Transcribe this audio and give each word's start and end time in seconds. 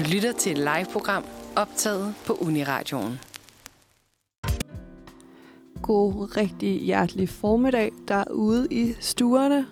Du 0.00 0.04
lytter 0.12 0.32
til 0.32 0.52
et 0.52 0.58
live-program 0.58 1.24
optaget 1.56 2.14
på 2.26 2.32
Uniradioen. 2.32 3.20
God, 5.82 6.36
rigtig 6.36 6.80
hjertelig 6.80 7.28
formiddag 7.28 7.92
derude 8.08 8.66
i 8.70 8.94
stuerne. 9.00 9.66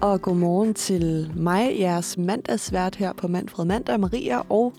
Og 0.00 0.22
godmorgen 0.22 0.74
til 0.74 1.32
mig, 1.34 1.76
jeres 1.78 2.18
mandagsvært 2.18 2.96
her 2.96 3.12
på 3.12 3.28
Manfred 3.28 3.64
Mandag, 3.64 4.00
Maria, 4.00 4.40
og 4.48 4.74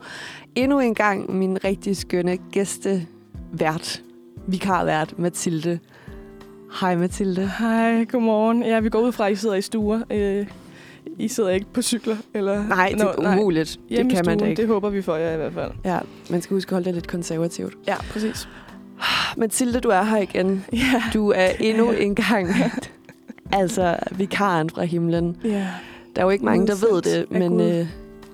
endnu 0.55 0.79
en 0.79 0.95
gang 0.95 1.36
min 1.36 1.64
rigtig 1.64 1.98
skønne 1.98 2.38
gæstevært, 2.52 4.04
vikarvært, 4.48 5.20
Mathilde. 5.20 5.79
Hej 6.79 6.95
Mathilde. 6.95 7.52
Hej, 7.59 8.05
godmorgen. 8.05 8.64
Ja, 8.64 8.79
vi 8.79 8.89
går 8.89 9.00
ud 9.00 9.11
fra, 9.11 9.25
at 9.27 9.32
I 9.32 9.36
sidder 9.36 9.55
i 9.55 9.61
stuer. 9.61 10.02
Øh, 10.09 10.48
I 11.20 11.27
sidder 11.27 11.49
ikke 11.49 11.65
på 11.73 11.81
cykler? 11.81 12.15
Eller? 12.33 12.68
Nej, 12.68 12.89
det 12.93 13.02
er 13.02 13.21
Nå, 13.21 13.31
umuligt. 13.31 13.79
Nej. 13.89 14.04
Det 14.04 14.11
kan 14.11 14.25
man 14.25 14.38
da 14.39 14.45
ikke. 14.45 14.61
Det 14.61 14.68
håber 14.70 14.89
vi 14.89 15.02
for 15.02 15.15
jer 15.15 15.33
i 15.33 15.37
hvert 15.37 15.54
fald. 15.54 15.71
Ja, 15.86 16.00
man 16.29 16.41
skal 16.41 16.55
huske 16.55 16.69
at 16.69 16.74
holde 16.74 16.86
det 16.86 16.93
lidt 16.93 17.07
konservativt. 17.07 17.74
Ja, 17.87 17.96
præcis. 18.11 18.47
Mathilde, 19.38 19.79
du 19.79 19.89
er 19.89 20.04
her 20.04 20.18
igen. 20.18 20.65
Ja. 20.74 21.04
Du 21.14 21.29
er 21.36 21.47
endnu 21.60 21.91
en 22.05 22.15
gang, 22.15 22.50
altså 23.51 23.97
vikaren 24.11 24.69
fra 24.69 24.83
himlen. 24.83 25.38
Ja. 25.43 25.68
Der 26.15 26.21
er 26.21 26.25
jo 26.25 26.29
ikke 26.29 26.46
mange, 26.46 26.68
der 26.68 26.75
ved 26.91 27.01
det, 27.01 27.32
men 27.32 27.61
øh, 27.61 27.88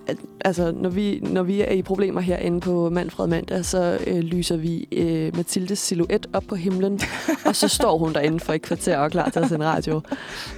at, 0.07 0.17
altså, 0.45 0.71
når, 0.71 0.89
vi, 0.89 1.19
når 1.19 1.43
vi 1.43 1.61
er 1.61 1.69
i 1.71 1.81
problemer 1.81 2.21
herinde 2.21 2.59
på 2.59 2.89
Manfred 2.89 3.27
Mandag, 3.27 3.65
så 3.65 3.97
øh, 4.07 4.19
lyser 4.19 4.57
vi 4.57 4.87
øh, 4.91 5.35
Mathildes 5.35 5.79
silhuet 5.79 6.27
op 6.33 6.43
på 6.47 6.55
himlen, 6.55 6.99
og 7.45 7.55
så 7.55 7.67
står 7.67 7.97
hun 7.97 8.13
derinde 8.13 8.39
for 8.39 8.53
et 8.53 8.61
kvarter 8.61 8.97
og 8.97 9.05
er 9.05 9.09
klar 9.09 9.29
til 9.29 9.39
at 9.39 9.49
sende 9.49 9.65
radio. 9.65 10.01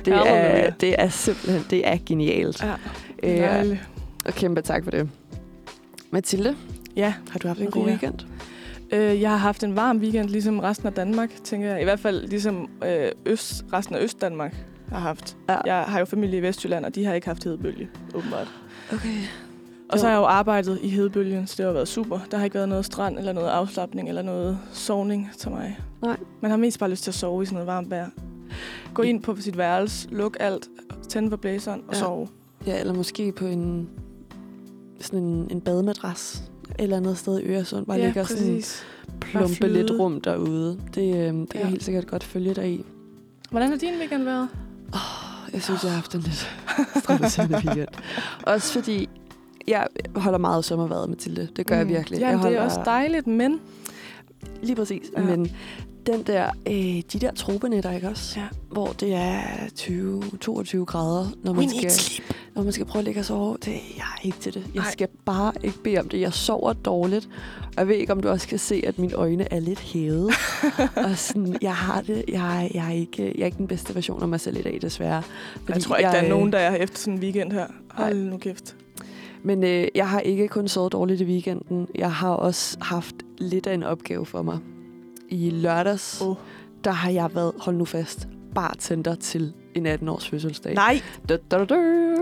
Det 0.05 0.13
er, 0.13 0.17
Halleluja. 0.25 0.69
det 0.81 0.95
er 0.97 1.09
simpelthen 1.09 1.65
det 1.69 1.87
er 1.87 1.97
genialt. 2.05 2.63
Ja, 2.63 2.73
Øh, 3.23 3.77
og 4.25 4.33
kæmpe 4.33 4.61
tak 4.61 4.83
for 4.83 4.91
det. 4.91 5.09
Mathilde, 6.11 6.55
Ja, 6.95 7.13
har 7.31 7.39
du 7.39 7.47
haft 7.47 7.59
en 7.59 7.65
god 7.71 7.81
Maria. 7.81 7.93
weekend? 7.93 8.19
øh, 8.91 9.21
jeg 9.21 9.29
har 9.29 9.37
haft 9.37 9.63
en 9.63 9.75
varm 9.75 9.97
weekend, 9.97 10.29
ligesom 10.29 10.59
resten 10.59 10.87
af 10.87 10.93
Danmark, 10.93 11.29
tænker 11.43 11.67
jeg. 11.71 11.81
I 11.81 11.83
hvert 11.83 11.99
fald 11.99 12.27
ligesom 12.27 12.69
øh, 12.85 13.11
øst, 13.25 13.65
resten 13.73 13.95
af 13.95 13.99
Øst-Danmark 14.03 14.55
har 14.89 14.99
haft. 14.99 15.37
Ja. 15.49 15.57
Jeg 15.65 15.83
har 15.87 15.99
jo 15.99 16.05
familie 16.05 16.37
i 16.39 16.41
Vestjylland, 16.41 16.85
og 16.85 16.95
de 16.95 17.05
har 17.05 17.13
ikke 17.13 17.27
haft 17.27 17.43
hedebølge, 17.43 17.89
åbenbart. 18.15 18.47
Okay. 18.93 19.17
Og 19.89 19.99
så 19.99 20.05
har 20.05 20.13
jeg 20.13 20.19
jo 20.19 20.25
arbejdet 20.25 20.79
i 20.83 20.89
hedebølgen, 20.89 21.47
så 21.47 21.53
det 21.57 21.65
har 21.65 21.73
været 21.73 21.87
super. 21.87 22.19
Der 22.31 22.37
har 22.37 22.43
ikke 22.43 22.53
været 22.53 22.69
noget 22.69 22.85
strand, 22.85 23.17
eller 23.19 23.33
noget 23.33 23.47
afslappning, 23.49 24.09
eller 24.09 24.21
noget 24.21 24.59
sovning 24.73 25.29
til 25.37 25.49
mig. 25.51 25.79
Nej. 26.01 26.17
Man 26.41 26.51
har 26.51 26.57
mest 26.57 26.79
bare 26.79 26.89
lyst 26.89 27.03
til 27.03 27.11
at 27.11 27.15
sove 27.15 27.43
i 27.43 27.45
sådan 27.45 27.53
noget 27.53 27.67
varmt 27.67 27.89
vejr. 27.89 28.09
Gå 28.93 29.01
ind 29.01 29.23
på 29.23 29.35
sit 29.39 29.57
værelse, 29.57 30.07
luk 30.11 30.37
alt, 30.39 30.67
tænde 31.09 31.29
for 31.29 31.37
blæseren 31.37 31.81
og 31.87 31.93
Ja. 31.93 31.99
sove. 31.99 32.27
Ja, 32.67 32.79
eller 32.79 32.93
måske 32.93 33.31
på 33.31 33.45
en, 33.45 33.89
sådan 35.01 35.19
en, 35.19 35.47
en 35.51 35.61
bademadras 35.61 36.43
et 36.69 36.75
eller 36.83 36.97
andet 36.97 37.17
sted 37.17 37.39
i 37.39 37.43
Øresund. 37.43 37.85
Bare 37.85 37.97
ja, 37.97 38.05
ligger 38.05 38.23
sådan 38.23 38.43
præcis. 38.43 38.83
plumpe 39.21 39.67
lidt 39.67 39.91
rum 39.99 40.21
derude. 40.21 40.79
Det, 40.95 41.15
øh, 41.15 41.33
det 41.33 41.33
kan 41.33 41.47
Ja. 41.55 41.59
jeg 41.59 41.67
helt 41.67 41.83
sikkert 41.83 42.07
godt 42.07 42.23
følge 42.23 42.53
dig 42.53 42.69
i. 42.71 42.85
Hvordan 43.51 43.69
har 43.69 43.77
din 43.77 43.93
weekend 43.99 44.23
været? 44.23 44.49
Jeg 45.55 45.63
synes, 45.63 45.83
jeg 45.83 45.91
har 45.91 45.95
haft 45.95 46.15
en 46.15 46.21
lidt 46.21 46.49
stressende 47.03 47.61
weekend. 47.65 47.87
Også 48.43 48.73
fordi, 48.73 49.09
jeg 49.67 49.87
holder 50.15 50.39
meget 50.39 50.65
sommerværet, 50.65 51.09
Mathilde. 51.09 51.47
Det 51.55 51.67
gør 51.67 51.75
mm. 51.75 51.79
jeg 51.79 51.97
virkelig. 51.97 52.19
Ja, 52.19 52.25
jeg 52.25 52.33
det 52.33 52.41
holder, 52.41 52.59
er 52.59 52.63
også 52.63 52.81
dejligt, 52.85 53.27
men... 53.27 53.59
Lige 54.63 54.75
præcis. 54.75 55.03
Ja. 55.17 55.23
Men 55.23 55.51
den 56.05 56.23
der, 56.23 56.49
øh, 56.67 57.01
de 57.13 57.19
der 57.19 57.31
tropenetter, 57.31 57.91
ikke 57.91 58.09
også? 58.09 58.39
Ja. 58.39 58.45
Hvor 58.71 58.87
det 58.87 59.13
er 59.13 59.41
20-22 59.79 60.85
grader, 60.85 61.27
når 61.43 61.53
man, 61.53 61.69
skal, 61.69 61.91
når 62.55 62.63
man 62.63 62.71
skal 62.71 62.85
prøve 62.85 62.99
at 62.99 63.05
ligge 63.05 63.21
og 63.21 63.25
sove. 63.25 63.57
Det, 63.65 63.71
jeg 63.71 64.05
er 64.17 64.25
ikke 64.25 64.37
til 64.37 64.53
det. 64.53 64.67
Jeg 64.75 64.83
Ej. 64.83 64.91
skal 64.91 65.07
bare 65.25 65.53
ikke 65.63 65.83
bede 65.83 65.97
om 65.97 66.09
det. 66.09 66.21
Jeg 66.21 66.33
sover 66.33 66.73
dårligt. 66.73 67.29
Og 67.65 67.73
jeg 67.77 67.87
ved 67.87 67.95
ikke, 67.95 68.13
om 68.13 68.21
du 68.21 68.29
også 68.29 68.47
kan 68.47 68.59
se, 68.59 68.81
at 68.87 68.99
mine 68.99 69.13
øjne 69.13 69.53
er 69.53 69.59
lidt 69.59 69.79
hævet. 69.79 70.31
og 71.05 71.17
sådan, 71.17 71.57
jeg 71.61 71.75
har 71.75 72.01
det. 72.01 72.25
Jeg, 72.27 72.71
jeg, 72.73 72.87
er 72.87 72.93
ikke, 72.93 73.23
jeg 73.35 73.41
er 73.41 73.45
ikke 73.45 73.57
den 73.57 73.67
bedste 73.67 73.95
version 73.95 74.21
af 74.21 74.27
mig 74.27 74.39
selv 74.39 74.57
i 74.57 74.61
dag, 74.61 74.79
desværre. 74.81 75.23
Jeg 75.69 75.81
tror 75.81 75.95
ikke, 75.95 76.09
der 76.09 76.17
er 76.17 76.23
øh, 76.23 76.29
nogen, 76.29 76.53
der 76.53 76.59
er 76.59 76.75
efter 76.75 76.97
sådan 76.97 77.13
en 77.13 77.19
weekend 77.19 77.51
her. 77.51 77.67
Hold 77.89 78.15
nu 78.15 78.37
kæft. 78.37 78.75
Men 79.43 79.63
øh, 79.63 79.87
jeg 79.95 80.09
har 80.09 80.19
ikke 80.19 80.47
kun 80.47 80.67
sovet 80.67 80.91
dårligt 80.91 81.21
i 81.21 81.25
weekenden. 81.25 81.87
Jeg 81.95 82.11
har 82.11 82.29
også 82.29 82.77
haft 82.81 83.15
lidt 83.37 83.67
af 83.67 83.73
en 83.73 83.83
opgave 83.83 84.25
for 84.25 84.41
mig. 84.41 84.59
I 85.29 85.49
lørdags, 85.49 86.21
Åh. 86.21 86.35
der 86.83 86.91
har 86.91 87.09
jeg 87.09 87.29
været, 87.35 87.51
hold 87.59 87.75
nu 87.75 87.85
fast, 87.85 88.27
bartender 88.55 89.15
til 89.15 89.53
en 89.75 89.87
18-års 89.87 90.29
fødselsdag. 90.29 90.73
Nej, 90.75 91.01
Da, 91.29 91.37
da, 91.51 91.57
da, 91.57 91.65
da. 91.65 91.75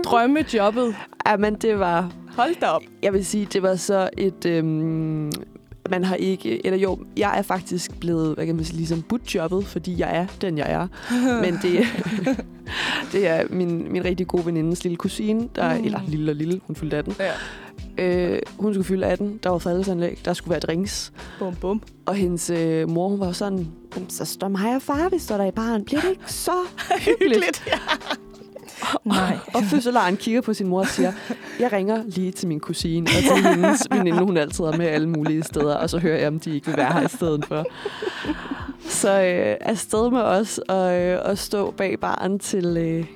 drømmejobbet. 0.04 0.94
Ja, 1.26 1.36
men 1.36 1.54
det 1.54 1.78
var, 1.78 2.12
Hold 2.36 2.60
da 2.60 2.66
op. 2.66 2.82
jeg 3.02 3.12
vil 3.12 3.24
sige, 3.26 3.46
det 3.52 3.62
var 3.62 3.74
så 3.74 4.10
et, 4.18 4.46
øhm, 4.46 5.32
man 5.90 6.04
har 6.04 6.14
ikke, 6.14 6.66
eller 6.66 6.78
jo, 6.78 6.98
jeg 7.16 7.38
er 7.38 7.42
faktisk 7.42 8.00
blevet, 8.00 8.34
hvad 8.34 8.46
kan 8.46 8.56
man 8.56 8.64
sige, 8.64 8.76
ligesom 8.76 9.04
jobbet, 9.34 9.66
fordi 9.66 9.98
jeg 10.00 10.16
er 10.16 10.26
den, 10.40 10.58
jeg 10.58 10.70
er. 10.72 10.86
Men 11.44 11.58
det, 11.62 11.80
det 13.12 13.26
er 13.28 13.44
min, 13.50 13.92
min 13.92 14.04
rigtig 14.04 14.26
gode 14.26 14.46
venindes 14.46 14.84
lille 14.84 14.96
kusine, 14.96 15.48
der, 15.56 15.78
Mm. 15.78 15.84
eller 15.84 16.00
lille 16.08 16.32
og 16.32 16.36
lille, 16.36 16.60
hun 16.66 16.76
fyldte 16.76 16.96
18. 16.96 17.14
Ja. 17.20 17.30
Øh, 17.98 18.38
hun 18.58 18.74
skulle 18.74 18.84
fylde 18.84 19.06
18, 19.06 19.40
der 19.42 19.50
var 19.50 19.58
fældesanlæg, 19.58 20.18
der 20.24 20.32
skulle 20.32 20.50
være 20.50 20.60
drinks. 20.60 21.12
Bum, 21.38 21.54
bum. 21.54 21.82
Og 22.06 22.14
hendes 22.14 22.50
øh, 22.50 22.90
mor, 22.90 23.08
hun 23.08 23.20
var 23.20 23.32
sådan, 23.32 23.68
"Jamen, 23.94 24.10
så 24.10 24.24
står 24.24 24.48
mig 24.48 24.76
og 24.76 24.82
far, 24.82 25.08
vi 25.08 25.18
står 25.18 25.36
der 25.36 25.44
i 25.44 25.50
baren. 25.50 25.84
Bliver 25.84 26.00
det 26.00 26.10
ikke 26.10 26.32
så 26.32 26.52
hyggeligt? 27.06 27.62
ja. 27.66 27.78
Nej. 29.04 29.38
og 29.54 29.62
fødselaren 29.62 30.16
kigger 30.16 30.40
på 30.40 30.54
sin 30.54 30.66
mor 30.68 30.80
og 30.80 30.86
siger, 30.86 31.12
jeg 31.60 31.72
ringer 31.72 32.02
lige 32.06 32.32
til 32.32 32.48
min 32.48 32.60
kusine 32.60 33.06
og 33.06 33.36
til 33.36 33.48
hendes 33.48 33.86
veninde, 33.92 34.24
hun 34.24 34.36
altid 34.36 34.64
er 34.64 34.76
med 34.76 34.86
alle 34.86 35.08
mulige 35.08 35.42
steder, 35.42 35.74
og 35.74 35.90
så 35.90 35.98
hører 35.98 36.18
jeg, 36.18 36.28
om 36.28 36.40
de 36.40 36.54
ikke 36.54 36.66
vil 36.66 36.76
være 36.76 36.92
her 36.92 37.02
i 37.02 37.08
stedet 37.08 37.44
for. 37.44 37.64
Så 38.88 39.22
øh, 39.22 39.56
afsted 39.60 40.10
med 40.10 40.20
os 40.20 40.58
og, 40.58 41.00
øh, 41.00 41.20
og 41.24 41.38
stå 41.38 41.70
bag 41.70 42.00
baren 42.00 42.38
til, 42.38 42.76
øh, 42.76 43.06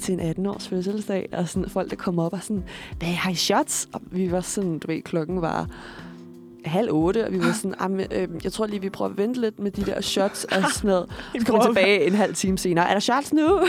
til 0.00 0.20
en 0.20 0.20
18-års 0.20 0.68
fødselsdag, 0.68 1.28
og 1.32 1.48
sådan, 1.48 1.70
folk, 1.70 1.90
der 1.90 1.96
kommer 1.96 2.24
op 2.24 2.32
og 2.32 2.42
sådan, 2.42 2.64
hvad 2.98 3.08
har 3.08 3.30
I 3.30 3.34
shots? 3.34 3.88
Og 3.92 4.00
vi 4.10 4.32
var 4.32 4.40
sådan, 4.40 4.78
du 4.78 4.86
ved, 4.86 5.02
klokken 5.02 5.42
var 5.42 5.68
halv 6.64 6.88
otte, 6.92 7.26
og 7.26 7.32
vi 7.32 7.38
var 7.38 7.52
sådan, 7.52 7.74
"Ej, 7.80 7.88
men, 7.88 8.06
øh, 8.12 8.28
jeg 8.44 8.52
tror 8.52 8.66
lige, 8.66 8.80
vi 8.80 8.90
prøver 8.90 9.10
at 9.10 9.18
vente 9.18 9.40
lidt 9.40 9.58
med 9.58 9.70
de 9.70 9.84
der 9.84 10.00
shots 10.00 10.44
og 10.44 10.62
sådan 10.72 10.88
noget. 10.88 11.06
Så 11.40 11.46
kommer 11.46 11.64
tilbage 11.66 12.06
en 12.06 12.12
halv 12.14 12.34
time 12.34 12.58
senere. 12.58 12.88
Er 12.88 12.92
der 12.92 13.00
shots 13.00 13.32
nu? 13.32 13.60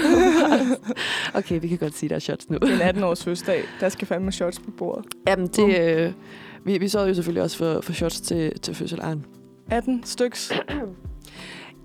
okay, 1.39 1.61
vi 1.61 1.67
kan 1.67 1.77
godt 1.77 1.97
sige, 1.97 2.09
der 2.09 2.15
er 2.15 2.19
shots 2.19 2.49
nu. 2.49 2.57
Det 2.57 2.81
er 2.81 2.89
en 2.89 2.97
18-års 2.97 3.23
fødselsdag. 3.23 3.63
Der 3.79 3.89
skal 3.89 4.07
fandme 4.07 4.31
shots 4.31 4.59
på 4.59 4.71
bordet. 4.71 5.05
Jamen, 5.27 5.47
det, 5.47 5.79
øh, 5.81 6.11
vi, 6.65 6.77
vi 6.77 6.87
så 6.87 7.05
jo 7.05 7.13
selvfølgelig 7.13 7.43
også 7.43 7.57
for, 7.57 7.81
for 7.81 7.93
shots 7.93 8.21
til, 8.21 8.59
til 8.59 8.75
fødselaren. 8.75 9.25
18 9.71 10.01
styks. 10.05 10.51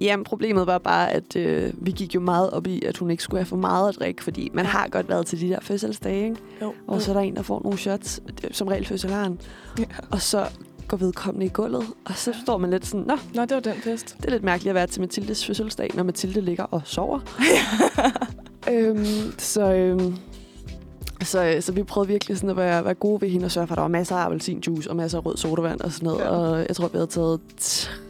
Jamen, 0.00 0.24
problemet 0.24 0.66
var 0.66 0.78
bare, 0.78 1.12
at 1.12 1.36
øh, 1.36 1.72
vi 1.76 1.90
gik 1.90 2.14
jo 2.14 2.20
meget 2.20 2.50
op 2.50 2.66
i, 2.66 2.82
at 2.84 2.96
hun 2.96 3.10
ikke 3.10 3.22
skulle 3.22 3.40
have 3.40 3.46
for 3.46 3.56
meget 3.56 3.88
at 3.88 3.94
drikke, 3.98 4.22
fordi 4.24 4.50
man 4.54 4.66
har 4.66 4.88
godt 4.88 5.08
været 5.08 5.26
til 5.26 5.40
de 5.40 5.48
der 5.48 5.58
fødselsdage, 5.62 6.24
ikke? 6.24 6.36
Jo. 6.62 6.74
Og 6.86 7.02
så 7.02 7.10
er 7.10 7.14
der 7.14 7.20
en, 7.20 7.36
der 7.36 7.42
får 7.42 7.60
nogle 7.62 7.78
shots, 7.78 8.20
som 8.52 8.68
regel 8.68 8.86
fødselaren, 8.86 9.40
Ja. 9.78 9.84
og 10.10 10.20
så 10.20 10.46
går 10.88 10.96
vedkommende 10.96 11.46
i 11.46 11.48
gulvet, 11.48 11.86
og 12.04 12.14
så 12.16 12.32
står 12.42 12.58
man 12.58 12.70
lidt 12.70 12.86
sådan, 12.86 13.06
nå, 13.06 13.16
Nå, 13.34 13.42
det 13.42 13.54
var 13.54 13.60
den 13.60 13.74
fest. 13.74 14.16
det 14.18 14.26
er 14.26 14.30
lidt 14.30 14.42
mærkeligt 14.42 14.70
at 14.70 14.74
være 14.74 14.86
til 14.86 15.00
Mathildes 15.00 15.46
fødselsdag, 15.46 15.90
når 15.94 16.02
Mathilde 16.02 16.40
ligger 16.40 16.64
og 16.64 16.82
sover. 16.84 17.20
øhm, 18.70 19.06
så, 19.38 19.72
øhm, 19.72 20.16
så, 21.22 21.56
så 21.60 21.72
vi 21.72 21.82
prøvede 21.82 22.08
virkelig 22.08 22.36
sådan 22.36 22.50
at 22.50 22.56
være, 22.56 22.84
være 22.84 22.94
gode 22.94 23.20
ved 23.20 23.28
hende 23.28 23.44
og 23.44 23.50
sørge 23.50 23.66
for, 23.66 23.72
at 23.74 23.76
der 23.76 23.82
var 23.82 23.88
masser 23.88 24.16
af 24.16 24.24
appelsinjuice 24.24 24.90
og 24.90 24.96
masser 24.96 25.18
af 25.18 25.26
rød 25.26 25.36
sodavand 25.36 25.80
og 25.80 25.92
sådan 25.92 26.06
noget. 26.06 26.18
Ja. 26.20 26.24
Ja. 26.24 26.30
Og 26.30 26.58
jeg 26.68 26.76
tror, 26.76 26.88
vi 26.88 26.92
havde 26.96 27.06
taget 27.06 27.40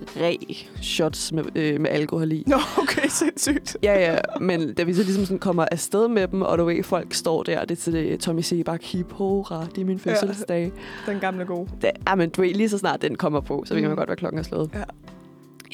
tre 0.06 0.56
shots 0.82 1.32
med, 1.32 1.44
øh, 1.54 1.80
med 1.80 1.90
alkohol 1.90 2.32
i. 2.32 2.44
Nå, 2.46 2.56
okay, 2.78 3.08
sindssygt. 3.08 3.76
Ja, 3.82 4.12
ja, 4.12 4.18
men 4.40 4.74
da 4.74 4.82
vi 4.82 4.94
så 4.94 5.02
ligesom 5.02 5.24
sådan 5.24 5.38
kommer 5.38 5.66
afsted 5.72 6.08
med 6.08 6.28
dem, 6.28 6.42
og 6.42 6.58
du 6.58 6.64
ved, 6.64 6.82
folk 6.82 7.14
står 7.14 7.42
der, 7.42 7.60
det 7.64 7.70
er 7.70 7.80
til 7.82 7.92
det 7.92 8.20
Tommy 8.20 8.40
Sebak 8.40 8.82
hip 8.82 9.12
hurra, 9.12 9.66
det 9.74 9.80
er 9.82 9.84
min 9.86 10.00
Ja. 10.06 10.12
fødselsdag. 10.12 10.72
Den 11.06 11.20
gamle 11.20 11.44
gode. 11.44 11.68
Da, 11.82 11.90
ja, 12.08 12.14
men 12.14 12.30
du 12.30 12.42
ved, 12.42 12.54
lige 12.54 12.68
så 12.68 12.78
snart 12.78 13.02
den 13.02 13.16
kommer 13.16 13.40
på, 13.40 13.62
så 13.66 13.74
ved 13.74 13.82
Mm. 13.82 13.88
man 13.88 13.96
godt, 13.96 14.08
hvad 14.08 14.16
klokken 14.16 14.38
er 14.38 14.42
slået. 14.42 14.70
Ja. 14.74 14.82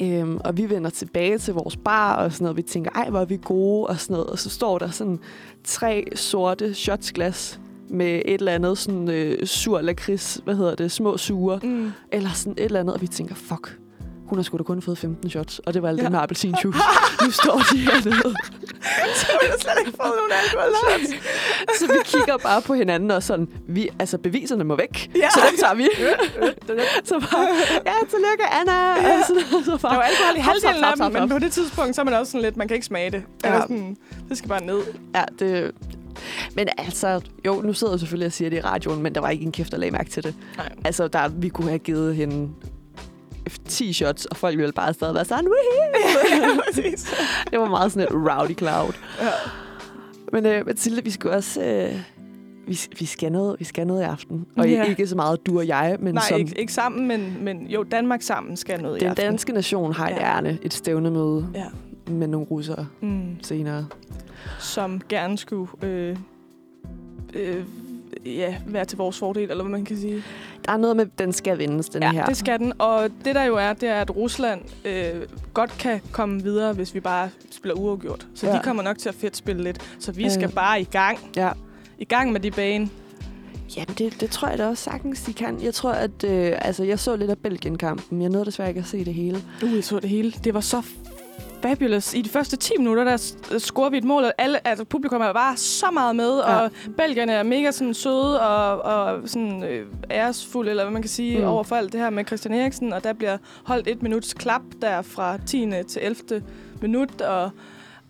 Øhm, 0.01 0.37
og 0.45 0.57
vi 0.57 0.69
vender 0.69 0.89
tilbage 0.89 1.37
til 1.37 1.53
vores 1.53 1.77
bar 1.77 2.15
og 2.15 2.31
sådan 2.31 2.43
noget. 2.45 2.57
Vi 2.57 2.61
tænker, 2.61 2.91
ej, 2.91 3.09
hvor 3.09 3.19
er 3.19 3.25
vi 3.25 3.39
gode 3.43 3.87
og 3.87 3.99
sådan 3.99 4.13
noget. 4.13 4.27
Og 4.29 4.39
så 4.39 4.49
står 4.49 4.77
der 4.77 4.89
sådan 4.89 5.19
tre 5.63 6.05
sorte 6.15 6.73
shotsglas 6.73 7.59
med 7.89 8.21
et 8.25 8.33
eller 8.33 8.51
andet 8.51 8.77
sådan 8.77 9.09
øh, 9.09 9.45
sur 9.45 9.81
lakrids, 9.81 10.41
hvad 10.43 10.55
hedder 10.55 10.75
det, 10.75 10.91
små 10.91 11.17
sure, 11.17 11.59
Mm. 11.63 11.91
eller 12.11 12.29
sådan 12.33 12.53
et 12.57 12.65
eller 12.65 12.79
andet. 12.79 12.95
Og 12.95 13.01
vi 13.01 13.07
tænker, 13.07 13.35
fuck, 13.35 13.79
hun 14.31 14.37
har 14.37 14.43
sgu 14.43 14.57
da 14.57 14.63
kun 14.63 14.81
fået 14.81 14.97
15 14.97 15.29
shots, 15.29 15.59
og 15.59 15.73
det 15.73 15.81
var 15.81 15.89
alt 15.89 15.97
Ja. 15.99 16.03
det 16.03 16.11
med 16.11 16.19
appelsinjuice. 16.19 16.79
nu 17.25 17.31
står 17.31 17.61
de 17.71 17.77
hernede. 17.77 18.33
Så 19.19 19.25
har 19.27 19.39
jeg 19.43 19.53
slet 19.59 19.73
ikke 19.79 19.91
fået 20.01 20.13
nogen 20.19 20.31
alkohol 20.43 20.71
shots. 20.75 21.23
Så 21.79 21.87
vi 21.87 21.99
kigger 22.05 22.37
bare 22.37 22.61
på 22.61 22.73
hinanden 22.73 23.11
og 23.11 23.23
sådan, 23.23 23.47
vi, 23.67 23.89
altså 23.99 24.17
beviserne 24.17 24.63
må 24.63 24.75
væk, 24.75 25.11
Ja. 25.15 25.29
så 25.29 25.39
dem 25.51 25.57
tager 25.59 25.73
vi. 25.75 25.87
så 27.03 27.19
bare, 27.19 27.47
ja, 27.85 27.93
tillykke 28.09 28.45
Anna. 28.61 28.91
Og 28.93 29.25
sådan, 29.27 29.63
så 29.65 29.77
bare, 29.81 29.91
Der 29.91 29.97
var 29.97 30.03
alkohol 30.03 30.35
i 30.37 30.39
halvdelen 30.39 30.83
af 30.83 30.93
dem, 30.97 31.11
men 31.21 31.29
på 31.29 31.39
det 31.39 31.51
tidspunkt, 31.51 31.95
så 31.95 32.01
er 32.01 32.05
man 32.05 32.13
også 32.13 32.31
sådan 32.31 32.43
lidt, 32.43 32.57
man 32.57 32.67
kan 32.67 32.75
ikke 32.75 32.85
smage 32.85 33.09
det. 33.11 33.23
Ja. 33.43 33.47
Eller 33.47 33.61
sådan, 33.61 33.97
det 34.29 34.37
skal 34.37 34.49
bare 34.49 34.63
ned. 34.65 34.79
Ja, 35.15 35.23
det, 35.39 35.71
Men 36.55 36.67
altså, 36.77 37.21
jo, 37.45 37.61
nu 37.61 37.73
sidder 37.73 37.93
jeg 37.93 37.99
selvfølgelig 37.99 38.25
og 38.25 38.31
siger 38.33 38.49
det 38.49 38.57
i 38.57 38.61
radioen, 38.61 39.01
men 39.03 39.15
der 39.15 39.21
var 39.21 39.29
ikke 39.29 39.45
en 39.45 39.51
kæft, 39.51 39.71
der 39.71 39.77
lagde 39.77 39.91
mærke 39.91 40.09
til 40.09 40.23
det. 40.23 40.35
Nej. 40.57 40.69
Altså, 40.85 41.07
der, 41.07 41.27
vi 41.27 41.49
kunne 41.49 41.67
have 41.67 41.79
givet 41.79 42.15
hende 42.15 42.49
10 43.67 43.93
shots, 43.93 44.25
og 44.25 44.37
folk 44.37 44.57
ville 44.57 44.71
bare 44.71 44.93
stadig 44.93 45.15
være 45.15 45.25
sådan! 45.25 45.47
Præcis. 46.65 47.13
Det 47.51 47.59
var 47.59 47.69
meget 47.69 47.91
sådan 47.91 48.07
et 48.07 48.13
rowdy 48.31 48.57
cloud. 48.57 48.93
Ja. 49.21 49.27
Men 50.33 50.45
øh, 50.45 50.65
Mathilde, 50.65 51.03
vi 51.03 51.09
skal 51.11 51.29
også... 51.29 51.61
Øh, 51.63 51.99
vi, 52.67 52.79
vi, 52.99 53.05
skal 53.05 53.31
noget, 53.31 53.55
vi 53.59 53.65
skal 53.65 53.87
noget 53.87 54.01
i 54.01 54.03
aften. 54.03 54.45
Og 54.57 54.69
Ja. 54.69 54.83
ikke 54.83 55.07
så 55.07 55.15
meget 55.15 55.45
du 55.45 55.57
og 55.57 55.67
jeg, 55.67 55.97
men 55.99 56.13
Nej, 56.13 56.23
som 56.29 56.39
ikke, 56.39 56.59
ikke 56.59 56.73
sammen, 56.73 57.07
men, 57.07 57.37
men 57.41 57.67
jo, 57.67 57.83
Danmark 57.83 58.21
sammen 58.21 58.57
skal 58.57 58.81
noget 58.81 58.97
i 58.97 58.99
den 58.99 59.07
aften. 59.09 59.25
danske 59.25 59.53
nation 59.53 59.93
har 59.93 60.07
et 60.09 60.11
Ja. 60.15 60.21
ærne, 60.21 60.57
et 60.61 60.73
stævnemøde 60.73 61.47
Ja. 61.55 61.65
med 62.11 62.27
nogle 62.27 62.47
russere 62.51 62.87
Mm. 63.01 63.43
senere. 63.43 63.85
Som 64.59 65.01
gerne 65.09 65.37
skulle 65.37 65.67
øh, 65.83 66.17
øh, 67.33 67.63
ja, 68.25 68.55
være 68.67 68.85
til 68.85 68.97
vores 68.97 69.19
fordel, 69.19 69.51
eller 69.51 69.63
hvad 69.63 69.71
man 69.71 69.85
kan 69.85 69.97
sige. 69.97 70.23
Der 70.65 70.71
er 70.71 70.77
noget 70.77 70.95
med, 70.95 71.05
den 71.19 71.33
skal 71.33 71.57
vindes, 71.57 71.89
den 71.89 72.03
ja, 72.03 72.11
her. 72.11 72.25
det 72.25 72.37
skal 72.37 72.59
den. 72.59 72.73
Og 72.79 73.09
det 73.25 73.35
der 73.35 73.43
jo 73.43 73.55
er, 73.55 73.73
det 73.73 73.89
er, 73.89 74.01
at 74.01 74.15
Rusland 74.15 74.61
øh, 74.85 75.21
godt 75.53 75.71
kan 75.79 76.01
komme 76.11 76.43
videre, 76.43 76.73
hvis 76.73 76.93
vi 76.93 76.99
bare 76.99 77.29
spiller 77.51 77.75
uafgjort. 77.75 78.27
Så 78.35 78.47
ja. 78.47 78.53
De 78.53 78.59
kommer 78.63 78.83
nok 78.83 78.97
til 78.97 79.09
at 79.09 79.15
fedt 79.15 79.37
spille 79.37 79.63
lidt. 79.63 79.77
Så 79.99 80.11
vi 80.11 80.23
Ja. 80.23 80.29
skal 80.29 80.51
bare 80.51 80.81
i 80.81 80.83
gang. 80.83 81.19
Ja. 81.35 81.51
I 81.97 82.05
gang 82.05 82.31
med 82.31 82.39
de 82.39 82.51
bane. 82.51 82.89
Ja, 83.77 83.83
det, 83.97 84.21
det 84.21 84.29
tror 84.29 84.47
jeg 84.47 84.57
da 84.57 84.67
også 84.67 84.83
sagtens, 84.83 85.21
de 85.21 85.33
kan. 85.33 85.59
Jeg 85.63 85.73
tror, 85.73 85.91
at... 85.91 86.23
Øh, 86.23 86.53
altså, 86.61 86.83
jeg 86.83 86.99
så 86.99 87.15
lidt 87.15 87.31
af 87.31 87.37
Belgien-kampen. 87.37 88.21
Jeg 88.21 88.29
nåede 88.29 88.45
desværre 88.45 88.69
ikke 88.69 88.79
at 88.79 88.85
se 88.87 89.05
det 89.05 89.13
hele. 89.13 89.41
Uh, 89.63 89.75
jeg 89.75 89.83
så 89.83 89.99
det 89.99 90.09
hele. 90.09 90.31
Det 90.43 90.53
var 90.53 90.59
så 90.59 90.81
fabulous. 91.61 92.13
I 92.13 92.21
de 92.21 92.29
første 92.29 92.57
10 92.57 92.73
minutter, 92.77 93.03
der 93.03 93.17
s- 93.17 93.37
scorede 93.57 93.91
vi 93.91 93.97
et 93.97 94.03
mål, 94.03 94.23
og 94.23 94.33
alle, 94.37 94.67
altså, 94.67 94.85
publikum 94.85 95.21
er 95.21 95.33
bare 95.33 95.57
så 95.57 95.85
meget 95.93 96.15
med, 96.15 96.37
Ja. 96.37 96.55
og 96.55 96.71
belgierne 96.97 97.33
er 97.33 97.43
mega 97.43 97.71
sådan, 97.71 97.93
søde 97.93 98.41
og, 98.41 98.81
og 98.81 99.29
sådan, 99.29 99.63
øh, 99.63 99.85
æresfulde, 100.11 100.69
eller 100.69 100.83
hvad 100.83 100.93
man 100.93 101.01
kan 101.01 101.09
sige, 101.09 101.37
Mm. 101.39 101.43
over 101.45 101.63
for 101.63 101.75
alt 101.75 101.91
det 101.93 101.99
her 101.99 102.09
med 102.09 102.25
Christian 102.25 102.53
Eriksen, 102.53 102.93
og 102.93 103.03
der 103.03 103.13
bliver 103.13 103.37
holdt 103.63 103.87
et 103.87 104.03
minuts 104.03 104.33
klap 104.33 104.61
der 104.81 105.01
fra 105.01 105.37
10. 105.45 105.69
til 105.87 106.01
11. 106.05 106.43
minut, 106.81 107.21
og 107.21 107.49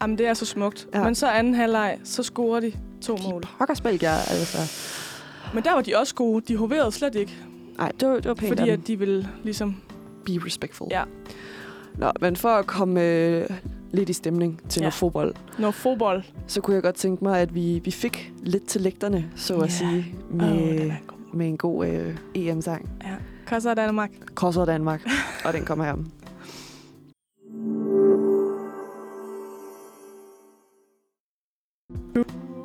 jamen, 0.01 0.18
det 0.18 0.27
er 0.27 0.33
så 0.33 0.45
smukt. 0.45 0.88
Ja. 0.94 1.03
Men 1.03 1.15
så 1.15 1.27
anden 1.27 1.56
halvleg, 1.56 2.00
så 2.03 2.24
scorer 2.24 2.59
de 2.59 2.71
to 3.01 3.18
mål. 3.31 3.44
Pokkers 3.57 3.81
Belgier, 3.81 4.12
altså. 4.12 4.57
Men 5.53 5.63
der 5.63 5.74
var 5.74 5.81
de 5.81 5.98
også 5.98 6.15
gode. 6.15 6.44
De 6.48 6.57
hoverede 6.57 6.92
slet 6.92 7.15
ikke, 7.15 7.33
Nej, 7.77 7.92
det 8.00 8.07
var, 8.07 8.13
det 8.15 8.25
var 8.25 8.33
pænt 8.33 8.57
fordi 8.59 8.69
at 8.69 8.88
de 8.88 9.00
ville 9.00 9.30
ligesom... 9.44 9.75
Be 10.25 10.31
respectful. 10.45 10.88
Ja. 10.92 11.03
Nå, 11.97 12.11
men 12.21 12.35
for 12.35 12.49
at 12.49 12.67
komme 12.67 13.03
øh, 13.03 13.49
lidt 13.91 14.09
i 14.09 14.13
stemning 14.13 14.61
til 14.69 14.79
Ja. 14.79 14.83
noget 14.83 14.93
fodbold, 14.93 15.33
Når 15.59 15.71
fodbold... 15.71 16.23
så 16.47 16.61
kunne 16.61 16.73
jeg 16.75 16.83
godt 16.83 16.95
tænke 16.95 17.23
mig, 17.23 17.39
at 17.39 17.55
vi, 17.55 17.81
vi 17.83 17.91
fik 17.91 18.31
lidt 18.43 18.65
til 18.67 18.81
lægterne, 18.81 19.25
så 19.35 19.55
Ja. 19.55 19.63
at 19.63 19.71
sige, 19.71 20.15
med, 20.29 20.79
er 20.79 20.95
god. 21.07 21.17
med 21.33 21.47
en 21.47 21.57
god 21.57 21.88
øh, 21.88 22.15
EM-sang. 22.35 22.89
Ja. 23.03 23.09
Kosser 23.47 23.73
Danmark. 23.73 24.11
Krosser 24.35 24.65
Danmark, 24.65 25.01
og 25.45 25.53
den 25.53 25.65
kommer 25.65 25.85
her. 25.85 25.95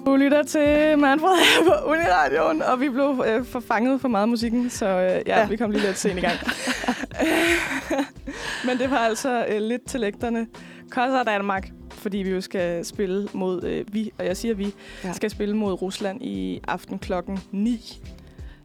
Du 0.07 0.17
lytter 0.17 0.43
til 0.43 0.99
Manfred 0.99 1.37
her 1.39 1.65
på 1.65 1.91
Uniradioen, 1.91 2.63
og 2.63 2.81
vi 2.81 2.89
blev 2.89 3.25
øh, 3.27 3.45
forfanget 3.45 4.01
for 4.01 4.09
meget 4.09 4.29
musikken, 4.29 4.71
så 4.71 4.87
øh, 4.87 4.93
ja, 5.03 5.21
Ja. 5.27 5.41
ja, 5.41 5.47
vi 5.49 5.57
kom 5.57 5.71
lige 5.71 5.87
lidt 5.87 5.99
sent 5.99 6.19
i 6.19 6.21
gang. 6.21 6.39
Men 8.67 8.79
det 8.79 8.91
var 8.91 8.99
altså 8.99 9.47
øh, 9.49 9.61
lidt 9.61 9.87
til 9.87 10.01
lægterne. 10.01 10.47
Kosser 10.91 11.23
Danmark, 11.23 11.71
fordi 11.91 12.19
vi 12.19 12.31
jo 12.31 12.41
skal 12.41 12.85
spille 12.85 13.29
mod, 13.33 13.63
øh, 13.65 13.95
vi, 13.95 14.13
og 14.19 14.27
jeg 14.27 14.37
siger 14.37 14.55
vi, 14.55 14.75
ja. 15.05 15.13
skal 15.13 15.31
spille 15.31 15.57
mod 15.57 15.83
Rusland 15.83 16.23
i 16.23 16.61
aften 16.69 16.99
klokken 16.99 17.39
9. 17.53 18.01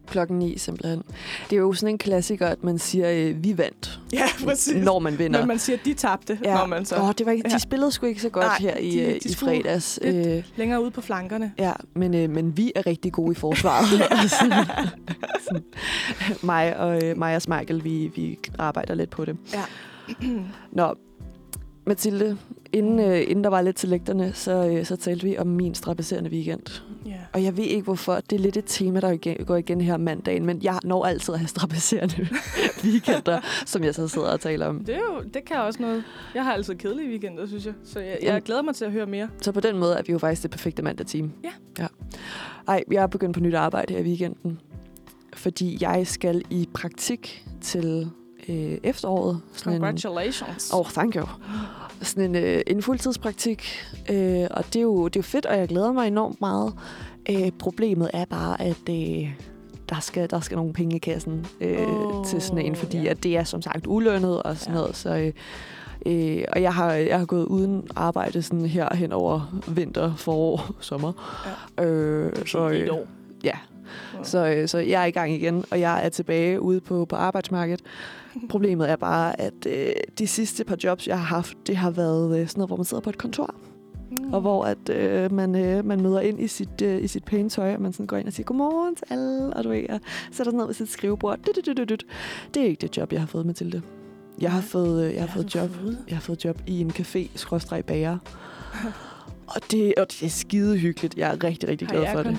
Klokken 0.07 0.39
9 0.39 0.57
simpelthen. 0.57 1.03
Det 1.49 1.55
er 1.55 1.59
jo 1.59 1.73
sådan 1.73 1.95
en 1.95 1.97
klassiker, 1.97 2.47
at 2.47 2.63
man 2.63 2.79
siger, 2.79 3.11
øh, 3.11 3.43
vi 3.43 3.57
vandt, 3.57 3.99
Ja, 4.13 4.23
præcis. 4.45 4.83
når 4.85 4.99
man 4.99 5.19
vinder. 5.19 5.39
Men 5.39 5.47
man 5.47 5.59
siger, 5.59 5.77
de 5.85 5.93
tabte, 5.93 6.39
ja. 6.43 6.55
når 6.57 6.65
man 6.65 6.85
så 6.85 6.95
Åh, 7.01 7.11
det 7.17 7.25
var 7.25 7.31
ikke, 7.31 7.49
de 7.49 7.59
spillede 7.59 7.91
sgu 7.91 8.05
ikke 8.05 8.21
så 8.21 8.29
godt 8.29 8.45
Nej, 8.45 8.57
her 8.59 8.77
i, 8.77 8.91
de- 8.91 9.01
øh, 9.01 9.07
de 9.13 9.17
i 9.17 9.31
skulle 9.33 9.49
fredags. 9.63 9.99
lidt- 10.03 10.27
Øh, 10.27 10.43
længere 10.55 10.81
ude 10.83 10.91
på 10.91 11.01
flankerne. 11.01 11.51
ja, 11.57 11.71
men, 11.95 12.13
øh, 12.13 12.29
men 12.29 12.57
vi 12.57 12.71
er 12.75 12.87
rigtig 12.87 13.11
gode 13.11 13.31
i 13.31 13.35
forsvaret. 13.35 13.87
sådan, 14.29 14.29
sådan, 15.47 15.63
mig 16.43 16.77
og 16.77 17.03
øh, 17.03 17.17
mig 17.17 17.35
og 17.35 17.41
Smeichel, 17.41 17.83
vi, 17.83 18.11
vi 18.15 18.39
arbejder 18.59 18.93
lidt 18.93 19.09
på 19.09 19.25
det. 19.25 19.37
Ja. 19.53 19.63
Nå, 20.71 20.93
Mathilde, 21.87 22.37
inden, 22.73 22.99
øh, 22.99 23.21
inden 23.27 23.43
der 23.43 23.49
var 23.49 23.61
lidt 23.61 23.75
til 23.75 23.89
lægterne, 23.89 24.31
så, 24.33 24.51
øh, 24.67 24.85
så 24.85 24.95
talte 24.95 25.23
vi 25.27 25.37
om 25.37 25.47
min 25.47 25.75
strapasserende 25.75 26.29
weekend. 26.29 26.81
Ja. 27.05 27.17
Og 27.33 27.43
jeg 27.43 27.57
ved 27.57 27.63
ikke 27.63 27.83
hvorfor, 27.83 28.15
det 28.15 28.33
er 28.33 28.39
lidt 28.39 28.57
et 28.57 28.63
tema, 28.67 28.99
der 28.99 29.11
igen, 29.11 29.45
går 29.45 29.55
igen 29.55 29.81
her 29.81 29.97
mandagen, 29.97 30.45
men 30.45 30.63
jeg 30.63 30.79
når 30.83 31.05
altid 31.05 31.33
at 31.33 31.39
have 31.39 31.47
strapasserende 31.47 32.27
weekender, 32.85 33.39
som 33.65 33.83
jeg 33.83 33.95
så 33.95 34.07
sidder 34.07 34.27
og 34.27 34.39
taler 34.39 34.67
om. 34.67 34.85
Det, 34.85 34.95
er 34.95 34.99
jo, 34.99 35.21
det 35.33 35.45
kan 35.45 35.57
også 35.57 35.81
noget. 35.81 36.03
Jeg 36.35 36.43
har 36.43 36.53
altid 36.53 36.75
kedelige 36.75 37.09
weekender, 37.09 37.47
synes 37.47 37.65
jeg. 37.65 37.73
Så 37.83 37.99
jeg, 37.99 38.19
jeg 38.21 38.41
glæder 38.41 38.61
mig 38.61 38.75
til 38.75 38.85
at 38.85 38.91
høre 38.91 39.05
mere. 39.05 39.29
Så 39.41 39.51
på 39.51 39.59
den 39.59 39.77
måde 39.77 39.95
er 39.95 40.01
vi 40.07 40.11
jo 40.11 40.17
faktisk 40.17 40.43
det 40.43 40.51
perfekte 40.51 40.83
mandag-team. 40.83 41.31
Ja. 41.43 41.51
ja. 41.79 41.87
Ej, 42.67 42.83
jeg 42.91 43.03
er 43.03 43.07
begyndt 43.07 43.33
på 43.33 43.39
nyt 43.39 43.53
arbejde 43.53 43.93
her 43.93 44.01
i 44.01 44.03
weekenden, 44.03 44.59
fordi 45.33 45.77
jeg 45.81 46.07
skal 46.07 46.43
i 46.49 46.69
praktik 46.73 47.45
til 47.61 48.11
øh, 48.49 48.77
efteråret. 48.83 49.41
Sådan 49.53 49.73
en, 49.73 49.79
Congratulations. 49.79 50.73
Oh, 50.73 50.85
thank 50.85 51.15
you. 51.15 51.25
Sådan 52.01 52.35
en, 52.35 52.43
øh, 52.43 52.61
en 52.67 52.81
fuldtidspraktik. 52.81 53.65
Øh, 54.09 54.47
og 54.51 54.65
det 54.65 54.75
er, 54.75 54.81
jo, 54.81 55.07
det 55.07 55.15
er 55.15 55.19
jo 55.19 55.23
fedt, 55.23 55.45
og 55.45 55.57
jeg 55.57 55.67
glæder 55.67 55.91
mig 55.91 56.07
enormt 56.07 56.41
meget. 56.41 56.73
Øh, 57.29 57.51
problemet 57.59 58.09
er 58.13 58.25
bare, 58.25 58.61
at 58.61 58.89
øh, 58.89 59.31
der, 59.89 59.99
skal, 59.99 60.29
der 60.29 60.39
skal 60.39 60.55
nogle 60.57 60.73
penge 60.73 60.95
i 60.95 60.99
kassen 60.99 61.45
øh, 61.61 61.87
Åh, 61.89 62.25
til 62.25 62.41
sådan 62.41 62.65
en, 62.65 62.75
fordi 62.75 62.97
ja. 63.01 63.09
at 63.09 63.23
det 63.23 63.37
er 63.37 63.43
som 63.43 63.61
sagt 63.61 63.87
ulønnet 63.87 64.43
og 64.43 64.57
sådan 64.57 64.73
Ja. 64.73 64.79
noget. 64.79 64.95
Så, 64.95 65.15
øh, 65.15 65.33
øh, 66.05 66.43
og 66.53 66.61
jeg 66.61 66.73
har, 66.73 66.93
jeg 66.93 67.19
har 67.19 67.25
gået 67.25 67.45
uden 67.45 67.87
arbejde 67.95 68.41
sådan 68.41 68.65
her 68.65 68.95
hen 68.95 69.11
over 69.11 69.61
vinter, 69.67 70.15
forår, 70.15 70.75
sommer. 70.79 71.13
Ja. 71.77 71.83
Øh, 71.83 72.45
så, 72.45 72.67
et 72.67 72.75
øh, 72.81 72.93
år. 72.93 73.05
ja, 73.43 73.57
så, 74.23 74.47
øh, 74.47 74.67
så 74.67 74.77
jeg 74.77 75.01
er 75.01 75.05
i 75.05 75.11
gang 75.11 75.31
igen, 75.31 75.65
og 75.71 75.79
jeg 75.79 76.05
er 76.05 76.09
tilbage 76.09 76.61
ude 76.61 76.81
på, 76.81 77.05
på 77.05 77.15
arbejdsmarkedet. 77.15 77.81
Problemet 78.49 78.89
er 78.89 78.95
bare, 78.95 79.41
at 79.41 79.65
øh, 79.65 79.93
de 80.19 80.27
sidste 80.27 80.63
par 80.63 80.77
jobs, 80.83 81.07
jeg 81.07 81.17
har 81.17 81.25
haft, 81.35 81.57
det 81.67 81.77
har 81.77 81.91
været 81.91 82.39
øh, 82.39 82.47
sådan 82.47 82.59
noget, 82.59 82.69
hvor 82.69 82.77
man 82.77 82.85
sidder 82.85 83.01
på 83.01 83.09
et 83.09 83.17
kontor, 83.17 83.55
Mm. 84.11 84.33
og 84.33 84.41
hvor 84.41 84.65
at, 84.65 84.89
øh, 84.89 85.33
man, 85.33 85.55
øh, 85.55 85.85
man 85.85 86.01
møder 86.01 86.19
ind 86.19 86.39
i 86.39 86.47
sit, 86.47 86.81
øh, 86.81 87.03
i 87.03 87.07
sit 87.07 87.23
pæne 87.23 87.49
tøj, 87.49 87.73
og 87.73 87.81
man 87.81 87.93
sådan 87.93 88.07
går 88.07 88.17
ind 88.17 88.27
og 88.27 88.33
siger 88.33 88.45
godmorgen 88.45 88.95
til 88.95 89.05
alle, 89.09 89.53
og 89.53 89.63
du 89.63 89.69
ved, 89.69 89.89
og 89.89 89.99
sætter 90.31 90.51
sig 90.51 90.57
ned 90.57 90.65
ved 90.65 90.73
sit 90.73 90.89
skrivebord. 90.89 91.39
Dut, 91.39 91.65
dut, 91.65 91.77
dut, 91.77 91.89
dut. 91.89 92.03
Det 92.53 92.63
er 92.63 92.67
ikke 92.67 92.81
det 92.81 92.97
job, 92.97 93.13
jeg 93.13 93.21
har 93.21 93.27
fået, 93.27 93.45
Mathilde. 93.45 93.81
Jeg 94.41 94.51
har 94.51 94.61
fået, 94.61 95.05
øh, 95.05 95.13
jeg 95.13 95.21
har 95.21 95.33
fået 95.33 95.55
job. 95.55 95.69
Jeg 96.07 96.17
har 96.17 96.21
fået 96.21 96.45
job 96.45 96.61
i 96.67 96.81
en 96.81 96.91
café, 96.91 97.27
skråstreg 97.35 97.85
bager. 97.85 98.17
og, 99.55 99.61
det, 99.71 99.93
og 99.97 100.11
det 100.11 100.23
er 100.23 100.29
skide 100.29 100.77
hyggeligt. 100.77 101.17
Jeg 101.17 101.31
er 101.31 101.43
rigtig, 101.43 101.69
rigtig 101.69 101.87
glad 101.87 102.07
for 102.13 102.23
det. 102.23 102.37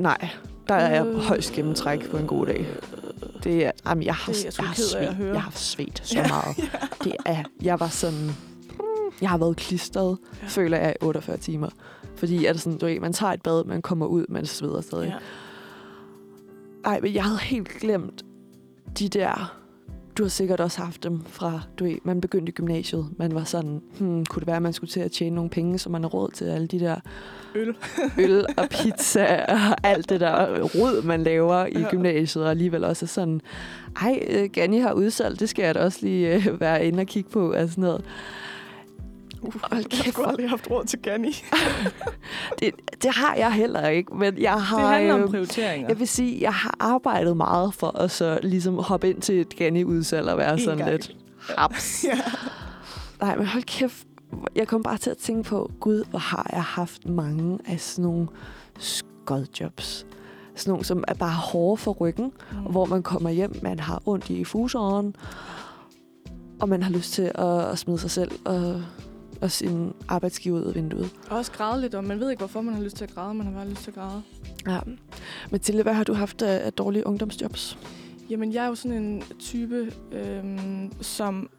Nej, 0.00 0.28
der 0.68 0.74
er 0.74 1.06
Øh. 1.06 1.14
højst 1.14 1.52
gennemtræk 1.52 2.10
på 2.10 2.16
en 2.16 2.26
god 2.26 2.46
dag. 2.46 2.66
Det 3.44 3.66
er, 3.66 3.70
jamen, 3.86 4.04
jeg 4.04 4.14
har, 4.14 4.32
Det 4.32 4.40
er 4.40 4.44
jeg 4.46 4.58
jeg 4.58 4.66
har, 4.66 4.72
at 4.72 4.78
svedt, 4.78 5.34
jeg 5.34 5.42
har 5.42 5.50
svedt 5.54 6.02
så 6.04 6.18
meget. 6.28 6.56
Det 7.04 7.16
er, 7.26 7.44
jeg 7.62 7.80
var 7.80 7.88
sådan, 7.88 8.30
jeg 9.20 9.30
har 9.30 9.38
været 9.38 9.56
klistret, 9.56 10.18
Ja. 10.22 10.38
ja. 10.42 10.48
føler 10.48 10.76
jeg, 10.78 10.94
i 11.02 11.04
48 11.04 11.36
timer. 11.36 11.68
Fordi 12.16 12.46
er 12.46 12.52
det 12.52 12.62
sådan, 12.62 12.78
du 12.78 12.86
ved, 12.86 13.00
man 13.00 13.12
tager 13.12 13.32
et 13.32 13.42
bad, 13.42 13.64
man 13.64 13.82
kommer 13.82 14.06
ud, 14.06 14.24
man 14.28 14.46
sveder 14.46 14.80
stadig. 14.80 15.08
Ja. 15.08 15.14
Ej, 16.90 17.00
men 17.00 17.14
jeg 17.14 17.24
havde 17.24 17.38
helt 17.38 17.68
glemt 17.68 18.22
de 18.98 19.08
der... 19.08 19.59
Du 20.20 20.24
har 20.24 20.28
sikkert 20.28 20.60
også 20.60 20.80
haft 20.82 21.04
dem 21.04 21.20
fra, 21.26 21.60
du 21.78 21.84
ved, 21.84 21.94
man 22.04 22.20
begyndte 22.20 22.50
i 22.50 22.52
gymnasiet. 22.52 23.06
Man 23.18 23.34
var 23.34 23.44
sådan, 23.44 23.82
hmm, 23.98 24.26
kunne 24.26 24.40
det 24.40 24.46
være, 24.46 24.56
at 24.56 24.62
man 24.62 24.72
skulle 24.72 24.90
til 24.90 25.00
at 25.00 25.12
tjene 25.12 25.34
nogle 25.34 25.50
penge, 25.50 25.78
så 25.78 25.90
man 25.90 26.02
har 26.02 26.08
råd 26.08 26.30
til 26.30 26.44
alle 26.44 26.66
de 26.66 26.80
der 26.80 26.96
Øl. 27.54 27.74
øl 28.24 28.46
og 28.56 28.68
pizza 28.70 29.44
og 29.48 29.86
alt 29.86 30.08
det 30.10 30.20
der 30.20 30.60
rod, 30.62 31.02
man 31.04 31.22
laver 31.22 31.66
i 31.66 31.78
Ja. 31.78 31.90
gymnasiet, 31.90 32.44
og 32.44 32.50
alligevel 32.50 32.84
også 32.84 33.06
sådan, 33.06 33.40
ej, 34.02 34.26
øh, 34.30 34.48
Ganni 34.52 34.78
har 34.78 34.92
udsalg, 34.92 35.40
det 35.40 35.48
skal 35.48 35.62
jeg 35.64 35.74
da 35.74 35.80
også 35.84 35.98
lige 36.02 36.34
øh, 36.34 36.60
være 36.60 36.86
inde 36.86 37.00
og 37.00 37.06
kigge 37.06 37.30
på, 37.30 37.52
og 37.52 37.68
sådan 37.68 37.82
noget. 37.82 38.04
Uh, 39.42 39.54
Hold 39.72 39.84
jeg 40.06 40.12
har 40.16 40.24
aldrig 40.26 40.48
haft 40.48 40.70
råd 40.70 40.84
til 40.84 40.98
Ganni. 40.98 41.32
det, 42.58 42.70
det 43.02 43.10
har 43.14 43.34
jeg 43.34 43.52
heller 43.52 43.88
ikke, 43.88 44.14
men 44.16 44.38
jeg 44.42 44.62
har... 44.62 44.78
Det 44.80 44.88
handler 44.88 45.14
om 45.14 45.20
øh, 45.20 45.28
prioriteringer. 45.28 45.88
Jeg 45.88 45.98
vil 45.98 46.08
sige, 46.08 46.40
jeg 46.42 46.54
har 46.54 46.74
arbejdet 46.80 47.36
meget 47.36 47.74
for 47.74 47.98
at 47.98 48.10
så 48.10 48.38
ligesom 48.42 48.74
hoppe 48.78 49.10
ind 49.10 49.20
til 49.22 49.40
et 49.40 49.56
Ganni-udsalg 49.56 50.28
og 50.28 50.38
være 50.38 50.52
En 50.52 50.60
sådan 50.60 50.78
gang. 50.78 50.90
lidt 50.90 51.16
haps. 51.56 52.04
Ja. 52.08 52.20
Nej, 53.20 53.36
men 53.36 53.46
hold 53.46 53.62
kæft. 53.62 54.06
Jeg 54.56 54.68
kom 54.68 54.82
bare 54.82 54.98
til 54.98 55.10
at 55.10 55.16
tænke 55.16 55.42
på, 55.48 55.70
gud, 55.80 56.04
hvor 56.10 56.18
har 56.18 56.46
jeg 56.52 56.62
haft 56.62 57.08
mange 57.08 57.58
af 57.66 57.80
sådan 57.80 58.02
nogle 58.02 58.28
skodjobs. 58.78 60.06
Sådan 60.56 60.70
nogle, 60.70 60.84
som 60.84 61.04
er 61.08 61.14
bare 61.14 61.30
hårde 61.34 61.76
for 61.76 61.92
ryggen, 61.92 62.32
Mm. 62.52 62.64
og 62.66 62.70
hvor 62.72 62.84
man 62.84 63.02
kommer 63.02 63.30
hjem, 63.30 63.56
man 63.62 63.78
har 63.80 64.02
ondt 64.06 64.30
i 64.30 64.44
fuseren, 64.44 65.16
og 66.60 66.68
man 66.68 66.82
har 66.82 66.90
lyst 66.90 67.12
til 67.12 67.22
at, 67.34 67.60
at 67.60 67.78
smide 67.78 67.98
sig 67.98 68.10
selv 68.10 68.30
og 68.44 68.82
og 69.42 69.50
sin 69.50 69.92
arbejdsgiver 70.08 70.60
ud 70.60 70.64
af 70.64 70.74
vinduet. 70.74 71.10
Og 71.30 71.38
også 71.38 71.52
græde 71.52 71.80
lidt, 71.80 71.94
og 71.94 72.04
man 72.04 72.20
ved 72.20 72.30
ikke, 72.30 72.40
hvorfor 72.40 72.60
man 72.60 72.74
har 72.74 72.82
lyst 72.82 72.96
til 72.96 73.04
at 73.04 73.14
græde. 73.14 73.34
Man 73.34 73.46
har 73.46 73.52
bare 73.52 73.68
lyst 73.68 73.82
til 73.82 73.90
at 73.90 73.94
græde. 73.94 74.22
Ja. 74.66 74.80
Mathilde, 75.50 75.82
hvad 75.82 75.94
har 75.94 76.04
du 76.04 76.14
haft 76.14 76.42
af, 76.42 76.66
af 76.66 76.72
dårlige 76.72 77.06
ungdomsjobs? 77.06 77.78
Jamen, 78.30 78.52
jeg 78.52 78.64
er 78.64 78.68
jo 78.68 78.74
sådan 78.74 79.02
en 79.02 79.22
type, 79.38 79.92
øhm, 80.12 80.92
som... 81.00 81.50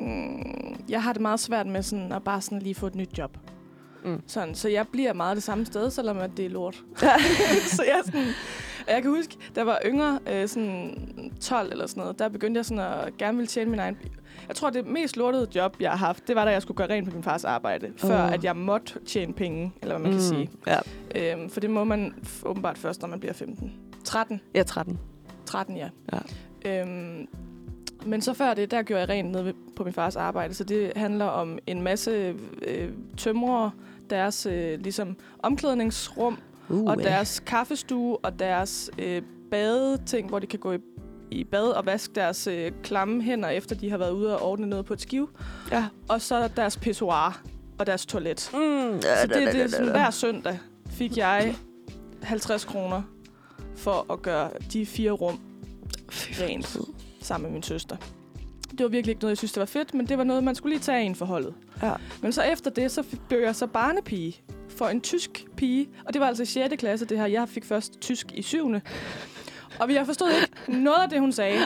Mm, 0.00 0.76
jeg 0.88 1.02
har 1.02 1.12
det 1.12 1.22
meget 1.22 1.40
svært 1.40 1.66
med 1.66 1.82
sådan 1.82 2.12
at 2.12 2.22
bare 2.22 2.40
sådan 2.40 2.58
lige 2.58 2.74
få 2.74 2.86
et 2.86 2.94
nyt 2.94 3.18
job. 3.18 3.38
Mm. 4.04 4.22
Sådan, 4.26 4.54
så 4.54 4.68
jeg 4.68 4.88
bliver 4.88 5.12
meget 5.12 5.36
det 5.36 5.44
samme 5.44 5.66
sted, 5.66 5.90
selvom 5.90 6.18
at 6.18 6.30
det 6.36 6.44
er 6.44 6.50
lort. 6.50 6.74
så 7.76 7.82
jeg, 7.82 8.00
sådan, 8.04 8.26
jeg 8.88 9.02
kan 9.02 9.10
huske, 9.10 9.36
da 9.54 9.60
jeg 9.60 9.66
var 9.66 9.78
yngre, 9.86 10.18
øh, 10.26 10.48
sådan 10.48 11.32
12 11.40 11.72
eller 11.72 11.86
sådan 11.86 12.00
noget, 12.00 12.18
der 12.18 12.28
begyndte 12.28 12.58
jeg 12.58 12.64
sådan 12.64 12.84
at 12.84 13.16
gerne 13.16 13.36
ville 13.36 13.48
tjene 13.48 13.70
min 13.70 13.80
egen... 13.80 13.96
Jeg 14.48 14.56
tror, 14.56 14.70
det 14.70 14.86
mest 14.86 15.16
lortede 15.16 15.48
job, 15.54 15.76
jeg 15.80 15.90
har 15.90 15.96
haft, 15.96 16.28
det 16.28 16.36
var, 16.36 16.44
da 16.44 16.50
jeg 16.50 16.62
skulle 16.62 16.76
gøre 16.76 16.88
rent 16.88 17.08
på 17.08 17.14
min 17.14 17.22
fars 17.22 17.44
arbejde, 17.44 17.86
oh. 17.86 18.08
før 18.08 18.18
at 18.18 18.44
jeg 18.44 18.56
måtte 18.56 18.98
tjene 19.06 19.32
penge, 19.32 19.72
eller 19.82 19.98
hvad 19.98 20.02
man 20.02 20.12
mm. 20.12 20.18
kan 20.18 20.22
sige. 20.22 20.50
Ja. 20.66 21.32
Øhm, 21.32 21.50
for 21.50 21.60
det 21.60 21.70
må 21.70 21.84
man 21.84 22.14
åbenbart 22.44 22.78
først, 22.78 23.00
når 23.00 23.08
man 23.08 23.20
bliver 23.20 23.32
15. 23.32 23.72
13. 24.04 24.40
Jeg 24.54 24.60
er 24.60 24.64
13. 24.64 24.98
13, 25.46 25.76
ja. 25.76 25.88
Ja. 26.12 26.80
Øhm, 26.80 27.28
men 28.06 28.22
så 28.22 28.34
før 28.34 28.54
det, 28.54 28.70
der 28.70 28.82
gjorde 28.82 29.00
jeg 29.00 29.08
rent 29.08 29.32
nede 29.32 29.54
på 29.76 29.84
min 29.84 29.92
fars 29.92 30.16
arbejde, 30.16 30.54
så 30.54 30.64
det 30.64 30.92
handler 30.96 31.24
om 31.24 31.58
en 31.66 31.82
masse 31.82 32.34
øh, 32.62 32.88
tømrere, 33.16 33.70
deres 34.10 34.46
øh, 34.46 34.80
ligesom 34.80 35.16
omklædningsrum, 35.42 36.38
Uh, 36.68 36.84
og 36.84 36.98
deres 36.98 37.40
kaffestue, 37.40 38.16
og 38.16 38.38
deres 38.38 38.90
øh, 38.98 39.22
badeting, 39.50 40.28
hvor 40.28 40.38
de 40.38 40.46
kan 40.46 40.58
gå 40.58 40.72
i, 40.72 40.78
i 41.30 41.44
bad 41.44 41.66
og 41.68 41.86
vaske 41.86 42.14
deres 42.14 42.46
øh, 42.46 42.72
klamme 42.82 43.22
hænder, 43.22 43.48
efter 43.48 43.74
de 43.74 43.90
har 43.90 43.98
været 43.98 44.10
ude 44.12 44.38
og 44.38 44.42
ordne 44.50 44.66
noget 44.66 44.84
på 44.84 44.92
et 44.92 45.00
skiv. 45.00 45.30
Ja. 45.72 45.86
Og 46.08 46.20
så 46.20 46.48
deres 46.56 46.76
pissoir 46.76 47.42
og 47.78 47.86
deres 47.86 48.06
toilet. 48.06 48.50
Mm, 48.52 48.58
Så 49.02 49.08
det, 49.22 49.34
det 49.54 49.62
er 49.62 49.68
sådan, 49.68 49.90
hver 49.90 50.10
søndag 50.10 50.58
fik 50.90 51.16
jeg 51.16 51.54
50 52.22 52.64
kroner 52.64 53.02
for 53.76 54.12
at 54.12 54.22
gøre 54.22 54.50
de 54.72 54.86
fire 54.86 55.10
rum 55.10 55.40
rent 56.40 56.76
sammen 57.22 57.46
med 57.46 57.52
min 57.52 57.62
søster. 57.62 57.96
Det 58.70 58.80
var 58.84 58.88
virkelig 58.88 59.10
ikke 59.12 59.22
noget, 59.22 59.30
jeg 59.30 59.38
synes, 59.38 59.52
det 59.52 59.60
var 59.60 59.66
fedt, 59.66 59.94
men 59.94 60.08
det 60.08 60.18
var 60.18 60.24
noget, 60.24 60.44
man 60.44 60.54
skulle 60.54 60.74
lige 60.74 60.82
tage 60.82 61.04
ind 61.04 61.14
for 61.14 61.26
holdet. 61.26 61.54
Ja. 61.82 61.92
Men 62.22 62.32
så 62.32 62.42
efter 62.42 62.70
det, 62.70 62.90
så 62.90 63.04
blev 63.28 63.40
jeg 63.40 63.56
så 63.56 63.66
barnepige 63.66 64.40
for 64.68 64.86
en 64.86 65.00
tysk 65.00 65.46
pige. 65.56 65.88
Og 66.06 66.12
det 66.12 66.20
var 66.20 66.26
altså 66.26 66.42
i 66.42 66.46
6. 66.46 66.74
klasse, 66.78 67.06
det 67.06 67.18
her. 67.18 67.26
Jeg 67.26 67.48
fik 67.48 67.64
først 67.64 68.00
tysk 68.00 68.32
i 68.32 68.42
7. 68.42 68.70
Og 69.80 69.94
jeg 69.94 70.06
forstod 70.06 70.30
ikke 70.30 70.82
noget 70.82 71.02
af 71.02 71.08
det, 71.08 71.20
hun 71.20 71.32
sagde. 71.32 71.58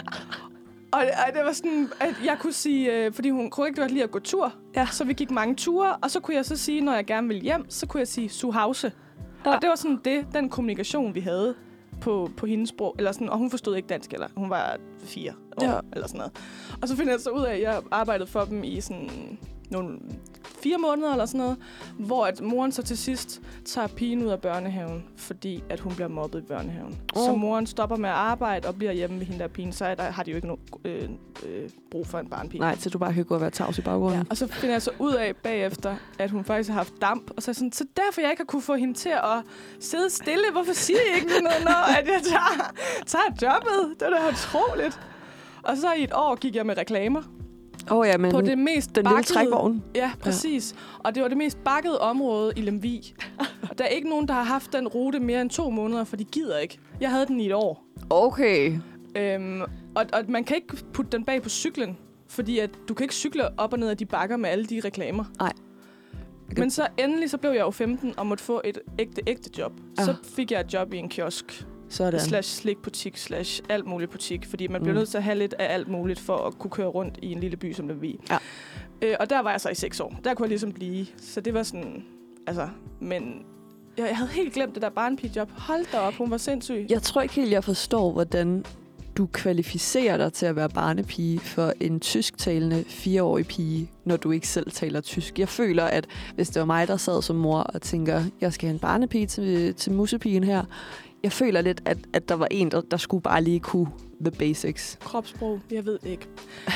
Og 0.93 1.01
og 1.01 1.35
det 1.35 1.45
var 1.45 1.53
sådan, 1.53 1.89
at 2.01 2.15
jeg 2.25 2.37
kunne 2.41 2.53
sige, 2.53 2.93
øh, 2.93 3.13
fordi 3.13 3.31
hun 3.31 3.51
kunne 3.51 3.69
ikke 3.69 3.81
godt 3.81 3.91
lide 3.91 4.05
at 4.05 4.11
gå 4.11 4.19
tur. 4.19 4.53
Ja. 4.77 4.87
Så 4.87 5.05
vi 5.05 5.13
gik 5.13 5.31
mange 5.31 5.55
ture, 5.55 5.97
og 5.97 6.11
så 6.11 6.21
kunne 6.21 6.35
jeg 6.37 6.45
så 6.45 6.57
sige, 6.57 6.81
når 6.81 6.95
jeg 6.95 7.07
gerne 7.07 7.29
ville 7.29 7.43
hjem, 7.43 7.71
så 7.71 7.87
kunne 7.87 7.99
jeg 7.99 8.09
sige 8.09 8.29
Suhause. 8.29 8.93
Ja. 9.47 9.55
Og 9.55 9.63
det 9.63 9.69
var 9.69 9.77
sådan 9.77 10.01
det, 10.05 10.27
den 10.35 10.49
kommunikation, 10.49 11.15
vi 11.15 11.21
havde 11.21 11.55
på, 12.01 12.31
på 12.37 12.47
hendes 12.47 12.69
sprog. 12.69 12.95
Eller 12.99 13.13
sådan, 13.13 13.29
og 13.29 13.39
hun 13.39 13.51
forstod 13.51 13.77
ikke 13.77 13.87
dansk, 13.87 14.13
eller 14.13 14.27
hun 14.37 14.51
var 14.51 14.77
fire 15.05 15.33
år, 15.57 15.65
ja. 15.65 15.81
eller 15.93 16.07
sådan 16.07 16.19
noget. 16.19 16.33
Og 16.83 16.89
så 16.89 16.97
finder 16.97 17.13
jeg 17.13 17.21
så 17.21 17.31
ud 17.31 17.45
af, 17.45 17.55
at 17.55 17.63
jeg 17.63 17.83
arbejdede 17.91 18.27
for 18.27 18.45
dem 18.45 18.65
i 18.65 18.81
sådan 18.81 19.39
nogle 19.71 19.99
fire 20.63 20.79
måneder 20.79 21.13
eller 21.13 21.27
sådan 21.27 21.41
noget, 21.41 21.57
hvor 21.99 22.27
at 22.27 22.41
moren 22.41 22.73
så 22.73 22.83
til 22.83 22.99
sidst 22.99 23.41
tager 23.65 23.89
pigen 23.89 24.23
ud 24.23 24.29
af 24.29 24.41
børnehaven, 24.41 25.05
fordi 25.17 25.63
at 25.69 25.81
hun 25.81 25.95
bliver 25.95 26.09
mobbet 26.09 26.39
i 26.39 26.43
børnehaven. 26.43 26.99
Oh. 27.17 27.27
Så 27.27 27.35
moren 27.35 27.67
stopper 27.67 27.97
med 27.97 28.09
at 28.09 28.15
arbejde 28.15 28.69
og 28.69 28.75
bliver 28.75 28.93
hjemme 28.93 29.19
med 29.19 29.27
hende 29.27 29.39
der 29.39 29.49
pigen, 29.49 29.73
så 29.73 29.85
er 29.85 29.95
der, 29.95 30.03
har 30.03 30.23
de 30.23 30.31
jo 30.31 30.37
ikke 30.37 30.49
nogen 30.49 30.63
øh, 30.85 31.09
øh, 31.47 31.71
brug 31.91 32.07
for 32.07 32.19
en 32.19 32.29
barnpige. 32.29 32.61
Nej, 32.61 32.77
så 32.77 32.91
du 32.91 32.99
bare 32.99 33.15
kan 33.15 33.25
gå 33.25 33.35
og 33.35 33.41
være 33.41 33.51
tavs 33.51 33.79
i 33.79 33.83
baggrunden. 33.83 34.19
Ja, 34.19 34.25
og 34.31 34.37
så 34.37 34.47
finder 34.47 34.75
jeg 34.75 34.83
så 34.83 34.91
ud 34.99 35.15
af 35.15 35.37
bagefter, 35.37 35.97
at 36.19 36.31
hun 36.31 36.45
faktisk 36.45 36.69
har 36.69 36.77
haft 36.77 36.93
damp. 37.01 37.31
Og 37.37 37.43
så 37.43 37.55
sådan, 37.55 37.73
så 37.73 37.85
derfor 37.97 38.21
jeg 38.21 38.31
ikke 38.31 38.41
har 38.41 38.45
kunne 38.45 38.63
få 38.63 38.75
hende 38.75 38.95
til 38.95 39.09
at 39.09 39.43
sidde 39.81 40.11
stille. 40.11 40.45
Hvorfor 40.53 40.73
siger 40.73 40.99
I 40.99 41.15
ikke 41.15 41.27
noget, 41.27 41.65
når 41.65 41.99
at 41.99 42.07
jeg 42.07 42.21
tager, 42.23 42.73
tager 43.07 43.53
jobbet? 43.53 44.01
Det 44.01 44.07
er 44.07 44.11
da 44.11 44.29
utroligt. 44.29 45.01
Og 45.63 45.77
så 45.77 45.93
i 45.93 46.05
et 46.05 46.13
år 46.13 46.35
gik 46.35 46.57
jeg 46.57 46.67
med 46.67 46.79
reklamer 46.79 47.23
oh, 47.91 48.07
ja, 48.07 48.19
men 48.19 48.31
på 48.31 48.41
det 48.41 48.59
mest 48.59 48.95
den 48.95 49.05
lille 49.05 49.15
bakkede- 49.17 49.35
trækvogn. 49.35 49.83
Ja, 49.95 50.11
præcis. 50.21 50.75
Og 50.99 51.15
det 51.15 51.23
var 51.23 51.29
det 51.29 51.37
mest 51.39 51.65
bakkede 51.65 52.01
område 52.01 52.53
i 52.57 52.61
Lemvig. 52.61 53.03
Og 53.71 53.79
der 53.79 53.85
er 53.85 53.89
ikke 53.89 54.09
nogen, 54.09 54.29
der 54.29 54.35
har 54.35 54.43
haft 54.43 54.73
den 54.73 54.89
rute 54.89 55.21
mere 55.21 55.41
end 55.41 55.51
to 55.51 55.71
måneder, 55.71 56.05
for 56.05 56.17
de 56.17 56.25
gider 56.25 56.59
ikke. 56.59 56.79
Jeg 57.01 57.11
havde 57.11 57.27
den 57.27 57.41
i 57.41 57.47
et 57.47 57.55
år. 57.55 57.85
Okay. 58.11 58.79
Øhm, 59.17 59.61
og, 59.95 60.05
og 60.13 60.25
man 60.29 60.45
kan 60.45 60.57
ikke 60.57 60.77
putte 60.93 61.11
den 61.17 61.25
bag 61.25 61.43
på 61.43 61.49
cyklen, 61.49 61.97
fordi 62.29 62.59
at 62.59 62.71
du 62.89 62.95
kan 62.95 63.05
ikke 63.05 63.15
cykle 63.15 63.61
op 63.61 63.73
og 63.73 63.79
ned 63.79 63.89
af 63.89 63.97
de 63.97 64.07
bakker 64.07 64.37
med 64.37 64.51
alle 64.51 64.65
de 64.67 64.81
reklamer. 64.85 65.25
Nej. 65.39 65.53
Men 66.57 66.71
så 66.71 66.87
endelig 66.99 67.31
så 67.31 67.39
blev 67.39 67.51
jeg 67.51 67.61
jo 67.61 67.71
15 67.71 68.15
og 68.17 68.27
måtte 68.27 68.45
få 68.45 68.61
et 68.65 68.79
ægte, 68.99 69.23
ægte 69.27 69.51
job. 69.59 69.73
Ah. 69.99 70.05
Så 70.05 70.15
fik 70.37 70.51
jeg 70.53 70.61
et 70.61 70.75
job 70.75 70.93
i 70.93 70.97
en 70.97 71.09
kiosk, 71.09 71.67
Sådan. 71.89 72.21
slash 72.21 72.57
slikbutik, 72.61 73.17
slash 73.17 73.63
alt 73.69 73.87
muligt 73.87 74.11
butik. 74.11 74.47
Fordi 74.47 74.67
man 74.69 74.81
bliver 74.81 74.93
Mm. 74.95 74.99
nødt 74.99 75.09
til 75.09 75.17
at 75.17 75.23
have 75.25 75.39
lidt 75.39 75.55
af 75.59 75.75
alt 75.75 75.89
muligt 75.89 76.21
for 76.21 76.37
at 76.37 76.59
kunne 76.59 76.71
køre 76.71 76.87
rundt 76.87 77.19
i 77.23 77.33
en 77.33 77.41
lille 77.41 77.57
by 77.57 77.73
som 77.73 77.89
Lemvig. 77.89 78.19
Ja. 78.31 78.39
Øh, 79.03 79.17
og 79.21 79.31
der 79.31 79.43
var 79.43 79.51
jeg 79.51 79.61
så 79.61 79.69
i 79.69 79.75
seks 79.75 80.01
år. 80.01 80.21
Der 80.25 80.35
kunne 80.35 80.45
jeg 80.45 80.49
ligesom 80.49 80.73
blive. 80.73 81.07
Så 81.17 81.41
det 81.41 81.55
var 81.55 81.63
sådan... 81.63 82.05
Altså, 82.47 82.69
men... 83.01 83.43
Jeg, 83.99 84.07
jeg 84.09 84.17
havde 84.17 84.31
helt 84.31 84.53
glemt 84.55 84.75
det 84.75 84.83
der 84.83 84.91
barnpigejob. 84.91 85.51
Hold 85.57 85.87
da 85.93 85.99
op, 85.99 86.15
hun 86.15 86.31
var 86.31 86.37
sindssyg. 86.37 86.87
Jeg 86.89 87.03
tror 87.03 87.23
ikke 87.23 87.35
helt, 87.35 87.51
jeg 87.51 87.65
forstår, 87.65 88.13
hvordan 88.13 88.65
du 89.17 89.27
kvalificerer 89.33 90.17
dig 90.17 90.33
til 90.33 90.47
at 90.47 90.57
være 90.57 90.69
barnepige 90.69 91.39
for 91.41 91.73
en 91.81 92.01
tysktalende 92.01 92.85
fireårig 92.89 93.47
pige, 93.47 93.91
når 94.05 94.17
du 94.17 94.31
ikke 94.31 94.49
selv 94.49 94.71
taler 94.71 95.01
tysk. 95.01 95.39
Jeg 95.39 95.49
føler, 95.49 95.85
at 95.85 96.07
hvis 96.35 96.49
det 96.49 96.61
var 96.61 96.67
mig, 96.67 96.89
der 96.89 96.97
sad 96.97 97.23
som 97.23 97.37
mor 97.37 97.59
og 97.61 97.83
tænker, 97.83 98.23
jeg 98.41 98.53
skal 98.53 98.67
have 98.67 98.75
en 98.75 98.79
barnepige 98.81 99.27
til, 99.27 99.75
til 99.75 99.93
musepigen 99.93 100.45
her, 100.45 100.65
jeg 101.23 101.33
føler 101.33 101.61
lidt, 101.61 101.83
at, 101.85 101.99
at 102.13 102.29
der 102.29 102.35
var 102.35 102.49
en, 102.51 102.71
der, 102.71 102.81
der 102.81 102.97
skulle 102.97 103.23
bare 103.23 103.43
lige 103.43 103.61
kunne 103.61 103.87
the 104.21 104.31
basics. 104.31 104.99
Kropssprog, 105.01 105.61
jeg 105.71 105.87
ved 105.87 105.99
ikke. 106.07 106.27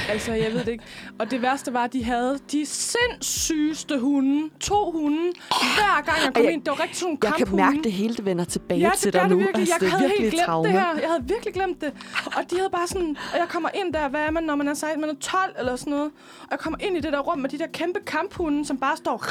Altså, 0.09 0.33
jeg 0.33 0.53
ved 0.53 0.61
det 0.61 0.69
ikke. 0.69 0.85
Og 1.19 1.31
det 1.31 1.43
værste 1.43 1.73
var, 1.73 1.85
at 1.85 1.93
de 1.93 2.05
havde 2.05 2.39
de 2.53 2.67
sindssygeste 2.67 3.99
hunde. 3.99 4.51
To 4.61 4.91
hunde. 4.91 5.33
Hver 5.49 6.03
gang 6.05 6.17
jeg 6.25 6.35
kom 6.35 6.41
Og 6.41 6.45
jeg- 6.45 6.53
ind, 6.53 6.63
det 6.65 6.71
var 6.71 6.83
rigtig 6.83 6.97
sådan 6.99 7.19
nogle 7.23 7.39
Jeg 7.39 7.47
kan 7.47 7.57
mærke, 7.57 7.83
det 7.85 7.93
hele 7.93 8.15
det 8.17 8.25
vender 8.25 8.45
tilbage 8.45 8.81
Ja, 8.81 8.91
til 8.97 9.13
det 9.13 9.21
gør 9.21 9.29
dig 9.29 9.31
det 9.31 9.39
nu. 9.39 9.45
virkelig. 9.45 9.61
Altså, 9.61 9.75
jeg 9.75 9.81
det 9.81 9.91
havde 9.91 10.03
helt 10.03 10.11
virkelig 10.13 10.29
et 10.29 10.33
glemt 10.35 10.47
traume. 10.47 10.69
det 10.69 10.73
her. 10.81 10.95
Jeg 11.01 11.09
havde 11.09 11.25
virkelig 11.29 11.55
glemt 11.55 11.81
det. 11.81 11.93
Og 12.27 12.43
de 12.51 12.57
havde 12.57 12.71
bare 12.73 12.87
sådan... 12.87 13.17
Og 13.33 13.39
jeg 13.39 13.47
kommer 13.49 13.69
ind 13.75 13.93
der, 13.93 14.09
hvad 14.09 14.21
er 14.21 14.31
man, 14.31 14.43
når 14.43 14.57
man 14.57 14.69
er 14.69 14.75
16? 14.75 15.01
Man 15.01 15.11
er 15.11 15.15
12 15.21 15.55
eller 15.59 15.77
sådan 15.77 15.91
noget. 15.91 16.11
Og 16.43 16.49
jeg 16.51 16.59
kommer 16.59 16.79
ind 16.81 16.97
i 16.97 17.01
det 17.01 17.13
der 17.13 17.19
rum 17.21 17.39
med 17.39 17.51
de 17.51 17.59
der 17.59 17.67
kæmpe 17.67 18.01
kamphunde, 18.07 18.65
som 18.67 18.79
bare 18.79 18.97
står... 18.97 19.25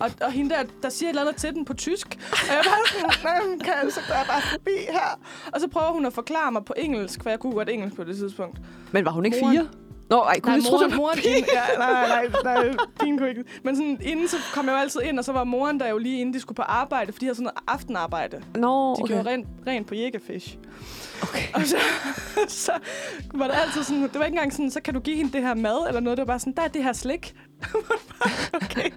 Og, 0.00 0.10
og 0.20 0.32
hende 0.32 0.50
der, 0.54 0.62
der 0.82 0.88
siger 0.88 1.08
et 1.08 1.12
eller 1.12 1.22
andet 1.22 1.36
til 1.36 1.54
den 1.54 1.64
på 1.64 1.74
tysk. 1.74 2.06
Og 2.32 2.38
jeg 2.48 2.62
bare 2.64 3.00
sådan, 3.02 3.10
"Nej, 3.24 3.46
men 3.48 3.58
kan 3.60 3.72
jeg, 3.82 3.92
så 3.92 4.00
bare 4.08 4.42
forbi 4.42 4.70
her. 4.90 5.18
Og 5.52 5.60
så 5.60 5.68
prøver 5.68 5.92
hun 5.92 6.06
at 6.06 6.12
forklare 6.12 6.52
mig 6.52 6.64
på 6.64 6.74
engelsk, 6.76 7.22
for 7.22 7.30
jeg 7.30 7.38
kunne 7.38 7.52
godt 7.52 7.68
engelsk 7.68 7.96
på 7.96 8.04
det 8.04 8.16
tidspunkt. 8.16 8.58
Men 8.92 9.04
var 9.04 9.10
hun 9.10 9.24
ikke 9.24 9.38
Moren- 9.42 9.56
fire? 9.56 9.68
Nå, 10.10 10.16
ej, 10.22 10.40
kunne 10.40 10.50
Nej, 10.50 10.54
jeg 10.56 10.64
tro, 10.64 10.70
moren, 10.76 10.90
det 10.90 10.96
var 10.96 11.02
moren 11.02 11.18
inden, 11.24 11.44
ja, 11.54 11.78
nej, 11.78 12.08
nej, 12.08 12.54
nej, 12.64 12.76
pigen 13.00 13.18
kunne 13.18 13.28
ikke. 13.28 13.44
Men 13.64 13.76
sådan, 13.76 13.98
inden 14.02 14.28
så 14.28 14.36
kom 14.54 14.66
jeg 14.66 14.72
jo 14.72 14.78
altid 14.78 15.00
ind, 15.02 15.18
og 15.18 15.24
så 15.24 15.32
var 15.32 15.44
moren 15.44 15.80
der 15.80 15.88
jo 15.88 15.98
lige 15.98 16.20
inden 16.20 16.34
de 16.34 16.40
skulle 16.40 16.56
på 16.56 16.62
arbejde, 16.62 17.12
fordi 17.12 17.20
de 17.20 17.26
havde 17.26 17.34
sådan 17.34 17.44
noget 17.44 17.58
aftenarbejde. 17.68 18.42
Nå, 18.54 18.94
De 18.94 19.02
okay. 19.02 19.14
gjorde 19.14 19.30
rent, 19.30 19.46
rent 19.66 19.86
på 19.86 19.94
Jägerfish. 19.94 20.56
okay. 21.22 21.42
Og 21.54 21.62
så, 21.62 21.76
så 22.48 22.72
var 23.34 23.46
det 23.46 23.54
altid 23.66 23.82
sådan, 23.82 24.02
det 24.02 24.18
var 24.18 24.24
ikke 24.24 24.34
engang 24.34 24.52
sådan, 24.52 24.70
så 24.70 24.80
kan 24.80 24.94
du 24.94 25.00
give 25.00 25.16
hende 25.16 25.32
det 25.32 25.42
her 25.42 25.54
mad 25.54 25.88
eller 25.88 26.00
noget. 26.00 26.16
Det 26.18 26.22
var 26.26 26.32
bare 26.32 26.38
sådan, 26.40 26.52
der 26.56 26.62
er 26.62 26.68
det 26.68 26.84
her 26.84 26.92
slik. 26.92 27.34
okay. 28.62 28.90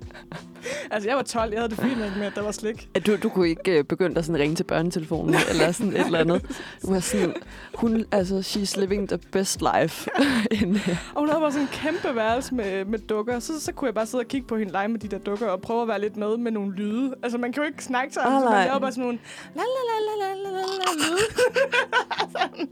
Altså, 0.92 1.10
jeg 1.10 1.18
var 1.18 1.24
12. 1.24 1.52
Jeg 1.52 1.60
havde 1.60 1.70
det 1.70 1.80
fint 1.80 1.98
med, 1.98 2.26
at 2.26 2.36
der 2.36 2.42
var 2.42 2.52
slik. 2.52 2.90
Du, 3.06 3.16
du 3.24 3.30
kunne 3.30 3.50
ikke 3.50 3.80
uh, 3.80 3.86
begynde 3.86 4.18
at 4.18 4.26
sådan 4.26 4.42
ringe 4.42 4.56
til 4.56 4.64
børnetelefonen 4.64 5.36
eller 5.50 5.72
sådan 5.72 5.94
et 5.94 6.06
eller 6.06 6.20
andet. 6.20 6.62
Du 6.82 6.94
var 6.94 7.00
sådan, 7.00 7.34
hun, 7.74 8.06
altså, 8.12 8.40
she's 8.40 8.80
living 8.80 9.10
the 9.10 9.18
best 9.32 9.62
life. 9.62 10.10
In, 10.62 10.72
uh... 10.72 10.90
Og 11.14 11.20
hun 11.20 11.30
havde 11.30 11.42
bare 11.42 11.52
sådan 11.52 11.68
en 11.68 11.74
kæmpe 11.74 12.16
værelse 12.16 12.56
med, 12.56 12.86
med 12.86 13.00
dukker. 13.00 13.40
Så, 13.40 13.62
så 13.62 13.72
kunne 13.72 13.86
jeg 13.86 13.96
bare 13.96 14.06
sidde 14.06 14.22
og 14.22 14.28
kigge 14.28 14.48
på 14.48 14.58
hende 14.58 14.72
lege 14.72 14.88
med 14.88 15.00
de 15.00 15.08
der 15.08 15.18
dukker 15.18 15.48
og 15.48 15.62
prøve 15.62 15.82
at 15.82 15.88
være 15.88 16.02
lidt 16.02 16.18
med 16.18 16.38
med 16.38 16.52
nogle 16.52 16.76
lyde. 16.76 17.16
Altså, 17.24 17.38
man 17.38 17.54
kan 17.54 17.64
jo 17.64 17.68
ikke 17.68 17.84
snakke 17.84 18.14
sammen, 18.14 18.38
ah, 18.38 18.42
så 18.42 18.50
man 18.50 18.66
laver 18.68 18.80
bare 18.80 18.92
sådan 18.92 19.04
nogle 19.04 19.20
la 19.56 19.62
la 19.62 19.82
la 19.90 19.98
la 20.22 20.34
la 20.34 20.50
la 20.50 20.62
la 20.80 20.92
lyde. 21.02 21.26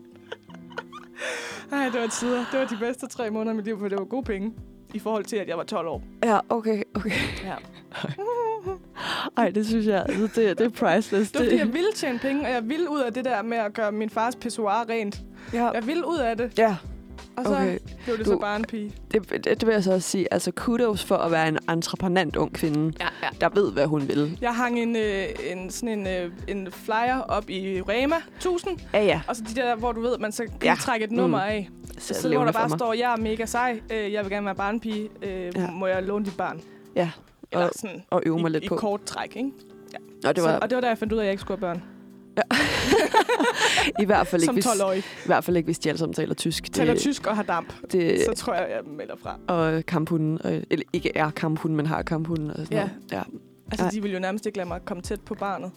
Ej, 1.72 1.90
det 1.90 2.02
var 2.02 2.08
tider. 2.08 2.46
Det 2.52 2.60
var 2.60 2.66
de 2.66 2.78
bedste 2.80 3.08
tre 3.08 3.30
måneder 3.32 3.52
af 3.52 3.56
mit 3.56 3.66
liv, 3.66 3.80
for 3.80 3.88
det 3.88 3.98
var 4.00 4.06
gode 4.06 4.24
penge. 4.24 4.54
I 4.94 5.00
forhold 5.00 5.24
til, 5.24 5.36
at 5.38 5.48
jeg 5.48 5.58
var 5.58 5.64
12 5.64 5.88
år. 5.88 6.04
Ja, 6.24 6.40
okay, 6.50 6.84
okay. 6.96 7.12
Ja. 7.44 7.56
Ej, 9.38 9.50
det 9.50 9.66
synes 9.68 9.86
jeg, 9.88 10.06
altså, 10.10 10.42
det, 10.42 10.58
det 10.58 10.66
er 10.66 10.70
priceless. 10.70 11.32
Det 11.32 11.40
var 11.40 11.46
fordi, 11.46 11.58
jeg 11.58 11.74
ville 11.74 11.92
tjene 11.96 12.20
penge, 12.20 12.42
og 12.46 12.52
jeg 12.52 12.70
ville 12.70 12.90
ud 12.92 13.00
af 13.00 13.14
det 13.14 13.26
der 13.26 13.42
med 13.42 13.58
at 13.58 13.74
gøre 13.74 13.92
min 13.92 14.10
fars 14.10 14.36
pissoir 14.36 14.90
rent. 14.90 15.22
ja, 15.54 15.70
Jeg 15.72 15.88
ville 15.88 16.08
ud 16.08 16.18
af 16.18 16.38
det, 16.38 16.58
ja 16.58 16.76
og 17.40 17.46
så 17.46 17.52
okay. 17.56 17.78
blev 18.04 18.18
det 18.18 18.26
Du- 18.26 18.32
så 18.32 18.38
bare 18.38 18.56
en 18.56 18.66
pige. 18.66 18.94
Det, 19.12 19.30
det, 19.30 19.46
det 19.46 19.66
vil 19.68 19.74
jeg 19.74 19.84
så 19.84 19.94
også 19.94 20.10
sige. 20.10 20.34
Altså, 20.34 20.52
kudos 20.56 21.04
for 21.04 21.16
at 21.16 21.32
være 21.32 21.48
en 21.48 21.58
entreprenant 21.70 22.36
ung 22.36 22.54
kvinde, 22.54 22.94
Ja, 23.00 23.08
ja. 23.24 23.28
der 23.42 23.50
ved, 23.54 23.72
hvad 23.72 23.86
hun 23.86 24.08
vil. 24.08 24.38
Jeg 24.42 24.56
hang 24.56 24.80
en, 24.80 24.96
øh, 24.96 25.26
en, 25.52 25.70
sådan 25.72 26.00
en, 26.00 26.08
øh, 26.08 26.32
en 26.48 26.68
flyer 26.72 27.20
op 27.28 27.50
i 27.50 27.82
Rema 27.82 28.16
1000, 28.38 28.80
Ja, 28.94 29.04
ja. 29.06 29.22
og 29.28 29.36
så 29.36 29.44
de 29.50 29.62
der, 29.62 29.76
hvor 29.76 29.92
du 29.92 30.02
ved, 30.02 30.18
man 30.18 30.32
så 30.32 30.44
kan 30.44 30.52
Ja. 30.64 30.70
ja. 30.70 30.76
trække 30.76 31.04
et 31.06 31.12
nummer 31.12 31.38
Mm. 31.38 31.50
af. 31.50 31.70
ser 31.98 32.16
Så 32.16 32.30
hvor 32.30 32.44
der 32.46 32.52
bare 32.52 32.70
står, 32.70 32.94
jeg 32.94 33.14
er 33.14 33.18
mega 33.18 33.46
sej, 33.46 33.82
øh, 33.94 34.14
jeg 34.14 34.24
vil 34.24 34.32
gerne 34.32 34.46
være 34.46 34.56
barnpige, 34.56 35.10
øh, 35.22 35.30
Ja. 35.32 35.52
ja. 35.56 35.72
må 35.72 35.88
jeg 35.88 36.04
låne 36.04 36.26
dit 36.26 36.38
barn? 36.38 36.62
Ja, 36.96 37.10
Eller 37.52 37.66
Og- 37.66 37.72
sådan 37.76 38.04
og 38.10 38.22
øve 38.26 38.40
mig 38.40 38.50
i, 38.50 38.52
lidt 38.52 38.64
i 38.64 38.68
på. 38.68 38.76
kort 38.76 39.04
træk, 39.04 39.36
ikke? 39.36 39.52
Og 40.26 40.36
det 40.36 40.44
Så, 40.44 40.50
var 40.50 40.60
og 40.60 40.70
det 40.70 40.76
var 40.76 40.82
da 40.82 40.88
jeg 40.88 40.98
fandt 40.98 41.14
ud 41.14 41.18
af, 41.18 41.22
at 41.22 41.26
jeg 41.26 41.32
ikke 41.32 41.42
skulle 41.42 41.60
have 41.60 41.74
børn. 41.74 41.84
I 44.00 44.06
hvert 44.06 44.28
fald 44.28 44.42
ikke, 44.42 44.46
Som 44.46 44.56
hvis, 44.56 44.66
12-årig. 44.66 45.00
i 45.00 45.26
hvert 45.26 45.44
fald 45.44 45.58
ikke, 45.58 45.68
hvis 45.68 45.80
de 45.80 45.90
alle 45.90 46.00
sammen 46.00 46.14
taler 46.14 46.34
tysk. 46.34 46.64
Det, 46.64 46.74
Taler 46.74 46.96
tysk 46.96 47.28
og 47.28 47.36
har 47.36 47.44
damp. 47.44 47.74
det, 47.92 48.22
Så 48.26 48.34
tror 48.36 48.54
jeg, 48.54 48.68
jeg 48.70 48.80
melder 48.98 49.16
fra. 49.24 49.38
og 49.48 49.86
kamphunden, 49.86 50.42
og, 50.44 50.54
eller 50.70 50.86
ikke 50.94 51.18
er 51.18 51.30
kamphunden, 51.30 51.78
men 51.78 51.86
har 51.86 52.02
kamphunden. 52.02 52.50
Og 52.52 52.56
sådan 52.58 52.78
Ja. 52.78 52.80
noget. 52.84 52.92
ja. 53.12 53.22
Altså, 53.72 53.86
Ej. 53.86 53.92
de 53.92 54.02
ville 54.02 54.14
jo 54.14 54.20
nærmest 54.20 54.46
ikke 54.46 54.58
lade 54.58 54.68
mig 54.68 54.80
komme 54.86 55.04
tæt 55.04 55.22
på 55.22 55.34
barnet. 55.36 55.72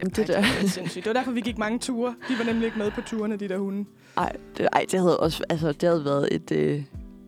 Jamen, 0.00 0.10
det 0.10 0.18
Ej, 0.18 0.24
det 0.26 0.36
var 0.62 0.68
sindssygt. 0.68 1.04
Det 1.04 1.06
var 1.14 1.18
derfor, 1.20 1.32
vi 1.32 1.40
gik 1.40 1.58
mange 1.58 1.78
ture. 1.78 2.14
De 2.28 2.38
var 2.38 2.44
nemlig 2.44 2.66
ikke 2.66 2.78
med 2.78 2.90
på 2.90 3.00
turene, 3.00 3.36
de 3.36 3.48
der 3.48 3.58
hunde. 3.58 3.84
ej, 4.16 4.32
det, 4.58 4.68
ej, 4.72 4.84
det 4.90 5.00
havde 5.00 5.20
også, 5.20 5.44
altså, 5.50 5.72
det 5.72 5.88
havde 5.88 6.04
været 6.04 6.28
et, 6.32 6.52
øh, 6.52 6.82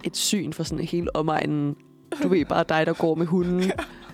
et 0.04 0.16
syn 0.16 0.52
for 0.52 0.62
sådan 0.62 0.84
hele 0.84 1.16
omegnen. 1.16 1.76
Du 2.22 2.28
ved 2.28 2.44
bare 2.44 2.64
dig, 2.68 2.86
der 2.86 2.92
går 2.92 3.14
med 3.14 3.26
hunden. 3.26 3.72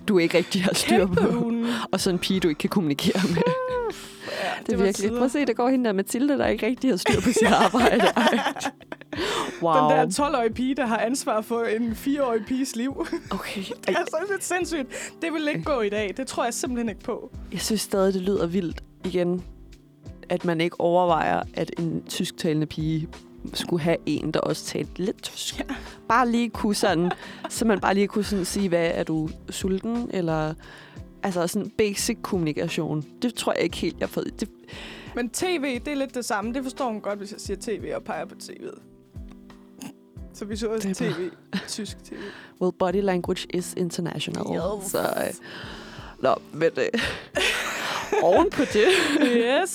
Du 0.09 0.19
ikke 0.19 0.39
rigtig 0.39 0.63
har 0.65 0.75
styr 0.75 1.07
på. 1.07 1.53
Og 1.93 2.01
så 2.01 2.11
en 2.11 2.19
pige, 2.19 2.41
du 2.41 2.49
ikke 2.49 2.59
kan 2.59 2.71
kommunikere 2.71 3.21
med. 3.29 3.43
Ja, 3.47 4.49
Det 4.67 4.73
er 4.73 4.77
virkelig. 4.77 4.95
tider. 4.95 5.11
Prøv 5.17 5.25
at 5.25 5.31
se, 5.33 5.45
der 5.45 5.53
går 5.53 5.69
hende 5.69 5.85
der 5.85 5.93
Mathilde, 5.93 6.39
der 6.39 6.47
ikke 6.47 6.67
rigtig 6.67 6.91
har 6.91 6.97
styr 6.97 7.21
på 7.21 7.33
sit 7.33 7.47
arbejde. 7.47 8.05
Ej. 8.17 8.39
wow. 9.63 9.75
Den 9.75 9.91
der 9.91 10.07
12-årige 10.07 10.55
pige, 10.55 10.75
der 10.75 10.87
har 10.87 10.99
ansvar 10.99 11.41
for 11.41 11.63
en 11.63 11.93
4-årig 11.93 12.45
piges 12.47 12.77
liv. 12.77 13.07
Okay. 13.31 13.61
Det 13.87 13.89
er 13.95 13.99
altså 13.99 14.17
lidt 14.31 14.45
sindssygt. 14.45 15.13
Det 15.23 15.33
vil 15.33 15.49
ikke 15.49 15.63
gå 15.63 15.81
i 15.81 15.89
dag. 15.89 16.15
Det 16.17 16.27
tror 16.27 16.45
jeg 16.45 16.55
simpelthen 16.55 16.89
ikke 16.89 17.03
på. 17.03 17.31
jeg 17.53 17.61
synes 17.61 17.81
stadig, 17.81 18.15
det 18.15 18.23
lyder 18.23 18.47
vildt 18.47 18.83
igen, 19.05 19.43
at 20.29 20.45
man 20.45 20.61
ikke 20.61 20.81
overvejer, 20.81 21.43
at 21.55 21.71
en 21.79 22.03
tysktalende 22.09 22.67
pige 22.67 23.09
skulle 23.55 23.83
have 23.83 23.97
en, 24.07 24.31
der 24.31 24.41
også 24.41 24.65
talte 24.65 25.05
lidt 25.05 25.23
tysk. 25.23 25.59
Ja. 25.59 25.65
Bare 26.09 26.31
lige 26.31 26.51
kunne 26.51 26.75
sådan, 26.75 27.11
så 27.51 27.65
man 27.65 27.81
bare 27.81 27.95
lige 27.95 28.07
kunne 28.09 28.25
sådan 28.25 28.45
sige, 28.45 28.69
hvad 28.69 28.91
er 28.95 29.03
du 29.05 29.29
sulten, 29.51 30.11
eller 30.11 30.55
altså 31.23 31.47
sådan 31.47 31.71
basic 31.79 32.19
kommunikation. 32.23 33.05
Det 33.23 33.35
tror 33.35 33.53
jeg 33.53 33.63
ikke 33.63 33.77
helt, 33.77 33.97
jeg 34.01 34.07
har 34.09 34.13
fået. 34.13 34.41
Det, 34.41 34.49
Men 35.15 35.31
tv, 35.31 35.79
det 35.79 35.89
er 35.89 35.95
lidt 35.97 36.15
det 36.15 36.25
samme. 36.25 36.55
Det 36.55 36.63
forstår 36.63 36.89
hun 36.93 37.01
godt, 37.01 37.19
hvis 37.19 37.33
jeg 37.33 37.41
siger 37.41 37.57
tv 37.61 37.93
og 37.95 38.03
peger 38.05 38.25
på 38.25 38.35
tv'et. 38.43 38.81
Så 40.35 40.45
vi 40.45 40.57
så 40.57 40.69
også 40.69 40.89
Det 40.89 40.99
bare- 40.99 41.13
tv. 41.13 41.31
Tysk 41.69 42.05
tv. 42.05 42.15
well, 42.61 42.73
body 42.79 43.03
language 43.03 43.47
is 43.55 43.75
international. 43.77 44.45
Yes. 44.57 44.91
Så, 44.91 44.99
øh, 45.01 45.35
nå, 46.23 46.35
men 46.53 46.71
øh, 46.77 47.01
oven 48.23 48.51
på 48.51 48.63
det, 48.73 48.87
Yes. 49.37 49.71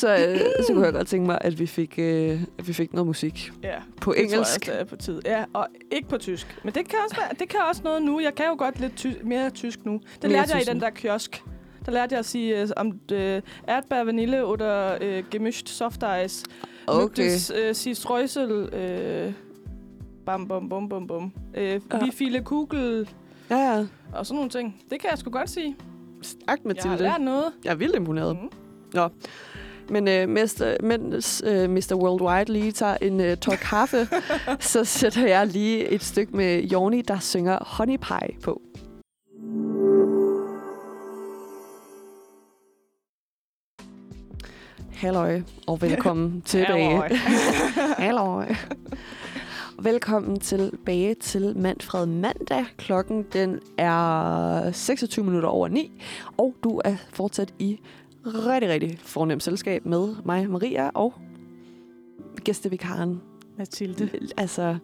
Så, 0.00 0.16
øh, 0.28 0.38
så 0.66 0.72
kunne 0.72 0.84
jeg 0.84 0.92
godt 0.92 1.06
tænke 1.08 1.26
mig, 1.26 1.38
at 1.40 1.58
vi 1.58 1.66
fik, 1.66 1.94
øh, 1.98 2.42
at 2.58 2.68
vi 2.68 2.72
fik 2.72 2.92
noget 2.92 3.06
musik 3.06 3.52
Ja, 3.62 3.74
på 3.78 3.80
det 3.90 4.02
tror 4.02 4.12
jeg 4.14 4.22
engelsk. 4.22 4.68
er 4.68 4.84
på 4.84 4.96
tid. 4.96 5.20
Ja, 5.24 5.44
og 5.52 5.66
ikke 5.92 6.08
på 6.08 6.18
tysk. 6.18 6.60
Men 6.64 6.74
det 6.74 6.88
kan 6.88 6.98
også, 7.04 7.16
være, 7.16 7.28
det 7.38 7.48
kan 7.48 7.60
også 7.68 7.82
noget 7.84 8.02
nu. 8.02 8.20
Jeg 8.20 8.34
kan 8.34 8.46
jo 8.46 8.54
godt 8.58 8.80
lidt 8.80 8.96
ty- 8.96 9.22
mere 9.24 9.50
tysk 9.50 9.84
nu. 9.84 9.92
Det 9.92 10.02
Mere 10.22 10.32
lærte 10.32 10.50
jeg 10.52 10.60
i 10.60 10.64
tysk 10.64 10.72
den 10.72 10.80
der 10.80 10.90
kiosk. 10.90 11.42
Der 11.86 11.92
lærte 11.92 12.12
jeg 12.12 12.18
at 12.18 12.26
sige 12.26 12.62
uh, 12.62 12.68
om 12.76 12.86
uh, 13.12 13.18
Erdbeer, 13.68 14.04
Vanille 14.04 14.44
oder 14.44 14.94
uh, 15.18 15.24
gemischt 15.30 15.68
Soft 15.68 16.02
Ice. 16.24 16.44
Okay. 16.86 17.28
Sie 17.72 17.94
Streusel... 17.94 18.52
Uh, 19.26 19.32
bam, 20.26 20.48
bam, 20.48 20.68
bum, 20.68 20.88
bum, 20.88 21.06
bum. 21.06 21.32
Uh, 21.56 21.62
Ja. 21.62 21.78
Wie 22.02 22.12
viele 22.12 22.42
Kugel... 22.42 23.08
Ja, 23.50 23.56
ja. 23.56 23.86
Og 24.14 24.26
sådan 24.26 24.36
nogle 24.36 24.50
ting. 24.50 24.82
Det 24.90 25.00
kan 25.00 25.10
jeg 25.10 25.18
sgu 25.18 25.30
godt 25.30 25.50
sige. 25.50 25.76
Stærkt, 26.22 26.46
Jeg 26.48 26.56
har 26.56 26.58
Mathilde. 26.64 27.02
lært 27.02 27.20
noget. 27.20 27.44
Jeg 27.64 27.70
er 27.70 27.74
vildt 27.74 27.96
imponeret. 27.96 28.36
Mm. 28.42 28.50
Men 29.90 30.08
øh, 30.08 30.28
Mr. 30.28 30.82
mens 30.82 31.42
øh, 31.46 31.70
Mr. 31.70 31.94
Worldwide 31.94 32.52
lige 32.52 32.72
tager 32.72 32.96
en 33.02 33.20
øh, 33.20 33.36
tår 33.36 33.54
kaffe, 33.54 34.08
så 34.60 34.84
sætter 34.84 35.26
jeg 35.26 35.46
lige 35.46 35.88
et 35.88 36.02
stykke 36.02 36.36
med 36.36 36.62
Jorni, 36.62 37.02
der 37.02 37.18
synger 37.18 37.58
Honey 37.76 37.96
Pie 37.96 38.40
på. 38.42 38.62
Halløj, 44.92 45.40
og 45.66 45.82
velkommen 45.82 46.42
tilbage. 46.46 47.16
Halløj. 48.04 48.54
Velkommen 49.82 50.40
tilbage 50.40 51.14
til 51.14 51.56
Manfred 51.56 52.06
Mandag. 52.06 52.64
Klokken 52.76 53.26
den 53.32 53.60
er 53.78 54.72
26 54.72 55.24
minutter 55.24 55.48
over 55.48 55.68
9, 55.68 56.02
og 56.38 56.54
du 56.64 56.80
er 56.84 56.96
fortsat 57.12 57.54
i 57.58 57.80
rigtig, 58.26 58.70
rigtig 58.70 58.98
fornemt 58.98 59.42
selskab 59.42 59.86
med 59.86 60.14
mig, 60.24 60.50
Maria, 60.50 60.90
og 60.94 61.14
gæstevikaren. 62.44 63.20
Mathilde. 63.58 64.10
Altså, 64.36 64.76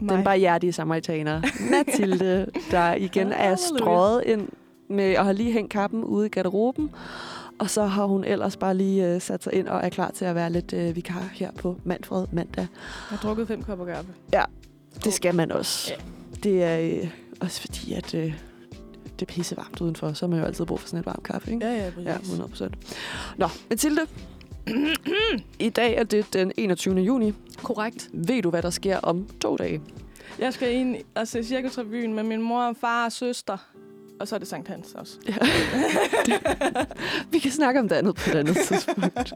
Mig. 0.00 0.16
den 0.16 0.24
barhjertige 0.24 0.72
samaritaner, 0.72 1.42
Mathilde, 1.72 2.46
der 2.70 2.94
igen 2.94 3.32
er 3.32 3.56
strøget 3.56 4.22
ind 4.26 4.48
med 4.88 5.16
og 5.16 5.24
har 5.24 5.32
lige 5.32 5.52
hængt 5.52 5.72
kappen 5.72 6.04
ude 6.04 6.26
i 6.26 6.28
garderoben. 6.28 6.90
Og 7.58 7.70
så 7.70 7.84
har 7.84 8.04
hun 8.04 8.24
ellers 8.24 8.56
bare 8.56 8.76
lige 8.76 9.14
uh, 9.14 9.20
sat 9.22 9.44
sig 9.44 9.54
ind 9.54 9.68
og 9.68 9.80
er 9.84 9.88
klar 9.88 10.10
til 10.10 10.24
at 10.24 10.34
være 10.34 10.50
lidt 10.50 10.72
uh, 10.72 10.96
vikar 10.96 11.30
her 11.32 11.50
på 11.52 11.76
Manfred 11.84 12.26
mandag. 12.32 12.66
Jeg 13.10 13.18
har 13.18 13.28
drukket 13.28 13.48
fem 13.48 13.62
kopper 13.62 13.86
kaffe. 13.86 14.12
Det 15.04 15.12
skal 15.12 15.34
man 15.34 15.52
også. 15.52 15.92
Ja. 15.92 16.02
Det 16.42 16.62
er 16.62 16.80
øh, 16.80 17.10
også 17.40 17.60
fordi, 17.60 17.92
at 17.92 18.14
øh, 18.14 18.34
det 19.22 19.30
er 19.30 19.34
pisse 19.34 19.56
varmt 19.56 19.80
udenfor, 19.80 20.12
så 20.12 20.26
har 20.26 20.30
man 20.30 20.38
jo 20.38 20.44
altid 20.46 20.64
brug 20.64 20.80
for 20.80 20.88
sådan 20.88 21.00
et 21.00 21.06
varmt 21.06 21.22
kaffe, 21.22 21.50
ikke? 21.52 21.66
Ja, 21.66 21.84
ja, 21.84 21.90
præcis. 21.90 22.06
Ja, 22.06 22.16
100 22.16 22.48
procent. 22.48 22.74
Nå, 23.36 23.48
Mathilde. 23.70 24.00
I 25.58 25.68
dag 25.68 25.94
er 25.96 26.04
det 26.04 26.32
den 26.32 26.52
21. 26.56 26.94
juni. 26.98 27.32
Korrekt. 27.62 28.08
Ved 28.12 28.42
du, 28.42 28.50
hvad 28.50 28.62
der 28.62 28.70
sker 28.70 28.98
om 28.98 29.26
to 29.40 29.56
dage? 29.56 29.80
Jeg 30.38 30.52
skal 30.54 30.72
ind 30.74 30.96
og 31.14 31.28
se 31.28 31.44
Cirkusrevyen 31.44 32.14
med 32.14 32.22
min 32.22 32.42
mor, 32.42 32.76
far 32.80 33.04
og 33.04 33.12
søster. 33.12 33.56
Og 34.20 34.28
så 34.28 34.34
er 34.34 34.38
det 34.38 34.48
Sankt 34.48 34.68
Hans 34.68 34.94
også. 34.94 35.12
Ja. 35.28 35.34
Vi 37.32 37.38
kan 37.38 37.50
snakke 37.50 37.80
om 37.80 37.88
det 37.88 37.96
andet 37.96 38.16
på 38.16 38.30
et 38.30 38.34
andet 38.34 38.56
tidspunkt. 38.56 39.32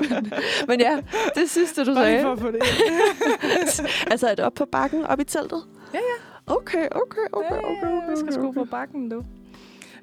men, 0.10 0.32
men 0.68 0.80
ja, 0.80 0.98
det 1.34 1.50
sidste, 1.50 1.84
du 1.84 1.94
Bare 1.94 2.04
sagde. 2.04 2.22
for 2.22 2.32
at 2.32 2.40
få 2.40 2.50
det. 2.50 2.60
altså, 4.10 4.28
er 4.28 4.34
det 4.34 4.44
op 4.44 4.54
på 4.54 4.64
bakken, 4.72 5.04
op 5.04 5.20
i 5.20 5.24
teltet? 5.24 5.62
Ja, 5.94 5.98
ja. 5.98 6.33
Okay, 6.46 6.86
okay, 6.92 7.26
okay, 7.32 7.56
okay. 7.56 7.86
okay, 7.96 8.10
Vi 8.10 8.16
skal 8.16 8.38
okay. 8.38 8.58
på 8.58 8.64
bakken, 8.64 9.08
du. 9.08 9.24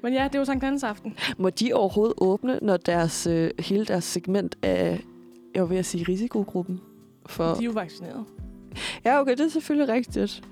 Men 0.02 0.12
ja, 0.12 0.24
det 0.24 0.34
er 0.34 0.38
jo 0.38 0.44
Sankt 0.44 0.64
Hans 0.64 0.82
aften. 0.82 1.16
Må 1.38 1.50
de 1.50 1.72
overhovedet 1.74 2.14
åbne, 2.18 2.58
når 2.62 2.76
deres, 2.76 3.26
øh, 3.26 3.50
hele 3.58 3.86
deres 3.86 4.04
segment 4.04 4.58
af, 4.62 5.04
jeg 5.54 5.70
at 5.70 5.86
sige, 5.86 6.04
risikogruppen? 6.08 6.80
For... 7.26 7.54
De 7.54 7.60
er 7.60 7.64
jo 7.64 7.70
vaccineret. 7.70 8.24
Ja, 9.04 9.20
okay, 9.20 9.32
det 9.32 9.40
er 9.40 9.48
selvfølgelig 9.48 9.94
rigtigt. 9.94 10.42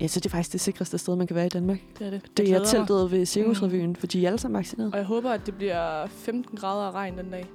Ja, 0.00 0.06
så 0.06 0.20
det 0.20 0.26
er 0.26 0.30
faktisk 0.30 0.52
det 0.52 0.60
sikreste 0.60 0.98
sted, 0.98 1.16
man 1.16 1.26
kan 1.26 1.36
være 1.36 1.46
i 1.46 1.48
Danmark. 1.48 1.78
Det 1.98 2.06
er 2.06 2.10
det. 2.10 2.22
Det 2.36 2.48
Jeg 2.48 2.54
er 2.54 2.58
mig. 2.58 2.66
teltet 2.66 3.10
ved 3.10 3.26
Cirkusrevyen, 3.26 3.88
mm. 3.88 3.94
for 3.94 4.06
de 4.06 4.24
er 4.24 4.28
alle 4.28 4.38
sammen 4.38 4.58
vaccineret. 4.58 4.92
Og 4.92 4.98
jeg 4.98 5.06
håber, 5.06 5.30
at 5.30 5.46
det 5.46 5.54
bliver 5.54 6.06
15 6.06 6.58
grader 6.58 6.86
og 6.86 6.94
regn 6.94 7.18
den 7.18 7.30
dag. 7.30 7.46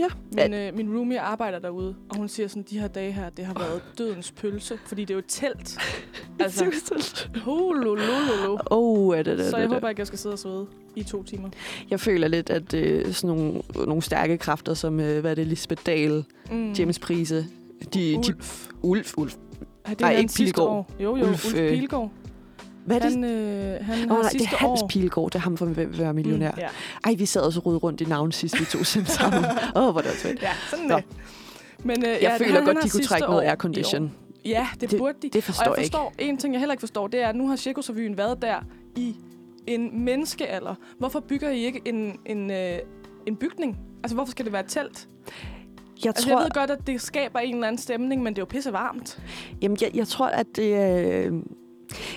Ja. 0.00 0.06
Min, 0.48 0.54
øh, 0.54 0.76
min 0.76 0.96
roomie 0.96 1.20
arbejder 1.20 1.58
derude, 1.58 1.94
og 2.10 2.16
hun 2.16 2.28
siger 2.28 2.48
sådan, 2.48 2.64
de 2.70 2.78
her 2.80 2.88
dage 2.88 3.12
her, 3.12 3.30
det 3.30 3.44
har 3.44 3.54
været 3.54 3.82
dødens 3.98 4.30
pølse, 4.32 4.78
fordi 4.86 5.02
det 5.04 5.10
er 5.10 5.14
jo 5.14 5.18
et 5.18 5.24
telt. 5.28 5.78
altså, 6.40 6.64
hululululu. 7.44 8.58
Oh, 8.70 9.18
er 9.18 9.22
det 9.22 9.38
det, 9.38 9.50
Så 9.50 9.56
jeg 9.56 9.68
det. 9.68 9.74
håber 9.74 9.88
ikke, 9.88 10.00
jeg 10.00 10.06
skal 10.06 10.18
sidde 10.18 10.32
og 10.32 10.38
svede 10.38 10.66
i 10.96 11.02
to 11.02 11.22
timer. 11.22 11.48
Jeg 11.90 12.00
føler 12.00 12.28
lidt, 12.28 12.50
at 12.50 12.74
øh, 12.74 13.12
sådan 13.12 13.36
nogle, 13.36 13.62
nogle 13.86 14.02
stærke 14.02 14.38
kræfter, 14.38 14.74
som, 14.74 15.00
øh, 15.00 15.20
hvad 15.20 15.30
er 15.30 15.34
det, 15.34 15.46
Lisbeth 15.46 15.82
Dahl, 15.86 16.24
Mm. 16.50 16.72
James 16.72 16.98
Prise, 16.98 17.46
de, 17.94 18.00
de, 18.00 18.16
Ulf. 18.18 18.66
Ulf, 18.82 19.14
Ulf. 19.16 19.34
Ja, 19.86 19.90
det 19.90 20.00
Nej, 20.00 20.12
er 20.14 20.18
ikke 20.18 20.32
Pilgaard. 20.36 20.68
år. 20.68 20.90
Jo, 21.00 21.16
jo, 21.16 21.24
Ulf, 21.26 21.44
Ulf, 21.46 21.54
øh, 21.56 21.62
Ulf 21.70 21.78
Pilgaard. 21.78 22.10
Hvad 22.86 22.96
er 22.96 23.00
det? 23.00 23.10
Han, 23.12 23.24
øh, 23.24 23.84
han 23.86 24.10
oh, 24.10 24.18
nej, 24.18 24.22
det 24.22 24.30
sidste 24.30 24.48
er 24.54 24.58
Hans 24.58 24.82
år... 24.82 24.86
Pilgaard, 24.88 25.26
det 25.30 25.34
er 25.34 25.38
ham, 25.38 25.56
for 25.56 25.66
at 25.66 25.98
være 25.98 26.14
millionær. 26.14 26.50
Mm, 26.50 26.58
ja. 26.58 26.68
Ej, 27.04 27.14
vi 27.14 27.26
sad 27.26 27.40
også 27.42 27.60
og 27.60 27.66
rodede 27.66 27.78
rundt 27.78 28.00
i 28.00 28.04
navn 28.04 28.32
sidst, 28.32 28.60
vi 28.60 28.64
to 28.64 28.84
simpelthen 28.84 29.06
sammen. 29.30 29.44
Åh, 29.76 29.82
oh, 29.86 29.92
hvor 29.92 30.00
det 30.00 30.10
fedt. 30.10 30.42
ja, 30.42 30.50
sådan 30.70 30.86
Nå. 30.86 30.96
det. 30.96 31.04
Men, 31.84 32.04
øh, 32.04 32.08
Jeg 32.10 32.18
ja, 32.22 32.36
føler 32.36 32.52
han, 32.52 32.64
godt, 32.64 32.76
han 32.78 32.86
de 32.86 32.90
kunne 32.90 33.02
trække 33.04 33.26
noget 33.28 33.42
aircondition. 33.42 34.12
Ja, 34.44 34.66
det, 34.80 34.90
Det- 34.90 34.98
burde 34.98 35.18
de. 35.22 35.28
Det 35.30 35.44
forstår 35.44 35.64
og 35.64 35.70
jeg 35.70 35.76
jeg 35.76 35.84
ikke. 35.84 35.96
forstår, 35.96 36.12
en 36.18 36.36
ting, 36.36 36.54
jeg 36.54 36.60
heller 36.60 36.72
ikke 36.72 36.80
forstår, 36.80 37.06
det 37.06 37.20
er, 37.22 37.28
at 37.28 37.36
nu 37.36 37.48
har 37.48 37.56
Cirkusrevyen 37.56 38.18
været 38.18 38.42
der 38.42 38.56
i 38.96 39.16
en 39.66 40.04
menneskealder. 40.04 40.74
Hvorfor 40.98 41.20
bygger 41.20 41.50
I 41.50 41.64
ikke 41.64 41.80
en, 41.84 42.16
en, 42.26 42.50
øh, 42.50 42.78
en 43.26 43.36
bygning? 43.36 43.78
Altså, 44.02 44.14
hvorfor 44.14 44.30
skal 44.30 44.44
det 44.44 44.52
være 44.52 44.62
et 44.64 44.68
telt? 44.70 45.08
Jeg 46.04 46.08
Altså, 46.08 46.22
tror, 46.28 46.38
jeg 46.38 46.44
ved 46.44 46.50
godt, 46.50 46.70
at 46.70 46.86
det 46.86 47.00
skaber 47.00 47.38
en 47.38 47.54
eller 47.54 47.66
anden 47.66 47.78
stemning, 47.82 48.22
men 48.22 48.34
det 48.34 48.38
er 48.38 48.42
jo 48.42 48.46
pisse 48.46 48.72
varmt. 48.72 49.22
Jamen, 49.62 49.78
jeg, 49.80 49.90
jeg 49.94 50.08
tror, 50.08 50.26
at 50.26 50.46
det. 50.56 50.96
Øh, 51.26 51.32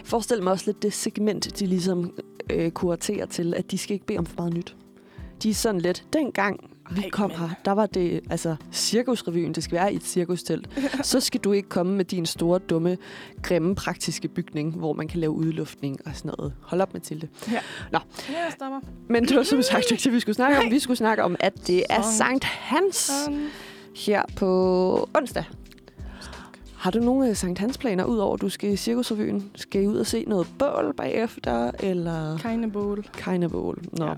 forestil 0.05 0.43
mig 0.43 0.51
også 0.51 0.65
lidt 0.65 0.83
det 0.83 0.93
segment, 0.93 1.59
de 1.59 1.65
ligesom 1.65 2.13
øh, 2.49 2.71
kuraterer 2.71 3.25
til, 3.25 3.53
at 3.53 3.71
de 3.71 3.77
skal 3.77 3.93
ikke 3.93 4.05
bede 4.05 4.19
om 4.19 4.25
for 4.25 4.35
meget 4.37 4.53
nyt. 4.53 4.75
De 5.43 5.49
er 5.49 5.53
sådan 5.53 5.81
lidt, 5.81 6.05
dengang 6.13 6.69
vi 6.91 7.01
Ej, 7.01 7.09
kom 7.09 7.29
men- 7.29 7.39
her, 7.39 7.49
der 7.65 7.71
var 7.71 7.85
det, 7.85 8.21
altså, 8.29 8.55
cirkusrevyen, 8.71 9.53
det 9.53 9.63
skal 9.63 9.75
være 9.75 9.93
i 9.93 9.95
et 9.95 10.03
cirkustelt. 10.03 10.69
så 11.03 11.19
skal 11.19 11.41
du 11.41 11.51
ikke 11.51 11.69
komme 11.69 11.95
med 11.95 12.05
din 12.05 12.25
store, 12.25 12.59
dumme, 12.59 12.97
grimme, 13.41 13.75
praktiske 13.75 14.27
bygning, 14.27 14.75
hvor 14.75 14.93
man 14.93 15.07
kan 15.07 15.19
lave 15.19 15.31
udluftning 15.31 15.97
og 16.05 16.11
sådan 16.15 16.31
noget. 16.37 16.53
Hold 16.61 16.81
op, 16.81 16.93
Mathilde. 16.93 17.27
Ja, 17.51 17.59
jeg 17.91 17.99
stammer. 18.51 18.79
Men 19.09 19.25
det 19.25 19.37
var 19.37 19.43
som 19.43 19.61
sagt 19.61 19.91
ikke 19.91 20.03
det, 20.03 20.13
vi 20.13 20.19
skulle 20.19 20.35
snakke 20.35 20.57
om. 20.59 20.71
Vi 20.71 20.79
skulle 20.79 20.97
snakke 20.97 21.23
om, 21.23 21.35
at 21.39 21.67
det 21.67 21.83
er 21.89 22.01
Sankt 22.17 22.43
Hans 22.43 23.11
her 23.95 24.23
på 24.35 25.09
onsdag. 25.17 25.43
Har 26.85 26.91
du 26.91 26.99
nogle 26.99 27.29
øh, 27.29 27.35
Sankt 27.35 27.59
Hans 27.59 27.77
planer, 27.77 28.03
udover 28.03 28.33
at 28.33 28.41
du 28.41 28.49
skal 28.49 28.73
i 28.73 28.75
Cirkusrevyen? 28.75 29.51
Skal 29.55 29.83
I 29.83 29.87
ud 29.87 29.97
og 29.97 30.05
se 30.05 30.25
noget 30.27 30.47
bål 30.59 30.93
bagefter, 30.97 31.71
eller 31.79 32.37
Keine 32.37 32.71
bowl. 32.71 33.09
keine 33.13 33.49
bål? 33.49 33.83
Nå. 33.91 34.05
Ja. 34.05 34.13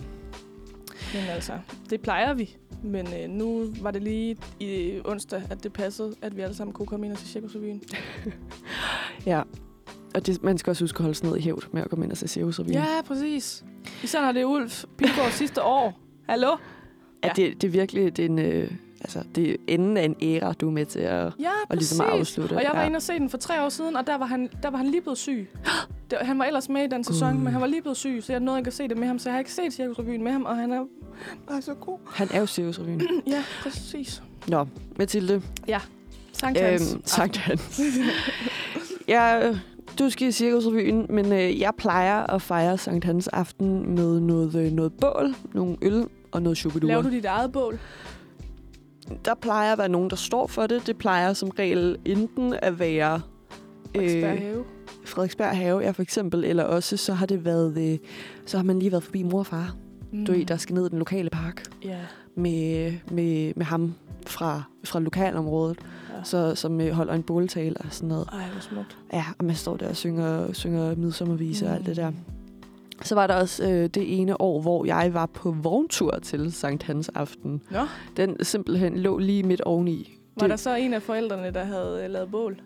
Men 1.13 1.23
altså, 1.29 1.53
det 1.89 2.01
plejer 2.01 2.33
vi. 2.33 2.57
Men 2.83 3.07
øh, 3.07 3.29
nu 3.29 3.73
var 3.81 3.91
det 3.91 4.03
lige 4.03 4.37
i 4.59 4.99
onsdag, 5.05 5.41
at 5.49 5.63
det 5.63 5.73
passede, 5.73 6.15
at 6.21 6.37
vi 6.37 6.41
alle 6.41 6.55
sammen 6.55 6.73
kunne 6.73 6.85
komme 6.85 7.05
ind 7.05 7.13
og 7.13 7.19
se 7.19 7.27
Cirkusrevyen. 7.27 7.81
Ja. 9.25 9.41
Og 10.15 10.27
det, 10.27 10.43
man 10.43 10.57
skal 10.57 10.71
også 10.71 10.83
huske 10.83 10.97
at 10.97 11.01
holde 11.01 11.15
sådan 11.15 11.27
noget 11.29 11.41
i 11.41 11.43
hævd 11.43 11.63
med 11.71 11.81
at 11.81 11.89
komme 11.89 12.05
ind 12.05 12.11
og 12.11 12.17
se 12.17 12.27
Cirkusrevyen. 12.27 12.73
Ja, 12.73 13.01
præcis. 13.05 13.65
Især 14.03 14.21
når 14.21 14.31
det 14.31 14.41
er 14.41 14.45
Ulf 14.45 14.83
Pilgaard 14.97 15.31
sidste 15.31 15.63
år. 15.63 15.99
Hallo? 16.29 16.47
Ja. 17.23 17.27
Ja. 17.27 17.33
Det, 17.35 17.61
det 17.61 17.67
er 17.67 17.71
virkelig 17.71 18.17
det 18.17 18.25
er 18.25 18.29
en, 18.29 18.39
øh, 18.39 18.71
altså, 19.01 19.23
det 19.35 19.51
er 19.51 19.55
enden 19.67 19.97
af 19.97 20.03
en 20.03 20.15
æra, 20.21 20.53
du 20.53 20.67
er 20.67 20.71
med 20.71 20.85
til 20.85 20.99
at, 20.99 21.33
Ja, 21.39 21.49
og 21.69 21.77
ligesom 21.77 22.05
at 22.05 22.11
afslutte. 22.11 22.53
Og 22.53 22.63
jeg 22.63 22.71
var 22.73 22.81
ja. 22.81 22.85
inde 22.85 22.97
og 22.97 23.01
se 23.01 23.13
den 23.13 23.29
for 23.29 23.37
tre 23.37 23.65
år 23.65 23.69
siden, 23.69 23.95
og 23.95 24.07
der 24.07 24.17
var 24.17 24.25
han, 24.25 24.49
der 24.63 24.69
var 24.69 24.77
han 24.77 24.87
lige 24.87 25.01
blevet 25.01 25.17
syg. 25.17 25.49
Det, 26.11 26.17
han 26.21 26.39
var 26.39 26.45
ellers 26.45 26.69
med 26.69 26.83
i 26.83 26.87
den 26.87 27.03
sæson, 27.03 27.33
Gud. 27.33 27.43
men 27.43 27.51
han 27.53 27.61
var 27.61 27.67
lige 27.67 27.81
blevet 27.81 27.97
syg, 27.97 28.19
så 28.23 28.33
jeg 28.33 28.39
nåede 28.39 28.59
ikke 28.59 28.67
at 28.67 28.73
se 28.73 28.87
det 28.87 28.97
med 28.97 29.07
ham. 29.07 29.19
Så 29.19 29.29
jeg 29.29 29.33
har 29.33 29.39
ikke 29.39 29.51
set 29.53 29.73
Cirkusrevyen 29.73 30.23
med 30.23 30.31
ham, 30.31 30.43
og 30.45 30.55
han 30.55 30.71
er 30.71 30.83
bare 31.47 31.61
så 31.61 31.73
god. 31.73 31.97
Han 32.13 32.27
er 32.33 32.39
jo 32.39 32.45
Cirkusrevyen. 32.45 33.01
Ja, 33.27 33.43
præcis. 33.61 34.23
Nå, 34.47 34.67
Mathilde. 34.97 35.41
Sankt 36.31 36.59
Hans. 36.59 36.93
Øhm, 36.93 37.01
Sankt 37.05 37.37
Hans. 37.37 37.81
ja, 39.07 39.53
du 39.99 40.09
skal 40.09 40.27
i 40.27 40.31
Cirkusrevyen, 40.31 41.05
men 41.09 41.33
øh, 41.33 41.59
jeg 41.59 41.73
plejer 41.77 42.23
at 42.23 42.41
fejre 42.41 42.77
Sankt 42.77 43.05
Hans 43.05 43.27
aften 43.27 43.95
med 43.95 44.19
noget, 44.19 44.55
øh, 44.55 44.71
noget 44.71 44.93
bål, 45.01 45.35
nogle 45.53 45.77
øl 45.81 46.05
og 46.31 46.41
noget 46.41 46.57
chokolade. 46.57 46.87
Laver 46.87 47.01
du 47.01 47.09
dit 47.09 47.25
eget 47.25 47.51
bål? 47.51 47.79
Der 49.25 49.35
plejer 49.35 49.71
at 49.73 49.77
være 49.77 49.89
nogen, 49.89 50.09
der 50.09 50.15
står 50.15 50.47
for 50.47 50.67
det. 50.67 50.87
Det 50.87 50.97
plejer 50.97 51.33
som 51.33 51.49
regel 51.49 51.97
enten 52.05 52.53
at 52.61 52.79
være 52.79 53.21
Frederiksberg 53.95 54.39
Have. 54.39 54.63
Frederiksberg 55.05 55.57
Have, 55.57 55.79
ja, 55.79 55.91
for 55.91 56.01
eksempel, 56.01 56.43
eller 56.43 56.63
også 56.63 56.97
så 56.97 57.13
har 57.13 57.25
det 57.25 57.45
været, 57.45 57.77
øh, 57.91 57.97
så 58.45 58.57
har 58.57 58.63
man 58.63 58.79
lige 58.79 58.91
været 58.91 59.03
forbi 59.03 59.23
mor 59.23 59.39
og 59.39 59.45
far. 59.45 59.75
Mm. 60.11 60.25
Du 60.25 60.31
ved, 60.31 60.45
der 60.45 60.57
skal 60.57 60.73
ned 60.75 60.85
i 60.85 60.89
den 60.89 60.99
lokale 60.99 61.29
park 61.29 61.63
Ja. 61.83 61.97
med, 62.35 62.93
med, 63.11 63.53
med 63.55 63.65
ham 63.65 63.93
fra, 64.27 64.63
fra 64.83 64.99
lokalområdet, 64.99 65.77
ja. 66.17 66.23
så, 66.23 66.55
som 66.55 66.81
øh, 66.81 66.91
holder 66.91 67.13
en 67.13 67.23
båltale 67.23 67.77
og 67.77 67.85
sådan 67.89 68.09
noget. 68.09 68.29
Ej, 68.33 68.49
hvor 68.51 68.61
smukt. 68.61 68.97
Ja, 69.13 69.25
og 69.39 69.45
man 69.45 69.55
står 69.55 69.77
der 69.77 69.89
og 69.89 69.95
synger, 69.95 70.53
synger 70.53 70.95
midsommervise 70.95 71.65
mm. 71.65 71.71
og 71.71 71.77
alt 71.77 71.85
det 71.85 71.95
der. 71.95 72.11
Så 73.01 73.15
var 73.15 73.27
der 73.27 73.33
også 73.35 73.63
øh, 73.63 73.83
det 73.89 74.19
ene 74.21 74.41
år, 74.41 74.61
hvor 74.61 74.85
jeg 74.85 75.13
var 75.13 75.25
på 75.25 75.51
vogntur 75.61 76.19
til 76.23 76.51
Sankt 76.53 76.83
Hans 76.83 77.09
aften. 77.09 77.61
Nå, 77.71 77.79
Den 78.17 78.43
simpelthen 78.45 78.97
lå 78.97 79.17
lige 79.17 79.43
midt 79.43 79.61
oveni. 79.61 80.17
var 80.35 80.41
Det- 80.41 80.49
der 80.49 80.55
så 80.55 80.75
en 80.75 80.93
af 80.93 81.01
forældrene, 81.01 81.51
der 81.53 81.63
havde 81.63 82.01
øh, 82.05 82.09
lavet 82.11 82.31
bål? 82.31 82.57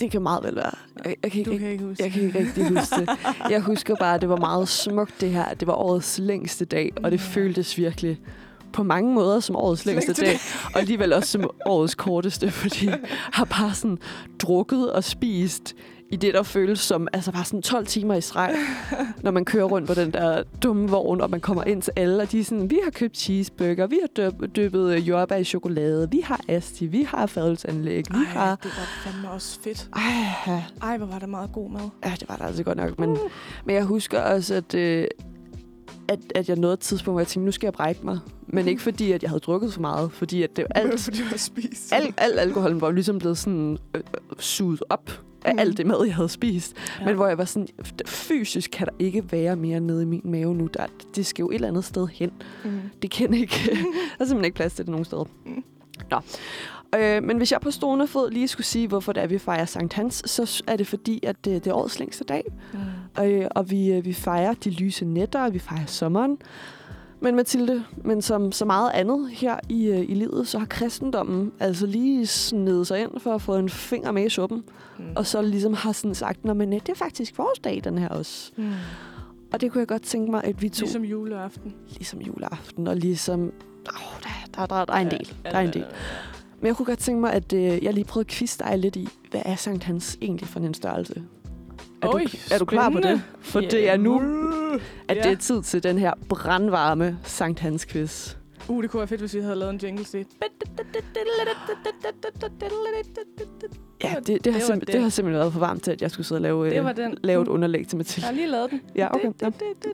Det 0.00 0.10
kan 0.10 0.22
meget 0.22 0.44
vel 0.44 0.56
være. 0.56 0.70
Jeg, 1.04 1.16
jeg, 1.22 1.30
kan, 1.32 1.38
ikke, 1.38 1.50
Du 1.52 1.58
kan 1.58 1.68
ikke 1.68 1.84
huske. 1.84 2.02
jeg 2.02 2.12
kan 2.12 2.22
ikke 2.22 2.38
rigtig 2.38 2.68
huske 2.68 2.96
det. 3.00 3.08
Jeg 3.50 3.60
husker 3.60 3.94
bare, 3.96 4.14
at 4.14 4.20
det 4.20 4.28
var 4.28 4.36
meget 4.36 4.68
smukt 4.68 5.20
det 5.20 5.30
her. 5.30 5.54
Det 5.54 5.68
var 5.68 5.74
årets 5.74 6.18
længste 6.18 6.64
dag, 6.64 6.92
og 7.02 7.10
det 7.10 7.20
føltes 7.20 7.78
virkelig 7.78 8.20
på 8.72 8.82
mange 8.82 9.14
måder 9.14 9.40
som 9.40 9.56
årets 9.56 9.86
længste 9.86 10.06
Længste 10.08 10.24
dag, 10.26 10.36
og 10.74 10.80
alligevel 10.80 11.12
også 11.12 11.28
som 11.30 11.50
årets 11.66 11.94
korteste, 11.94 12.50
fordi 12.50 12.86
jeg 12.86 12.98
har 13.32 13.44
bare 13.44 13.74
sådan 13.74 13.98
drukket 14.38 14.92
og 14.92 15.04
spist 15.04 15.76
i 16.10 16.16
det, 16.16 16.34
der 16.34 16.42
føles 16.42 16.80
som 16.80 17.08
altså 17.12 17.32
bare 17.32 17.44
sådan 17.44 17.62
12 17.62 17.86
timer 17.86 18.14
i 18.14 18.20
streg, 18.20 18.54
når 19.24 19.30
man 19.30 19.44
kører 19.44 19.64
rundt 19.64 19.88
på 19.88 19.94
den 19.94 20.10
der 20.12 20.42
dumme 20.62 20.88
vogn, 20.88 21.20
og 21.20 21.30
man 21.30 21.40
kommer 21.40 21.64
ind 21.64 21.82
til 21.82 21.92
alle, 21.96 22.22
og 22.22 22.32
de 22.32 22.40
er 22.40 22.44
sådan, 22.44 22.70
vi 22.70 22.80
har 22.84 22.90
købt 22.90 23.16
cheeseburger, 23.16 23.86
vi 23.86 23.98
har 24.00 24.30
dyppet 24.46 24.94
øh, 24.94 25.08
jordbær 25.08 25.36
i 25.36 25.44
chokolade, 25.44 26.10
vi 26.10 26.20
har 26.24 26.40
asti, 26.48 26.86
vi 26.86 27.02
har 27.02 27.26
fadelsanlæg, 27.26 28.04
vi 28.10 28.16
Ej, 28.16 28.24
har... 28.24 28.56
det 28.56 28.64
var 28.64 29.10
fandme 29.10 29.30
også 29.30 29.60
fedt. 29.64 29.88
Ej, 29.96 30.62
Ej, 30.82 30.96
hvor 30.96 31.06
var 31.06 31.18
det 31.18 31.28
meget 31.28 31.52
god 31.52 31.70
mad. 31.70 31.88
Ja, 32.04 32.14
det 32.20 32.28
var 32.28 32.36
det 32.36 32.44
altså 32.44 32.62
godt 32.62 32.78
nok. 32.78 32.98
Men, 32.98 33.16
men 33.64 33.74
jeg 33.76 33.84
husker 33.84 34.20
også, 34.20 34.54
at, 34.54 34.74
øh, 34.74 35.06
at, 36.08 36.18
at 36.34 36.48
jeg 36.48 36.56
nåede 36.56 36.74
et 36.74 36.80
tidspunkt, 36.80 37.14
hvor 37.14 37.20
jeg 37.20 37.26
tænkte, 37.26 37.44
nu 37.44 37.52
skal 37.52 37.66
jeg 37.66 37.72
brække 37.72 38.00
mig. 38.04 38.18
Men 38.46 38.68
ikke 38.68 38.82
fordi, 38.82 39.12
at 39.12 39.22
jeg 39.22 39.30
havde 39.30 39.40
drukket 39.40 39.72
for 39.72 39.80
meget. 39.80 40.12
Fordi 40.12 40.42
at 40.42 40.56
det, 40.56 40.66
alt, 40.74 41.00
fordi 41.00 41.18
du 41.18 41.24
har 41.24 41.36
spist. 41.36 41.92
al, 41.92 42.14
al 42.16 42.38
alkoholen 42.38 42.80
var 42.80 42.90
ligesom 42.90 43.18
blevet 43.18 43.38
sådan 43.38 43.78
øh, 43.94 44.00
øh, 44.14 44.36
suget 44.38 44.82
op 44.88 45.10
af 45.44 45.52
Mm. 45.54 45.58
alt 45.58 45.76
det 45.78 45.86
mad, 45.86 46.04
jeg 46.06 46.14
havde 46.14 46.28
spist. 46.28 46.76
Ja. 47.00 47.04
Men 47.04 47.14
hvor 47.14 47.26
jeg 47.26 47.38
var 47.38 47.44
sådan, 47.44 47.68
fysisk 48.06 48.70
kan 48.70 48.86
der 48.86 48.92
ikke 48.98 49.32
være 49.32 49.56
mere 49.56 49.80
nede 49.80 50.02
i 50.02 50.06
min 50.06 50.20
mave 50.24 50.54
nu. 50.54 50.66
Der, 50.74 50.86
det 51.16 51.26
skal 51.26 51.42
jo 51.42 51.50
et 51.50 51.54
eller 51.54 51.68
andet 51.68 51.84
sted 51.84 52.06
hen. 52.12 52.30
Mm. 52.64 52.80
Det 53.02 53.10
kan 53.10 53.34
ikke. 53.34 53.54
der 53.70 53.70
er 54.20 54.24
simpelthen 54.24 54.44
ikke 54.44 54.54
plads 54.56 54.72
til 54.74 54.84
det 54.84 54.90
nogen 54.90 55.04
steder. 55.04 55.24
Mm. 55.46 55.64
Nå. 56.10 56.20
Øh, 56.98 57.22
men 57.22 57.36
hvis 57.36 57.52
jeg 57.52 57.60
på 57.60 57.70
stående 57.70 58.06
fod 58.06 58.30
lige 58.30 58.48
skulle 58.48 58.66
sige, 58.66 58.88
hvorfor 58.88 59.12
det 59.12 59.22
er, 59.22 59.26
vi 59.26 59.38
fejrer 59.38 59.64
Sankt 59.64 59.92
Hans, 59.94 60.22
så 60.26 60.62
er 60.66 60.76
det 60.76 60.86
fordi, 60.86 61.20
at 61.26 61.44
det, 61.44 61.64
det 61.64 61.70
er 61.70 61.74
årets 61.74 61.98
længste 61.98 62.24
dag. 62.24 62.44
Mm. 63.18 63.24
Øh, 63.24 63.46
og 63.50 63.70
vi, 63.70 63.92
øh, 63.92 64.04
vi 64.04 64.12
fejrer 64.12 64.54
de 64.54 64.70
lyse 64.70 65.04
nætter, 65.04 65.40
og 65.44 65.54
vi 65.54 65.58
fejrer 65.58 65.86
sommeren. 65.86 66.38
Men 67.22 67.36
Mathilde, 67.36 67.84
men 68.04 68.22
som 68.22 68.52
så 68.52 68.64
meget 68.64 68.90
andet 68.94 69.30
her 69.30 69.58
i, 69.68 69.86
øh, 69.86 70.00
i 70.00 70.14
livet, 70.14 70.48
så 70.48 70.58
har 70.58 70.66
kristendommen 70.66 71.52
altså 71.60 71.86
lige 71.86 72.26
snedet 72.26 72.86
sig 72.86 73.00
ind 73.00 73.20
for 73.20 73.34
at 73.34 73.42
få 73.42 73.56
en 73.56 73.68
finger 73.68 74.12
med 74.12 74.26
i 74.26 74.28
suppen. 74.28 74.64
Mm. 74.98 75.04
Og 75.16 75.26
så 75.26 75.42
ligesom 75.42 75.74
har 75.74 75.92
sådan 75.92 76.14
sagt, 76.14 76.44
Nå, 76.44 76.54
men 76.54 76.72
øh, 76.72 76.80
det 76.80 76.88
er 76.88 76.94
faktisk 76.94 77.38
vores 77.38 77.58
dag, 77.58 77.80
den 77.84 77.98
her 77.98 78.08
også. 78.08 78.52
Mm. 78.56 78.70
Og 79.52 79.60
det 79.60 79.72
kunne 79.72 79.80
jeg 79.80 79.88
godt 79.88 80.02
tænke 80.02 80.30
mig, 80.30 80.44
at 80.44 80.62
vi 80.62 80.68
to, 80.68 80.84
Ligesom 80.84 81.04
juleaften. 81.04 81.74
ligesom 81.88 82.20
juleaften, 82.20 82.86
og 82.86 82.96
ligesom... 82.96 83.40
Oh, 83.88 84.20
der, 84.22 84.28
der, 84.56 84.66
der, 84.66 84.84
der 84.84 84.92
er 84.92 84.98
en 84.98 85.10
del. 85.10 85.32
Der 85.44 85.50
er 85.50 85.60
en 85.60 85.72
del. 85.72 85.84
Men 86.60 86.66
jeg 86.66 86.76
kunne 86.76 86.86
godt 86.86 86.98
tænke 86.98 87.20
mig, 87.20 87.32
at 87.32 87.52
øh, 87.52 87.84
jeg 87.84 87.94
lige 87.94 88.04
prøvede 88.04 88.26
at 88.26 88.30
quizze 88.32 88.58
dig 88.58 88.78
lidt 88.78 88.96
i, 88.96 89.08
hvad 89.30 89.42
er 89.44 89.56
Sankt 89.56 89.84
Hans 89.84 90.18
egentlig 90.22 90.48
for 90.48 90.60
en 90.60 90.74
størrelse? 90.74 91.22
Er, 92.02 92.08
Oj, 92.14 92.24
du, 92.32 92.36
er 92.54 92.58
du 92.58 92.64
klar 92.64 92.90
på 92.90 93.00
det? 93.00 93.22
For 93.40 93.60
det 93.60 93.88
er 93.88 93.96
nu, 93.96 94.20
at 95.08 95.16
Ja. 95.16 95.22
det 95.22 95.32
er 95.32 95.36
tid 95.36 95.62
til 95.62 95.82
den 95.82 95.98
her 95.98 96.12
brandvarme 96.28 97.18
Sankt 97.24 97.60
Hans 97.60 97.86
quiz. 97.86 98.34
Uh, 98.68 98.82
det 98.82 98.90
kunne 98.90 98.98
være 98.98 99.08
fedt, 99.08 99.20
hvis 99.20 99.34
vi 99.34 99.40
havde 99.40 99.56
lavet 99.56 99.72
en 99.74 99.80
jingle 99.82 100.04
til. 100.04 100.26
Ja, 104.04 104.14
det, 104.18 104.26
det, 104.26 104.44
det 104.44 104.52
har 104.52 104.74
det. 104.74 104.86
det. 104.92 105.02
har 105.02 105.08
simpelthen 105.08 105.38
været 105.40 105.52
for 105.52 105.60
varmt 105.60 105.82
til, 105.84 105.90
at 105.90 106.02
jeg 106.02 106.10
skulle 106.10 106.26
sidde 106.26 106.38
og 106.38 106.42
lave, 106.42 106.70
Det 106.70 106.78
øh, 106.78 106.84
var 106.84 106.92
den. 106.92 107.16
lave 107.22 107.42
et 107.42 107.48
underlæg 107.48 107.88
til 107.88 107.96
Mathilde. 107.98 108.26
Jeg 108.26 108.34
har 108.34 108.34
lige 108.36 108.46
lavet 108.50 108.70
den. 108.70 108.80
Ja, 108.96 109.14
okay. 109.14 109.32
Ja. 109.42 109.50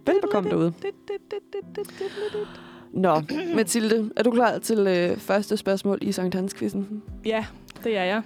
Velbekomme 0.07 0.51
derude. 0.51 0.73
Nå, 2.93 3.23
Mathilde, 3.55 4.11
er 4.17 4.23
du 4.23 4.31
klar 4.31 4.59
til 4.59 4.79
øh, 4.79 5.17
første 5.17 5.57
spørgsmål 5.57 5.99
i 6.03 6.13
Sankt 6.13 6.35
Hans-quizzen? 6.35 7.03
Ja, 7.25 7.45
det 7.85 7.97
er 7.97 8.05
jeg. 8.05 8.23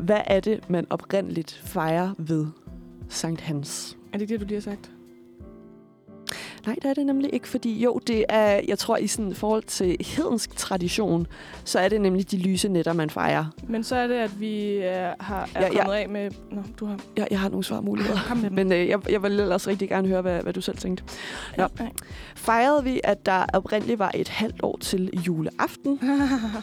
Hvad 0.00 0.20
er 0.26 0.40
det, 0.40 0.70
man 0.70 0.86
oprindeligt 0.90 1.60
fejrer 1.64 2.10
ved 2.18 2.46
Sankt 3.08 3.40
Hans? 3.40 3.96
Er 4.12 4.18
det 4.18 4.28
det, 4.28 4.40
du 4.40 4.44
lige 4.44 4.56
har 4.56 4.60
sagt? 4.60 4.90
Nej, 6.66 6.74
det 6.74 6.84
er 6.84 6.94
det 6.94 7.06
nemlig 7.06 7.34
ikke, 7.34 7.48
fordi 7.48 7.82
jo, 7.82 8.00
det 8.06 8.24
er, 8.28 8.60
jeg 8.68 8.78
tror, 8.78 8.96
i 8.96 9.06
sådan 9.06 9.34
forhold 9.34 9.62
til 9.62 9.96
hedensk 10.00 10.56
tradition, 10.56 11.26
så 11.64 11.78
er 11.78 11.88
det 11.88 12.00
nemlig 12.00 12.30
de 12.30 12.36
lyse 12.36 12.68
nætter, 12.68 12.92
man 12.92 13.10
fejrer. 13.10 13.44
Men 13.68 13.84
så 13.84 13.96
er 13.96 14.06
det, 14.06 14.14
at 14.14 14.40
vi 14.40 14.76
er, 14.76 15.14
har, 15.20 15.48
er 15.54 15.60
Ja, 15.62 15.68
kommet 15.76 15.94
af 15.94 16.08
med... 16.08 16.30
Nå, 16.50 16.62
du 16.80 16.86
har... 16.86 17.00
Jeg, 17.16 17.28
jeg 17.30 17.40
har 17.40 17.48
nogle 17.48 17.64
svarmuligheder. 17.64 18.18
Kom 18.28 18.36
med. 18.36 18.50
Men 18.50 18.72
øh, 18.72 18.88
jeg, 18.88 19.10
jeg 19.10 19.22
vil 19.22 19.40
ellers 19.40 19.68
rigtig 19.68 19.88
gerne 19.88 20.08
høre, 20.08 20.22
hvad, 20.22 20.42
hvad 20.42 20.52
du 20.52 20.60
selv 20.60 20.76
tænkte. 20.76 21.04
Nå. 21.56 21.66
Ja. 21.80 21.86
Fejrede 22.34 22.84
vi, 22.84 23.00
at 23.04 23.26
der 23.26 23.44
oprindeligt 23.52 23.98
var 23.98 24.10
et 24.14 24.28
halvt 24.28 24.62
år 24.62 24.78
til 24.80 25.10
juleaften? 25.26 26.00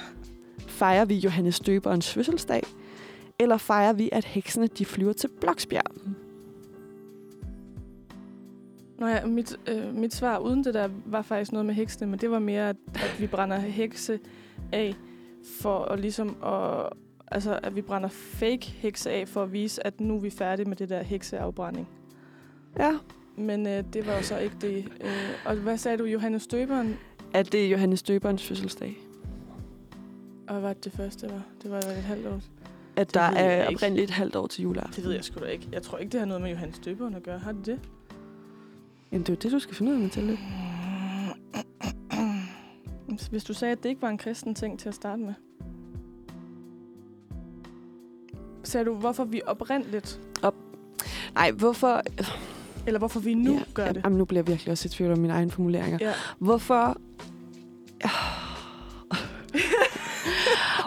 Fejrer 0.67 1.05
vi 1.05 1.15
Johannes 1.15 1.59
Døberens 1.59 2.13
fødselsdag? 2.13 2.63
Eller 3.39 3.57
fejrer 3.57 3.93
vi, 3.93 4.09
at 4.11 4.25
heksene 4.25 4.67
de 4.67 4.85
flyver 4.85 5.13
til 5.13 5.27
Bloksbjerg? 5.27 5.91
Nå 8.99 9.07
ja, 9.07 9.25
mit, 9.25 9.57
øh, 9.67 9.95
mit 9.95 10.13
svar 10.13 10.37
uden 10.37 10.63
det 10.63 10.73
der 10.73 10.89
var 11.05 11.21
faktisk 11.21 11.51
noget 11.51 11.65
med 11.65 11.73
heksene, 11.73 12.07
men 12.07 12.19
det 12.19 12.31
var 12.31 12.39
mere, 12.39 12.69
at, 12.69 12.75
at 12.95 13.15
vi 13.19 13.27
brænder 13.27 13.57
hekse 13.57 14.19
af 14.71 14.95
for 15.61 15.79
at 15.79 15.99
ligesom 15.99 16.43
at, 16.43 16.89
altså, 17.27 17.59
at 17.63 17.75
vi 17.75 17.81
brænder 17.81 18.09
fake 18.09 18.67
hekse 18.67 19.11
af 19.11 19.27
for 19.27 19.43
at 19.43 19.53
vise, 19.53 19.87
at 19.87 20.01
nu 20.01 20.15
er 20.15 20.19
vi 20.19 20.29
færdige 20.29 20.69
med 20.69 20.75
det 20.75 20.89
der 20.89 21.03
hekseafbrænding. 21.03 21.87
Ja. 22.79 22.97
Men 23.35 23.67
øh, 23.67 23.83
det 23.93 24.07
var 24.07 24.13
jo 24.13 24.23
så 24.23 24.37
ikke 24.37 24.55
det. 24.61 24.85
Øh, 25.01 25.29
og 25.45 25.55
hvad 25.55 25.77
sagde 25.77 25.97
du, 25.97 26.05
Johannes 26.05 26.47
Døberen? 26.47 26.95
At 27.33 27.51
det 27.51 27.65
er 27.65 27.69
Johannes 27.69 28.03
Døberens 28.03 28.47
fødselsdag? 28.47 28.97
Og 30.47 30.53
hvad 30.53 30.61
var 30.61 30.73
det, 30.73 30.83
det 30.83 30.93
første 30.93 31.29
var? 31.29 31.41
Det 31.63 31.71
var 31.71 31.77
et 31.77 31.83
halvt 31.83 32.27
år. 32.27 32.39
At 32.97 33.13
der 33.13 33.29
ved 33.29 33.37
jeg 33.37 33.57
er 33.57 33.67
oprindeligt 33.67 34.03
et 34.03 34.15
halvt 34.15 34.35
år 34.35 34.47
til 34.47 34.61
juleaften? 34.61 34.95
Det 34.95 35.03
ved 35.03 35.11
jeg 35.11 35.23
sgu 35.23 35.39
da 35.39 35.45
ikke. 35.45 35.67
Jeg 35.71 35.81
tror 35.81 35.97
ikke, 35.97 36.11
det 36.11 36.19
har 36.19 36.27
noget 36.27 36.41
med 36.41 36.51
Johannes 36.51 36.79
Døberen 36.79 37.15
at 37.15 37.23
gøre. 37.23 37.39
Har 37.39 37.51
det 37.51 37.65
det? 37.65 37.79
Jamen, 39.11 39.23
det 39.23 39.29
er 39.29 39.33
jo 39.33 39.37
det, 39.41 39.51
du 39.51 39.59
skal 39.59 39.75
finde 39.75 39.91
ud 39.91 39.95
af, 39.95 40.01
Mathilde. 40.01 40.37
Hvis 43.31 43.43
du 43.43 43.53
sagde, 43.53 43.71
at 43.71 43.83
det 43.83 43.89
ikke 43.89 44.01
var 44.01 44.09
en 44.09 44.17
kristen 44.17 44.55
ting 44.55 44.79
til 44.79 44.89
at 44.89 44.95
starte 44.95 45.21
med. 45.21 45.33
Sagde 48.63 48.85
du, 48.85 48.95
hvorfor 48.95 49.23
vi 49.23 49.41
oprindeligt, 49.45 50.21
Nej, 51.33 51.51
hvorfor... 51.51 52.01
eller 52.87 52.99
hvorfor 52.99 53.19
vi 53.19 53.33
nu 53.33 53.53
ja, 53.53 53.63
gør 53.73 53.91
det? 53.91 54.01
Jamen, 54.03 54.17
nu 54.17 54.25
bliver 54.25 54.39
jeg 54.39 54.47
virkelig 54.47 54.71
også 54.71 54.87
i 54.87 54.89
tvivl 54.89 55.11
om 55.11 55.17
mine 55.17 55.33
egne 55.33 55.51
formuleringer. 55.51 55.97
Ja. 56.01 56.13
Hvorfor... 56.39 56.97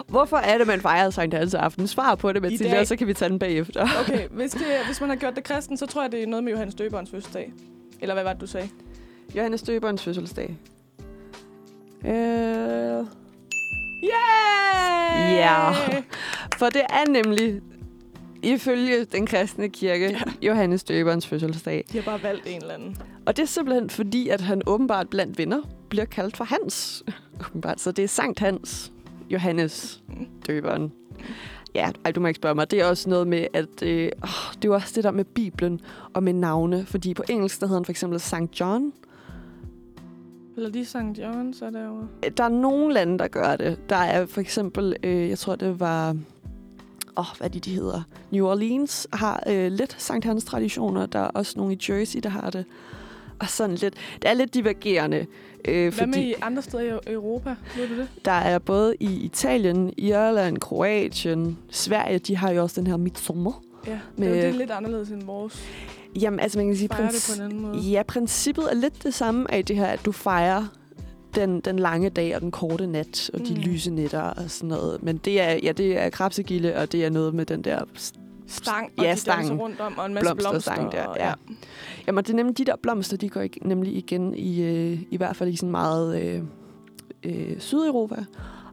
Hvorfor 0.11 0.37
er 0.37 0.57
det, 0.57 0.67
man 0.67 0.81
fejrer 0.81 1.09
Sankt 1.09 1.33
Hans 1.33 1.53
aften? 1.53 1.87
Svar 1.87 2.15
på 2.15 2.33
det, 2.33 2.41
Mathilde, 2.41 2.79
og 2.79 2.87
så 2.87 2.95
kan 2.95 3.07
vi 3.07 3.13
tage 3.13 3.29
den 3.29 3.39
bagefter. 3.39 3.87
Okay, 4.01 4.27
hvis, 4.37 4.51
det, 4.51 4.61
hvis 4.85 5.01
man 5.01 5.09
har 5.09 5.15
gjort 5.15 5.35
det 5.35 5.43
kristen, 5.43 5.77
så 5.77 5.85
tror 5.85 6.01
jeg, 6.01 6.11
det 6.11 6.23
er 6.23 6.27
noget 6.27 6.43
med 6.43 6.51
Johannes 6.51 6.75
Døberens 6.75 7.11
fødselsdag. 7.11 7.53
Eller 8.01 8.13
hvad 8.15 8.23
var 8.23 8.33
det, 8.33 8.41
du 8.41 8.47
sagde? 8.47 8.69
Johannes 9.35 9.61
Døberens 9.61 10.03
fødselsdag. 10.03 10.57
Øh, 12.05 12.11
Yeah! 14.03 15.33
Ja. 15.35 15.71
for 16.57 16.69
det 16.69 16.81
er 16.89 17.09
nemlig, 17.09 17.61
ifølge 18.43 19.05
den 19.05 19.25
kristne 19.25 19.69
kirke, 19.69 20.09
ja. 20.11 20.47
Johannes 20.47 20.83
Døberens 20.83 21.27
fødselsdag. 21.27 21.85
De 21.91 21.97
har 21.97 22.03
bare 22.05 22.23
valgt 22.23 22.47
en 22.47 22.61
eller 22.61 22.73
anden. 22.73 22.97
Og 23.25 23.37
det 23.37 23.43
er 23.43 23.47
simpelthen 23.47 23.89
fordi, 23.89 24.29
at 24.29 24.41
han 24.41 24.61
åbenbart 24.67 25.09
blandt 25.09 25.37
venner 25.37 25.61
bliver 25.89 26.05
kaldt 26.05 26.37
for 26.37 26.43
Hans. 26.43 27.03
Åbenbart. 27.49 27.81
Så 27.81 27.91
det 27.91 28.03
er 28.03 28.07
Sankt 28.07 28.39
Hans, 28.39 28.91
Johannes 29.31 30.03
Døberen. 30.47 30.91
Ja, 31.75 31.91
ej, 32.05 32.11
du 32.11 32.19
må 32.19 32.27
ikke 32.27 32.37
spørge 32.37 32.55
mig. 32.55 32.71
Det 32.71 32.81
er 32.81 32.85
også 32.85 33.09
noget 33.09 33.27
med, 33.27 33.47
at 33.53 33.83
øh, 33.83 34.11
det 34.61 34.69
er 34.69 34.73
også 34.73 34.91
det 34.95 35.03
der 35.03 35.11
med 35.11 35.25
Bibelen 35.25 35.81
og 36.13 36.23
med 36.23 36.33
navne. 36.33 36.85
Fordi 36.85 37.13
på 37.13 37.23
engelsk, 37.29 37.59
der 37.59 37.67
hedder 37.67 37.79
han 37.79 37.85
for 37.85 37.91
eksempel 37.91 38.19
Sankt 38.19 38.59
John. 38.59 38.93
Eller 40.55 40.69
de 40.69 40.85
St. 40.85 40.95
John, 40.95 41.53
så 41.53 41.69
derovre. 41.69 42.07
Der 42.37 42.43
er 42.43 42.49
nogle 42.49 42.93
lande, 42.93 43.19
der 43.19 43.27
gør 43.27 43.55
det. 43.55 43.89
Der 43.89 43.95
er 43.95 44.25
for 44.25 44.41
eksempel, 44.41 44.95
øh, 45.03 45.29
jeg 45.29 45.37
tror, 45.37 45.55
det 45.55 45.79
var... 45.79 46.09
Åh, 47.17 47.31
oh, 47.31 47.37
hvad 47.37 47.47
er 47.47 47.51
de, 47.51 47.59
de 47.59 47.75
hedder? 47.75 48.01
New 48.31 48.47
Orleans 48.47 49.07
har 49.13 49.43
øh, 49.49 49.71
lidt 49.71 49.95
Sankt 50.01 50.25
Hans 50.25 50.45
traditioner. 50.45 51.05
Der 51.05 51.19
er 51.19 51.27
også 51.27 51.53
nogle 51.59 51.73
i 51.73 51.79
Jersey, 51.89 52.19
der 52.23 52.29
har 52.29 52.49
det. 52.49 52.65
Og 53.41 53.49
sådan 53.49 53.75
lidt... 53.75 53.93
Det 54.21 54.29
er 54.29 54.33
lidt 54.33 54.53
divergerende. 54.53 55.25
Øh, 55.67 55.81
Hvad 55.83 55.91
fordi 55.91 56.05
med 56.19 56.27
i 56.27 56.33
andre 56.41 56.61
steder 56.61 56.83
i 56.83 57.13
Europa? 57.13 57.55
Ved 57.77 57.87
du 57.87 57.95
det? 57.97 58.07
der 58.25 58.31
er 58.31 58.59
både 58.59 58.95
i 58.99 59.05
Italien, 59.05 59.93
Irland, 59.97 60.57
Kroatien, 60.57 61.57
Sverige, 61.69 62.19
de 62.19 62.37
har 62.37 62.51
jo 62.51 62.61
også 62.61 62.81
den 62.81 62.87
her 62.87 62.97
midsommer. 62.97 63.61
Ja, 63.87 63.99
Med- 64.17 64.29
det 64.29 64.37
er, 64.39 64.41
jo- 64.41 64.47
det 64.47 64.55
lidt 64.55 64.71
anderledes 64.71 65.09
end 65.09 65.23
vores. 65.23 65.63
Jamen, 66.21 66.39
altså 66.39 66.57
man 66.59 66.67
kan 66.67 66.75
sige... 66.75 67.49
Måde. 67.53 67.77
Ja, 67.77 68.03
princippet 68.03 68.63
er 68.71 68.75
lidt 68.75 69.03
det 69.03 69.13
samme 69.13 69.51
af 69.53 69.65
det 69.65 69.75
her, 69.75 69.85
at 69.85 70.05
du 70.05 70.11
fejrer 70.11 70.65
den, 71.35 71.59
den 71.59 71.79
lange 71.79 72.09
dag 72.09 72.35
og 72.35 72.41
den 72.41 72.51
korte 72.51 72.87
nat 72.87 73.29
og 73.33 73.39
de 73.39 73.53
Mm. 73.55 73.61
lyse 73.61 73.91
nætter 73.91 74.21
og 74.21 74.43
sådan 74.51 74.69
noget. 74.69 75.03
Men 75.03 75.17
det 75.17 75.41
er, 75.41 75.59
ja, 75.63 75.71
det 75.71 75.97
er 75.97 76.09
krabsegilde, 76.09 76.75
og 76.75 76.91
det 76.91 77.05
er 77.05 77.09
noget 77.09 77.33
med 77.33 77.45
den 77.45 77.61
der... 77.61 77.83
Stang, 78.51 78.91
og 78.97 79.03
Ja, 79.03 79.11
de 79.11 79.17
stang. 79.19 79.59
rundt 79.61 79.79
om, 79.79 79.97
og 79.97 80.05
en 80.05 80.13
masse 80.13 80.25
blomster. 80.35 80.49
Blomsterstang 80.51 80.91
der, 80.91 81.03
og, 81.05 81.17
ja. 81.17 81.33
Jamen, 82.07 82.23
det 82.23 82.29
er 82.31 82.35
nemlig 82.35 82.57
de 82.57 82.65
der 82.65 82.75
blomster, 82.83 83.17
de 83.17 83.29
går 83.29 83.41
ig- 83.41 83.67
nemlig 83.67 83.95
igen 83.95 84.33
i, 84.35 84.61
øh, 84.61 84.99
i 85.11 85.17
hvert 85.17 85.35
fald 85.35 85.49
i 85.49 85.55
sådan 85.55 85.71
meget 85.71 86.21
øh, 86.21 86.41
øh, 87.23 87.59
Sydeuropa, 87.59 88.25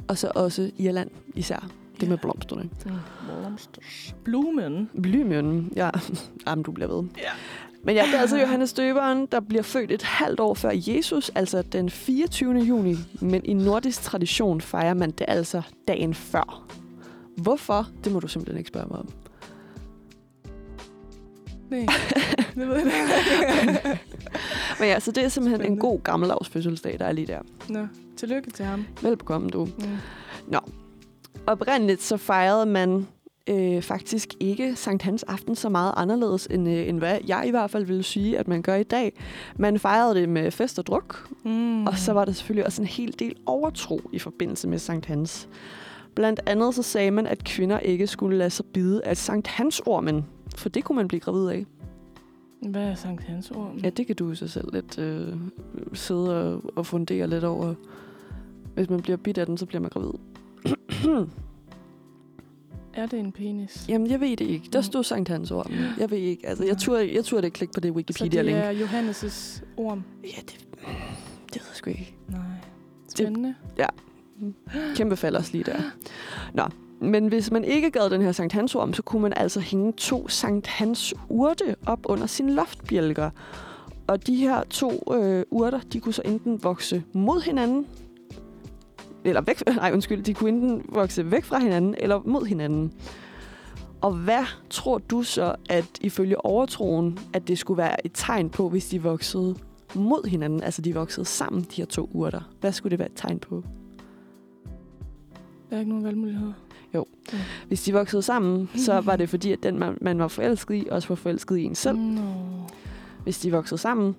og 0.09 0.19
så 0.19 0.31
også 0.35 0.71
Irland 0.79 1.11
især. 1.35 1.67
Det 2.01 2.09
med 2.09 2.17
Ja. 2.17 2.21
blomsterne. 2.23 2.69
Blomsters. 3.43 4.14
Blumen. 4.25 4.91
Blymønnen, 5.03 5.73
ja. 5.77 5.91
Jamen, 6.47 6.62
du 6.62 6.73
bliver 6.73 6.88
ved. 6.97 7.09
Ja. 7.19 7.23
Men 7.85 7.95
ja, 7.97 8.03
det 8.07 8.14
er 8.14 8.19
altså 8.19 8.41
Johannes 8.41 8.73
Døberen, 8.73 9.27
der 9.27 9.41
bliver 9.41 9.62
født 9.62 9.91
et 9.93 10.03
halvt 10.03 10.41
år 10.41 10.55
før 10.55 10.71
Jesus, 10.75 11.29
altså 11.35 11.62
den 11.62 11.91
24. 11.91 12.55
juni. 12.59 12.97
Men 13.21 13.45
i 13.45 13.53
nordisk 13.53 14.03
tradition 14.03 14.61
fejrer 14.61 14.95
man 14.95 15.11
det 15.11 15.25
altså 15.29 15.62
dagen 15.88 16.14
før. 16.14 16.64
Hvorfor? 17.37 17.87
Det 18.05 18.12
må 18.12 18.21
du 18.21 18.29
simpelthen 18.29 18.59
ikke 18.59 18.69
spørge 18.69 18.87
mig 18.91 18.99
om. 18.99 19.09
Nej, 21.71 21.87
det 22.55 22.69
ved 22.69 22.77
jeg 22.77 22.87
ikke. 23.63 24.01
Men 24.81 24.89
ja, 24.89 25.01
så 25.01 25.13
det 25.13 25.25
er 25.25 25.29
simpelthen 25.29 25.61
Spændende. 25.61 25.77
en 25.85 25.91
god 25.91 26.01
gammeldags 26.03 26.49
fødselsdag, 26.49 26.99
der 26.99 27.05
er 27.05 27.13
lige 27.13 27.27
der. 27.27 27.39
Nå, 27.69 27.87
tillykke 28.17 28.51
til 28.51 28.65
ham. 28.65 28.85
Velbekomme, 29.03 29.51
du. 29.51 29.65
Mm. 29.65 30.55
Oprindeligt 31.47 32.03
så 32.03 32.17
fejrede 32.17 32.67
man 32.67 33.07
øh, 33.47 33.83
faktisk 33.83 34.35
ikke 34.41 34.77
Sankt 34.77 35.03
Hans 35.03 35.23
aften 35.23 35.57
så 35.57 35.69
meget 35.69 35.93
anderledes, 35.97 36.47
end, 36.51 36.69
øh, 36.69 36.89
end 36.89 36.99
hvad 36.99 37.19
jeg 37.29 37.45
i 37.47 37.51
hvert 37.51 37.71
fald 37.71 37.85
ville 37.85 38.03
sige, 38.03 38.39
at 38.39 38.49
man 38.49 38.63
gør 38.63 38.75
i 38.75 38.83
dag. 38.83 39.13
Man 39.57 39.79
fejrede 39.79 40.15
det 40.15 40.29
med 40.29 40.51
fest 40.51 40.79
og 40.79 40.87
druk, 40.87 41.29
Mm. 41.45 41.87
Og 41.87 41.99
så 41.99 42.13
var 42.13 42.25
der 42.25 42.33
selvfølgelig 42.33 42.67
også 42.67 42.83
en 42.83 42.89
hel 42.89 43.15
del 43.19 43.35
overtro 43.47 44.01
i 44.13 44.19
forbindelse 44.19 44.69
med 44.69 44.79
Sankt 44.79 45.07
Hans. 45.07 45.49
Blandt 46.15 46.41
andet 46.47 46.75
så 46.75 46.83
sagde 46.83 47.11
man, 47.11 47.27
at 47.27 47.45
kvinder 47.45 47.79
ikke 47.79 48.07
skulle 48.07 48.39
lade 48.39 48.51
sig 48.51 48.65
bide 48.75 49.05
af 49.05 49.17
Sankt 49.17 49.49
Hans 49.49 49.83
ormen, 49.87 50.25
for 50.59 50.68
det 50.68 50.85
kunne 50.85 50.97
man 50.97 51.09
blive 51.09 51.21
gravid 51.21 51.49
af. 51.49 51.66
Hvad 52.62 52.83
er 52.83 52.94
Sankt 52.94 53.25
Hans 53.25 53.51
ord? 53.51 53.75
Ja, 53.83 53.90
det 53.90 54.07
kan 54.07 54.16
du 54.16 54.35
så 54.35 54.49
selv 54.49 54.73
lidt 54.73 54.99
øh, 54.99 55.37
sidde 55.92 56.55
og, 56.55 56.62
og 56.77 56.87
fundere 56.87 57.27
lidt 57.27 57.44
over. 57.44 57.75
Hvis 58.75 58.90
man 58.90 59.03
bliver 59.03 59.16
bidt 59.16 59.38
af 59.38 59.47
den, 59.47 59.57
så 59.59 59.66
bliver 59.66 59.81
man 59.81 59.90
gravid. 59.90 60.12
Er 62.94 63.07
det 63.07 63.18
en 63.18 63.33
penis? 63.33 63.87
Jamen, 63.88 64.11
jeg 64.11 64.21
ved 64.21 64.37
det 64.37 64.44
ikke. 64.47 64.68
Der 64.73 64.81
stod 64.81 65.05
Sankt 65.05 65.29
Hans 65.29 65.51
ormen. 65.51 65.79
Jeg 65.99 66.11
ved 66.11 66.18
ikke. 66.18 66.47
Altså, 66.49 66.64
jeg 66.64 66.79
turde, 66.79 67.14
jeg 67.14 67.25
turde 67.25 67.47
ikke 67.47 67.55
klikke 67.55 67.75
på 67.75 67.81
det 67.81 67.88
Så 67.88 67.94
Wikipedia-link. 67.94 68.57
det 68.57 68.64
er 68.64 68.87
Johannes' 68.87 69.62
orm? 69.77 70.03
Ja, 70.25 70.40
det, 70.40 70.66
det 71.53 71.55
ved 71.55 71.66
jeg 71.68 71.75
sgu 71.75 71.90
ikke. 71.90 72.14
Nej. 72.29 72.40
Spændende. 73.09 73.55
Kæmpe 74.94 75.16
fald 75.16 75.37
også 75.37 75.53
lige 75.53 75.64
der. 75.64 75.81
Nå, 76.55 76.62
men 77.01 77.29
hvis 77.29 77.51
man 77.51 77.65
ikke 77.65 77.91
gad 77.91 78.11
den 78.11 78.23
her 78.23 78.33
Sankt 78.33 78.53
Hans 78.53 78.75
orm, 78.75 78.95
så 78.95 79.03
kunne 79.03 79.23
man 79.23 79.33
altså 79.37 79.61
hænge 79.61 79.93
to 79.93 80.29
Sankt 80.29 80.67
Hans 80.67 81.15
urte 81.29 81.77
op 81.87 82.01
under 82.05 82.27
sine 82.27 82.53
loftbjælker. 82.53 83.31
Og 84.07 84.27
de 84.27 84.37
her 84.37 84.63
to 84.65 85.15
øh, 85.15 85.45
urter, 85.51 85.81
de 85.93 86.01
kunne 86.01 86.13
så 86.13 86.23
enten 86.25 86.63
vokse 86.63 87.05
mod 87.13 87.41
hinanden, 87.41 87.87
eller 89.25 89.41
væk, 89.41 89.63
nej 89.77 89.91
undskyld, 89.93 90.23
de 90.23 90.35
kunne 90.35 90.51
enten 90.51 90.83
vokse 90.89 91.31
væk 91.31 91.45
fra 91.45 91.59
hinanden, 91.59 91.95
eller 91.99 92.21
mod 92.25 92.47
hinanden. 92.47 92.93
Og 94.01 94.13
hvad 94.13 94.45
tror 94.71 94.99
du 94.99 95.23
så, 95.23 95.55
at 95.69 95.99
ifølge 96.01 96.45
overtroen, 96.45 97.19
at 97.33 97.49
det 97.49 97.59
skulle 97.59 97.79
være 97.79 98.07
et 98.07 98.11
tegn 98.15 98.51
på, 98.51 98.69
hvis 98.69 98.89
de 98.89 99.03
voksede 99.03 99.57
mod 99.95 100.29
hinanden, 100.29 100.63
altså 100.63 100.83
de 100.83 100.95
voksede 100.95 101.27
sammen, 101.27 101.63
de 101.63 101.77
her 101.77 101.85
to 101.85 102.11
urter? 102.13 102.41
Hvad 102.61 102.73
skulle 102.73 102.91
det 102.91 102.99
være 102.99 103.09
et 103.09 103.17
tegn 103.17 103.39
på? 103.39 103.65
Der 105.71 105.77
er 105.77 105.81
ikke 105.81 105.91
nogen 105.91 106.05
valgmuligheder. 106.05 106.53
Hvis 107.68 107.83
de 107.83 107.92
voksede 107.92 108.22
sammen, 108.22 108.70
så 108.74 109.01
var 109.01 109.16
det 109.16 109.29
fordi, 109.35 109.53
at 109.53 109.62
den, 109.62 109.79
man, 109.79 109.98
man 110.01 110.18
var 110.18 110.29
forelsket 110.29 110.74
i, 110.74 110.88
også 110.90 111.09
var 111.09 111.14
forelsket 111.14 111.57
i 111.59 111.62
en 111.64 111.74
selv. 111.74 111.98
Nå. 111.98 112.22
Hvis 113.22 113.38
de 113.38 113.51
voksede 113.51 113.81
sammen, 113.81 114.16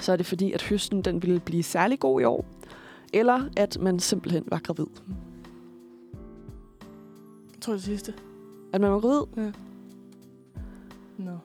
så 0.00 0.12
er 0.12 0.16
det 0.16 0.26
fordi, 0.26 0.52
at 0.52 0.62
høsten 0.62 1.02
den 1.02 1.22
ville 1.22 1.40
blive 1.40 1.62
særlig 1.62 2.00
god 2.00 2.20
i 2.20 2.24
år. 2.24 2.46
Eller 3.12 3.42
at 3.56 3.78
man 3.80 4.00
simpelthen 4.00 4.44
var 4.46 4.58
gravid. 4.58 4.86
Jeg 7.54 7.60
tror 7.60 7.72
det 7.72 7.82
sidste. 7.82 8.14
At 8.72 8.80
man 8.80 8.92
var 8.92 9.00
gravid? 9.00 9.22
Nå. 9.36 9.52
Nå. 11.24 11.38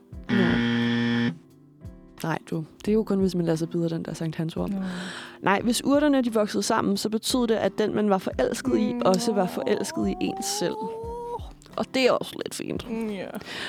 Nej, 2.23 2.39
du. 2.49 2.65
Det 2.85 2.87
er 2.91 2.93
jo 2.93 3.03
kun, 3.03 3.19
hvis 3.19 3.35
man 3.35 3.45
lader 3.45 3.55
sig 3.55 3.69
bide 3.69 3.89
den 3.89 4.03
der 4.03 4.13
Sankt 4.13 4.35
Hans 4.35 4.57
orm. 4.57 4.69
Nå. 4.69 4.77
Nej, 5.41 5.61
hvis 5.61 5.83
urterne 5.85 6.21
de 6.21 6.33
voksede 6.33 6.63
sammen, 6.63 6.97
så 6.97 7.09
betød 7.09 7.47
det, 7.47 7.55
at 7.55 7.71
den, 7.77 7.95
man 7.95 8.09
var 8.09 8.17
forelsket 8.17 8.79
i, 8.79 8.93
også 9.05 9.33
var 9.33 9.47
forelsket 9.47 10.07
i 10.07 10.15
en 10.21 10.43
selv. 10.59 10.75
Og 11.77 11.85
det 11.93 12.01
er 12.07 12.11
også 12.11 12.35
lidt 12.45 12.55
fint. 12.55 12.89
Mm, 12.89 13.09
Ja, 13.09 13.27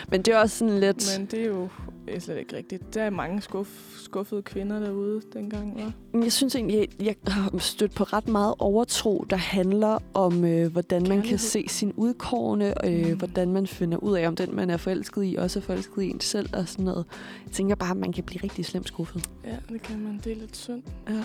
Men 0.09 0.23
det 0.23 0.35
er 0.35 0.39
også 0.39 0.59
sådan 0.59 0.81
lidt... 0.81 1.07
men 1.19 1.27
det 1.27 1.41
er 1.41 1.47
jo 1.47 1.69
det 2.07 2.17
er 2.17 2.21
slet 2.21 2.39
ikke 2.39 2.57
rigtigt. 2.57 2.95
Der 2.95 3.03
er 3.03 3.11
mange 3.11 3.43
skuff, 3.43 3.69
skuffede 4.05 4.43
kvinder 4.43 4.81
derude 4.81 5.21
dengang, 5.33 5.81
hva'? 5.81 5.93
Men 6.13 6.23
Jeg 6.23 6.33
synes 6.33 6.55
egentlig, 6.55 6.77
jeg, 6.79 6.89
jeg 7.01 7.15
har 7.33 7.59
stødt 7.59 7.95
på 7.95 8.05
ret 8.05 8.29
meget 8.29 8.55
overtro, 8.59 9.27
der 9.31 9.37
handler 9.37 9.99
om, 10.15 10.45
øh, 10.45 10.73
hvordan 10.73 11.03
man 11.03 11.09
kan 11.11 11.17
Kærlighed. 11.17 11.39
se 11.39 11.65
sin 11.69 11.93
udkårne, 11.97 12.87
øh, 12.87 13.11
Mm. 13.11 13.19
hvordan 13.19 13.53
man 13.53 13.67
finder 13.67 13.99
ud 13.99 14.17
af, 14.17 14.29
om 14.29 14.37
den, 14.37 14.57
man 14.57 14.71
er 14.71 14.77
forelsket 14.77 15.25
i, 15.25 15.35
også 15.37 15.59
er 15.59 15.63
forelsket 15.63 16.03
i 16.03 16.11
en 16.11 16.21
selv 16.21 16.49
og 16.53 16.69
sådan 16.69 16.85
noget. 16.85 17.05
Jeg 17.45 17.53
tænker 17.53 17.75
bare, 17.75 17.91
at 17.91 17.97
man 17.97 18.13
kan 18.13 18.25
blive 18.25 18.41
rigtig 18.45 18.65
slemt 18.65 18.89
skuffet. 18.89 19.31
Ja, 19.45 19.57
det 19.69 19.83
kan 19.83 19.99
man. 20.01 20.21
Det 20.25 20.33
er 20.33 20.37
lidt 20.37 20.57
synd. 20.57 20.83
Ja. 21.09 21.15
Og 21.19 21.25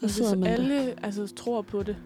hvis 0.00 0.20
man 0.30 0.42
der. 0.42 0.48
alle 0.48 1.04
altså, 1.04 1.34
tror 1.36 1.62
på 1.62 1.82
det, 1.82 1.96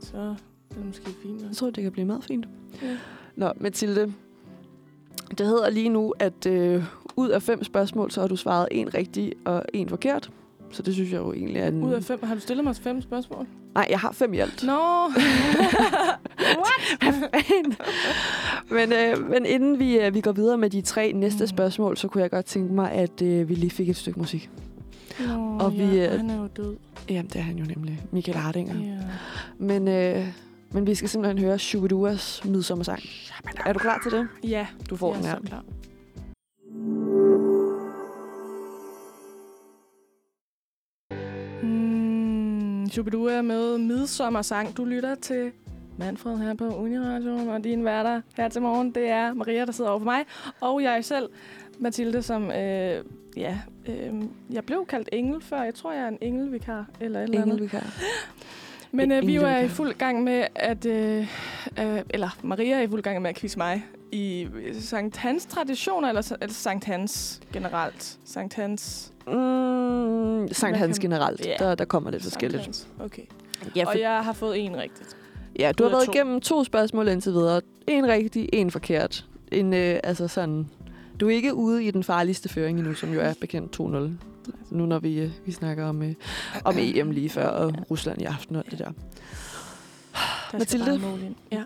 så 0.00 0.34
er 0.72 0.78
det 0.78 0.86
måske 0.86 1.06
fint. 1.22 1.42
Jeg 1.48 1.56
tror, 1.56 1.70
det 1.70 1.82
kan 1.82 1.92
blive 1.92 2.04
meget 2.06 2.24
fint. 2.24 2.46
Ja. 2.82 2.96
Nå, 3.36 3.52
Mathilde. 3.56 4.12
Det 5.38 5.46
hedder 5.46 5.70
lige 5.70 5.88
nu, 5.88 6.14
at 6.18 6.46
øh, 6.46 6.84
ud 7.16 7.28
af 7.28 7.42
fem 7.42 7.64
spørgsmål, 7.64 8.10
så 8.10 8.20
har 8.20 8.28
du 8.28 8.36
svaret 8.36 8.68
en 8.70 8.94
rigtig 8.94 9.32
og 9.44 9.64
en 9.74 9.88
forkert. 9.88 10.30
Så 10.70 10.82
det 10.82 10.94
synes 10.94 11.12
jeg 11.12 11.18
jo 11.20 11.32
egentlig 11.32 11.60
er 11.62 11.68
en... 11.68 11.82
Ud 11.82 11.92
af 11.92 12.02
fem. 12.04 12.18
Har 12.22 12.34
du 12.34 12.40
stillet 12.40 12.64
mig 12.64 12.76
fem 12.76 13.00
spørgsmål? 13.02 13.46
Nej, 13.74 13.86
jeg 13.90 13.98
har 14.00 14.12
fem 14.12 14.34
i 14.34 14.38
alt. 14.38 14.64
Nå! 14.66 15.10
men, 18.76 18.92
øh, 18.92 19.30
men 19.30 19.46
inden 19.46 19.78
vi, 19.78 19.98
øh, 19.98 20.14
vi 20.14 20.20
går 20.20 20.32
videre 20.32 20.58
med 20.58 20.70
de 20.70 20.80
tre 20.80 21.12
næste 21.12 21.44
Mm. 21.44 21.48
spørgsmål, 21.48 21.96
så 21.96 22.08
kunne 22.08 22.22
jeg 22.22 22.30
godt 22.30 22.46
tænke 22.46 22.74
mig, 22.74 22.90
at 22.92 23.22
øh, 23.22 23.48
vi 23.48 23.54
lige 23.54 23.70
fik 23.70 23.88
et 23.88 23.96
stykke 23.96 24.18
musik. 24.20 24.50
Nå, 25.28 25.58
Og 25.60 25.72
vi, 25.72 25.78
ja, 25.84 26.12
øh, 26.12 26.18
han 26.20 26.30
er 26.30 26.36
jo 26.36 26.46
død. 26.56 26.76
Jamen, 27.08 27.26
det 27.26 27.36
er 27.36 27.40
han 27.42 27.56
jo 27.56 27.64
nemlig. 27.64 28.00
Michael 28.10 28.38
Hardinger. 28.38 28.74
Ja. 28.74 28.98
Men, 29.58 29.88
øh, 29.88 30.26
men 30.74 30.86
vi 30.86 30.94
skal 30.94 31.08
simpelthen 31.08 31.44
høre 31.44 31.58
Shubiduas 31.58 32.44
midsommersang. 32.44 33.00
Er 33.66 33.72
du 33.72 33.78
klar 33.78 33.98
til 34.02 34.12
det? 34.12 34.28
Ja, 34.44 34.66
Du 34.90 34.96
får 34.96 35.14
jeg 35.14 35.22
den 35.22 35.30
er 35.30 35.30
her. 35.30 35.38
så 35.40 35.46
klar. 35.46 35.62
Mm, 41.62 42.88
Shubidua 42.90 43.42
med 43.42 43.78
midsommersang. 43.78 44.76
Du 44.76 44.84
lytter 44.84 45.14
til 45.14 45.52
Manfred 45.98 46.38
her 46.38 46.54
på 46.54 46.64
Uniradioen, 46.76 47.48
og 47.48 47.64
din 47.64 47.84
værter 47.84 48.20
her 48.36 48.48
til 48.48 48.62
morgen, 48.62 48.90
det 48.94 49.08
er 49.08 49.34
Maria, 49.34 49.64
der 49.64 49.72
sidder 49.72 49.90
over 49.90 49.98
for 50.00 50.04
mig, 50.04 50.24
og 50.60 50.82
jeg 50.82 51.04
selv, 51.04 51.28
Mathilde, 51.78 52.22
som, 52.22 52.50
øh, 52.50 53.04
ja, 53.36 53.58
øh, 53.88 54.14
jeg 54.50 54.64
blev 54.66 54.86
kaldt 54.86 55.08
engel 55.12 55.40
før. 55.42 55.62
Jeg 55.62 55.74
tror, 55.74 55.92
jeg 55.92 56.02
er 56.04 56.08
en 56.08 56.18
engelvikar, 56.20 56.86
eller 57.00 57.18
et 57.20 57.24
eller 57.24 57.42
andet. 57.42 57.52
Engelvikar. 57.52 57.86
Men 58.92 59.12
øh, 59.12 59.26
vi 59.26 59.34
jo 59.34 59.42
er 59.42 59.58
i 59.58 59.68
fuld 59.68 59.94
gang 59.94 60.24
med 60.24 60.44
at, 60.54 60.86
øh, 60.86 61.26
øh, 61.80 62.00
eller 62.10 62.36
Maria 62.42 62.76
er 62.76 62.80
i 62.80 62.88
fuld 62.88 63.02
gang 63.02 63.22
med 63.22 63.30
at 63.30 63.36
quizze 63.36 63.58
mig 63.58 63.84
i 64.12 64.48
øh, 64.54 64.74
Sankt 64.80 65.16
Hans 65.16 65.46
traditioner, 65.46 66.08
eller, 66.08 66.32
eller 66.40 66.54
Sankt 66.54 66.84
Hans 66.84 67.40
generelt? 67.52 68.18
Sankt 68.24 68.54
Hans? 68.54 69.12
Mm, 69.26 70.48
Sankt 70.52 70.78
Hans 70.78 70.98
generelt. 70.98 71.46
Ja. 71.46 71.54
Der, 71.58 71.74
der 71.74 71.84
kommer 71.84 72.10
lidt 72.10 72.22
Sankt 72.22 72.32
forskelligt. 72.32 72.62
Hans. 72.62 72.88
Okay. 73.00 73.22
Ja, 73.76 73.86
Og 73.86 74.00
jeg 74.00 74.24
har 74.24 74.32
fået 74.32 74.58
en 74.58 74.76
rigtigt. 74.76 75.16
Ja, 75.58 75.72
du 75.72 75.82
har 75.84 75.90
været 75.90 76.06
to. 76.06 76.12
igennem 76.12 76.40
to 76.40 76.64
spørgsmål 76.64 77.08
indtil 77.08 77.32
videre. 77.32 77.60
En 77.86 78.08
rigtig, 78.08 78.48
en 78.52 78.70
forkert. 78.70 79.26
En, 79.52 79.74
øh, 79.74 80.00
altså 80.04 80.28
sådan, 80.28 80.66
du 81.20 81.28
er 81.28 81.34
ikke 81.34 81.54
ude 81.54 81.84
i 81.84 81.90
den 81.90 82.04
farligste 82.04 82.48
føring 82.48 82.78
endnu, 82.78 82.94
som 82.94 83.12
jo 83.14 83.20
er 83.20 83.34
bekendt 83.40 83.80
2-0. 83.80 84.26
Nu 84.70 84.86
når 84.86 84.98
vi, 84.98 85.20
øh, 85.20 85.30
vi 85.46 85.52
snakker 85.52 85.84
om, 85.86 86.02
øh, 86.02 86.14
om 86.64 86.74
EM 86.78 87.10
lige 87.10 87.28
før, 87.28 87.46
og 87.48 87.74
Rusland 87.90 88.22
i 88.22 88.24
aften 88.24 88.56
og 88.56 88.64
det 88.70 88.78
der. 88.78 88.90
Der 90.52 90.58
Mathilde? 90.58 91.00
Ja. 91.52 91.62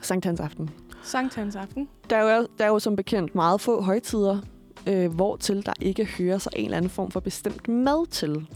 Sankt 0.00 0.24
Hans 0.24 0.40
aften. 0.40 0.70
Sankt 1.02 1.34
Hans 1.34 1.56
aften. 1.56 1.88
Der 2.10 2.16
er 2.16 2.36
jo, 2.36 2.46
der 2.58 2.64
er 2.64 2.68
jo 2.68 2.78
som 2.78 2.96
bekendt 2.96 3.34
meget 3.34 3.60
få 3.60 3.80
højtider, 3.82 4.38
øh, 4.86 5.14
hvortil 5.14 5.66
der 5.66 5.72
ikke 5.80 6.04
hører 6.04 6.38
sig 6.38 6.52
en 6.56 6.64
eller 6.64 6.76
anden 6.76 6.90
form 6.90 7.10
for 7.10 7.20
bestemt 7.20 7.68
mad 7.68 8.06
til. 8.06 8.46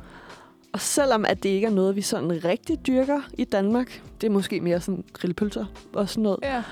Og 0.72 0.80
selvom 0.80 1.24
at 1.24 1.42
det 1.42 1.48
ikke 1.48 1.66
er 1.66 1.70
noget, 1.70 1.96
vi 1.96 2.02
sådan 2.02 2.44
rigtig 2.44 2.86
dyrker 2.86 3.20
i 3.38 3.44
Danmark, 3.44 4.02
det 4.20 4.26
er 4.26 4.30
måske 4.30 4.60
mere 4.60 4.80
sådan 4.80 5.04
grillpølser 5.12 5.64
og 5.92 6.08
sådan 6.08 6.22
noget, 6.22 6.38
Ja. 6.42 6.62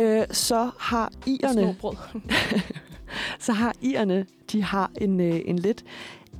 øh, 0.00 0.26
så 0.30 0.70
har 0.78 1.12
irerne, 1.26 1.62
Snobrød. 1.62 1.96
så 3.38 3.52
har 3.52 3.74
irerne, 3.80 4.26
de 4.52 4.62
har 4.62 4.90
en, 5.00 5.20
øh, 5.20 5.40
en 5.44 5.58
lidt 5.58 5.84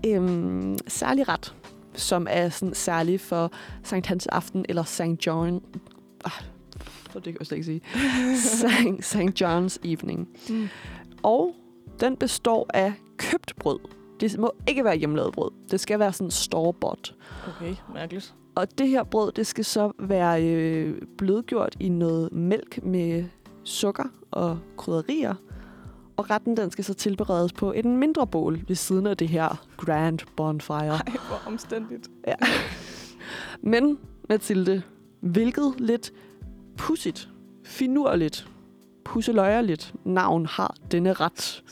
øh, 0.07 0.79
særlig 0.89 1.29
ret, 1.29 1.55
som 1.95 2.27
er 2.31 2.49
sådan 2.49 2.75
særlig 2.75 3.21
for 3.21 3.53
Sankt 3.83 4.07
Hans 4.07 4.27
aften 4.27 4.67
eller 4.69 4.85
St. 4.85 5.27
John. 5.27 5.63
Ah, 6.25 6.33
det 7.15 7.25
kan 7.25 7.37
jeg 7.39 7.47
slet 7.47 7.59
ikke 7.59 7.65
sige. 7.65 7.81
St. 9.01 9.05
St. 9.05 9.43
John's 9.43 9.77
evening. 9.85 10.29
Mm. 10.49 10.69
Og 11.23 11.55
den 12.01 12.17
består 12.17 12.67
af 12.75 12.93
købt 13.17 13.53
brød. 13.59 13.79
Det 14.21 14.39
må 14.39 14.53
ikke 14.69 14.85
være 14.85 14.97
hjemmelavet 14.97 15.33
brød. 15.33 15.51
Det 15.71 15.81
skal 15.81 15.99
være 15.99 16.13
sådan 16.13 16.31
store-bought. 16.31 17.15
Okay, 17.49 17.75
mærkeligt. 17.95 18.35
Og 18.55 18.79
det 18.79 18.89
her 18.89 19.03
brød, 19.05 19.33
det 19.33 19.47
skal 19.47 19.65
så 19.65 19.93
være 19.99 20.45
øh, 20.45 21.03
blødgjort 21.19 21.77
i 21.81 21.89
noget 21.89 22.33
mælk 22.33 22.85
med 22.85 23.25
sukker 23.65 24.05
og 24.31 24.59
krydderier. 24.77 25.35
Og 26.16 26.31
retten, 26.31 26.57
den 26.57 26.70
skal 26.70 26.85
så 26.85 26.94
tilberedes 26.94 27.53
på 27.53 27.72
et 27.72 27.85
mindre 27.85 28.27
bål 28.27 28.61
ved 28.68 28.77
siden 28.77 29.07
af 29.07 29.16
det 29.16 29.29
her 29.29 29.66
grand 29.77 30.18
bonfire. 30.37 30.88
Ej, 30.88 31.03
hvor 31.29 31.42
omstændigt. 31.46 32.11
Men, 33.62 33.98
Mathilde, 34.29 34.83
hvilket 35.20 35.75
lidt 35.79 36.12
pudsigt, 36.77 37.29
finurligt, 37.64 38.48
pusseløjerligt 39.05 39.94
navn 40.05 40.46
har 40.46 40.77
denne 40.90 41.12
ret? 41.12 41.64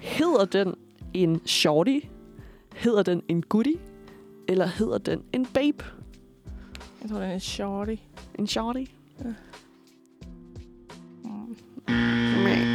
Hedder 0.00 0.44
den 0.44 0.74
en 1.14 1.46
shorty? 1.46 2.00
Hedder 2.74 3.02
den 3.02 3.22
en 3.28 3.42
goodie? 3.42 3.76
Eller 4.48 4.66
hedder 4.66 4.98
den 4.98 5.22
en 5.32 5.46
babe? 5.46 5.84
Jeg 7.02 7.10
tror, 7.10 7.18
den 7.18 7.30
er 7.30 7.38
shorty. 7.38 7.96
En 8.38 8.46
shorty? 8.46 8.84
Mm. 11.24 12.65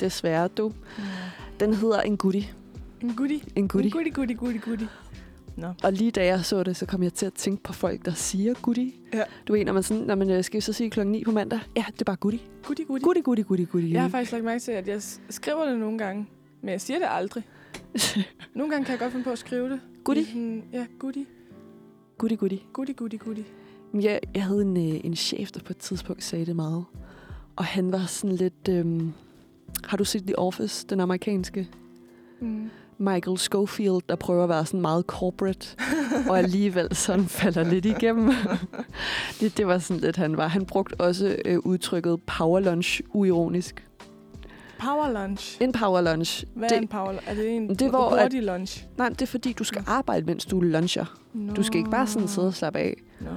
Desværre, 0.00 0.48
du. 0.48 0.68
Mm. 0.68 1.04
Den 1.60 1.74
hedder 1.74 2.00
en 2.00 2.16
goodie. 2.16 2.48
En 3.00 3.16
goodie. 3.16 3.40
En 3.56 3.68
goodie. 3.68 3.86
En 3.86 3.92
goodie, 3.92 4.12
goodie, 4.12 4.36
goodie, 4.36 4.60
goodie. 4.60 4.88
Nå. 5.56 5.72
Og 5.82 5.92
lige 5.92 6.10
da 6.10 6.24
jeg 6.26 6.44
så 6.44 6.62
det, 6.62 6.76
så 6.76 6.86
kom 6.86 7.02
jeg 7.02 7.12
til 7.12 7.26
at 7.26 7.32
tænke 7.34 7.62
på 7.62 7.72
folk, 7.72 8.04
der 8.04 8.12
siger 8.14 8.54
goodie. 8.62 8.92
Ja. 9.14 9.22
Du 9.48 9.52
ved, 9.52 9.64
når 9.64 9.72
man 9.72 9.82
sådan, 9.82 10.02
når 10.02 10.14
man 10.14 10.30
øh, 10.30 10.44
skal 10.44 10.62
så 10.62 10.72
sige 10.72 10.90
klokken 10.90 11.12
9 11.12 11.24
på 11.24 11.30
mandag. 11.30 11.60
Ja, 11.76 11.84
det 11.92 12.00
er 12.00 12.04
bare 12.04 12.16
goodie. 12.16 12.40
Goodie, 12.62 12.84
goodie. 12.84 13.04
Goodie, 13.04 13.22
goodie, 13.22 13.44
goodie, 13.44 13.66
goodie. 13.66 13.92
Jeg 13.92 14.02
har 14.02 14.08
faktisk 14.08 14.32
lagt 14.32 14.44
mærke 14.44 14.60
til, 14.60 14.72
at 14.72 14.88
jeg 14.88 15.02
skriver 15.30 15.64
det 15.64 15.78
nogle 15.78 15.98
gange, 15.98 16.26
men 16.62 16.70
jeg 16.70 16.80
siger 16.80 16.98
det 16.98 17.06
aldrig. 17.10 17.42
Nogle 18.54 18.70
gange 18.70 18.84
kan 18.84 18.92
jeg 18.92 18.98
godt 18.98 19.12
finde 19.12 19.24
på 19.24 19.30
at 19.30 19.38
skrive 19.38 19.70
det. 19.70 19.80
Goodie? 20.04 20.26
Sådan, 20.26 20.64
ja, 20.72 20.86
goodie. 20.98 21.26
goodie, 22.18 22.36
goodie. 22.36 22.58
Goodie, 22.72 22.94
goodie, 22.94 23.18
goodie. 23.18 23.44
Jeg, 23.94 24.20
jeg 24.34 24.44
havde 24.44 24.62
en, 24.62 24.76
øh, 24.76 25.00
en 25.04 25.16
chef, 25.16 25.50
der 25.50 25.60
på 25.60 25.72
et 25.72 25.76
tidspunkt 25.76 26.24
sagde 26.24 26.46
det 26.46 26.56
meget. 26.56 26.84
Og 27.56 27.64
han 27.64 27.92
var 27.92 28.06
sådan 28.06 28.36
lidt... 28.36 28.68
Øhm, 28.68 29.12
har 29.86 29.96
du 29.96 30.04
set 30.04 30.22
The 30.22 30.38
Office, 30.38 30.86
den 30.90 31.00
amerikanske? 31.00 31.68
Mm. 32.40 32.70
Michael 32.98 33.38
Schofield, 33.38 34.00
der 34.08 34.16
prøver 34.16 34.42
at 34.42 34.48
være 34.48 34.66
sådan 34.66 34.80
meget 34.80 35.04
corporate, 35.06 35.76
og 36.28 36.38
alligevel 36.38 36.94
sådan 36.96 37.24
falder 37.26 37.64
lidt 37.64 37.84
igennem. 37.84 38.30
det, 39.40 39.56
det 39.56 39.66
var 39.66 39.78
sådan 39.78 40.00
lidt, 40.00 40.16
han 40.16 40.36
var. 40.36 40.48
Han 40.48 40.66
brugte 40.66 41.00
også 41.00 41.36
øh, 41.44 41.58
udtrykket 41.58 42.20
power 42.26 42.60
lunch 42.60 43.00
uironisk. 43.12 43.86
Power 44.78 45.12
lunch. 45.12 45.58
En 45.62 45.72
power 45.72 46.00
lunch. 46.00 46.44
Hvad 46.54 46.68
det, 46.68 46.76
er 46.76 46.80
en 46.80 46.88
power 46.88 47.12
lunch? 47.12 47.30
Er 47.30 47.34
det 47.34 47.56
en 47.56 47.68
det 47.74 47.90
hvor 47.90 48.08
at- 48.10 48.22
hurtig 48.22 48.42
lunch? 48.42 48.84
Nej, 48.98 49.08
det 49.08 49.22
er 49.22 49.26
fordi, 49.26 49.52
du 49.52 49.64
skal 49.64 49.82
arbejde, 49.86 50.26
mens 50.26 50.44
du 50.44 50.60
luncher. 50.60 51.18
No. 51.34 51.52
Du 51.54 51.62
skal 51.62 51.78
ikke 51.78 51.90
bare 51.90 52.06
sådan 52.06 52.28
sidde 52.28 52.46
og 52.48 52.54
slappe 52.54 52.78
af. 52.78 52.94
Nå. 53.20 53.30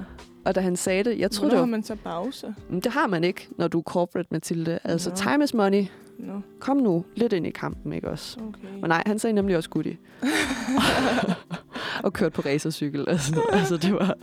Og 0.44 0.54
da 0.54 0.60
han 0.60 0.76
sagde 0.76 1.04
det, 1.04 1.18
jeg 1.18 1.30
troede, 1.30 1.50
Hvornår 1.50 1.62
det 1.62 1.70
har 1.70 1.76
man 1.76 1.82
så 1.82 1.94
pause? 2.04 2.54
Det 2.70 2.86
har 2.92 3.06
man 3.06 3.24
ikke, 3.24 3.48
når 3.58 3.68
du 3.68 3.78
er 3.78 3.82
corporate, 3.82 4.28
Mathilde. 4.30 4.78
Altså, 4.84 5.10
Nå. 5.10 5.16
time 5.16 5.44
is 5.44 5.54
money. 5.54 5.84
Nå, 6.18 6.40
Kom 6.60 6.76
nu 6.76 7.04
lidt 7.14 7.32
ind 7.32 7.46
i 7.46 7.50
kampen, 7.50 7.92
ikke 7.92 8.08
også? 8.10 8.38
okay. 8.40 8.68
Men 8.80 8.88
nej, 8.88 9.02
han 9.06 9.18
sagde 9.18 9.34
nemlig 9.34 9.56
også 9.56 9.70
goodie. 9.70 9.96
og 12.04 12.12
kørte 12.12 12.30
på 12.34 12.42
racercykel 12.42 13.08
og 13.08 13.20
sådan 13.20 13.42
noget. 13.44 13.60
Altså, 13.60 13.76
det 13.76 13.92
var... 13.94 14.16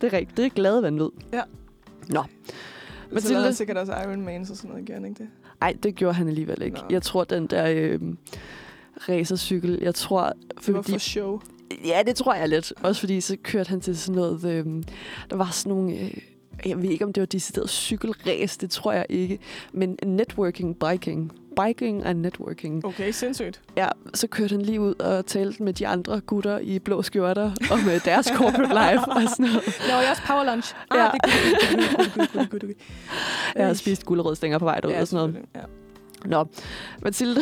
Det 0.00 0.12
er 0.12 0.16
rigtigt. 0.18 0.36
Det 0.36 0.44
er 0.44 0.48
glade 0.48 0.82
vanvid. 0.82 1.08
Ja. 1.32 1.42
Nå. 2.08 2.22
Så 2.22 3.14
Mathilde? 3.14 3.34
lavede 3.34 3.54
sikkert 3.54 3.76
også 3.76 3.92
Iron 3.92 4.20
Man 4.20 4.40
og 4.40 4.46
sådan 4.46 4.70
noget, 4.70 4.84
gjorde 4.86 5.00
han 5.00 5.08
ikke 5.08 5.18
det? 5.22 5.28
Ej, 5.62 5.76
det 5.82 5.94
gjorde 5.94 6.14
han 6.14 6.28
alligevel 6.28 6.62
ikke. 6.62 6.76
Nå. 6.76 6.84
Jeg 6.90 7.02
tror, 7.02 7.24
den 7.24 7.46
der 7.46 7.66
øh, 7.68 8.00
racercykel, 9.08 9.78
jeg 9.82 9.94
tror... 9.94 10.32
Det 10.66 10.74
var 10.74 10.82
for 10.82 10.98
show. 10.98 11.40
Ja, 11.84 12.02
det 12.06 12.16
tror 12.16 12.34
jeg 12.34 12.48
lidt. 12.48 12.72
Også 12.82 13.00
fordi 13.00 13.20
så 13.20 13.36
kørte 13.42 13.68
han 13.70 13.80
til 13.80 13.98
sådan 13.98 14.14
noget... 14.20 14.44
Øh, 14.44 14.66
der 15.30 15.36
var 15.36 15.48
sådan 15.52 15.76
nogle... 15.78 15.98
Øh, 16.00 16.10
jeg 16.66 16.82
ved 16.82 16.90
ikke, 16.90 17.04
om 17.04 17.12
det 17.12 17.20
var 17.20 17.26
decideret 17.26 17.70
cykelræs, 17.70 18.56
det 18.56 18.70
tror 18.70 18.92
jeg 18.92 19.06
ikke. 19.08 19.38
Men 19.72 19.98
networking, 20.06 20.76
biking. 20.78 21.32
Biking 21.66 22.06
og 22.06 22.16
networking. 22.16 22.84
Okay, 22.84 23.10
sindssygt. 23.12 23.60
Ja, 23.76 23.88
så 24.14 24.26
kørte 24.26 24.52
han 24.52 24.62
lige 24.62 24.80
ud 24.80 24.94
og 24.94 25.26
talte 25.26 25.62
med 25.62 25.72
de 25.72 25.86
andre 25.86 26.20
gutter 26.20 26.58
i 26.58 26.78
blå 26.78 27.02
skjorter 27.02 27.52
om 27.70 27.80
øh, 27.88 28.04
deres 28.04 28.26
corporate 28.36 28.68
life 28.68 29.10
og 29.10 29.22
sådan 29.30 29.46
noget. 29.46 29.80
Laver 29.88 30.00
jeg 30.00 30.10
også 30.10 30.22
power 30.26 30.44
lunch? 30.44 30.74
Ah, 30.90 30.98
Ja. 30.98 31.10
det 32.52 32.62
er. 32.62 32.68
Jeg 33.56 33.66
har 33.66 33.74
spist 33.74 34.04
gulerødstænger 34.04 34.58
på 34.58 34.64
vej 34.64 34.80
derud 34.80 34.94
ja, 34.94 35.00
og 35.00 35.08
sådan 35.08 35.30
noget. 35.30 35.46
Ja. 35.54 35.60
Nå, 36.24 36.44
Mathilde. 37.02 37.40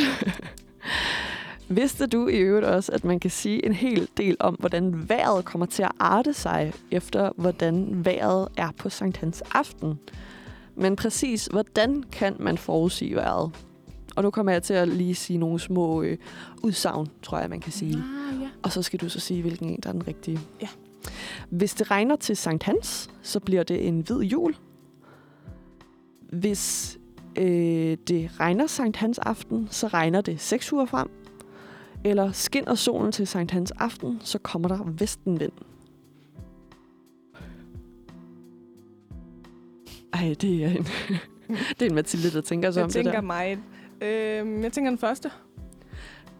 Vidste 1.68 2.06
du 2.06 2.28
i 2.28 2.38
øvrigt 2.38 2.66
også, 2.66 2.92
at 2.92 3.04
man 3.04 3.20
kan 3.20 3.30
sige 3.30 3.66
en 3.66 3.72
hel 3.72 4.08
del 4.16 4.36
om, 4.40 4.54
hvordan 4.54 5.08
vejret 5.08 5.44
kommer 5.44 5.66
til 5.66 5.82
at 5.82 5.92
arte 5.98 6.32
sig, 6.32 6.72
efter 6.90 7.30
hvordan 7.36 8.04
vejret 8.04 8.48
er 8.56 8.70
på 8.78 8.88
Sankt 8.88 9.16
Hans 9.16 9.42
aften? 9.54 9.98
Men 10.74 10.96
præcis, 10.96 11.46
hvordan 11.46 12.04
kan 12.12 12.36
man 12.38 12.58
forudsige 12.58 13.16
vejret? 13.16 13.50
Og 14.16 14.22
nu 14.22 14.30
kommer 14.30 14.52
jeg 14.52 14.62
til 14.62 14.74
at 14.74 14.88
lige 14.88 15.14
sige 15.14 15.38
nogle 15.38 15.60
små 15.60 16.02
øh, 16.02 16.18
udsagn, 16.62 17.08
tror 17.22 17.38
jeg, 17.38 17.50
man 17.50 17.60
kan 17.60 17.72
sige. 17.72 17.94
Ah, 17.94 18.42
ja. 18.42 18.48
Og 18.62 18.72
så 18.72 18.82
skal 18.82 19.00
du 19.00 19.08
så 19.08 19.20
sige, 19.20 19.42
hvilken 19.42 19.68
en, 19.68 19.80
der 19.82 19.88
er 19.88 19.92
den 19.92 20.06
rigtige. 20.08 20.40
Ja. 20.62 20.68
Hvis 21.50 21.74
det 21.74 21.90
regner 21.90 22.16
til 22.16 22.36
Sankt 22.36 22.62
Hans, 22.62 23.10
så 23.22 23.40
bliver 23.40 23.62
det 23.62 23.88
en 23.88 24.00
hvid 24.00 24.20
jul. 24.20 24.54
Hvis 26.32 26.98
øh, 27.36 27.96
det 28.08 28.30
regner 28.40 28.66
Sankt 28.66 28.96
Hans 28.96 29.18
aften, 29.18 29.68
så 29.70 29.86
regner 29.86 30.20
det 30.20 30.40
seks 30.40 30.72
uger 30.72 30.86
frem. 30.86 31.10
Eller 32.04 32.32
skinner 32.32 32.74
solen 32.74 33.12
til 33.12 33.26
Sankt 33.26 33.50
Hans 33.50 33.70
aften, 33.70 34.18
så 34.20 34.38
kommer 34.38 34.68
der 34.68 34.84
vestenvind. 34.98 35.52
Ej, 40.12 40.34
det 40.40 40.64
er 40.64 40.68
en, 40.68 40.86
det 41.78 41.82
er 41.82 41.86
en 41.86 41.94
Mathilde, 41.94 42.30
der 42.30 42.40
tænker 42.40 42.70
sig 42.70 42.78
Jeg 42.80 42.84
om 42.84 42.88
det 42.88 42.94
tænker 42.94 43.12
der. 43.12 43.20
meget. 43.20 43.58
Øhm, 44.00 44.62
jeg 44.62 44.72
tænker 44.72 44.90
den 44.90 44.98
første. 44.98 45.30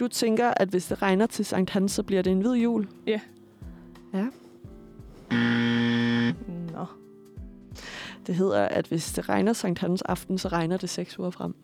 Du 0.00 0.08
tænker, 0.08 0.52
at 0.56 0.68
hvis 0.68 0.86
det 0.86 1.02
regner 1.02 1.26
til 1.26 1.44
Sankt 1.44 1.70
Hans, 1.70 1.92
så 1.92 2.02
bliver 2.02 2.22
det 2.22 2.30
en 2.32 2.40
hvid 2.40 2.54
jul. 2.54 2.88
Ja. 3.06 3.20
Ja. 4.14 4.26
Nå. 6.72 6.86
Det 8.26 8.34
hedder, 8.34 8.68
at 8.68 8.86
hvis 8.86 9.12
det 9.12 9.28
regner 9.28 9.52
Sankt 9.52 9.78
Hans 9.78 10.02
aften, 10.02 10.38
så 10.38 10.48
regner 10.48 10.76
det 10.76 10.90
seks 10.90 11.18
uger 11.18 11.30
frem. 11.30 11.54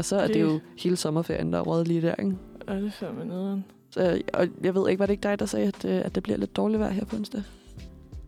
Og 0.00 0.04
så 0.04 0.16
er 0.16 0.26
det, 0.26 0.34
Det- 0.34 0.42
jo 0.42 0.60
hele 0.78 0.96
sommerferien, 0.96 1.52
der 1.52 1.58
er 1.58 1.62
røget 1.62 1.88
lige 1.88 2.02
der, 2.02 2.14
ikke? 2.14 2.36
Og 2.66 2.76
det 2.76 2.86
er 2.86 2.90
fandme 2.90 3.24
nederen. 3.24 3.64
Så, 3.90 4.22
og 4.34 4.46
jeg 4.62 4.74
ved 4.74 4.88
ikke, 4.88 4.98
var 5.00 5.06
det 5.06 5.12
ikke 5.12 5.22
dig, 5.22 5.38
der 5.38 5.46
sagde, 5.46 5.66
at, 5.66 5.84
øh, 5.84 6.00
at 6.04 6.14
det 6.14 6.22
bliver 6.22 6.36
lidt 6.36 6.56
dårligt 6.56 6.80
vejr 6.80 6.90
her 6.90 7.04
på 7.04 7.16
onsdag? 7.16 7.42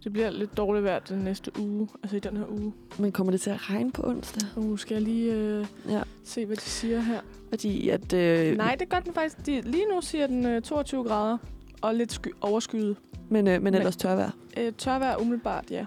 Det 0.05 0.13
bliver 0.13 0.31
lidt 0.31 0.57
dårligt 0.57 0.85
vejr 0.85 0.99
den 0.99 1.19
næste 1.19 1.51
uge. 1.61 1.89
Altså 2.03 2.17
i 2.17 2.21
den 2.21 2.37
her 2.37 2.45
uge. 2.51 2.73
Men 2.99 3.13
kommer 3.13 3.31
det 3.31 3.41
til 3.41 3.51
at 3.51 3.71
regne 3.71 3.93
på 3.93 4.03
onsdag? 4.07 4.49
Nu 4.57 4.77
skal 4.77 4.95
jeg 4.95 5.03
lige 5.03 5.35
øh, 5.35 5.67
Ja. 5.89 6.03
se, 6.25 6.47
hvad 6.47 6.57
de 6.57 6.63
siger 6.63 7.01
her. 7.01 7.21
Fordi 7.49 7.89
at... 7.89 8.13
Øh, 8.13 8.57
Nej, 8.57 8.77
det 8.81 8.89
gør 8.89 8.99
den 9.01 9.15
faktisk. 9.15 9.47
De, 9.47 9.61
lige 9.61 9.85
nu 9.95 10.01
siger 10.01 10.27
den 10.27 10.47
øh, 10.47 10.63
22 10.63 11.05
grader. 11.05 11.39
Og 11.83 11.95
lidt 11.95 12.13
sky- 12.13 12.33
overskyet. 12.41 12.97
Men, 13.29 13.47
øh, 13.47 13.53
men 13.55 13.65
Men- 13.65 13.75
ellers 13.75 13.97
tørvejr. 13.97 14.31
Øh, 14.61 14.73
tørvejr 14.79 15.17
umiddelbart, 15.21 15.65
ja. 15.71 15.85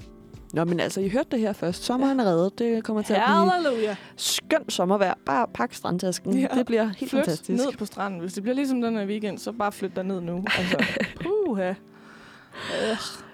Nå, 0.56 0.64
men 0.66 0.80
altså, 0.80 1.02
I 1.02 1.10
hørte 1.10 1.28
det 1.32 1.40
her 1.40 1.54
først. 1.54 1.84
Sommeren 1.84 2.20
er 2.20 2.26
reddet. 2.26 2.60
Det 2.60 2.84
kommer 2.84 3.02
til 3.02 3.14
at 3.14 3.22
blive 3.26 3.52
Halleluja. 3.52 3.96
skønt 4.16 4.74
sommervejr. 4.74 5.14
Bare 5.26 5.48
pak 5.54 5.74
strandtasken. 5.74 6.38
Ja. 6.40 6.48
Det 6.58 6.66
bliver 6.66 6.84
helt 6.98 6.98
Flyt 7.10 7.10
fantastisk. 7.26 7.50
ned 7.66 7.78
på 7.78 7.86
stranden. 7.86 8.20
Hvis 8.20 8.34
det 8.34 8.44
bliver 8.44 8.56
ligesom 8.56 8.82
den 8.82 8.98
her 8.98 9.06
weekend, 9.06 9.38
så 9.38 9.52
bare 9.52 9.72
flyt 9.72 9.96
der 9.96 10.04
ned 10.04 10.22
nu. 10.22 10.44
Altså, 10.58 10.78
puha. 11.24 11.70
Øh, 11.70 11.76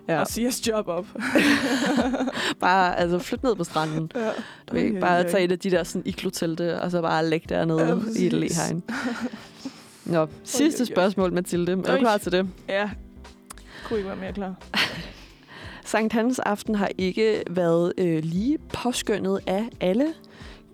Ja. 0.08 0.20
Og 0.20 0.28
sige 0.28 0.44
jeres 0.44 0.68
job 0.68 0.88
op. 0.88 1.06
Bare 2.60 3.00
altså, 3.00 3.20
flyt 3.20 3.44
ned 3.44 3.56
på 3.56 3.64
stranden. 3.64 4.12
ja. 4.16 4.28
Du 4.68 4.74
kan 4.76 4.78
ikke 4.86 5.00
bare 5.00 5.24
tage 5.24 5.44
et 5.44 5.52
af 5.52 5.60
de 5.60 5.72
der 5.72 5.84
sådan, 5.84 6.02
iglo-telte, 6.06 6.82
og 6.82 6.92
så 6.92 7.02
bare 7.02 7.26
lægge 7.30 7.46
dernede 7.50 7.80
Ja, 7.82 7.86
ja, 7.88 7.94
i 7.94 7.96
et 7.96 8.02
præcis. 8.04 8.34
læhegn. 8.34 8.84
Nå, 10.16 10.28
sidste 10.44 10.86
spørgsmål, 10.86 11.34
Mathilde. 11.34 11.72
Er 11.72 11.76
du 11.76 11.98
klar 11.98 12.18
til 12.18 12.32
det? 12.32 12.48
Ja. 12.70 12.90
Kunne 13.88 13.98
ikke 14.00 14.10
være 14.10 14.18
mere 14.20 14.34
klar. 14.34 14.54
Sankt 15.86 16.14
Hans 16.14 16.40
aften 16.40 16.76
har 16.76 16.90
ikke 16.98 17.44
været 17.50 17.94
øh, 17.98 18.24
lige 18.24 18.58
påskyndet 18.58 19.40
af 19.48 19.70
alle. 19.80 20.14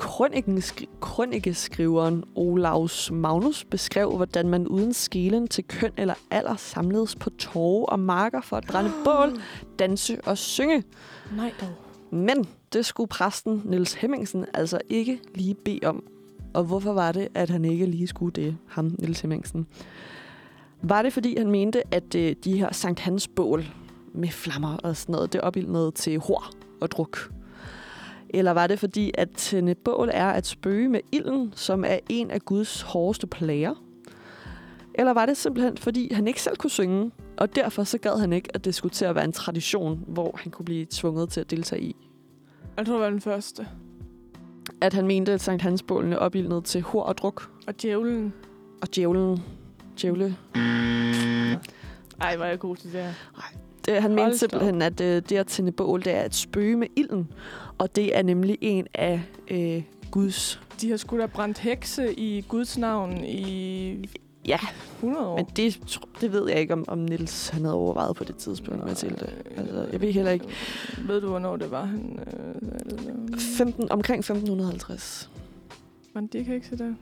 Krønikeskri- 0.01 0.87
Krønikeskriveren 1.01 2.23
Olaus 2.35 3.11
Magnus 3.11 3.65
beskrev, 3.65 4.15
hvordan 4.15 4.49
man 4.49 4.67
uden 4.67 4.93
skelen 4.93 5.47
til 5.47 5.63
køn 5.63 5.91
eller 5.97 6.13
alder 6.31 6.55
samledes 6.55 7.15
på 7.15 7.29
torve 7.29 7.89
og 7.89 7.99
marker 7.99 8.41
for 8.41 8.57
at 8.57 8.63
brænde 8.67 8.91
bål, 9.05 9.41
danse 9.79 10.17
og 10.25 10.37
synge. 10.37 10.83
Nej 11.35 11.51
dog. 11.61 11.69
Men 12.11 12.45
det 12.73 12.85
skulle 12.85 13.07
præsten 13.07 13.61
Niels 13.65 13.93
Hemmingsen 13.93 14.45
altså 14.53 14.79
ikke 14.89 15.19
lige 15.35 15.53
bede 15.55 15.79
om. 15.83 16.03
Og 16.53 16.63
hvorfor 16.63 16.93
var 16.93 17.11
det, 17.11 17.27
at 17.33 17.49
han 17.49 17.65
ikke 17.65 17.85
lige 17.85 18.07
skulle 18.07 18.31
det, 18.31 18.57
ham 18.67 18.95
Niels 18.99 19.19
Hemmingsen? 19.19 19.67
Var 20.81 21.01
det, 21.01 21.13
fordi 21.13 21.37
han 21.37 21.51
mente, 21.51 21.81
at 21.91 22.15
øh, 22.15 22.35
de 22.43 22.57
her 22.59 22.73
Sankt 22.73 22.99
Hans 22.99 23.27
bål 23.27 23.65
med 24.17 24.29
flammer 24.29 24.77
og 24.77 24.97
sådan 24.97 25.13
noget, 25.13 25.33
det 25.33 25.41
opildnede 25.41 25.91
til 25.91 26.19
hår 26.19 26.49
og 26.81 26.91
druk? 26.91 27.31
Eller 28.29 28.51
var 28.51 28.67
det, 28.67 28.79
fordi 28.79 29.11
at 29.13 29.29
tænde 29.31 29.75
bål 29.75 30.09
er 30.13 30.29
at 30.29 30.47
spøge 30.47 30.89
med 30.89 30.99
ilden, 31.11 31.53
som 31.55 31.83
er 31.87 31.99
en 32.09 32.31
af 32.31 32.41
Guds 32.41 32.81
hårdeste 32.81 33.27
plager? 33.27 33.73
Eller 34.95 35.13
var 35.13 35.25
det 35.25 35.37
simpelthen, 35.37 35.77
fordi 35.77 36.13
han 36.13 36.27
ikke 36.27 36.41
selv 36.41 36.55
kunne 36.57 36.69
synge, 36.69 37.11
og 37.37 37.55
derfor 37.55 37.83
så 37.83 37.97
gad 37.97 38.19
han 38.19 38.33
ikke, 38.33 38.49
at 38.53 38.65
det 38.65 38.75
skulle 38.75 38.93
til 38.93 39.05
at 39.05 39.15
være 39.15 39.23
en 39.25 39.31
tradition, 39.31 40.03
hvor 40.07 40.39
han 40.43 40.51
kunne 40.51 40.65
blive 40.65 40.85
tvunget 40.89 41.29
til 41.29 41.39
at 41.41 41.51
deltage 41.51 41.81
i? 41.81 41.95
Jeg 42.77 42.85
tror, 42.85 42.93
det 42.93 43.01
var 43.03 43.09
den 43.09 43.21
første. 43.21 43.67
At 44.81 44.93
han 44.93 45.07
mente, 45.07 45.31
at 45.33 45.41
Sankt 45.41 45.61
Hans 45.61 45.83
bålene 45.83 46.19
opildnede 46.19 46.61
til 46.61 46.81
hår 46.81 47.03
og 47.03 47.17
druk, 47.17 47.49
Og 47.67 47.81
djævlen. 47.81 48.33
og 48.81 48.95
djævlen. 48.95 49.43
Djævle. 50.01 50.35
Ej, 52.21 52.37
var 52.37 52.45
jeg 52.45 52.59
god 52.59 52.75
til 52.75 52.93
det 52.93 53.01
her. 53.01 53.13
Det, 53.87 54.01
han 54.01 54.11
Hold 54.11 54.23
mente 54.23 54.37
simpelthen, 54.37 54.81
at 54.81 55.01
øh, 55.01 55.21
det 55.29 55.37
at 55.37 55.47
tænde 55.47 55.71
bål, 55.71 56.03
det 56.03 56.13
er 56.13 56.21
at 56.21 56.35
spøge 56.35 56.77
med 56.77 56.87
ilden. 56.95 57.27
Og 57.77 57.95
det 57.95 58.17
er 58.17 58.23
nemlig 58.23 58.57
en 58.61 58.87
af 58.93 59.21
øh, 59.47 59.83
Guds... 60.11 60.61
De 60.81 60.89
har 60.89 60.97
sgu 60.97 61.17
da 61.19 61.25
brændt 61.25 61.57
hekse 61.57 62.13
i 62.19 62.41
Guds 62.41 62.77
navn 62.77 63.23
i 63.23 64.09
Ja, 64.47 64.59
100 64.95 65.27
år. 65.27 65.35
men 65.35 65.45
det, 65.55 65.99
det 66.21 66.31
ved 66.31 66.49
jeg 66.49 66.59
ikke, 66.59 66.73
om, 66.73 66.85
om 66.87 66.97
Nils 66.97 67.49
han 67.49 67.61
havde 67.61 67.75
overvejet 67.75 68.15
på 68.15 68.23
det 68.23 68.35
tidspunkt, 68.35 68.85
Mathilde. 68.85 69.29
Altså, 69.57 69.87
jeg 69.91 70.01
ved 70.01 70.11
heller 70.11 70.31
ikke. 70.31 70.45
Ved 71.07 71.21
du, 71.21 71.27
hvornår 71.27 71.55
det 71.55 71.71
var, 71.71 71.85
han... 71.85 72.19
Øh, 73.33 73.39
15, 73.39 73.91
omkring 73.91 74.19
1550. 74.19 75.29
var 76.13 76.21
det 76.21 76.35
ikke 76.35 76.51
hekse 76.51 76.77
der? 76.77 76.93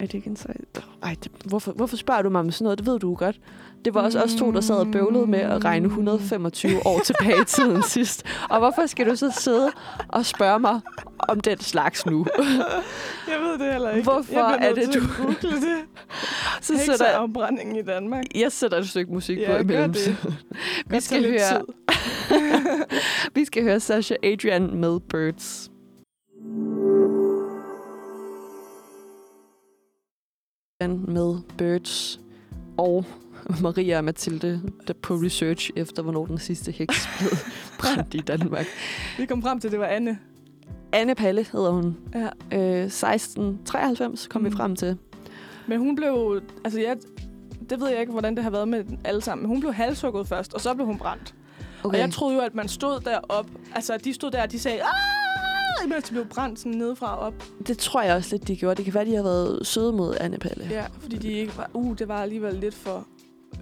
Er 0.00 0.06
det 0.06 0.14
ikke 0.14 0.30
en 0.30 0.36
sej? 0.36 0.56
Ej, 1.02 1.16
det, 1.24 1.32
hvorfor, 1.44 1.72
hvorfor 1.72 1.96
spørger 1.96 2.22
du 2.22 2.30
mig 2.30 2.40
om 2.40 2.50
sådan 2.50 2.64
noget? 2.64 2.78
Det 2.78 2.86
ved 2.86 2.98
du 2.98 3.08
jo 3.08 3.16
godt. 3.18 3.40
Det 3.84 3.94
var 3.94 4.00
også 4.02 4.22
os 4.22 4.34
to, 4.34 4.50
der 4.52 4.60
sad 4.60 4.74
og 4.76 4.86
bøvlede 4.92 5.26
med 5.26 5.38
at 5.38 5.64
regne 5.64 5.86
125 5.86 6.86
år 6.86 6.98
tilbage 6.98 7.40
i 7.42 7.44
tiden 7.44 7.82
sidst. 7.96 8.24
Og 8.50 8.58
hvorfor 8.58 8.86
skal 8.86 9.10
du 9.10 9.16
så 9.16 9.30
sidde 9.40 9.70
og 10.08 10.26
spørge 10.26 10.58
mig 10.58 10.80
om 11.18 11.40
den 11.40 11.60
slags 11.60 12.06
nu? 12.06 12.26
Jeg 13.28 13.40
ved 13.40 13.58
det 13.66 13.72
heller 13.72 13.90
ikke. 13.90 14.02
Hvorfor 14.10 14.40
er 14.40 14.74
det, 14.74 14.94
du- 14.94 15.00
det. 15.48 15.58
Så 16.60 16.78
sætter 16.78 16.82
jeg, 17.06 17.14
Hekseafbrændingen 17.20 17.76
i 17.76 17.82
Danmark. 17.82 18.24
jeg 18.34 18.52
sætter 18.52 18.78
et 18.78 18.88
stykke 18.88 19.12
musik 19.12 19.38
Ja, 19.38 19.56
på 19.56 19.62
imellem. 19.62 19.92
det. 19.92 20.16
Vi 20.90 21.00
skal, 21.00 21.28
høre, 21.30 21.64
vi 23.34 23.44
skal 23.44 23.62
høre 23.62 23.80
Sasha 23.80 24.14
Adrian 24.22 24.76
med 24.76 25.00
Birds. 25.00 25.70
med 30.88 31.36
Birds 31.58 32.20
og 32.78 33.04
Maria 33.62 33.98
og 33.98 34.04
Mathilde 34.04 34.62
der 34.86 34.94
på 35.02 35.14
research 35.14 35.70
efter, 35.76 36.02
hvornår 36.02 36.26
den 36.26 36.38
sidste 36.38 36.72
heks 36.72 37.08
blev 37.18 37.30
brændt 37.78 38.14
i 38.14 38.18
Danmark. 38.18 38.66
Vi 39.18 39.26
kom 39.26 39.42
frem 39.42 39.60
til, 39.60 39.68
at 39.68 39.72
det 39.72 39.80
var 39.80 39.86
Anne. 39.86 40.18
Anne 40.92 41.14
Palle 41.14 41.46
hedder 41.52 41.70
hun. 41.70 41.96
Ja. 42.14 42.28
Øh, 42.58 42.84
1693 42.84 44.26
kom 44.26 44.40
mm. 44.40 44.46
vi 44.46 44.56
frem 44.56 44.76
til. 44.76 44.96
Men 45.66 45.78
hun 45.78 45.96
blev... 45.96 46.42
Altså, 46.64 46.80
jeg, 46.80 46.96
det 47.70 47.80
ved 47.80 47.88
jeg 47.88 48.00
ikke, 48.00 48.12
hvordan 48.12 48.34
det 48.34 48.44
har 48.44 48.50
været 48.50 48.68
med 48.68 48.84
alle 49.04 49.20
sammen. 49.20 49.42
Men 49.42 49.48
hun 49.48 49.60
blev 49.60 49.72
halshugget 49.72 50.28
først, 50.28 50.54
og 50.54 50.60
så 50.60 50.74
blev 50.74 50.86
hun 50.86 50.98
brændt. 50.98 51.34
Okay. 51.84 51.94
Og 51.94 52.00
jeg 52.00 52.12
troede 52.12 52.34
jo, 52.34 52.40
at 52.40 52.54
man 52.54 52.68
stod 52.68 53.00
derop. 53.00 53.46
Altså, 53.74 53.96
de 53.96 54.14
stod 54.14 54.30
der, 54.30 54.42
og 54.42 54.52
de 54.52 54.58
sagde... 54.58 54.82
"Ah!" 54.82 55.22
Imens 55.84 56.04
de 56.04 56.12
blev 56.12 56.26
brændt 56.26 56.58
sådan 56.58 56.72
nedefra 56.72 57.16
og 57.16 57.26
op. 57.26 57.34
Det 57.66 57.78
tror 57.78 58.02
jeg 58.02 58.16
også 58.16 58.36
lidt, 58.36 58.48
de 58.48 58.56
gjorde. 58.56 58.74
Det 58.74 58.84
kan 58.84 58.94
være, 58.94 59.04
de 59.04 59.14
har 59.14 59.22
været 59.22 59.66
søde 59.66 59.92
mod 59.92 60.16
Anne 60.20 60.38
Palle. 60.38 60.68
Ja, 60.70 60.84
fordi 61.00 61.16
de 61.16 61.32
ikke 61.32 61.56
var... 61.56 61.70
Uh, 61.74 61.98
det 61.98 62.08
var 62.08 62.22
alligevel 62.22 62.54
lidt 62.54 62.74
for 62.74 63.06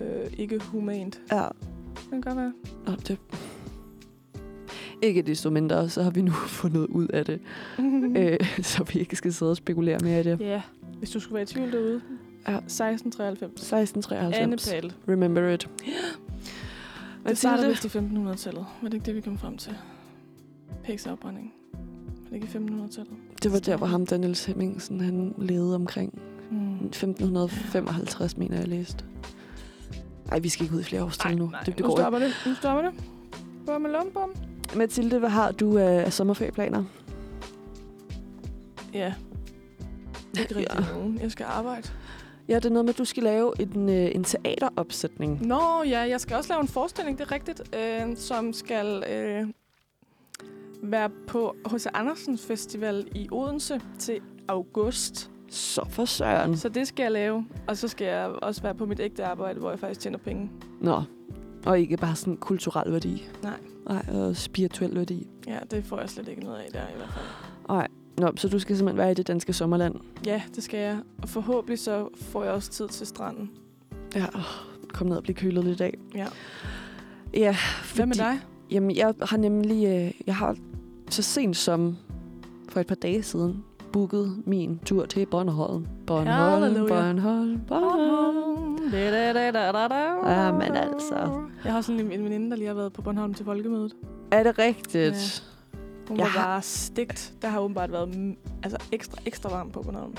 øh, 0.00 0.32
ikke 0.38 0.58
humant. 0.58 1.20
ja. 1.32 1.46
Det 1.94 2.08
kan 2.10 2.20
godt 2.20 2.36
være. 2.36 2.52
Nå, 2.86 2.92
det... 3.08 3.18
Ikke 5.02 5.22
desto 5.22 5.50
mindre, 5.50 5.88
så 5.88 6.02
har 6.02 6.10
vi 6.10 6.22
nu 6.22 6.30
fundet 6.60 6.86
ud 6.86 7.06
af 7.08 7.24
det. 7.24 7.40
øh, 8.16 8.38
så 8.62 8.84
vi 8.92 9.00
ikke 9.00 9.16
skal 9.16 9.32
sidde 9.32 9.50
og 9.50 9.56
spekulere 9.56 9.98
mere 10.02 10.20
i 10.20 10.22
det. 10.22 10.40
Ja, 10.40 10.62
hvis 10.98 11.10
du 11.10 11.20
skulle 11.20 11.34
være 11.34 11.42
i 11.42 11.46
tvivl 11.46 11.72
derude. 11.72 12.00
Ja. 12.48 12.56
1693. 12.56 13.72
1693. 13.72 14.36
Anne 14.36 14.56
Palle. 14.56 14.92
Remember 15.08 15.48
it. 15.48 15.68
Det 17.28 17.38
startede 17.38 17.68
vist 17.68 17.84
i 17.84 17.88
1500-tallet. 17.88 18.66
Var 18.82 18.88
det 18.88 18.94
ikke 18.94 19.06
det, 19.06 19.14
vi 19.14 19.20
kom 19.20 19.38
frem 19.38 19.56
til? 19.56 19.72
Pæksafbrænding. 20.84 21.52
Var 22.22 22.28
det 22.28 22.34
ikke 22.34 22.46
i 22.46 22.56
1500-tallet? 22.56 23.12
det 23.42 23.52
var 23.52 23.58
der, 23.58 23.76
hvor 23.76 23.86
ham, 23.86 24.06
Daniels 24.06 24.44
Hemmingsen, 24.44 25.00
han 25.00 25.34
levede 25.38 25.74
omkring 25.74 26.18
Mm. 26.50 26.86
1555, 26.86 28.36
mener 28.36 28.54
jeg, 28.56 28.60
jeg 28.60 28.68
læste. 28.78 29.04
Ej, 30.30 30.38
vi 30.38 30.48
skal 30.48 30.64
ikke 30.64 30.74
ud 30.76 30.80
i 30.80 30.84
flere 30.84 31.04
års 31.04 31.18
til 31.18 31.36
nu. 31.38 31.52
Det, 31.58 31.66
det 31.66 31.78
nu 31.80 31.86
går 31.86 31.96
stopper 31.96 32.18
det. 32.18 32.32
Nu 32.46 32.54
stopper 32.54 32.82
det. 32.90 32.92
Bum 33.66 33.80
med 33.80 33.90
lumbum. 33.90 34.30
ikke. 34.64 34.78
Mathilde, 34.78 35.18
hvad 35.18 35.28
har 35.30 35.52
du 35.52 35.78
af 35.78 36.12
sommerferieplaner? 36.12 36.84
Ja. 38.94 39.14
Ikke 40.40 40.56
rigtig 40.56 40.78
Ja. 40.80 40.94
nogen. 40.94 41.18
Jeg 41.22 41.30
skal 41.30 41.46
arbejde. 41.48 41.88
Ja, 42.48 42.54
det 42.56 42.64
er 42.64 42.70
noget 42.70 42.84
med, 42.84 42.94
at 42.94 42.98
du 42.98 43.04
skal 43.04 43.22
lave 43.22 43.52
en, 43.60 43.88
øh, 43.88 44.10
en 44.14 44.24
teateropsætning. 44.24 45.46
Nå 45.46 45.82
ja, 45.86 45.98
jeg 46.00 46.20
skal 46.20 46.36
også 46.36 46.52
lave 46.52 46.60
en 46.60 46.68
forestilling, 46.68 47.18
det 47.18 47.24
er 47.24 47.32
rigtigt, 47.32 47.76
øh, 47.76 48.16
som 48.16 48.52
skal 48.52 49.04
øh, 49.10 49.46
være 50.82 51.10
på 51.28 51.56
H.C. 51.70 51.86
Andersens 51.94 52.46
Festival 52.46 53.08
i 53.14 53.28
Odense 53.32 53.80
til 53.98 54.20
august. 54.48 55.29
Så 55.50 55.86
for 55.88 56.04
søren. 56.04 56.56
Så 56.56 56.68
det 56.68 56.88
skal 56.88 57.02
jeg 57.02 57.12
lave. 57.12 57.46
Og 57.66 57.76
så 57.76 57.88
skal 57.88 58.06
jeg 58.06 58.26
også 58.26 58.62
være 58.62 58.74
på 58.74 58.86
mit 58.86 59.00
ægte 59.00 59.24
arbejde, 59.24 59.60
hvor 59.60 59.70
jeg 59.70 59.78
faktisk 59.78 60.00
tjener 60.00 60.18
penge. 60.18 60.50
Nå, 60.80 61.02
og 61.66 61.80
ikke 61.80 61.96
bare 61.96 62.16
sådan 62.16 62.36
kulturel 62.36 62.92
værdi. 62.92 63.28
Nej. 63.42 63.58
Nej, 63.88 64.04
og 64.12 64.36
spirituel 64.36 64.94
værdi. 64.96 65.26
Ja, 65.46 65.58
det 65.70 65.84
får 65.84 66.00
jeg 66.00 66.10
slet 66.10 66.28
ikke 66.28 66.44
noget 66.44 66.58
af 66.58 66.68
der 66.72 66.80
i 66.80 66.96
hvert 66.96 67.10
fald. 67.12 67.24
Nej. 67.68 67.88
Nå, 68.18 68.32
så 68.36 68.48
du 68.48 68.58
skal 68.58 68.76
simpelthen 68.76 68.98
være 68.98 69.10
i 69.10 69.14
det 69.14 69.26
danske 69.26 69.52
sommerland. 69.52 69.94
Ja, 70.26 70.42
det 70.54 70.62
skal 70.64 70.80
jeg. 70.80 70.98
Og 71.22 71.28
forhåbentlig 71.28 71.78
så 71.78 72.08
får 72.14 72.44
jeg 72.44 72.52
også 72.52 72.70
tid 72.70 72.88
til 72.88 73.06
stranden. 73.06 73.50
Ja, 74.14 74.26
kom 74.88 75.06
ned 75.06 75.16
og 75.16 75.22
blive 75.22 75.34
kølet 75.34 75.64
lidt 75.64 75.80
af. 75.80 75.94
Ja. 76.14 76.26
Ja, 77.34 77.56
Hvad 77.94 78.06
med 78.06 78.14
dig? 78.16 78.40
Jamen, 78.70 78.96
jeg 78.96 79.14
har 79.22 79.36
nemlig... 79.36 79.86
Øh, 79.86 80.12
jeg 80.26 80.36
har 80.36 80.56
så 81.10 81.22
sent 81.22 81.56
som 81.56 81.96
for 82.68 82.80
et 82.80 82.86
par 82.86 82.94
dage 82.94 83.22
siden 83.22 83.64
booket 83.92 84.42
min 84.46 84.80
tur 84.84 85.06
til 85.06 85.26
Bornholm. 85.26 85.86
Bornholm, 86.06 86.62
Halleluja. 86.62 86.88
Bornholm, 86.88 87.60
Bornholm. 87.68 88.76
Ja, 90.26 90.52
men 90.52 90.76
altså. 90.76 91.42
Jeg 91.64 91.72
har 91.72 91.80
sådan 91.80 92.00
en, 92.00 92.12
en 92.12 92.24
veninde, 92.24 92.50
der 92.50 92.56
lige 92.56 92.66
har 92.68 92.74
været 92.74 92.92
på 92.92 93.02
Bornholm 93.02 93.34
til 93.34 93.44
folkemødet. 93.44 93.92
Er 94.30 94.42
det 94.42 94.58
rigtigt? 94.58 95.44
Hun 96.08 96.16
Jeg 96.16 96.24
var 96.24 96.30
har- 96.30 96.44
bare 96.46 96.62
stegt. 96.62 97.32
Der 97.42 97.48
har 97.48 97.60
åbenbart 97.60 97.92
været 97.92 98.36
altså 98.62 98.78
ekstra, 98.92 99.18
ekstra 99.26 99.48
varmt 99.48 99.72
på 99.72 99.82
Bornholm. 99.82 100.14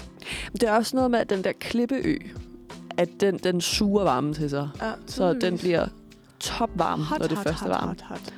Det 0.53 0.63
er 0.63 0.71
også 0.75 0.95
noget 0.95 1.11
med, 1.11 1.19
at 1.19 1.29
den 1.29 1.43
der 1.43 1.51
klippeø, 1.59 2.15
at 2.97 3.09
den, 3.19 3.37
den 3.37 3.61
suger 3.61 4.03
varmen 4.03 4.33
til 4.33 4.49
sig. 4.49 4.69
Ja, 4.81 4.91
Så 5.05 5.33
den 5.33 5.57
bliver 5.57 5.87
topvarm, 6.39 6.99
når 7.19 7.27
det 7.27 7.37
først 7.37 7.63
er 7.63 7.67
varmt. 7.67 8.01
hot, 8.01 8.19
hot. 8.19 8.33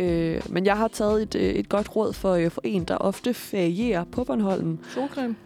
Øh, 0.00 0.42
men 0.48 0.66
jeg 0.66 0.76
har 0.76 0.88
taget 0.88 1.22
et, 1.22 1.34
øh, 1.34 1.42
et 1.42 1.68
godt 1.68 1.96
råd 1.96 2.12
for, 2.12 2.32
øh, 2.32 2.50
for 2.50 2.60
en, 2.64 2.84
der 2.84 2.96
ofte 2.96 3.34
ferierer 3.34 4.04
på 4.04 4.24
Bornholm. 4.24 4.78
Solcreme? 4.88 5.36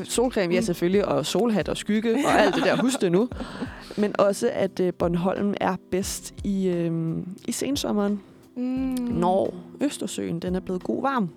Øh, 0.00 0.06
solcreme, 0.06 0.46
mm. 0.46 0.52
ja 0.52 0.60
selvfølgelig, 0.60 1.04
og 1.04 1.26
solhat 1.26 1.68
og 1.68 1.76
skygge 1.76 2.14
og 2.26 2.40
alt 2.40 2.54
det 2.54 2.64
der, 2.64 2.76
husk 2.76 3.00
det 3.00 3.12
nu. 3.12 3.28
Men 4.00 4.20
også, 4.20 4.50
at 4.52 4.80
Bornholm 4.98 5.54
er 5.60 5.76
bedst 5.90 6.34
i, 6.44 6.68
øh, 6.68 7.16
i 7.48 7.52
sensommeren, 7.52 8.20
mm. 8.56 8.62
når 9.10 9.54
Østersøen 9.80 10.40
den 10.40 10.54
er 10.54 10.60
blevet 10.60 10.82
god 10.82 11.02
varm. 11.02 11.30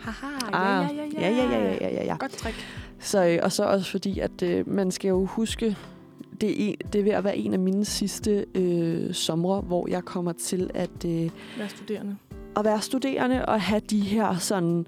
Haha, 0.00 0.26
ah, 0.52 0.86
ja, 0.96 1.02
ja, 1.20 1.28
ja, 1.28 1.30
ja. 1.30 1.44
Ja, 1.44 1.44
ja, 1.44 1.60
ja, 1.60 1.72
ja, 1.80 1.88
ja, 1.94 2.04
ja. 2.04 2.16
Godt 2.16 2.32
trick. 2.32 2.56
Så, 2.98 3.38
og 3.42 3.52
så 3.52 3.64
også 3.64 3.90
fordi, 3.90 4.18
at 4.18 4.42
øh, 4.42 4.68
man 4.68 4.90
skal 4.90 5.08
jo 5.08 5.24
huske 5.24 5.76
det 6.40 6.50
er, 6.50 6.54
en, 6.68 6.74
det 6.92 6.98
er 6.98 7.02
ved 7.04 7.12
at 7.12 7.24
være 7.24 7.36
en 7.36 7.52
af 7.52 7.58
mine 7.58 7.84
sidste 7.84 8.46
øh, 8.54 9.14
somre, 9.14 9.60
hvor 9.60 9.88
jeg 9.88 10.04
kommer 10.04 10.32
til 10.32 10.70
at, 10.74 11.04
øh, 11.06 11.30
Vær 11.58 11.66
studerende. 11.68 12.16
at 12.56 12.64
være 12.64 12.80
studerende 12.80 13.46
og 13.46 13.60
have 13.60 13.80
de 13.90 14.00
her 14.00 14.36
sådan 14.38 14.86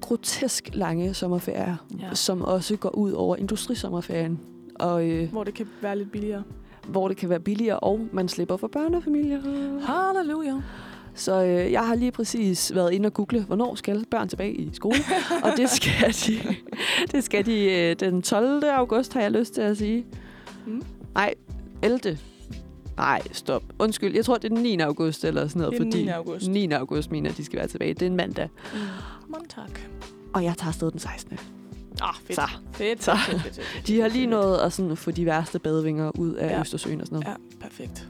grotesk 0.00 0.70
lange 0.72 1.14
sommerferier, 1.14 1.76
Ja. 2.00 2.14
som 2.14 2.42
også 2.42 2.76
går 2.76 2.88
ud 2.96 3.12
over 3.12 3.36
industrisommerferien. 3.36 4.40
Og 4.74 5.08
øh, 5.08 5.30
Hvor 5.32 5.44
det 5.44 5.54
kan 5.54 5.66
være 5.82 5.98
lidt 5.98 6.12
billigere. 6.12 6.42
hvor 6.88 7.08
det 7.08 7.16
kan 7.16 7.28
være 7.28 7.40
billigere, 7.40 7.78
og 7.78 8.00
man 8.12 8.28
slipper 8.28 8.56
for 8.56 8.68
børnefamilier. 8.68 9.40
Halleluja. 9.80 10.54
Så 11.14 11.44
øh, 11.44 11.72
jeg 11.72 11.86
har 11.86 11.94
lige 11.94 12.10
præcis 12.12 12.74
været 12.74 12.92
inde 12.92 13.06
og 13.06 13.12
google, 13.14 13.44
hvornår 13.44 13.74
skal 13.74 14.04
børn 14.10 14.28
tilbage 14.28 14.54
i 14.54 14.70
skole? 14.72 14.96
og 15.42 15.50
det 15.56 15.70
skal 15.70 16.12
de, 16.26 16.38
det 17.12 17.24
skal 17.24 17.46
de 17.46 17.64
øh, 17.72 17.96
den 18.00 18.22
12. 18.22 18.64
august, 18.64 19.14
har 19.14 19.20
jeg 19.20 19.30
lyst 19.30 19.54
til 19.54 19.60
at 19.60 19.76
sige. 19.76 20.06
Mm. 20.68 20.82
Nej, 21.14 21.34
11. 21.82 22.18
Nej, 22.96 23.22
stop. 23.32 23.62
Undskyld, 23.78 24.14
jeg 24.14 24.24
tror, 24.24 24.34
det 24.36 24.44
er 24.44 24.54
den 24.54 24.62
9. 24.62 24.78
august 24.80 25.24
eller 25.24 25.48
sådan 25.48 25.60
noget. 25.60 25.72
Det 25.72 25.80
er 25.80 25.90
fordi 25.90 26.02
9. 26.04 26.08
august. 26.08 26.48
9. 26.48 26.70
august 26.72 27.10
mener, 27.10 27.32
de 27.32 27.44
skal 27.44 27.58
være 27.58 27.68
tilbage. 27.68 27.94
Det 27.94 28.02
er 28.02 28.06
en 28.06 28.16
mandag. 28.16 28.48
Mm. 28.72 28.78
Mange 29.28 29.48
tak. 29.48 29.80
Og 30.34 30.44
jeg 30.44 30.54
tager 30.58 30.68
afsted 30.68 30.90
den 30.90 30.98
16. 31.00 31.38
Ah, 32.02 32.14
fedt. 32.24 32.34
Så. 32.34 32.42
Fedt. 32.72 33.04
Så. 33.04 33.16
fedt, 33.16 33.42
fedt, 33.42 33.54
fedt, 33.54 33.86
De 33.86 34.00
har 34.00 34.08
lige 34.08 34.26
nået 34.26 34.56
at 34.58 34.72
sådan 34.72 34.96
få 34.96 35.10
de 35.10 35.26
værste 35.26 35.58
badevinger 35.58 36.18
ud 36.18 36.34
af 36.34 36.46
Ja. 36.48 36.54
ja. 36.54 36.60
Østersøen 36.60 37.00
og 37.00 37.06
sådan 37.06 37.20
noget. 37.24 37.28
Ja, 37.28 37.58
perfekt. 37.60 38.08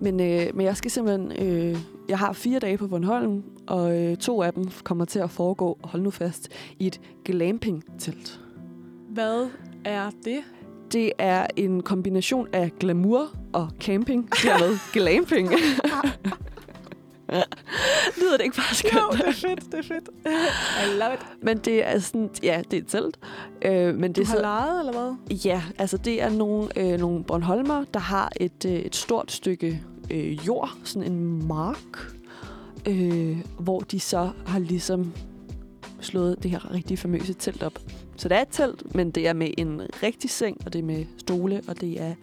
Men, 0.00 0.20
øh, 0.20 0.56
men 0.56 0.66
jeg 0.66 0.76
skal 0.76 0.90
simpelthen... 0.90 1.32
Øh, 1.46 1.78
jeg 2.08 2.18
har 2.18 2.32
fire 2.32 2.58
dage 2.58 2.78
på 2.78 2.88
Bornholm, 2.88 3.42
og 3.66 3.98
øh, 3.98 4.16
to 4.16 4.42
af 4.42 4.52
dem 4.52 4.70
kommer 4.84 5.04
til 5.04 5.18
at 5.18 5.30
foregå, 5.30 5.78
hold 5.84 6.02
nu 6.02 6.10
fast, 6.10 6.48
i 6.78 6.86
et 6.86 7.00
glamping-telt. 7.24 8.40
Hvad 9.08 9.46
er 9.84 10.10
det? 10.24 10.38
Det 10.92 11.12
er 11.18 11.46
en 11.56 11.82
kombination 11.82 12.48
af 12.52 12.72
glamour 12.80 13.26
og 13.52 13.68
camping. 13.80 14.28
Dermed 14.42 14.78
glamping. 14.92 15.50
Lyder 18.20 18.36
det 18.36 18.44
ikke 18.44 18.56
bare 18.56 18.74
skønt? 18.74 18.94
Jo, 18.94 19.10
det 19.12 19.26
er 19.28 19.32
fedt, 19.32 19.72
det 19.72 19.78
er 19.78 19.82
fedt. 19.82 20.08
I 20.86 20.98
love 20.98 21.14
it. 21.14 21.20
Men 21.42 21.58
det 21.58 21.86
er 21.88 21.98
sådan, 21.98 22.30
ja, 22.42 22.62
det 22.70 22.76
er 22.76 22.80
et 22.82 22.86
telt. 22.88 23.18
Øh, 23.62 23.94
men 23.94 24.12
Du 24.12 24.20
det 24.20 24.26
er 24.26 24.30
har 24.30 24.36
så, 24.36 24.40
lejet, 24.42 24.80
eller 24.80 24.92
hvad? 24.92 25.36
ja, 25.44 25.62
altså 25.78 25.96
det 25.96 26.22
er 26.22 26.30
nogle, 26.30 26.68
øh, 26.78 26.98
nogle 27.00 27.24
Bornholmer, 27.24 27.84
der 27.94 28.00
har 28.00 28.32
et, 28.36 28.64
øh, 28.66 28.72
et 28.72 28.96
stort 28.96 29.32
stykke 29.32 29.82
øh, 30.10 30.46
jord, 30.46 30.70
sådan 30.84 31.12
en 31.12 31.46
mark, 31.48 32.12
øh, 32.88 33.36
hvor 33.58 33.80
de 33.80 34.00
så 34.00 34.30
har 34.46 34.58
ligesom 34.58 35.12
slået 36.00 36.42
det 36.42 36.50
her 36.50 36.74
rigtig 36.74 36.98
famøse 36.98 37.32
telt 37.32 37.62
op. 37.62 37.78
Så 38.20 38.28
det 38.28 38.36
er 38.36 38.42
et 38.42 38.48
telt, 38.50 38.94
men 38.94 39.10
det 39.10 39.28
er 39.28 39.32
med 39.32 39.50
en 39.58 39.82
rigtig 40.02 40.30
seng, 40.30 40.56
og 40.66 40.72
det 40.72 40.78
er 40.78 40.82
med 40.82 41.04
stole, 41.16 41.60
og 41.68 41.80
det 41.80 42.00
er 42.00 42.14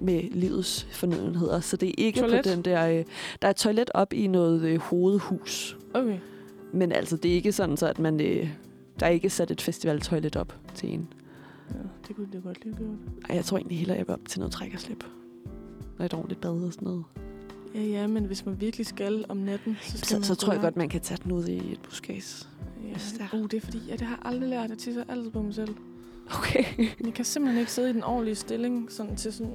med 0.00 0.22
livets 0.30 0.86
fornødenheder. 0.92 1.60
Så 1.60 1.76
det 1.76 1.88
er 1.88 1.94
ikke 1.98 2.20
Toilet? 2.20 2.44
på 2.44 2.50
den 2.50 2.62
der... 2.62 2.86
Øh, 2.86 3.04
der 3.42 3.48
er 3.48 3.50
et 3.50 3.56
toilet 3.56 3.90
op 3.94 4.12
i 4.12 4.26
noget 4.26 4.62
øh, 4.62 4.78
hovedhus. 4.78 5.78
Okay. 5.94 6.18
Men 6.72 6.92
altså, 6.92 7.16
det 7.16 7.30
er 7.30 7.34
ikke 7.34 7.52
sådan, 7.52 7.76
så 7.76 7.86
at 7.86 7.98
man... 7.98 8.20
Øh, 8.20 8.50
der 9.00 9.06
er 9.06 9.10
ikke 9.10 9.30
sat 9.30 9.50
et 9.50 9.60
festivaltoilet 9.60 10.36
op 10.36 10.56
til 10.74 10.88
en. 10.94 11.08
Ja, 11.70 11.74
det 12.08 12.16
kunne 12.16 12.28
det 12.32 12.42
godt 12.42 12.64
lige 12.64 12.76
gjort. 12.76 12.96
Ej, 13.28 13.36
jeg 13.36 13.44
tror 13.44 13.58
egentlig 13.58 13.78
hellere, 13.78 13.98
jeg 13.98 14.06
vil 14.06 14.14
op 14.14 14.28
til 14.28 14.40
noget 14.40 14.52
træk 14.52 14.74
og 14.74 14.80
slip. 14.80 15.04
Og 15.98 16.04
et 16.04 16.14
ordentligt 16.14 16.40
bad 16.40 16.50
og 16.50 16.72
sådan 16.72 16.88
noget. 16.88 17.04
Ja, 17.74 17.82
ja, 17.82 18.06
men 18.06 18.24
hvis 18.24 18.46
man 18.46 18.60
virkelig 18.60 18.86
skal 18.86 19.24
om 19.28 19.36
natten, 19.36 19.76
så 19.82 19.98
Så, 19.98 20.22
så 20.22 20.34
tror 20.34 20.52
jeg 20.52 20.62
godt, 20.62 20.76
man 20.76 20.88
kan 20.88 21.00
tage 21.00 21.18
den 21.24 21.32
ud 21.32 21.46
i 21.46 21.72
et 21.72 21.80
buskæs. 21.82 22.48
Ja, 22.88 23.24
er. 23.24 23.38
uh, 23.38 23.42
det 23.42 23.54
er 23.54 23.60
fordi, 23.60 23.78
ja, 23.88 23.92
det 23.92 24.00
har 24.00 24.16
jeg 24.16 24.32
aldrig 24.32 24.48
lært. 24.48 24.70
Jeg 24.70 24.78
tisser 24.78 25.04
altid 25.08 25.30
på 25.30 25.42
mig 25.42 25.54
selv. 25.54 25.74
Okay. 26.38 26.64
Jeg 27.04 27.14
kan 27.14 27.24
simpelthen 27.24 27.60
ikke 27.60 27.72
sidde 27.72 27.90
i 27.90 27.92
den 27.92 28.04
ordentlige 28.04 28.34
stilling, 28.34 28.92
sådan 28.92 29.16
til 29.16 29.32
sådan... 29.32 29.52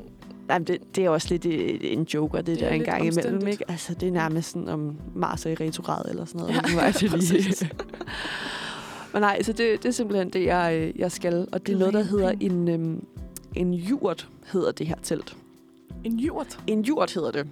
Nej, 0.47 0.59
men 0.59 0.67
det, 0.67 0.95
det 0.95 1.05
er 1.05 1.09
også 1.09 1.27
lidt 1.29 1.45
øh, 1.45 1.79
en 1.81 2.03
joker, 2.03 2.37
det, 2.37 2.47
Det 2.47 2.55
er 2.55 2.59
der 2.59 2.73
en 2.73 2.77
lidt 2.79 2.89
gang 2.89 3.07
imellem. 3.07 3.47
Ikke? 3.47 3.71
Altså, 3.71 3.93
det 3.93 4.07
er 4.07 4.11
nærmest 4.11 4.51
sådan, 4.51 4.67
om 4.67 4.95
Mars 5.15 5.45
er 5.45 5.49
i 5.49 5.55
retrograd 5.55 6.09
eller 6.09 6.25
sådan 6.25 6.41
noget. 6.41 6.55
Ja, 6.55 6.61
Nu 6.73 6.79
er 6.79 6.91
det 6.91 7.29
lige. 7.31 7.69
Men 9.13 9.21
nej, 9.21 9.41
så 9.41 9.53
det, 9.53 9.83
det 9.83 9.89
er 9.89 9.93
simpelthen 9.93 10.29
det, 10.29 10.45
jeg, 10.45 10.75
øh, 10.75 10.99
jeg 10.99 11.11
skal. 11.11 11.47
Og 11.51 11.67
det 11.67 11.73
er 11.75 11.79
noget, 11.79 11.93
der 11.93 12.03
hedder 12.03 12.33
en, 12.39 12.67
øhm, 12.67 13.05
en 13.55 13.73
jurt, 13.73 14.29
hedder 14.45 14.71
det 14.71 14.87
her 14.87 14.95
telt. 15.03 15.37
En 16.03 16.19
jurt. 16.19 16.59
En 16.67 16.81
jurt 16.81 17.13
hedder 17.13 17.31
det. 17.31 17.47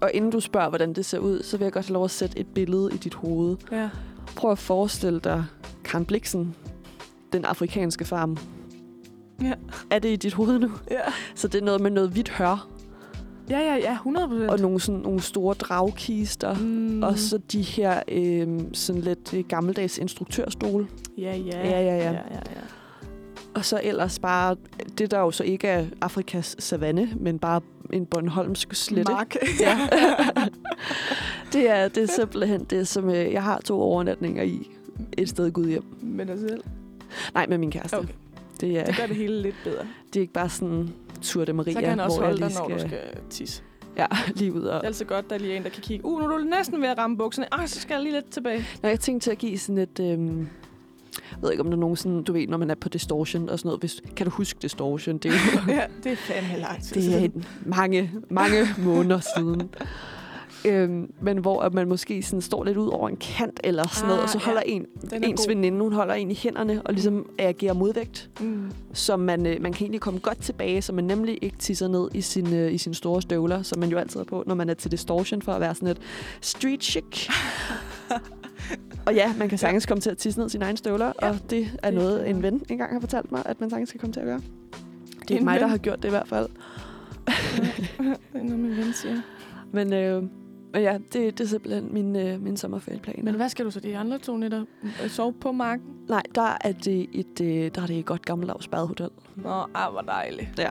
Og, 0.00 0.10
inden 0.14 0.30
du 0.30 0.40
spørger, 0.40 0.68
hvordan 0.68 0.92
det 0.92 1.04
ser 1.04 1.18
ud, 1.18 1.42
så 1.42 1.56
vil 1.56 1.64
jeg 1.64 1.72
godt 1.72 1.86
have 1.86 1.94
lov 1.94 2.04
at 2.04 2.10
sætte 2.10 2.38
et 2.38 2.46
billede 2.46 2.90
i 2.94 2.96
dit 2.96 3.14
hoved. 3.14 3.56
Ja. 3.72 3.88
Prøv 4.36 4.50
at 4.52 4.58
forestille 4.58 5.20
dig 5.20 5.44
Karen 5.84 6.04
Bliksen, 6.04 6.54
den 7.32 7.44
afrikanske 7.44 8.04
farm. 8.04 8.36
Ja. 9.42 9.52
Er 9.90 9.98
det 9.98 10.08
i 10.08 10.16
dit 10.16 10.34
hoved 10.34 10.58
nu? 10.58 10.70
Ja. 10.90 11.00
Så 11.34 11.48
det 11.48 11.60
er 11.60 11.64
noget 11.64 11.80
med 11.80 11.90
noget 11.90 12.10
hvidt 12.10 12.28
hør, 12.28 12.68
Ja, 13.50 13.58
ja, 13.58 13.74
ja, 13.76 13.92
100 13.92 14.28
procent. 14.28 14.50
og 14.50 14.58
nogle, 14.60 14.80
sådan, 14.80 15.00
nogle 15.00 15.20
store 15.20 15.54
dragkister. 15.54 16.54
Mm. 16.54 16.60
Mm. 16.60 17.02
Og 17.02 17.18
så 17.18 17.38
de 17.38 17.62
her 17.62 18.02
øh, 18.08 18.60
sådan 18.72 19.02
lidt 19.02 19.34
øh, 19.34 19.44
gammeldags 19.48 19.98
instruktørstole. 19.98 20.86
Ja, 21.18 21.36
ja. 21.36 21.68
Ja, 21.68 21.80
ja, 21.80 21.80
ja. 21.80 21.96
ja, 21.96 22.10
ja, 22.10 22.12
ja. 22.30 22.60
Og 23.54 23.64
så 23.64 23.80
ellers 23.82 24.18
bare 24.18 24.56
det, 24.98 25.10
der 25.10 25.18
jo 25.18 25.30
så 25.30 25.44
ikke 25.44 25.68
er 25.68 25.86
Afrikas 26.00 26.56
savanne, 26.58 27.12
men 27.16 27.38
bare 27.38 27.60
en 27.92 28.06
Bornholmsk 28.06 28.74
slette. 28.74 29.12
Mark. 29.12 29.36
Ja. 29.60 29.78
det, 31.52 31.70
er, 31.70 31.88
det 31.88 32.02
er 32.02 32.06
simpelthen 32.06 32.64
det, 32.64 32.88
som 32.88 33.10
øh, 33.10 33.32
jeg 33.32 33.42
har 33.42 33.60
to 33.60 33.80
overnatninger 33.80 34.42
i. 34.42 34.70
Et 35.18 35.28
sted 35.28 35.46
i 35.46 35.50
Gudhjem. 35.50 35.84
Med 36.02 36.26
dig 36.26 36.38
selv. 36.38 36.62
Nej, 37.34 37.46
med 37.46 37.58
min 37.58 37.70
kæreste. 37.70 37.98
Okay. 37.98 38.12
Det, 38.60 38.78
er, 38.78 38.84
Det 38.84 38.96
gør 38.96 39.06
det 39.06 39.16
hele 39.16 39.42
lidt 39.42 39.56
bedre. 39.64 39.86
det 40.06 40.16
er 40.16 40.20
ikke 40.20 40.32
bare 40.32 40.48
sådan 40.48 40.88
Tour 41.22 41.44
de 41.44 41.52
Maria, 41.52 41.72
Så 41.72 41.80
kan 41.80 41.88
han 41.88 42.00
også 42.00 42.20
holde 42.20 42.38
dig, 42.38 42.52
når 42.58 42.64
skal, 42.64 42.74
du 42.74 42.88
skal 42.88 43.00
tisse. 43.30 43.62
Ja, 43.96 44.06
lige 44.36 44.52
ud 44.52 44.62
og... 44.62 44.74
Det 44.74 44.82
er 44.82 44.86
altid 44.86 45.06
godt, 45.06 45.28
der 45.30 45.34
er 45.34 45.40
lige 45.40 45.56
en, 45.56 45.62
der 45.62 45.68
kan 45.68 45.82
kigge. 45.82 46.04
Uh, 46.04 46.20
nu 46.20 46.26
er 46.26 46.38
du 46.38 46.44
næsten 46.44 46.80
ved 46.80 46.88
at 46.88 46.98
ramme 46.98 47.16
bukserne. 47.16 47.48
Ej, 47.52 47.66
så 47.66 47.80
skal 47.80 47.94
jeg 47.94 48.02
lige 48.02 48.12
lidt 48.12 48.30
tilbage. 48.30 48.66
Når 48.82 48.88
jeg 48.88 49.00
tænkte 49.00 49.24
til 49.26 49.30
at 49.30 49.38
give 49.38 49.58
sådan 49.58 49.78
et... 49.78 50.00
Øhm, 50.00 50.48
jeg 51.32 51.42
ved 51.42 51.50
ikke, 51.50 51.60
om 51.62 51.66
der 51.70 51.76
er 51.76 51.80
nogen 51.80 51.96
sådan... 51.96 52.22
Du 52.22 52.32
ved, 52.32 52.46
når 52.46 52.56
man 52.56 52.70
er 52.70 52.74
på 52.74 52.88
Distortion 52.88 53.48
og 53.48 53.58
sådan 53.58 53.68
noget. 53.68 53.80
Hvis, 53.80 54.02
kan 54.16 54.26
du 54.26 54.30
huske 54.30 54.58
Distortion? 54.62 55.18
Det 55.18 55.30
er 55.30 55.34
jo 55.34 55.72
ja, 55.78 55.82
det 56.04 56.12
er 56.12 56.16
fandme 56.16 56.58
lang 56.58 56.82
tid 56.82 57.02
det 57.02 57.14
er 57.14 57.24
en, 57.24 57.44
mange, 57.66 58.10
mange 58.30 58.68
måneder 58.78 59.20
siden. 59.36 59.70
Øhm, 60.64 61.12
men 61.20 61.38
hvor 61.38 61.60
at 61.62 61.74
man 61.74 61.88
måske 61.88 62.22
sådan 62.22 62.40
står 62.40 62.64
lidt 62.64 62.76
ud 62.76 62.88
over 62.88 63.08
en 63.08 63.16
kant 63.16 63.60
eller 63.64 63.88
sådan 63.88 64.04
ah, 64.04 64.08
noget, 64.08 64.22
og 64.22 64.28
så 64.28 64.38
ja. 64.38 64.44
holder 64.44 64.60
en, 64.60 64.86
Den 65.10 65.24
er 65.24 65.28
ens 65.28 65.40
god. 65.40 65.48
veninde, 65.54 65.80
hun 65.80 65.92
holder 65.92 66.14
en 66.14 66.30
i 66.30 66.34
hænderne 66.34 66.82
og 66.84 66.92
ligesom 66.92 67.28
agerer 67.38 67.72
modvægt, 67.74 68.30
Mm. 68.40 68.70
så 68.92 69.16
man, 69.16 69.46
øh, 69.46 69.62
man 69.62 69.72
kan 69.72 69.84
egentlig 69.84 70.00
komme 70.00 70.20
godt 70.20 70.42
tilbage, 70.42 70.82
så 70.82 70.92
man 70.92 71.04
nemlig 71.04 71.38
ikke 71.42 71.56
tisser 71.58 71.88
ned 71.88 72.08
i 72.14 72.20
sin, 72.20 72.54
øh, 72.54 72.72
i 72.72 72.78
sine 72.78 72.94
store 72.94 73.22
støvler, 73.22 73.62
som 73.62 73.78
man 73.78 73.88
jo 73.90 73.98
altid 73.98 74.20
er 74.20 74.24
på, 74.24 74.42
når 74.46 74.54
man 74.54 74.68
er 74.70 74.74
til 74.74 74.90
distortion, 74.90 75.42
for 75.42 75.52
at 75.52 75.60
være 75.60 75.74
sådan 75.74 75.88
et 75.88 75.98
street 76.40 76.84
chic. 76.84 77.28
og 79.06 79.14
ja, 79.14 79.34
man 79.38 79.48
kan 79.48 79.58
sagtens 79.58 79.86
komme 79.86 80.00
til 80.00 80.10
at 80.10 80.18
tisse 80.18 80.40
ned 80.40 80.48
sine 80.48 80.64
egne 80.64 80.76
støvler, 80.78 81.12
Ja, 81.22 81.28
og 81.30 81.50
det 81.50 81.78
er 81.82 81.90
noget, 81.90 82.30
en 82.30 82.42
ven 82.42 82.62
engang 82.68 82.92
har 82.92 83.00
fortalt 83.00 83.32
mig, 83.32 83.42
at 83.46 83.60
man 83.60 83.70
sagtens 83.70 83.90
kan 83.90 84.00
komme 84.00 84.12
til 84.12 84.20
at 84.20 84.26
gøre. 84.26 84.40
Det 85.22 85.30
er 85.30 85.34
ikke 85.34 85.44
mig, 85.44 85.54
der 85.60 85.66
ven? 85.66 85.70
har 85.70 85.78
gjort 85.78 86.02
det 86.02 86.08
i 86.08 86.10
hvert 86.10 86.28
fald. 86.28 86.48
Det 87.26 88.16
er 88.34 88.42
noget, 88.42 88.58
min 88.58 88.76
ven 88.76 88.92
siger. 88.92 89.20
Men, 89.72 89.92
øh, 89.92 90.22
ja, 90.74 90.98
det, 91.12 91.38
det 91.38 91.40
er 91.40 91.48
simpelthen 91.48 91.88
min, 91.92 92.16
øh, 92.16 92.42
min 92.42 92.56
sommerferieplan. 92.56 93.20
Men 93.24 93.34
hvad 93.34 93.48
skal 93.48 93.64
du 93.64 93.70
så 93.70 93.80
de 93.80 93.96
andre 93.96 94.18
to 94.18 94.36
nætter? 94.36 94.64
Øh, 95.04 95.08
Sove 95.10 95.32
på 95.32 95.52
marken? 95.52 95.84
Nej, 96.08 96.22
der 96.34 96.56
er 96.60 96.72
det 96.72 97.06
et, 97.12 97.40
øh, 97.40 97.70
der 97.74 97.82
er 97.82 97.86
det 97.86 97.98
et 97.98 98.04
godt 98.06 98.26
gammeldags 98.26 98.68
badehotel. 98.68 99.08
Nå, 99.36 99.66
ah, 99.74 99.92
hvor 99.92 100.00
dejligt. 100.00 100.58
Ja. 100.58 100.68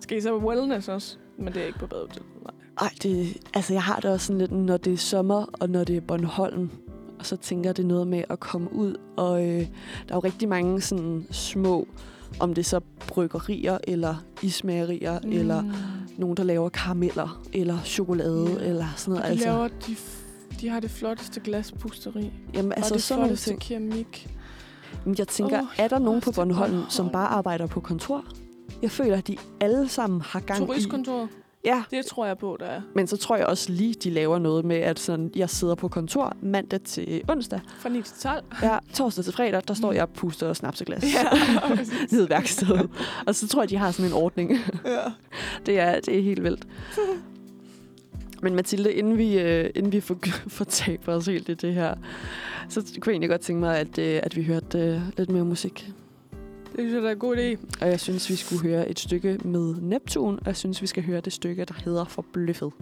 Skal 0.00 0.18
I 0.18 0.20
så 0.20 0.38
på 0.38 0.46
wellness 0.48 0.88
også? 0.88 1.16
Men 1.38 1.52
det 1.54 1.62
er 1.62 1.66
ikke 1.66 1.78
på 1.78 1.86
badehotel. 1.86 2.22
Nej. 2.42 2.54
Ej, 2.80 2.90
det, 3.02 3.36
altså 3.54 3.72
jeg 3.72 3.82
har 3.82 3.96
det 4.00 4.10
også 4.10 4.26
sådan 4.26 4.38
lidt, 4.38 4.52
når 4.52 4.76
det 4.76 4.92
er 4.92 4.96
sommer, 4.96 5.46
og 5.60 5.70
når 5.70 5.84
det 5.84 5.96
er 5.96 6.00
Bornholm, 6.00 6.70
og 7.20 7.26
så 7.26 7.36
tænker 7.36 7.72
det 7.72 7.86
noget 7.86 8.06
med 8.06 8.24
at 8.30 8.40
komme 8.40 8.72
ud, 8.74 8.94
og 9.16 9.42
øh, 9.48 9.58
der 9.58 9.64
er 10.08 10.14
jo 10.14 10.18
rigtig 10.20 10.48
mange 10.48 10.80
sådan 10.80 11.26
små, 11.30 11.88
om 12.40 12.54
det 12.54 12.66
så 12.66 12.80
bryggerier, 13.08 13.78
eller 13.84 14.14
ismagerier, 14.42 15.20
mm. 15.24 15.32
eller 15.32 15.64
nogen, 16.18 16.36
der 16.36 16.42
laver 16.42 16.68
karameller, 16.68 17.42
eller 17.52 17.78
chokolade, 17.84 18.50
Ja. 18.60 18.64
eller 18.66 18.86
sådan 18.96 19.12
noget. 19.14 19.24
De 19.26 19.30
altså, 19.30 19.46
laver 19.46 19.68
de, 19.68 19.96
de 20.60 20.68
har 20.68 20.80
det 20.80 20.90
flotteste 20.90 21.40
glaspusteri. 21.40 22.32
jamen, 22.54 22.72
altså 22.72 22.94
og 22.94 22.96
det 22.96 23.02
sådan 23.02 23.22
flotteste 23.24 23.50
ting. 23.50 23.60
keramik. 23.60 24.36
Men 25.04 25.14
jeg 25.18 25.28
tænker, 25.28 25.60
Åh, 25.60 25.66
er 25.78 25.88
der 25.88 25.98
nogen 25.98 26.20
på 26.20 26.32
Bornholm. 26.32 26.82
Som 26.88 27.10
bare 27.10 27.28
arbejder 27.28 27.66
på 27.66 27.80
kontor? 27.80 28.24
Jeg 28.82 28.90
føler, 28.90 29.16
at 29.16 29.26
de 29.26 29.36
alle 29.60 29.88
sammen 29.88 30.20
har 30.20 30.40
gang 30.40 30.62
i... 30.62 30.66
Turistkontoret. 30.66 31.28
Ja, 31.64 31.82
Det 31.90 32.06
tror 32.06 32.26
jeg 32.26 32.38
på, 32.38 32.56
der 32.60 32.66
er. 32.66 32.80
men 32.94 33.06
så 33.06 33.16
tror 33.16 33.36
jeg 33.36 33.46
også 33.46 33.72
lige, 33.72 33.94
de 33.94 34.10
laver 34.10 34.38
noget 34.38 34.64
med, 34.64 34.76
at 34.76 34.98
sådan, 34.98 35.30
jeg 35.36 35.50
sidder 35.50 35.74
på 35.74 35.88
kontor 35.88 36.36
mandag 36.42 36.80
til 36.80 37.22
onsdag. 37.28 37.60
Fra 37.78 37.88
9 37.88 38.02
til 38.02 38.14
12. 38.22 38.44
Ja, 38.62 38.78
torsdag 38.94 39.24
til 39.24 39.32
fredag, 39.32 39.62
der 39.68 39.74
står 39.74 39.92
jeg 39.92 40.02
og 40.02 40.08
puster 40.10 40.52
snapseglas. 40.52 41.04
Ja, 41.14 41.28
præcis. 41.76 42.12
ned 42.12 42.26
i 42.26 42.30
værkstedet. 42.30 42.90
Og 43.26 43.34
så 43.34 43.48
tror 43.48 43.62
jeg, 43.62 43.70
de 43.70 43.76
har 43.76 43.90
sådan 43.90 44.10
en 44.10 44.16
ordning. 44.16 44.50
ja. 44.84 44.98
Det 45.66 45.78
er, 45.78 46.00
det 46.00 46.18
er 46.18 46.22
helt 46.22 46.42
vildt. 46.42 46.66
Men 48.42 48.54
Mathilde, 48.54 48.92
inden 48.92 49.18
vi, 49.18 49.38
øh, 49.38 49.70
inden 49.74 49.92
vi 49.92 50.00
for, 50.00 50.18
fortaber 50.48 51.14
os 51.14 51.26
helt 51.26 51.48
i 51.48 51.54
det 51.54 51.74
her, 51.74 51.94
så 52.68 52.80
kunne 52.80 53.10
jeg 53.10 53.12
egentlig 53.12 53.30
godt 53.30 53.40
tænke 53.40 53.60
mig, 53.60 53.78
at, 53.78 53.98
øh, 53.98 54.20
at 54.22 54.36
vi 54.36 54.42
hørte 54.44 54.78
øh, 54.78 55.00
lidt 55.16 55.30
mere 55.30 55.44
musik. 55.44 55.90
Det 56.70 56.78
synes 56.78 56.92
jeg, 56.94 57.02
der 57.02 57.08
er 57.08 57.12
en 57.12 57.18
god 57.18 57.36
idé. 57.36 57.80
Og 57.80 57.88
jeg 57.88 58.00
synes, 58.00 58.30
vi 58.30 58.36
skulle 58.36 58.62
høre 58.62 58.88
et 58.88 58.98
stykke 58.98 59.38
med 59.44 59.74
Neptun, 59.74 60.34
og 60.34 60.46
jeg 60.46 60.56
synes, 60.56 60.82
vi 60.82 60.86
skal 60.86 61.02
høre 61.04 61.20
det 61.20 61.32
stykke, 61.32 61.64
der 61.64 61.74
hedder 61.84 62.04
Forbløffet. 62.04 62.72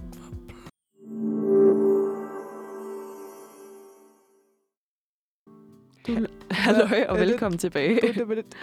Hallo 6.51 6.86
og 7.09 7.18
velkommen 7.18 7.59
tilbage. 7.59 8.01
det, 8.01 8.28
det, 8.28 8.36
det. 8.36 8.57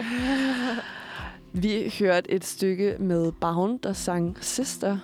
Vi 1.62 1.94
hørte 1.98 2.30
et 2.30 2.44
stykke 2.44 2.96
med 2.98 3.32
Bound, 3.32 3.80
der 3.80 3.92
sang 3.92 4.36
Sister. 4.40 4.98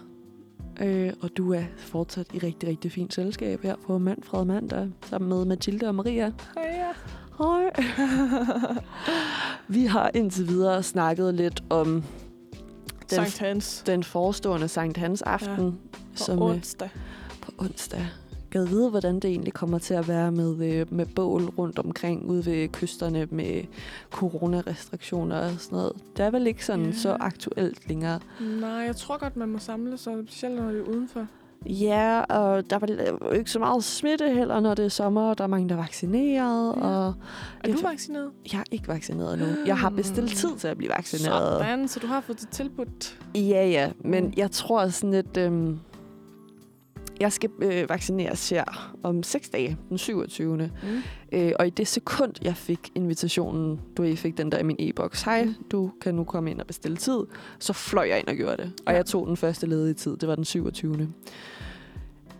Øh, 0.80 1.12
og 1.20 1.36
du 1.36 1.52
er 1.52 1.62
fortsat 1.76 2.26
i 2.34 2.38
rigtig, 2.38 2.68
rigtig 2.68 2.92
fint 2.92 3.14
selskab 3.14 3.62
her 3.62 3.76
på 3.86 3.98
Manfred 3.98 4.44
Mandag, 4.44 4.90
sammen 5.04 5.28
med 5.28 5.44
Mathilde 5.44 5.88
og 5.88 5.94
Maria. 5.94 6.32
Hej. 6.54 6.94
Hej. 7.38 7.70
Vi 9.68 9.84
har 9.86 10.10
indtil 10.14 10.48
videre 10.48 10.82
snakket 10.82 11.34
lidt 11.34 11.62
om 11.70 11.86
den, 11.94 12.02
Sankt 13.08 13.38
Hans. 13.38 13.82
den 13.86 14.04
forestående 14.04 14.68
Sankt 14.68 14.96
Hans 14.96 15.22
aften, 15.22 15.72
På 15.92 15.98
som 16.14 16.38
øh, 16.38 16.44
onsdag. 16.44 16.90
på 17.42 17.52
onsdag. 17.58 18.06
Gad 18.50 18.66
vide, 18.66 18.90
hvordan 18.90 19.14
det 19.14 19.24
egentlig 19.24 19.52
kommer 19.52 19.78
til 19.78 19.94
at 19.94 20.08
være 20.08 20.32
med, 20.32 20.72
øh, 20.74 20.94
med 20.94 21.06
bål 21.06 21.42
rundt 21.44 21.78
omkring 21.78 22.30
ude 22.30 22.46
ved 22.46 22.68
kysterne 22.68 23.28
med 23.30 23.62
coronarestriktioner 24.10 25.36
og 25.38 25.52
sådan 25.58 25.76
noget. 25.76 25.92
Det 26.16 26.24
er 26.24 26.30
vel 26.30 26.46
ikke 26.46 26.64
sådan 26.66 26.84
Ja. 26.86 26.92
så 26.92 27.16
aktuelt 27.20 27.88
længere. 27.88 28.20
Nej, 28.40 28.70
jeg 28.70 28.96
tror 28.96 29.18
godt, 29.18 29.36
man 29.36 29.48
må 29.48 29.58
samle 29.58 29.98
sig, 29.98 30.12
specielt 30.28 30.54
når 30.56 30.70
det 30.70 30.78
er 30.80 30.84
udenfor. 30.84 31.26
Ja, 31.66 32.20
og 32.20 32.70
der 32.70 32.78
var 32.78 32.88
jo 33.24 33.30
ikke 33.30 33.50
så 33.50 33.58
meget 33.58 33.84
smitte 33.84 34.28
heller, 34.34 34.60
når 34.60 34.74
det 34.74 34.84
er 34.84 34.88
sommer, 34.88 35.22
og 35.30 35.38
der 35.38 35.44
er 35.44 35.48
mange, 35.48 35.68
der 35.68 35.74
er 35.74 35.80
vaccineret, 35.80 36.74
Ja. 36.76 36.82
og 36.86 37.14
Er 37.64 37.72
du 37.72 37.78
er- 37.78 37.88
vaccineret? 37.90 38.30
jeg 38.52 38.58
er 38.58 38.64
ikke 38.70 38.88
vaccineret 38.88 39.38
nu. 39.38 39.44
Jeg 39.66 39.78
har 39.78 39.90
bestilt 39.90 40.30
tid 40.36 40.56
til 40.56 40.68
at 40.68 40.76
blive 40.76 40.90
vaccineret. 40.96 41.58
Sådan, 41.60 41.88
så 41.88 42.00
du 42.00 42.06
har 42.06 42.20
fået 42.20 42.40
det 42.40 42.48
tilbudt. 42.48 43.18
Ja, 43.34 43.66
ja, 43.68 43.90
men 44.04 44.34
jeg 44.36 44.50
tror 44.50 44.88
sådan 44.88 45.10
lidt... 45.10 45.36
Øhm, 45.36 45.78
jeg 47.22 47.32
skal 47.32 47.50
øh, 47.62 47.88
vaccineres 47.88 48.50
her 48.50 48.94
om 49.02 49.22
6 49.22 49.48
dage, 49.48 49.76
den 49.88 49.98
27. 49.98 50.56
Mm. 50.56 50.68
Øh, 51.32 51.52
og 51.58 51.66
i 51.66 51.70
det 51.70 51.88
sekund, 51.88 52.32
jeg 52.42 52.56
fik 52.56 52.80
invitationen, 52.94 53.80
du 53.96 54.02
ved, 54.02 54.16
fik 54.16 54.38
den 54.38 54.52
der 54.52 54.58
i 54.58 54.62
min 54.62 54.76
e-boks, 54.78 55.22
hej, 55.22 55.44
Mm. 55.44 55.54
du 55.72 55.90
kan 56.02 56.14
nu 56.14 56.24
komme 56.24 56.50
ind 56.50 56.60
og 56.60 56.66
bestille 56.66 56.96
tid, 56.96 57.18
så 57.58 57.72
fløj 57.72 58.06
jeg 58.08 58.18
ind 58.18 58.28
og 58.28 58.34
gjorde 58.34 58.56
det. 58.56 58.72
Og 58.86 58.92
Ja. 58.92 58.96
jeg 58.96 59.06
tog 59.06 59.26
den 59.26 59.36
første 59.36 59.66
ledige 59.66 59.94
tid, 59.94 60.16
det 60.16 60.28
var 60.28 60.34
den 60.34 60.44
27. 60.44 61.08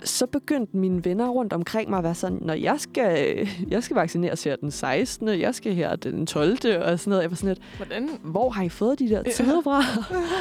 Så 0.05 0.26
begyndte 0.26 0.76
mine 0.76 1.05
venner 1.05 1.28
rundt 1.28 1.53
omkring 1.53 1.91
mig 1.91 1.99
at 1.99 2.05
være 2.05 2.14
sådan, 2.14 2.39
når 2.41 2.55
jeg 2.55 2.80
skal, 2.80 3.49
jeg 3.68 3.83
skal 3.83 3.95
vaccineres 3.97 4.45
her 4.45 4.57
den 4.57 4.70
16., 4.70 5.28
jeg 5.28 5.55
skal 5.55 5.72
her 5.74 5.97
den 5.97 6.26
12. 6.26 6.53
og 6.53 6.59
sådan 7.01 7.11
noget. 7.11 7.22
Jeg 7.22 7.30
var 7.30 7.37
sådan 7.37 7.49
lidt, 7.49 7.61
Hvordan? 7.76 8.09
hvor 8.22 8.51
har 8.51 8.62
I 8.62 8.68
fået 8.68 8.99
de 8.99 9.09
der 9.09 9.22
tider 9.22 9.61
fra? 9.62 9.83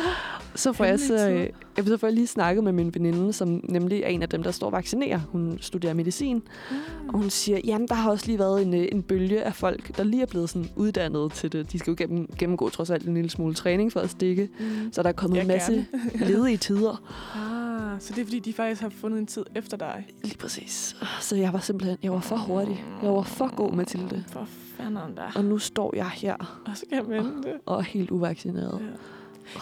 så 0.55 0.73
får 0.73 0.85
jeg 0.85 0.99
så, 0.99 1.29
øh, 1.29 1.47
jeg 1.77 1.85
så 1.85 1.97
får 1.97 2.07
jeg 2.07 2.13
lige 2.13 2.27
snakket 2.27 2.63
med 2.63 2.71
min 2.71 2.93
veninde, 2.93 3.33
som 3.33 3.61
nemlig 3.69 4.01
er 4.03 4.07
en 4.07 4.21
af 4.21 4.29
dem, 4.29 4.43
der 4.43 4.51
står 4.51 4.67
og 4.67 4.73
vaccinerer. 4.73 5.19
Hun 5.29 5.57
studerer 5.61 5.93
medicin, 5.93 6.41
og 7.07 7.13
hun 7.19 7.29
siger, 7.29 7.59
jamen 7.65 7.87
der 7.87 7.95
har 7.95 8.11
også 8.11 8.25
lige 8.27 8.39
været 8.39 8.61
en, 8.61 8.73
øh, 8.73 8.87
en 8.91 9.01
bølge 9.03 9.43
af 9.43 9.55
folk, 9.55 9.97
der 9.97 10.03
lige 10.03 10.21
er 10.21 10.25
blevet 10.25 10.49
sådan 10.49 10.69
uddannet 10.75 11.31
til 11.33 11.51
det. 11.51 11.71
De 11.71 11.79
skal 11.79 11.91
jo 11.91 11.95
gennem, 11.97 12.27
gennemgå 12.37 12.69
trods 12.69 12.89
alt 12.89 13.07
en 13.07 13.13
lille 13.13 13.29
smule 13.29 13.53
træning 13.53 13.91
for 13.91 13.99
at 13.99 14.09
stikke. 14.09 14.49
Mm. 14.59 14.93
Så 14.93 15.03
der 15.03 15.09
er 15.09 15.13
kommet 15.13 15.37
Ja, 15.37 15.41
en 15.41 15.47
masse 15.47 15.85
ledige 16.29 16.57
tider. 16.57 17.03
Ah, 17.35 18.01
så 18.01 18.13
det 18.15 18.21
er 18.21 18.25
fordi, 18.25 18.39
de 18.39 18.53
faktisk 18.53 18.81
har 18.81 18.89
fundet 18.89 19.19
en 19.19 19.25
tid 19.25 19.43
efter 19.55 19.77
dig. 19.77 20.07
Lige 20.23 20.37
præcis. 20.37 20.95
Så 21.21 21.35
jeg 21.35 21.53
var 21.53 21.59
simpelthen, 21.59 21.97
jeg 22.03 22.11
var 22.11 22.19
for 22.19 22.35
hurtig. 22.35 22.83
Jeg 23.03 23.11
var 23.11 23.21
for 23.23 23.55
god, 23.55 23.71
Mathilde. 23.73 24.23
For 24.27 24.45
fanden 24.77 25.15
da. 25.15 25.21
Og 25.35 25.45
nu 25.45 25.57
står 25.57 25.93
jeg 25.95 26.09
her 26.09 26.61
Og 26.67 26.77
så 26.77 26.85
kan 26.89 26.97
jeg 26.97 27.23
vente. 27.23 27.53
og 27.65 27.77
er 27.77 27.81
helt 27.81 28.11
uvaccineret. 28.11 28.79
Ja. 28.81 28.85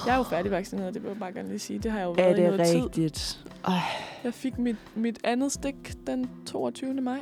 Jeg 0.05 0.13
er 0.13 0.17
jo 0.17 0.23
færdigvaccineret, 0.23 0.93
det 0.93 1.03
vil 1.03 1.09
jeg 1.09 1.17
bare 1.19 1.33
gerne 1.33 1.47
lige 1.49 1.59
sige. 1.59 1.79
Det 1.79 1.91
har 1.91 1.99
jeg 1.99 2.05
jo 2.05 2.11
Er 2.11 2.15
været 2.15 2.39
i 2.39 2.41
det 2.41 2.51
noget 2.51 2.67
tid. 2.67 2.83
rigtigt? 2.83 3.45
Ej, 3.67 3.73
Jeg 4.23 4.33
fik 4.33 4.57
mit, 4.57 4.75
mit 4.95 5.19
andet 5.23 5.51
stik 5.51 5.75
den 6.07 6.29
22. 6.45 6.93
maj. 6.93 7.21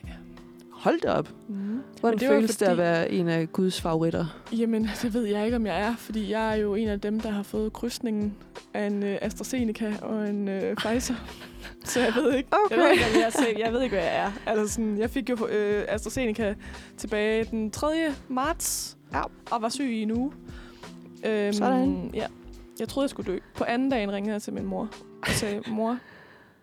hold 0.72 1.02
da 1.02 1.12
op. 1.12 1.30
Mm. 1.50 1.80
Hvordan 2.00 2.20
det 2.20 2.28
føles 2.28 2.58
det 2.58 2.66
at 2.66 2.70
fordi- 2.70 2.78
være 2.82 3.12
en 3.12 3.28
af 3.28 3.52
Guds 3.52 3.82
favoritter? 3.82 4.26
Jamen, 4.52 4.90
det 5.02 5.14
ved 5.14 5.24
jeg 5.26 5.46
ikke, 5.46 5.56
om 5.58 5.66
jeg 5.66 5.82
er, 5.82 5.96
fordi 5.96 6.32
jeg 6.32 6.52
er 6.52 6.56
jo 6.56 6.76
en 6.76 6.88
af 6.88 7.02
dem, 7.02 7.20
der 7.20 7.30
har 7.30 7.44
fået 7.44 7.74
krydsningen 7.74 8.34
af 8.74 8.86
en 8.88 9.04
øh, 9.04 9.18
AstraZeneca 9.22 9.94
og 10.02 10.30
en 10.30 10.48
øh, 10.48 10.76
Pfizer. 10.84 11.16
Så 11.86 12.00
jeg 12.00 12.14
ved 12.16 12.34
ikke, 12.34 12.50
Okay. 12.66 12.76
jeg 12.78 12.84
ved 12.86 12.92
ikke, 12.92 13.04
jeg, 13.14 13.26
er, 13.26 13.30
selv- 13.30 13.58
jeg 13.60 13.74
ved 13.74 13.82
ikke, 13.82 13.96
hvad 13.96 14.06
jeg 14.06 14.16
er. 14.24 14.32
Altså 14.46 14.74
sådan, 14.74 14.98
jeg 14.98 15.10
fik 15.10 15.30
jo 15.30 15.48
øh, 15.48 15.84
AstraZeneca 15.88 16.56
tilbage 16.98 17.44
den 17.44 17.72
3. 17.72 17.88
marts, 18.30 18.98
Ja. 19.14 19.22
og 19.52 19.62
var 19.62 19.70
syg 19.70 19.92
i 19.92 20.02
en 20.02 20.12
uge. 20.12 20.32
Øhm, 21.26 21.54
Sådan. 21.54 22.12
Ja. 22.14 22.26
Jeg 22.80 22.88
troede, 22.90 23.04
jeg 23.06 23.10
skulle 23.10 23.32
dø. 23.34 23.40
På 23.56 23.64
anden 23.64 23.90
dagen 23.90 24.12
ringede 24.12 24.34
jeg 24.34 24.42
til 24.42 24.54
min 24.54 24.66
mor 24.66 24.90
og 25.22 25.28
sagde, 25.28 25.62
mor, 25.72 25.98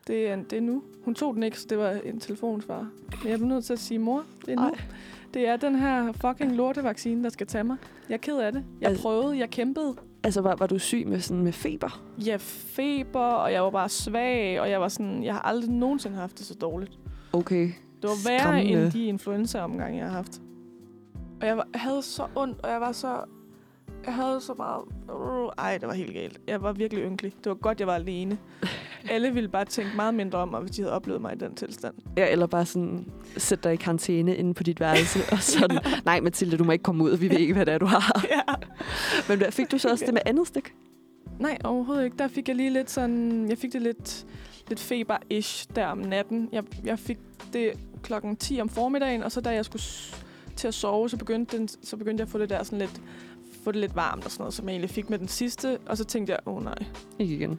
det 0.07 0.29
er, 0.31 0.37
det 0.37 0.53
er 0.57 0.61
nu. 0.61 0.83
Hun 1.05 1.15
tog 1.15 1.35
den 1.35 1.43
ikke, 1.43 1.61
så 1.61 1.67
det 1.71 1.79
var 1.79 1.91
en 1.91 2.21
telefonsvar. 2.21 2.89
Men 3.23 3.31
jeg 3.31 3.39
blev 3.39 3.49
nødt 3.49 3.65
til 3.65 3.73
at 3.73 3.79
sige, 3.79 3.99
mor, 3.99 4.23
det 4.47 4.53
er 4.53 4.57
nu. 4.57 4.63
Ej. 4.63 4.79
Det 5.35 5.49
er 5.49 5.57
den 5.57 5.75
her 5.75 6.13
fucking 6.13 6.57
lortevaccine, 6.57 7.25
der 7.25 7.29
skal 7.31 7.47
tage 7.47 7.65
mig. 7.65 7.77
Jeg 8.09 8.15
er 8.15 8.19
ked 8.19 8.37
af 8.39 8.53
det. 8.53 8.65
Jeg 8.81 8.89
Altså- 8.89 9.03
prøvede, 9.03 9.39
jeg 9.39 9.51
kæmpede. 9.51 9.95
Altså, 10.25 10.41
var, 10.41 10.57
var 10.57 10.67
du 10.67 10.79
syg 10.79 11.05
med, 11.07 11.21
sådan, 11.21 11.43
med 11.43 11.53
feber? 11.53 12.03
Jeg 12.27 12.41
feber, 12.41 13.21
og 13.21 13.53
jeg 13.53 13.63
var 13.63 13.71
bare 13.71 13.89
svag, 13.89 14.61
og 14.61 14.71
jeg 14.71 14.81
var 14.81 14.89
sådan, 14.89 15.25
jeg 15.25 15.35
har 15.35 15.41
aldrig 15.41 15.71
nogensinde 15.71 16.17
haft 16.17 16.39
det 16.39 16.47
så 16.47 16.55
dårligt. 16.55 16.99
Okay. 17.33 17.65
Det 18.03 18.11
var 18.11 18.29
værre 18.29 18.41
Skræmmende. 18.41 18.83
end 18.85 18.93
de 18.93 19.07
influenza-omgange, 19.07 19.99
jeg 19.99 20.07
har 20.07 20.13
haft. 20.13 20.41
Og 21.41 21.47
jeg, 21.47 21.57
var, 21.57 21.67
havde 21.75 22.03
så 22.03 22.27
ondt, 22.37 22.61
og 22.65 22.71
jeg 22.71 22.81
var 22.81 22.93
så... 22.93 23.17
Jeg 24.07 24.15
havde 24.15 24.41
så 24.41 24.55
meget... 24.55 24.83
Uh, 25.15 25.51
ej, 25.59 25.79
det 25.79 25.89
var 25.89 25.95
helt 25.95 26.13
galt. 26.13 26.41
Jeg 26.49 26.63
var 26.63 26.73
virkelig 26.73 27.05
ynkelig. 27.05 27.33
Det 27.45 27.51
var 27.51 27.55
godt, 27.55 27.81
jeg 27.81 27.87
var 27.87 27.95
alene. 27.95 28.39
Alle 29.11 29.35
ville 29.35 29.49
bare 29.49 29.65
tænke 29.65 29.97
meget 29.97 30.15
mindre 30.15 30.39
om 30.39 30.49
mig, 30.49 30.61
hvis 30.61 30.71
de 30.71 30.83
havde 30.83 30.95
oplevet 30.95 31.21
mig 31.21 31.33
i 31.33 31.39
den 31.39 31.55
tilstand. 31.55 31.95
Ja, 32.17 32.33
eller 32.33 32.47
bare 32.47 32.67
sådan, 32.67 33.07
sætte 33.37 33.65
dig 33.65 33.73
i 33.73 33.77
karantæne 33.77 34.37
inde 34.37 34.55
på 34.55 34.63
dit 34.63 34.81
værelse, 34.81 35.19
og 35.33 35.39
sådan, 35.39 35.79
nej 36.05 36.21
Mathilde, 36.21 36.57
du 36.57 36.65
må 36.65 36.73
ikke 36.73 36.83
komme 36.83 37.05
ud, 37.05 37.17
vi 37.17 37.31
ved 37.31 37.39
ikke, 37.39 37.55
hvad 37.55 37.67
det 37.67 37.75
er, 37.75 37.79
du 37.79 37.87
har. 37.87 38.27
ja. 38.31 38.55
Men 39.29 39.39
hvad, 39.39 39.53
fik 39.53 39.71
du 39.71 39.79
så 39.79 39.89
også 39.91 40.05
det 40.05 40.15
med 40.15 40.23
andet 40.31 40.47
stik? 40.47 40.75
Nej, 41.39 41.59
overhovedet 41.65 42.05
ikke. 42.05 42.17
Der 42.19 42.29
fik 42.29 42.49
jeg 42.49 42.57
lige 42.57 42.71
lidt 42.71 42.91
sådan... 42.91 43.49
Jeg 43.49 43.59
fik 43.59 43.73
det 43.73 43.83
lidt, 43.83 44.27
lidt 44.69 44.81
feber-ish 44.81 45.67
der 45.77 45.87
om 45.87 45.99
natten. 45.99 46.49
Jeg, 46.53 46.65
jeg 46.85 46.99
fik 46.99 47.19
det 47.53 47.73
klokken 48.03 48.37
10 48.37 48.61
om 48.61 48.69
formiddagen, 48.69 49.23
og 49.23 49.33
så 49.33 49.41
da 49.41 49.51
jeg 49.51 49.65
skulle 49.65 49.83
til 50.57 50.69
at 50.69 50.75
sove, 50.75 51.11
så 51.11 51.17
begyndte, 51.17 51.59
den, 51.59 51.69
så 51.69 51.97
begyndte 51.97 52.21
jeg 52.21 52.27
at 52.27 52.31
få 52.31 52.39
det 52.39 52.51
der 52.51 52.63
sådan 52.63 52.79
lidt 52.79 53.01
få 53.65 53.73
det 53.73 53.81
lidt 53.81 53.97
varmt 53.97 54.25
og 54.25 54.31
sådan 54.31 54.43
noget, 54.43 54.55
som 54.55 54.69
jeg 54.69 54.73
egentlig 54.73 54.91
fik 54.91 55.11
med 55.11 55.19
den 55.19 55.29
sidste. 55.29 55.79
Og 55.87 55.97
så 55.97 56.05
tænkte 56.05 56.33
jeg, 56.33 56.41
åh 56.47 56.57
oh, 56.57 56.65
nej. 56.65 56.85
Ikke 57.19 57.35
igen. 57.35 57.59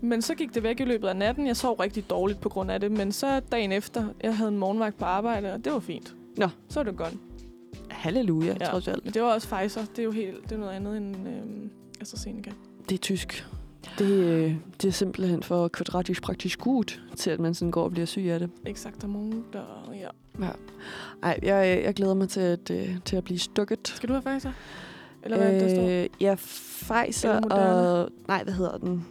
Men 0.00 0.22
så 0.22 0.34
gik 0.34 0.54
det 0.54 0.62
væk 0.62 0.80
i 0.80 0.84
løbet 0.84 1.08
af 1.08 1.16
natten. 1.16 1.46
Jeg 1.46 1.56
sov 1.56 1.74
rigtig 1.76 2.10
dårligt 2.10 2.40
på 2.40 2.48
grund 2.48 2.70
af 2.70 2.80
det. 2.80 2.92
Men 2.92 3.12
så 3.12 3.40
dagen 3.40 3.72
efter, 3.72 4.08
jeg 4.22 4.36
havde 4.36 4.48
en 4.48 4.58
morgenvagt 4.58 4.98
på 4.98 5.04
arbejde, 5.04 5.52
og 5.52 5.64
det 5.64 5.72
var 5.72 5.80
fint. 5.80 6.14
Nå. 6.36 6.48
Så 6.68 6.78
var 6.78 6.84
det 6.84 6.96
godt. 6.96 7.14
Halleluja, 7.90 8.46
ja. 8.46 8.56
Ja. 8.60 8.70
trods 8.70 8.88
alt. 8.88 9.04
Men 9.04 9.14
det 9.14 9.22
var 9.22 9.34
også 9.34 9.48
Pfizer. 9.48 9.80
Det 9.80 9.98
er 9.98 10.02
jo 10.02 10.10
helt, 10.10 10.42
det 10.42 10.52
er 10.52 10.56
noget 10.56 10.72
andet 10.72 10.96
end 10.96 11.28
øhm, 11.28 11.70
AstraZeneca. 12.00 12.52
Det 12.88 12.94
er 12.94 12.98
tysk. 12.98 13.46
Det, 13.98 14.10
øh, 14.10 14.54
det 14.82 14.88
er 14.88 14.92
simpelthen 14.92 15.42
for 15.42 15.68
kvadratisk 15.68 16.22
praktisk 16.22 16.58
gut, 16.58 17.02
til 17.16 17.30
at 17.30 17.40
man 17.40 17.54
sådan 17.54 17.70
går 17.70 17.84
og 17.84 17.90
bliver 17.90 18.06
syg 18.06 18.22
af 18.22 18.38
det. 18.38 18.50
Exaktamont 18.66 19.54
og 19.54 19.94
ja. 19.96 20.08
Ej, 21.22 21.38
jeg, 21.42 21.82
jeg 21.84 21.94
glæder 21.94 22.14
mig 22.14 22.28
til 22.28 22.40
at, 22.40 22.70
øh, 22.70 22.96
til 23.04 23.16
at 23.16 23.24
blive 23.24 23.38
stukket. 23.38 23.88
Skal 23.88 24.08
du 24.08 24.14
have 24.14 24.22
Pfizer? 24.22 24.52
Eller 25.26 25.38
hvad 25.38 25.54
øh, 25.54 25.60
der 25.60 25.68
står? 26.08 26.16
Ja, 26.20 26.34
Pfizer 26.34 27.40
og... 27.40 28.08
Nej, 28.28 28.44
hvad 28.44 28.54
hedder 28.54 28.78
den? 28.78 29.06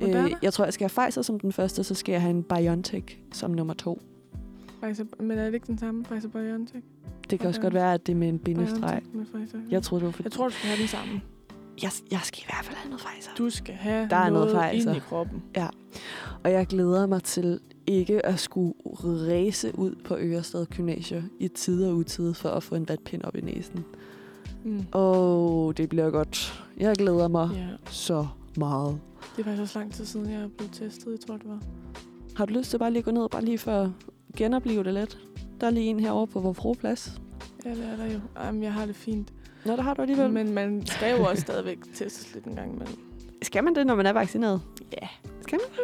Øh, 0.00 0.34
jeg 0.42 0.52
tror, 0.52 0.64
jeg 0.64 0.72
skal 0.72 0.90
have 0.90 1.04
Pfizer 1.06 1.22
som 1.22 1.40
den 1.40 1.52
første, 1.52 1.84
så 1.84 1.94
skal 1.94 2.12
jeg 2.12 2.22
have 2.22 2.30
en 2.30 2.42
BioNTech 2.42 3.18
som 3.32 3.50
nummer 3.50 3.74
to. 3.74 4.02
Pfizer, 4.82 5.04
men 5.20 5.38
er 5.38 5.44
det 5.44 5.54
ikke 5.54 5.66
den 5.66 5.78
samme 5.78 6.04
Pfizer 6.04 6.28
BioNTech? 6.28 6.84
Det 7.30 7.40
kan 7.40 7.48
også 7.48 7.60
godt 7.60 7.74
være, 7.74 7.94
at 7.94 8.06
det 8.06 8.12
er 8.12 8.16
med 8.16 8.28
en 8.28 8.38
bindestreg. 8.38 9.02
Jeg 9.70 9.82
troede, 9.82 10.00
det 10.00 10.06
var 10.06 10.12
fordi... 10.12 10.26
jeg 10.26 10.32
tror, 10.32 10.48
du 10.48 10.54
skal 10.54 10.68
have 10.68 10.80
den 10.80 10.88
samme. 10.88 11.20
Jeg, 11.82 11.90
jeg 12.10 12.20
skal 12.22 12.42
i 12.42 12.46
hvert 12.48 12.64
fald 12.64 12.76
have 12.76 12.90
noget 12.90 13.04
Pfizer. 13.06 13.30
Du 13.38 13.50
skal 13.50 13.74
have 13.74 14.08
Der 14.10 14.16
er 14.16 14.30
noget 14.30 14.54
noget 14.54 14.70
Pfizer. 14.70 14.90
ind 14.90 14.96
i 14.96 15.00
kroppen. 15.00 15.42
Og 16.44 16.52
jeg 16.52 16.66
glæder 16.66 17.06
mig 17.06 17.22
til 17.22 17.60
ikke 17.86 18.26
at 18.26 18.38
skulle 18.40 18.74
ræse 18.94 19.78
ud 19.78 19.94
på 20.04 20.16
Ørested 20.18 20.66
Gymnasium 20.66 21.30
i 21.38 21.48
tid 21.48 21.84
og 21.84 21.96
utid 21.96 22.34
for 22.34 22.48
at 22.48 22.62
få 22.62 22.74
en 22.74 22.88
vatpind 22.88 23.22
op 23.22 23.36
i 23.36 23.40
næsen. 23.40 23.84
Mm. 24.64 24.84
Oh, 24.92 25.74
det 25.76 25.88
bliver 25.88 26.10
godt. 26.10 26.64
Jeg 26.76 26.96
glæder 26.96 27.28
mig 27.28 27.50
Ja. 27.54 27.66
så 27.90 28.26
meget. 28.56 29.00
Det 29.36 29.40
er 29.40 29.44
faktisk 29.44 29.62
også 29.62 29.78
lang 29.78 29.92
tid 29.92 30.04
siden, 30.04 30.30
jeg 30.30 30.40
er 30.40 30.48
blevet 30.48 30.72
testet, 30.72 31.10
jeg 31.10 31.20
tror, 31.26 31.36
det 31.36 31.48
var. 31.48 31.58
Har 32.36 32.46
du 32.46 32.52
lyst 32.54 32.70
til 32.70 32.78
bare 32.78 32.90
lige 32.90 32.98
at 32.98 33.04
gå 33.04 33.10
ned, 33.10 33.28
bare 33.28 33.44
lige 33.44 33.58
for 33.58 33.72
at 33.72 33.90
genopleve 34.36 34.84
det 34.84 34.94
lidt? 34.94 35.18
Der 35.60 35.66
er 35.66 35.70
lige 35.70 35.86
en 35.86 36.00
herovre 36.00 36.26
på 36.26 36.40
vores 36.40 36.78
plads. 36.78 37.20
Ja, 37.64 37.70
det 37.70 37.84
er 37.92 37.96
der 37.96 38.12
jo. 38.12 38.20
Jamen, 38.44 38.62
jeg 38.62 38.72
har 38.72 38.86
det 38.86 38.96
fint. 38.96 39.32
Nå, 39.66 39.72
der 39.76 39.82
har 39.82 39.94
du 39.94 40.02
alligevel. 40.02 40.30
Men 40.30 40.46
Men 40.46 40.54
man 40.54 40.86
skal 40.86 41.18
jo 41.18 41.24
også 41.24 41.40
stadigvæk 41.40 41.78
testes 41.94 42.34
lidt 42.34 42.44
en 42.44 42.54
gang 42.54 42.74
imellem. 42.74 42.96
skal 43.42 43.64
man 43.64 43.74
det, 43.74 43.86
når 43.86 43.94
man 43.94 44.06
er 44.06 44.12
vaccineret? 44.12 44.60
Ja. 45.02 45.08
Skal 45.40 45.58
man? 45.58 45.81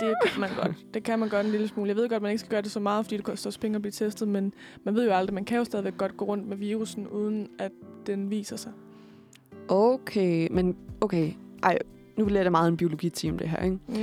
Det 0.00 0.14
kan 0.32 0.40
man 0.40 0.50
godt. 0.62 0.76
Det 0.94 1.02
kan 1.02 1.18
man 1.18 1.28
godt 1.28 1.46
en 1.46 1.52
lille 1.52 1.68
smule. 1.68 1.88
Jeg 1.88 1.96
ved 1.96 2.08
godt, 2.08 2.22
man 2.22 2.30
ikke 2.30 2.40
skal 2.40 2.50
gøre 2.50 2.62
det 2.62 2.70
så 2.70 2.80
meget, 2.80 3.04
fordi 3.04 3.16
det 3.16 3.24
koster 3.24 3.48
også 3.48 3.60
penge 3.60 3.76
at 3.76 3.82
blive 3.82 3.92
testet, 3.92 4.28
men 4.28 4.52
man 4.84 4.94
ved 4.94 5.06
jo 5.06 5.12
aldrig, 5.12 5.34
man 5.34 5.44
kan 5.44 5.58
jo 5.58 5.64
stadigvæk 5.64 5.96
godt 5.96 6.16
gå 6.16 6.24
rundt 6.24 6.48
med 6.48 6.56
virusen, 6.56 7.08
uden 7.08 7.48
at 7.58 7.72
den 8.06 8.30
viser 8.30 8.56
sig. 8.56 8.72
Okay, 9.68 10.48
men 10.50 10.76
okay. 11.00 11.32
Ej, 11.62 11.78
nu 12.16 12.24
bliver 12.24 12.42
det 12.42 12.52
meget 12.52 12.68
en 12.68 12.76
biologiteam, 12.76 13.38
det 13.38 13.48
her, 13.48 13.64
ikke? 13.64 13.78
Mm. 13.88 13.94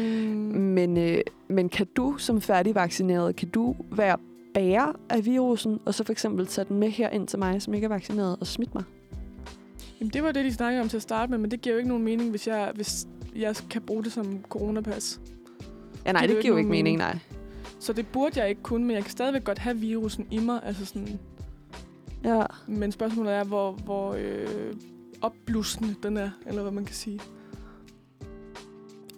Men, 0.61 0.97
øh, 0.97 1.17
men 1.47 1.69
kan 1.69 1.87
du 1.95 2.17
som 2.17 2.41
færdigvaccineret, 2.41 3.35
kan 3.35 3.49
du 3.49 3.75
være 3.91 4.17
bærer 4.53 4.99
af 5.09 5.25
virusen, 5.25 5.79
og 5.85 5.93
så 5.93 6.03
for 6.03 6.11
eksempel 6.11 6.47
tage 6.47 6.65
den 6.65 6.79
med 6.79 6.89
her 6.89 7.09
ind 7.09 7.27
til 7.27 7.39
mig, 7.39 7.61
som 7.61 7.73
ikke 7.73 7.85
er 7.85 7.89
vaccineret, 7.89 8.37
og 8.39 8.47
smitte 8.47 8.73
mig? 8.75 8.83
Jamen, 9.99 10.11
det 10.13 10.23
var 10.23 10.31
det, 10.31 10.45
de 10.45 10.53
snakkede 10.53 10.81
om 10.81 10.89
til 10.89 10.97
at 10.97 11.03
starte 11.03 11.29
med, 11.29 11.37
men 11.37 11.51
det 11.51 11.61
giver 11.61 11.73
jo 11.73 11.77
ikke 11.77 11.89
nogen 11.89 12.03
mening, 12.03 12.29
hvis 12.29 12.47
jeg, 12.47 12.71
hvis 12.75 13.07
jeg 13.35 13.55
kan 13.69 13.81
bruge 13.81 14.03
det 14.03 14.11
som 14.11 14.43
coronapas. 14.49 15.19
Ja, 16.05 16.11
nej, 16.11 16.21
Det 16.21 16.29
det, 16.29 16.37
er 16.37 16.41
giver 16.41 16.53
jo 16.53 16.57
ikke 16.57 16.69
mening, 16.69 16.97
nej. 16.97 17.17
Så 17.79 17.93
det 17.93 18.07
burde 18.07 18.39
jeg 18.39 18.49
ikke 18.49 18.61
kunne, 18.61 18.85
men 18.85 18.95
jeg 18.95 19.03
kan 19.03 19.11
stadigvæk 19.11 19.43
godt 19.43 19.57
have 19.59 19.77
virusen 19.77 20.27
i 20.31 20.39
mig. 20.39 20.59
Altså 20.63 20.85
sådan, 20.85 21.19
Ja. 22.23 22.43
men 22.67 22.91
spørgsmålet 22.91 23.33
er, 23.33 23.43
hvor, 23.43 23.71
hvor 23.71 24.13
øh, 24.19 24.73
opblussende 25.21 25.95
den 26.03 26.17
er, 26.17 26.29
eller 26.47 26.61
hvad 26.61 26.71
man 26.71 26.85
kan 26.85 26.95
sige. 26.95 27.19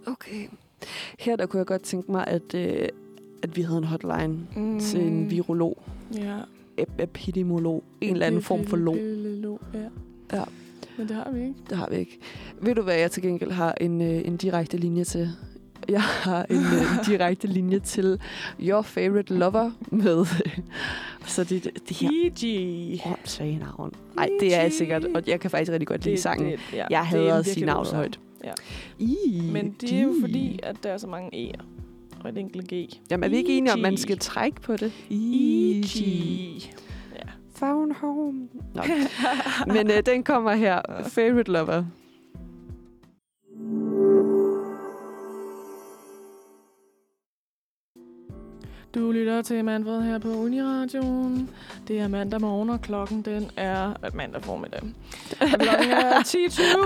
Okay. 0.08 0.48
Her 1.20 1.36
der 1.36 1.46
kunne 1.46 1.58
jeg 1.58 1.66
godt 1.68 1.82
tænke 1.82 2.12
mig, 2.12 2.28
at, 2.28 2.54
øh, 2.56 2.88
at 3.44 3.56
vi 3.58 3.62
havde 3.62 3.78
en 3.78 3.84
hotline 3.84 4.48
Mm. 4.56 4.80
til 4.80 5.00
en 5.02 5.30
virolog, 5.32 5.84
Ja. 6.16 6.40
ep- 6.82 7.00
epidemiolog, 7.04 7.84
en 8.02 8.14
eller 8.14 8.26
anden 8.26 8.42
form 8.42 8.66
for 8.66 8.78
log. 8.78 8.96
Log, 9.42 9.60
ja. 9.74 9.88
Ja. 10.38 10.44
Men 10.98 11.08
det 11.08 11.16
har 11.16 11.32
vi 11.32 11.40
ikke. 11.42 11.56
Det 11.70 11.78
har 11.78 11.90
vi 11.90 11.96
ikke. 11.96 12.20
Ved 12.62 12.76
du, 12.76 12.82
hvad 12.82 12.96
jeg 12.96 13.12
til 13.12 13.24
gengæld 13.24 13.52
har 13.52 13.74
en, 13.82 14.02
øh, 14.02 14.28
en 14.28 14.38
direkte 14.38 14.78
linje 14.78 15.04
til? 15.04 15.30
Jeg 15.90 16.02
har 16.02 16.46
en, 16.50 16.58
øh, 16.58 16.98
en 16.98 17.06
direkte 17.06 17.48
linje 17.48 17.80
til 17.80 18.20
Your 18.62 18.82
Favorite 18.82 19.34
Lover 19.34 19.72
med... 19.92 20.26
så 21.26 21.44
det, 21.44 21.64
det, 21.64 21.90
det 21.90 21.98
her 21.98 22.10
E.G. 22.14 23.02
åndssvage 23.06 23.58
navn. 23.58 23.94
Nej, 24.16 24.30
det 24.40 24.56
er 24.56 24.62
jeg 24.62 24.74
sikkert, 24.74 25.06
og 25.06 25.24
jeg 25.28 25.40
kan 25.40 25.52
faktisk 25.52 25.72
rigtig 25.72 25.88
godt 25.88 26.06
lide 26.06 26.22
sangen. 26.22 26.52
Det, 26.52 26.60
ja, 26.74 26.78
jeg 26.78 26.88
det 26.90 26.96
er 26.96 27.02
hader 27.04 27.36
at 27.36 27.46
sige 27.46 27.66
navnet 27.66 27.94
højt. 27.94 28.20
Ja. 28.44 28.52
I, 29.00 29.42
Men 29.54 29.76
det 29.82 29.92
er 29.94 30.02
jo 30.02 30.14
fordi, 30.22 30.60
at 30.64 30.76
der 30.84 30.90
er 30.90 30.98
så 30.98 31.08
mange 31.08 31.52
E'er 31.52 31.62
og 32.24 32.30
et 32.30 32.38
enkelt 32.38 32.68
G. 32.74 33.00
Jamen, 33.12 33.24
er 33.24 33.30
vi 33.30 33.36
ikke 33.36 33.58
enige 33.58 33.74
om, 33.74 33.80
man 33.80 33.98
skal 33.98 34.20
trække 34.20 34.62
på 34.62 34.76
det? 34.76 34.92
E.G. 35.10 35.98
Found 37.56 37.92
home. 37.92 38.48
Nå. 38.76 38.82
Men 39.74 39.92
øh, 39.92 40.06
den 40.06 40.24
kommer 40.24 40.54
her. 40.54 40.82
Favorite 41.08 41.52
Lover. 41.52 41.84
Du 48.98 49.12
lytter 49.12 49.42
til 49.42 49.66
Manfred 49.66 50.02
her 50.02 50.20
på 50.20 50.28
Uniradioen. 50.28 51.50
Det 51.88 52.00
er 52.00 52.08
mandag 52.08 52.42
morgen, 52.42 52.70
og 52.70 52.82
klokken 52.82 53.22
den 53.22 53.52
er 53.58 53.90
øh, 53.90 54.16
mandag 54.16 54.44
formiddag. 54.44 54.82
Klokken 55.40 55.92
er 55.92 56.20
10.20. 56.34 56.78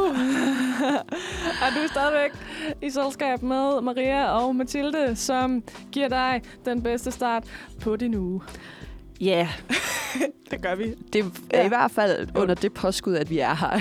og 1.65 1.69
du 1.75 1.79
er 1.79 1.87
stadigvæk 1.87 2.31
i 2.81 2.89
selskab 2.89 3.41
med 3.41 3.81
Maria 3.81 4.25
og 4.39 4.55
Mathilde, 4.55 5.15
som 5.15 5.63
giver 5.91 6.07
dig 6.07 6.41
den 6.65 6.83
bedste 6.83 7.11
start 7.11 7.43
på 7.81 7.95
din 7.95 8.15
uge. 8.15 8.41
Ja, 9.21 9.25
yeah, 9.25 9.47
Det 10.51 10.61
gør 10.61 10.75
vi. 10.75 10.93
det 11.13 11.25
er 11.53 11.57
Ja. 11.59 11.65
i 11.65 11.67
hvert 11.67 11.91
fald 11.91 12.27
under 12.35 12.55
det 12.55 12.73
påskud, 12.73 13.15
at 13.15 13.29
vi 13.29 13.39
er 13.39 13.53
her. 13.55 13.79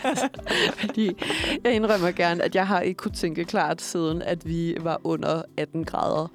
Fordi 0.80 1.16
jeg 1.64 1.72
indrømmer 1.72 2.10
gerne, 2.10 2.42
at 2.44 2.54
jeg 2.54 2.66
har 2.66 2.80
ikke 2.80 2.98
kunne 2.98 3.12
tænke 3.12 3.44
klart 3.44 3.82
siden, 3.82 4.22
at 4.22 4.48
vi 4.48 4.76
var 4.80 5.00
under 5.04 5.42
18 5.56 5.84
grader 5.84 6.26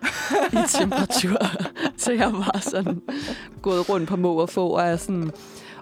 i 0.53 0.57
temperatur. 0.79 1.37
Så 1.97 2.11
jeg 2.11 2.33
var 2.33 2.59
sådan 2.61 3.01
gået 3.61 3.89
rundt 3.89 4.09
på 4.09 4.15
må 4.15 4.33
og 4.33 4.49
få, 4.49 4.67
og 4.69 4.81
er 4.81 4.95
sådan 4.95 5.31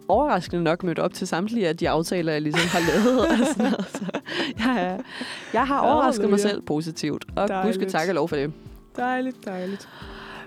overraskende 0.08 0.64
nok 0.64 0.84
mødt 0.84 1.00
op 1.00 1.14
til 1.14 1.28
samtlige 1.28 1.68
af 1.68 1.78
de 1.78 1.90
aftaler, 1.90 2.32
jeg 2.32 2.42
ligesom 2.42 2.68
har 2.70 2.80
lavet. 2.80 3.20
Og 3.28 3.48
sådan 3.48 3.72
noget. 3.72 3.86
Så 3.90 4.06
jeg, 4.60 4.84
er, 4.84 4.98
jeg 5.54 5.68
har 5.68 5.80
overrasket 5.80 6.30
mig 6.30 6.40
selv 6.40 6.62
positivt, 6.62 7.26
og 7.36 7.50
gud 7.64 7.74
skal 7.74 7.90
takke 7.92 8.14
lov 8.14 8.30
for 8.30 8.36
det. 8.36 8.54
Dejligt, 8.98 9.46
dejligt. 9.46 9.90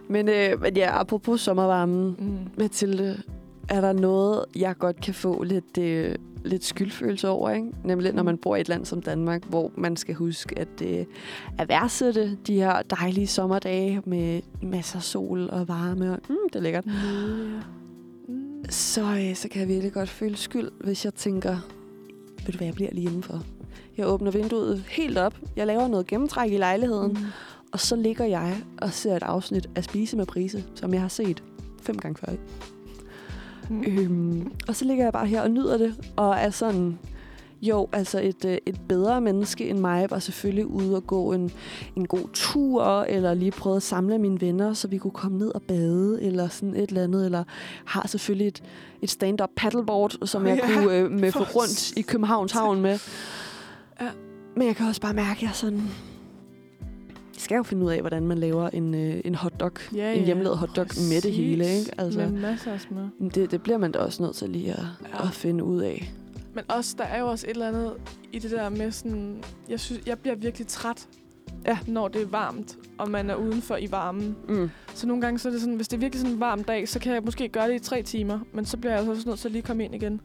Men, 0.09 0.29
øh, 0.29 0.61
men 0.63 0.77
ja, 0.77 1.01
apropos 1.01 1.41
sommervarmen, 1.41 2.17
Mm. 2.19 2.39
Mathilde, 2.59 3.23
er 3.69 3.81
der 3.81 3.93
noget, 3.93 4.45
jeg 4.57 4.77
godt 4.79 5.01
kan 5.01 5.15
få 5.15 5.43
lidt, 5.43 5.79
øh, 5.79 6.15
lidt 6.45 6.65
skyldfølelse 6.65 7.29
over, 7.29 7.51
ikke? 7.51 7.67
Nemlig 7.85 8.13
når 8.13 8.23
Mm. 8.23 8.27
man 8.27 8.39
bor 8.39 8.57
i 8.57 8.61
et 8.61 8.69
land 8.69 8.85
som 8.85 9.03
Danmark, 9.03 9.45
hvor 9.45 9.71
man 9.77 9.97
skal 9.97 10.15
huske 10.15 10.59
at, 10.59 10.83
øh, 10.85 11.05
at 11.59 11.69
værdsætte 11.69 12.37
de 12.47 12.55
her 12.55 12.83
dejlige 12.83 13.27
sommerdage 13.27 14.03
med 14.07 14.41
masser 14.63 14.97
af 14.97 15.03
sol 15.03 15.49
og 15.53 15.69
varme. 15.69 16.13
Og, 16.13 16.19
mm, 16.29 16.37
det 16.53 16.57
er 16.59 16.63
lækkert. 16.63 16.87
Mm, 16.87 16.93
ja. 16.93 17.61
Mm. 18.29 18.65
Så, 18.71 19.03
øh, 19.03 19.35
så 19.35 19.49
kan 19.49 19.61
jeg 19.61 19.69
virkelig 19.69 19.93
godt 19.93 20.09
føle 20.09 20.37
skyld, 20.37 20.71
hvis 20.81 21.05
jeg 21.05 21.15
tænker, 21.15 21.57
ved 22.47 22.53
du 22.53 22.57
hvad, 22.57 22.67
jeg 22.67 22.75
bliver 22.75 22.91
lige 22.93 23.07
indenfor. 23.07 23.43
Jeg 23.97 24.07
åbner 24.07 24.31
vinduet 24.31 24.85
helt 24.89 25.19
op. 25.19 25.35
Jeg 25.57 25.67
laver 25.67 25.89
noget 25.89 26.07
gennemtræk 26.07 26.53
i 26.53 26.57
lejligheden. 26.57 27.13
Mm. 27.13 27.17
Og 27.73 27.81
så 27.81 27.97
ligger 27.97 28.25
jeg 28.25 28.62
og 28.79 28.93
ser 28.93 29.16
et 29.16 29.23
afsnit 29.23 29.69
af 29.75 29.85
Spise 29.85 30.16
med 30.16 30.27
Prise, 30.27 30.64
som 30.75 30.93
jeg 30.93 31.01
har 31.01 31.09
set 31.09 31.43
fem 31.83 31.99
gange 31.99 32.19
før. 32.19 32.33
Mm. 33.71 33.85
Øhm, 33.87 34.53
og 34.69 34.77
så 34.77 34.85
ligger 34.85 35.05
jeg 35.05 35.12
bare 35.12 35.27
her 35.27 35.43
og 35.43 35.51
nyder 35.51 35.79
det, 35.79 35.95
og 36.16 36.35
er 36.35 36.51
sådan... 36.51 36.99
Jo, 37.62 37.89
altså 37.93 38.21
et, 38.21 38.45
øh, 38.45 38.59
et 38.66 38.81
bedre 38.89 39.21
menneske 39.21 39.69
end 39.69 39.79
mig 39.79 40.11
var 40.11 40.19
selvfølgelig 40.19 40.66
ude 40.66 40.97
og 40.97 41.07
gå 41.07 41.33
en, 41.33 41.51
en 41.97 42.07
god 42.07 42.29
tur, 42.33 42.85
eller 42.85 43.35
lige 43.35 43.51
prøve 43.51 43.77
at 43.77 43.83
samle 43.83 44.19
mine 44.19 44.41
venner, 44.41 44.73
så 44.73 44.89
vi 44.89 44.99
kunne 44.99 45.11
komme 45.11 45.39
ned 45.39 45.55
og 45.55 45.62
bade, 45.62 46.23
eller 46.23 46.49
sådan 46.49 46.77
et 46.77 46.89
eller 46.89 47.05
andet, 47.05 47.25
eller 47.25 47.45
har 47.85 48.07
selvfølgelig 48.07 48.47
et, 48.47 48.62
et 49.03 49.11
stand-up 49.11 49.49
paddleboard, 49.57 50.27
som 50.27 50.47
jeg 50.47 50.57
Ja, 50.57 50.75
kunne 50.75 50.97
øh, 50.97 51.11
med 51.21 51.33
få 51.33 51.45
for 51.45 51.55
rundt 51.55 51.93
i 51.97 52.03
Københavns 52.03 52.53
Havn 52.53 52.81
med. 52.81 52.99
Ja. 54.01 54.09
Men 54.57 54.66
jeg 54.66 54.77
kan 54.77 54.87
også 54.87 55.01
bare 55.01 55.14
mærke, 55.14 55.37
at 55.37 55.43
jeg 55.43 55.51
sådan... 55.55 55.83
Skal 57.39 57.57
jo 57.57 57.62
finde 57.62 57.84
ud 57.86 57.91
af, 57.91 58.01
hvordan 58.01 58.26
man 58.26 58.39
laver 58.39 58.68
en, 58.68 58.95
øh, 58.95 59.20
en 59.24 59.34
hotdog. 59.34 59.72
Ja, 59.95 60.12
en 60.12 60.18
ja. 60.18 60.24
hjemmelavet 60.24 60.59
hotdog 60.59 60.86
med 61.11 61.20
det 61.20 61.32
hele, 61.32 61.66
ikke? 61.66 61.91
Altså. 61.99 62.20
Med 62.20 62.30
masser 62.30 62.72
af 62.72 62.80
smør. 62.80 63.09
Det, 63.34 63.51
det 63.51 63.62
bliver 63.62 63.78
man 63.78 63.93
da 63.93 63.99
også 63.99 64.22
nødt 64.22 64.36
til 64.36 64.49
lige 64.49 64.72
at, 64.72 64.78
ja. 65.12 65.26
at 65.26 65.30
finde 65.32 65.64
ud 65.64 65.80
af. 65.82 66.12
Men 66.55 66.64
også, 66.68 66.95
der 66.99 67.05
er 67.05 67.20
jo 67.20 67.26
også 67.26 67.47
et 67.47 67.51
eller 67.51 67.68
andet 67.68 67.93
i 68.32 68.39
det 68.39 68.51
der 68.51 68.68
med 68.68 68.91
sådan... 68.93 69.43
Jeg, 69.68 69.80
synes, 69.80 70.03
jeg 70.07 70.18
bliver 70.18 70.34
virkelig 70.36 70.66
træt, 70.66 71.09
Ja. 71.66 71.78
når 71.86 72.09
det 72.09 72.22
er 72.22 72.26
varmt, 72.26 72.78
og 72.99 73.11
man 73.11 73.30
er 73.30 73.34
udenfor 73.34 73.76
i 73.76 73.91
varmen. 73.91 74.36
Mm. 74.49 74.70
Så 74.95 75.07
nogle 75.07 75.20
gange, 75.22 75.39
så 75.39 75.49
er 75.49 75.53
det 75.53 75.61
sådan, 75.61 75.74
hvis 75.76 75.89
det 75.89 75.97
er 75.97 76.01
virkelig 76.01 76.20
sådan 76.20 76.34
en 76.34 76.41
varm 76.41 76.64
dag, 76.64 76.89
så 76.89 76.99
kan 76.99 77.14
jeg 77.14 77.22
måske 77.24 77.49
gøre 77.49 77.68
det 77.68 77.74
i 77.74 77.78
tre 77.78 78.03
timer, 78.03 78.39
men 78.53 78.64
så 78.64 78.76
bliver 78.76 78.93
jeg 78.93 78.99
altså 78.99 79.12
også 79.12 79.28
nødt 79.28 79.39
til 79.39 79.49
at 79.49 79.53
lige 79.53 79.62
komme 79.62 79.84
ind 79.84 79.95
igen. 79.95 80.20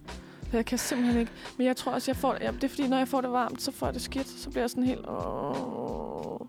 For 0.50 0.58
jeg 0.58 0.66
kan 0.66 0.78
simpelthen 0.78 1.20
ikke. 1.20 1.32
Men 1.58 1.68
jeg 1.68 1.76
tror 1.76 1.92
også, 1.92 2.12
jeg 2.12 2.16
får 2.16 2.34
det. 2.34 2.42
Ja, 2.42 2.52
det 2.52 2.64
er 2.64 2.68
fordi, 2.68 2.88
når 2.88 2.98
jeg 2.98 3.08
får 3.08 3.22
det 3.22 3.32
varmt, 3.32 3.62
så 3.62 3.72
får 3.72 3.88
jeg 3.88 3.94
det 3.94 4.02
skidt. 4.02 4.28
Så 4.28 4.50
bliver 4.50 4.64
jeg 4.64 4.70
sådan 4.70 4.84
helt... 4.84 5.06
Åh. 5.08 6.40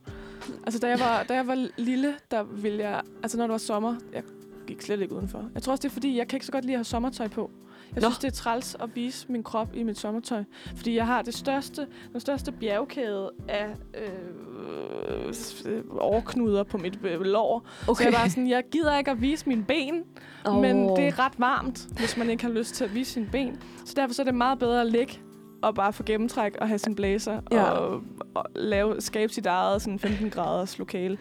Altså, 0.66 0.78
da 0.80 0.88
jeg, 0.88 1.00
var, 1.00 1.22
da 1.22 1.34
jeg 1.34 1.46
var 1.46 1.68
lille, 1.76 2.14
der 2.30 2.42
ville 2.42 2.78
jeg... 2.82 3.00
Altså, 3.22 3.38
når 3.38 3.44
det 3.44 3.52
var 3.52 3.58
sommer, 3.58 3.96
jeg 4.12 4.22
gik 4.66 4.82
slet 4.82 5.00
ikke 5.00 5.14
udenfor. 5.14 5.44
Jeg 5.54 5.62
tror 5.62 5.70
også, 5.70 5.82
det 5.82 5.88
er 5.88 5.92
fordi, 5.92 6.18
jeg 6.18 6.28
kan 6.28 6.36
ikke 6.36 6.46
så 6.46 6.52
godt 6.52 6.64
lide 6.64 6.74
at 6.74 6.78
have 6.78 6.84
sommertøj 6.84 7.28
på. 7.28 7.50
Jeg 7.94 8.02
Nå. 8.02 8.08
synes, 8.08 8.18
det 8.18 8.28
er 8.28 8.32
træls 8.32 8.76
at 8.80 8.90
vise 8.94 9.26
min 9.32 9.42
krop 9.42 9.68
i 9.74 9.82
mit 9.82 9.98
sommertøj. 9.98 10.44
Fordi 10.76 10.96
jeg 10.96 11.06
har 11.06 11.22
det 11.22 11.34
største, 11.34 11.86
den 12.12 12.20
største 12.20 12.52
bjergkæde 12.52 13.30
af 13.48 13.66
øh, 13.94 15.34
s- 15.34 15.62
øh, 15.66 15.82
overknuder 15.98 16.62
på 16.62 16.78
mit 16.78 16.98
øh, 17.04 17.20
lår. 17.20 17.66
Okay. 17.88 18.02
Så 18.04 18.08
jeg 18.08 18.12
bare 18.18 18.30
sådan, 18.30 18.48
jeg 18.48 18.62
gider 18.72 18.98
ikke 18.98 19.10
at 19.10 19.20
vise 19.20 19.48
mine 19.48 19.64
ben, 19.64 20.02
oh. 20.46 20.60
men 20.60 20.88
det 20.96 21.08
er 21.08 21.18
ret 21.18 21.32
varmt, 21.38 21.86
hvis 21.98 22.16
man 22.16 22.30
ikke 22.30 22.44
har 22.44 22.50
lyst 22.52 22.74
til 22.74 22.84
at 22.84 22.94
vise 22.94 23.12
sine 23.12 23.28
ben. 23.32 23.58
Så 23.84 23.92
derfor 23.96 24.14
så 24.14 24.22
er 24.22 24.24
det 24.26 24.34
meget 24.34 24.58
bedre 24.58 24.80
at 24.80 24.92
ligge 24.92 25.20
og 25.66 25.74
bare 25.74 25.92
få 25.92 26.02
gennemtræk 26.02 26.56
og 26.60 26.68
have 26.68 26.78
sin 26.78 26.94
blazer 26.94 27.40
Ja. 27.52 27.62
og, 27.62 28.02
og 28.34 28.44
lave, 28.56 29.00
skabe 29.00 29.32
sit 29.32 29.46
eget 29.46 29.82
sådan 29.82 29.98
15 29.98 30.30
graders 30.30 30.78
lokale. 30.78 31.18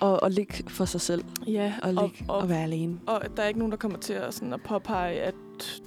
Og, 0.00 0.22
og 0.22 0.30
ligge 0.30 0.54
for 0.68 0.84
sig 0.84 1.00
selv. 1.00 1.24
Ja, 1.46 1.74
Og 1.82 1.88
ligge 1.88 2.24
og, 2.28 2.34
og, 2.36 2.42
og 2.42 2.48
være 2.48 2.62
alene. 2.62 2.98
og 3.06 3.22
der 3.36 3.42
er 3.42 3.46
ikke 3.48 3.58
nogen, 3.58 3.70
der 3.72 3.78
kommer 3.78 3.98
til 3.98 4.12
at, 4.12 4.34
sådan, 4.34 4.52
at 4.52 4.60
påpege, 4.62 5.20
at 5.20 5.34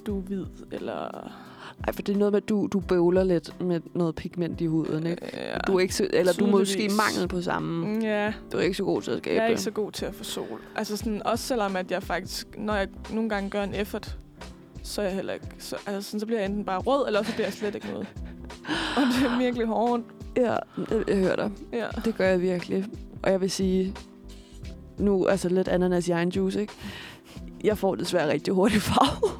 du 0.06 0.18
er 0.18 0.22
hvid, 0.22 0.44
eller... 0.72 1.30
Ej, 1.86 1.92
for 1.92 2.02
det 2.02 2.14
er 2.14 2.18
noget 2.18 2.32
med, 2.32 2.42
at 2.42 2.48
du, 2.48 2.68
du 2.72 2.80
bøvler 2.80 3.24
lidt 3.24 3.60
med 3.60 3.80
noget 3.94 4.14
pigment 4.14 4.60
i 4.60 4.66
huden, 4.66 5.06
ikke? 5.06 5.30
Ja, 5.32 5.58
Du 5.66 5.76
er 5.76 5.80
ikke 5.80 5.94
så, 5.94 6.06
eller 6.12 6.32
du 6.32 6.46
er 6.46 6.50
måske 6.50 6.72
tydeligvis. 6.72 6.96
mangel 6.96 7.28
på 7.28 7.42
samme. 7.42 7.86
Mm, 7.86 8.00
Ja, 8.00 8.32
Du 8.52 8.56
er 8.56 8.60
ikke 8.62 8.76
så 8.76 8.84
god 8.84 9.02
til 9.02 9.10
at 9.10 9.18
skabe 9.18 9.36
jeg 9.36 9.44
er 9.44 9.48
ikke 9.48 9.60
så 9.62 9.70
god 9.70 9.92
til 9.92 10.04
at 10.06 10.14
få 10.14 10.24
sol. 10.24 10.60
Altså 10.76 10.96
sådan, 10.96 11.22
også 11.26 11.46
selvom 11.46 11.76
at 11.76 11.90
jeg 11.90 12.02
faktisk, 12.02 12.58
når 12.58 12.74
jeg 12.74 12.88
nogle 13.12 13.28
gange 13.30 13.50
gør 13.50 13.62
en 13.62 13.74
effort, 13.74 14.18
så 14.82 15.00
er 15.02 15.06
jeg 15.06 15.14
heller 15.14 15.32
ikke, 15.32 15.46
så, 15.58 15.76
altså 15.86 16.02
sådan, 16.10 16.20
så 16.20 16.26
bliver 16.26 16.40
jeg 16.40 16.48
enten 16.48 16.64
bare 16.64 16.78
rød, 16.78 17.06
eller 17.06 17.22
så 17.22 17.32
bliver 17.32 17.46
jeg 17.46 17.52
slet 17.52 17.74
ikke 17.74 17.86
noget. 17.90 18.06
Og 18.96 19.02
det 19.02 19.26
er 19.30 19.38
virkelig 19.38 19.66
hårdt. 19.66 20.02
Ja, 20.36 20.42
jeg, 20.52 20.58
jeg 21.08 21.16
hører 21.16 21.36
dig. 21.36 21.50
Ja. 21.72 21.86
Det 22.04 22.16
gør 22.16 22.26
jeg 22.28 22.40
virkelig. 22.40 22.86
Og 23.22 23.30
jeg 23.30 23.40
vil 23.40 23.50
sige, 23.50 23.94
nu 24.98 25.26
altså 25.26 25.48
lidt 25.48 25.68
ananas 25.68 26.08
i 26.08 26.10
egen 26.10 26.28
juice, 26.28 26.60
ikke? 26.60 26.72
Jeg 27.64 27.78
får 27.78 27.94
desværre 27.94 28.28
rigtig 28.32 28.54
hurtigt 28.54 28.82
farve. 28.82 29.30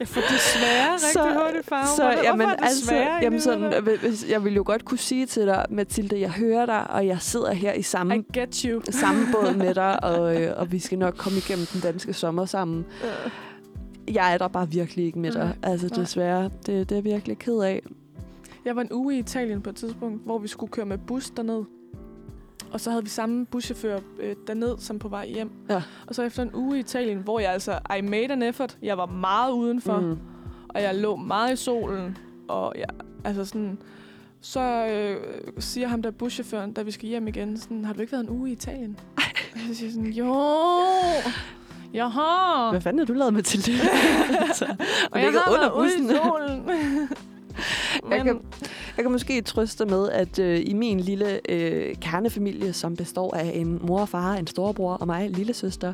Jeg 0.00 0.08
får 0.08 0.20
desværre 0.20 0.92
rigtig 0.94 1.10
Så- 1.12 1.38
hurtigt 1.44 1.68
farve. 1.68 1.86
Så 1.96 2.02
Hvorfor 2.02 2.22
jamen, 2.24 2.48
er 2.48 2.50
det 2.56 2.64
altså, 2.64 2.80
desværre 2.80 3.18
jamen 3.22 3.40
sådan, 3.40 3.82
hvis, 4.00 4.26
jeg 4.30 4.44
vil 4.44 4.54
jo 4.54 4.62
godt 4.66 4.84
kunne 4.84 4.98
sige 4.98 5.26
til 5.26 5.46
dig, 5.46 5.66
Mathilde, 5.70 6.20
jeg 6.20 6.30
hører 6.30 6.66
dig, 6.66 6.90
og 6.90 7.06
jeg 7.06 7.16
sidder 7.20 7.52
her 7.52 7.72
i 7.72 7.82
samme, 7.82 8.16
I 8.18 8.22
get 8.38 8.56
you. 8.60 8.82
samme 8.90 9.26
båd 9.32 9.54
med 9.56 9.74
dig, 9.74 10.04
og, 10.10 10.42
øh, 10.42 10.52
og 10.56 10.72
vi 10.72 10.78
skal 10.78 10.98
nok 10.98 11.14
komme 11.16 11.38
igennem 11.38 11.66
den 11.66 11.80
danske 11.80 12.12
sommer 12.12 12.44
sammen. 12.46 12.84
Jeg 14.08 14.34
er 14.34 14.38
der 14.38 14.48
bare 14.48 14.70
virkelig 14.70 15.04
ikke 15.04 15.18
med 15.18 15.32
dig. 15.32 15.44
Nej, 15.44 15.72
Altså 15.72 15.88
nej. 15.88 15.96
desværre, 15.98 16.44
det, 16.44 16.66
det 16.66 16.92
er 16.92 16.96
jeg 16.96 17.04
virkelig 17.04 17.38
ked 17.38 17.58
af. 17.58 17.82
Jeg 18.64 18.76
var 18.76 18.82
en 18.82 18.92
uge 18.92 19.16
i 19.16 19.18
Italien 19.18 19.62
på 19.62 19.70
et 19.70 19.76
tidspunkt, 19.76 20.24
hvor 20.24 20.38
vi 20.38 20.48
skulle 20.48 20.70
køre 20.72 20.86
med 20.86 20.98
bus 20.98 21.30
derned. 21.30 21.64
Og 22.72 22.80
så 22.80 22.90
havde 22.90 23.02
vi 23.02 23.08
samme 23.08 23.46
buschauffør 23.46 23.98
øh, 24.20 24.36
derned, 24.46 24.78
som 24.78 24.98
på 24.98 25.08
vej 25.08 25.26
hjem. 25.26 25.50
Ja. 25.70 25.82
Og 26.06 26.14
så 26.14 26.22
efter 26.22 26.42
en 26.42 26.50
uge 26.54 26.76
i 26.76 26.80
Italien, 26.80 27.18
hvor 27.18 27.40
jeg 27.40 27.52
altså, 27.52 27.78
I 27.98 28.00
made 28.00 28.32
an 28.32 28.42
effort. 28.42 28.78
Jeg 28.82 28.98
var 28.98 29.06
meget 29.06 29.52
udenfor, 29.52 30.00
mm. 30.00 30.18
Og 30.68 30.82
jeg 30.82 30.94
lå 30.94 31.16
meget 31.16 31.52
i 31.52 31.56
solen. 31.56 32.18
Og 32.48 32.74
jeg, 32.78 32.86
altså 33.24 33.44
sådan, 33.44 33.78
så 34.40 34.86
øh, 34.86 35.16
siger 35.58 35.88
ham 35.88 36.02
der 36.02 36.10
buschaufføren, 36.10 36.72
da 36.72 36.82
vi 36.82 36.90
skal 36.90 37.08
hjem 37.08 37.28
igen, 37.28 37.58
sådan, 37.58 37.84
har 37.84 37.92
du 37.92 38.00
ikke 38.00 38.12
været 38.12 38.24
en 38.24 38.30
uge 38.30 38.50
i 38.50 38.52
Italien? 38.52 38.98
Og 39.54 39.60
jeg 39.68 39.76
siger 39.76 39.90
sådan, 39.90 40.10
jo, 40.12 40.34
jeg 41.94 42.10
har. 42.10 42.70
Hvad 42.70 42.80
fanden 42.80 42.98
har 42.98 43.06
du 43.06 43.12
lavet, 43.12 43.34
Mathilde? 43.34 43.72
altså, 44.48 44.66
Og 45.10 45.20
jeg 45.20 45.32
har 45.32 45.52
under 45.52 45.60
været 45.60 45.72
ude 45.72 45.88
i 45.88 45.98
bussen. 45.98 46.16
solen. 46.16 46.62
Jeg 48.10 48.24
kan, 48.24 48.40
jeg 48.96 49.04
kan 49.04 49.12
måske 49.12 49.40
trøste 49.42 49.86
med, 49.86 50.08
at 50.08 50.38
øh, 50.38 50.60
i 50.66 50.72
min 50.72 51.00
lille 51.00 51.40
øh, 51.50 51.94
kernefamilie, 52.00 52.72
som 52.72 52.96
består 52.96 53.34
af 53.36 53.52
en 53.54 53.80
mor 53.82 54.00
og 54.00 54.08
far, 54.08 54.32
en 54.34 54.46
storebror 54.46 54.94
og 54.94 55.06
mig, 55.06 55.30
lille 55.30 55.54
søster, 55.54 55.92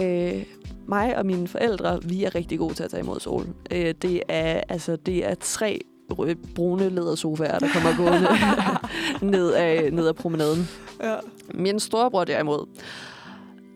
øh, 0.00 0.42
mig 0.86 1.16
og 1.18 1.26
mine 1.26 1.48
forældre, 1.48 2.00
vi 2.02 2.24
er 2.24 2.34
rigtig 2.34 2.58
gode 2.58 2.74
til 2.74 2.82
at 2.82 2.90
tage 2.90 3.02
imod 3.02 3.20
sol. 3.20 3.46
Øh, 3.70 3.94
det, 4.02 4.22
er, 4.28 4.60
altså, 4.68 4.96
det 4.96 5.26
er 5.30 5.34
tre 5.40 5.80
brune 6.54 6.88
lædersofaer, 6.88 7.58
der 7.58 7.68
kommer 7.72 7.96
gående 7.96 8.28
ned, 9.38 9.52
af, 9.52 9.92
ned 9.92 10.08
ad 10.08 10.14
promenaden. 10.14 10.68
ja. 11.02 11.14
Min 11.54 11.80
storebror 11.80 12.24
derimod, 12.24 12.66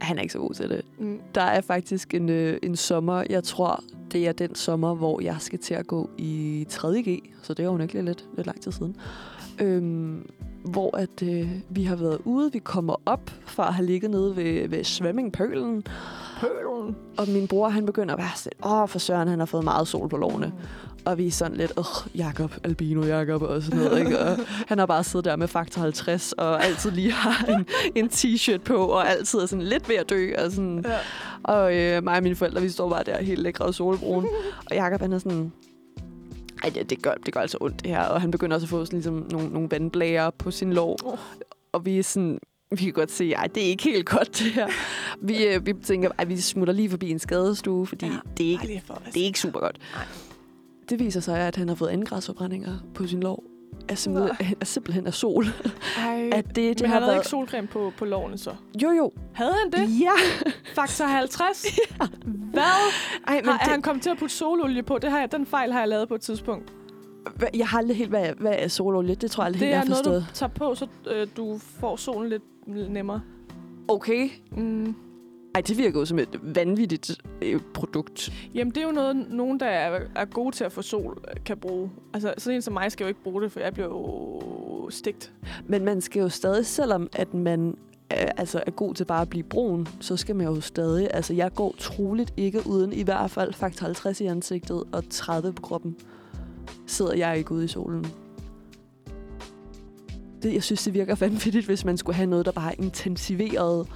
han 0.03 0.19
er 0.19 0.23
ikke 0.23 0.33
så 0.33 0.39
god 0.39 0.55
til 0.55 0.69
det. 0.69 0.83
Mm. 0.99 1.21
Der 1.35 1.43
er 1.43 1.61
faktisk 1.61 2.15
en, 2.15 2.29
øh, 2.29 2.59
en 2.63 2.77
sommer, 2.77 3.25
jeg 3.31 3.45
tror, 3.45 3.85
det 4.13 4.29
er 4.29 4.33
den 4.33 4.55
sommer, 4.55 4.95
hvor 4.95 5.21
jeg 5.21 5.37
skal 5.39 5.59
til 5.59 5.75
at 5.75 5.87
gå 5.87 6.11
i 6.19 6.67
3.G, 6.71 7.23
så 7.43 7.55
det 7.55 7.63
er 7.63 7.73
jo 7.73 7.79
ikke 7.79 8.03
lidt, 8.03 8.25
lidt 8.37 8.47
lang 8.47 8.61
tid 8.61 8.73
siden. 8.73 8.97
Øhm, 9.61 10.31
hvor 10.65 10.97
at 10.97 11.23
øh, 11.23 11.51
vi 11.71 11.85
har 11.85 11.97
været 11.97 12.19
ude, 12.25 12.53
vi 12.53 12.59
kommer 12.59 12.97
op 13.07 13.31
fra 13.45 13.69
at 13.69 13.75
have 13.75 13.87
ligget 13.87 14.11
nede 14.11 14.37
ved, 14.37 14.69
ved 14.69 14.85
svømmingpølen, 14.85 15.85
Pølen. 16.41 16.97
og 17.19 17.29
min 17.29 17.49
bror, 17.49 17.69
han 17.69 17.87
begynder 17.87 18.15
at 18.15 18.19
være 18.19 18.31
sådan, 18.37 18.71
åh, 18.71 18.89
for 18.89 18.99
søren, 18.99 19.29
han 19.29 19.39
har 19.39 19.47
fået 19.47 19.65
meget 19.65 19.89
sol 19.89 20.09
på 20.09 20.17
lårene. 20.17 20.53
Og 21.05 21.19
vi 21.19 21.27
er 21.27 21.31
sådan 21.31 21.57
lidt, 21.57 21.73
åh, 21.77 22.19
Jakob, 22.19 22.55
albino 22.65 23.05
Jakob 23.05 23.43
og 23.43 23.63
sådan 23.63 23.79
noget, 23.79 23.99
ikke? 23.99 24.19
Og 24.19 24.39
han 24.67 24.79
har 24.79 24.87
bare 24.87 25.05
siddet 25.05 25.25
der 25.25 25.37
med 25.37 25.49
faktor 25.49 25.83
50, 25.83 26.33
og 26.33 26.65
altid 26.65 26.91
lige 26.91 27.13
har 27.27 27.47
en, 27.47 27.67
en 27.95 28.11
t-shirt 28.13 28.59
på, 28.59 28.77
og 28.77 29.11
altid 29.11 29.39
er 29.39 29.47
sådan 29.47 29.65
lidt 29.65 29.89
ved 29.89 29.97
at 29.97 30.11
dø, 30.11 30.33
og 30.39 30.53
sådan... 30.53 30.85
Ja. 30.89 30.99
Og 31.43 31.77
øh, 31.77 32.05
mig 32.05 32.17
og 32.17 32.23
mine 32.23 32.37
forældre, 32.37 32.63
vi 32.63 32.69
står 32.69 32.89
bare 32.89 33.03
der 33.03 33.23
helt 33.23 33.41
lækre 33.41 33.65
og 33.65 33.75
solbrune. 33.75 34.29
og 34.71 34.77
Jakob, 34.77 35.01
han 35.01 35.13
er 35.13 35.19
sådan... 35.19 35.53
Ej, 36.63 36.71
det, 36.71 36.91
det, 36.91 37.03
gør, 37.03 37.15
det 37.27 37.35
gør 37.35 37.41
altså 37.41 37.59
ondt, 37.61 37.83
det 37.83 37.91
her. 37.91 38.03
Og 38.03 38.21
han 38.21 38.31
begynder 38.31 38.57
også 38.57 38.65
at 38.65 38.71
få 38.71 38.85
sådan, 38.85 38.97
ligesom, 38.97 39.27
nogle, 39.31 39.49
nogle 39.49 39.69
vandblære 39.71 40.33
på 40.33 40.51
sin 40.51 40.73
lår. 40.73 40.99
Åh. 41.05 41.19
Og 41.73 41.87
vi 41.87 41.99
er 41.99 42.03
sådan... 42.03 42.39
Vi 42.71 42.85
kan 42.85 42.93
godt 42.93 43.11
se, 43.13 43.35
at 43.39 43.55
det 43.55 43.63
er 43.63 43.67
ikke 43.67 43.85
helt 43.85 44.07
godt, 44.07 44.39
det 44.39 44.53
her. 44.53 44.69
Vi, 45.21 45.45
øh, 45.45 45.67
vi 45.67 45.73
tænker, 45.73 46.11
at 46.19 46.29
vi 46.29 46.37
smutter 46.41 46.75
lige 46.75 46.91
forbi 46.91 47.11
en 47.11 47.19
skadestue, 47.19 47.87
fordi 47.87 48.07
Ja, 48.07 48.13
det, 48.37 48.47
er 48.47 48.51
ikke, 48.51 48.67
lige 48.67 48.83
for 48.87 48.95
at 48.95 49.15
det 49.15 49.23
er 49.23 49.27
ikke 49.27 49.41
super 49.41 49.61
godt. 49.61 49.79
Nej. 49.95 50.05
Det 50.93 51.01
viser 51.01 51.21
sig, 51.21 51.39
at 51.39 51.57
han 51.57 51.69
har 51.69 51.75
fået 51.75 51.89
angræsforbrændinger 51.89 52.79
på 52.95 53.07
sin 53.07 53.21
lår. 53.21 53.45
Er 53.89 53.95
simpelthen, 53.95 54.57
er 54.61 54.65
simpelthen 54.65 55.07
af 55.07 55.15
sol. 55.15 55.45
Ej, 55.99 56.31
At 56.39 56.47
det, 56.47 56.57
det 56.57 56.81
men 56.81 56.91
har 56.91 56.95
han 56.95 57.03
havde 57.03 57.07
været... 57.07 57.17
ikke 57.17 57.29
solcreme 57.29 57.67
på, 57.69 57.93
på 57.99 58.05
lårene 58.05 58.39
så. 58.39 58.51
Jo, 58.83 58.91
jo. 58.91 59.13
Havde 59.35 59.53
han 59.63 59.73
det? 59.73 60.01
Ja. 60.01 60.11
Faktor 60.75 61.05
50? 61.05 61.67
Hvad? 62.53 62.63
Ej, 63.27 63.35
men 63.35 63.45
Har, 63.45 63.53
er 63.53 63.59
det, 63.59 63.69
han 63.69 63.83
kommet 63.83 64.03
til 64.03 64.11
at 64.11 64.19
putte 64.19 64.35
sololie 64.35 64.83
på? 64.83 64.99
Det 64.99 65.11
har 65.11 65.21
jeg, 65.21 65.33
den 65.33 65.47
fejl 65.47 65.73
har 65.73 65.79
jeg 65.79 65.89
lavet 65.89 66.09
på 66.09 66.15
et 66.15 66.21
tidspunkt. 66.21 66.73
Jeg 67.55 67.69
har 67.69 67.79
aldrig 67.79 67.97
helt, 67.97 68.11
hvad, 68.11 68.27
hvad 68.39 68.55
er 68.59 68.69
sololie? 68.69 69.15
Det 69.15 69.31
tror 69.31 69.43
jeg 69.43 69.47
aldrig 69.47 69.61
Det 69.61 69.69
helt, 69.69 69.75
jeg 69.75 69.77
er 69.77 69.81
har 69.97 70.03
noget, 70.05 70.25
forstået. 70.25 70.27
du 70.29 70.35
tager 70.35 70.69
på, 70.69 70.75
så 70.75 70.87
øh, 71.11 71.27
du 71.37 71.59
får 71.59 71.97
solen 71.97 72.29
lidt 72.29 72.43
nemmere. 72.91 73.21
Okay. 73.89 74.31
Mm. 74.57 74.95
Ej, 75.55 75.61
det 75.61 75.79
virker 75.79 75.99
jo 75.99 76.05
som 76.05 76.19
et 76.19 76.41
vanvittigt 76.43 77.21
øh, 77.43 77.61
produkt. 77.75 78.33
Jamen, 78.55 78.71
det 78.75 78.83
er 78.83 78.87
jo 78.87 78.93
noget, 78.93 79.27
nogen, 79.31 79.61
der 79.61 79.67
er, 79.67 80.01
er 80.17 80.25
gode 80.25 80.57
til 80.57 80.65
at 80.65 80.73
få 80.73 80.83
sol, 80.83 81.25
øh, 81.31 81.45
kan 81.45 81.57
bruge. 81.57 81.91
Altså, 82.15 82.35
sådan 82.39 82.57
en 82.57 82.63
som 82.63 82.73
mig 82.73 82.93
skal 82.93 83.05
jo 83.05 83.09
ikke 83.09 83.23
bruge 83.23 83.43
det, 83.43 83.53
for 83.53 83.61
jeg 83.61 83.73
bliver 83.73 83.89
jo 83.89 84.91
stigt. 84.91 85.33
Men 85.67 85.85
man 85.85 86.01
skal 86.01 86.21
jo 86.21 86.29
stadig, 86.29 86.67
selvom 86.67 87.09
at 87.13 87.35
man 87.35 87.77
er, 88.11 88.33
altså 88.37 88.63
er 88.67 88.71
god 88.71 88.95
til 88.95 89.05
bare 89.05 89.21
at 89.21 89.29
blive 89.29 89.45
brun, 89.45 89.89
så 90.01 90.17
skal 90.17 90.37
man 90.37 90.47
jo 90.47 90.61
stadig... 90.61 91.09
Altså, 91.15 91.35
jeg 91.35 91.55
går 91.55 91.75
troligt 91.79 92.35
ikke 92.37 92.67
uden 92.67 92.93
i 92.93 93.03
hvert 93.03 93.31
fald 93.31 93.53
faktor 93.53 93.85
50 93.85 94.21
i 94.21 94.27
ansigtet 94.27 94.85
og 94.93 95.05
30 95.11 95.53
på 95.53 95.63
kroppen. 95.63 95.97
Sidder 96.87 97.15
jeg 97.15 97.39
ikke 97.39 97.53
ude 97.53 97.65
i 97.65 97.69
solen. 97.69 98.07
Det, 100.43 100.55
jeg 100.55 100.63
synes, 100.63 100.85
det 100.85 100.95
virker 100.95 101.15
vanvittigt, 101.15 101.67
hvis 101.67 101.85
man 101.85 101.97
skulle 101.97 102.17
have 102.17 102.27
noget, 102.27 102.47
der 102.47 102.53
bare 102.53 102.75
intensiverede 102.79 103.87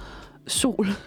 sol. 0.47 0.87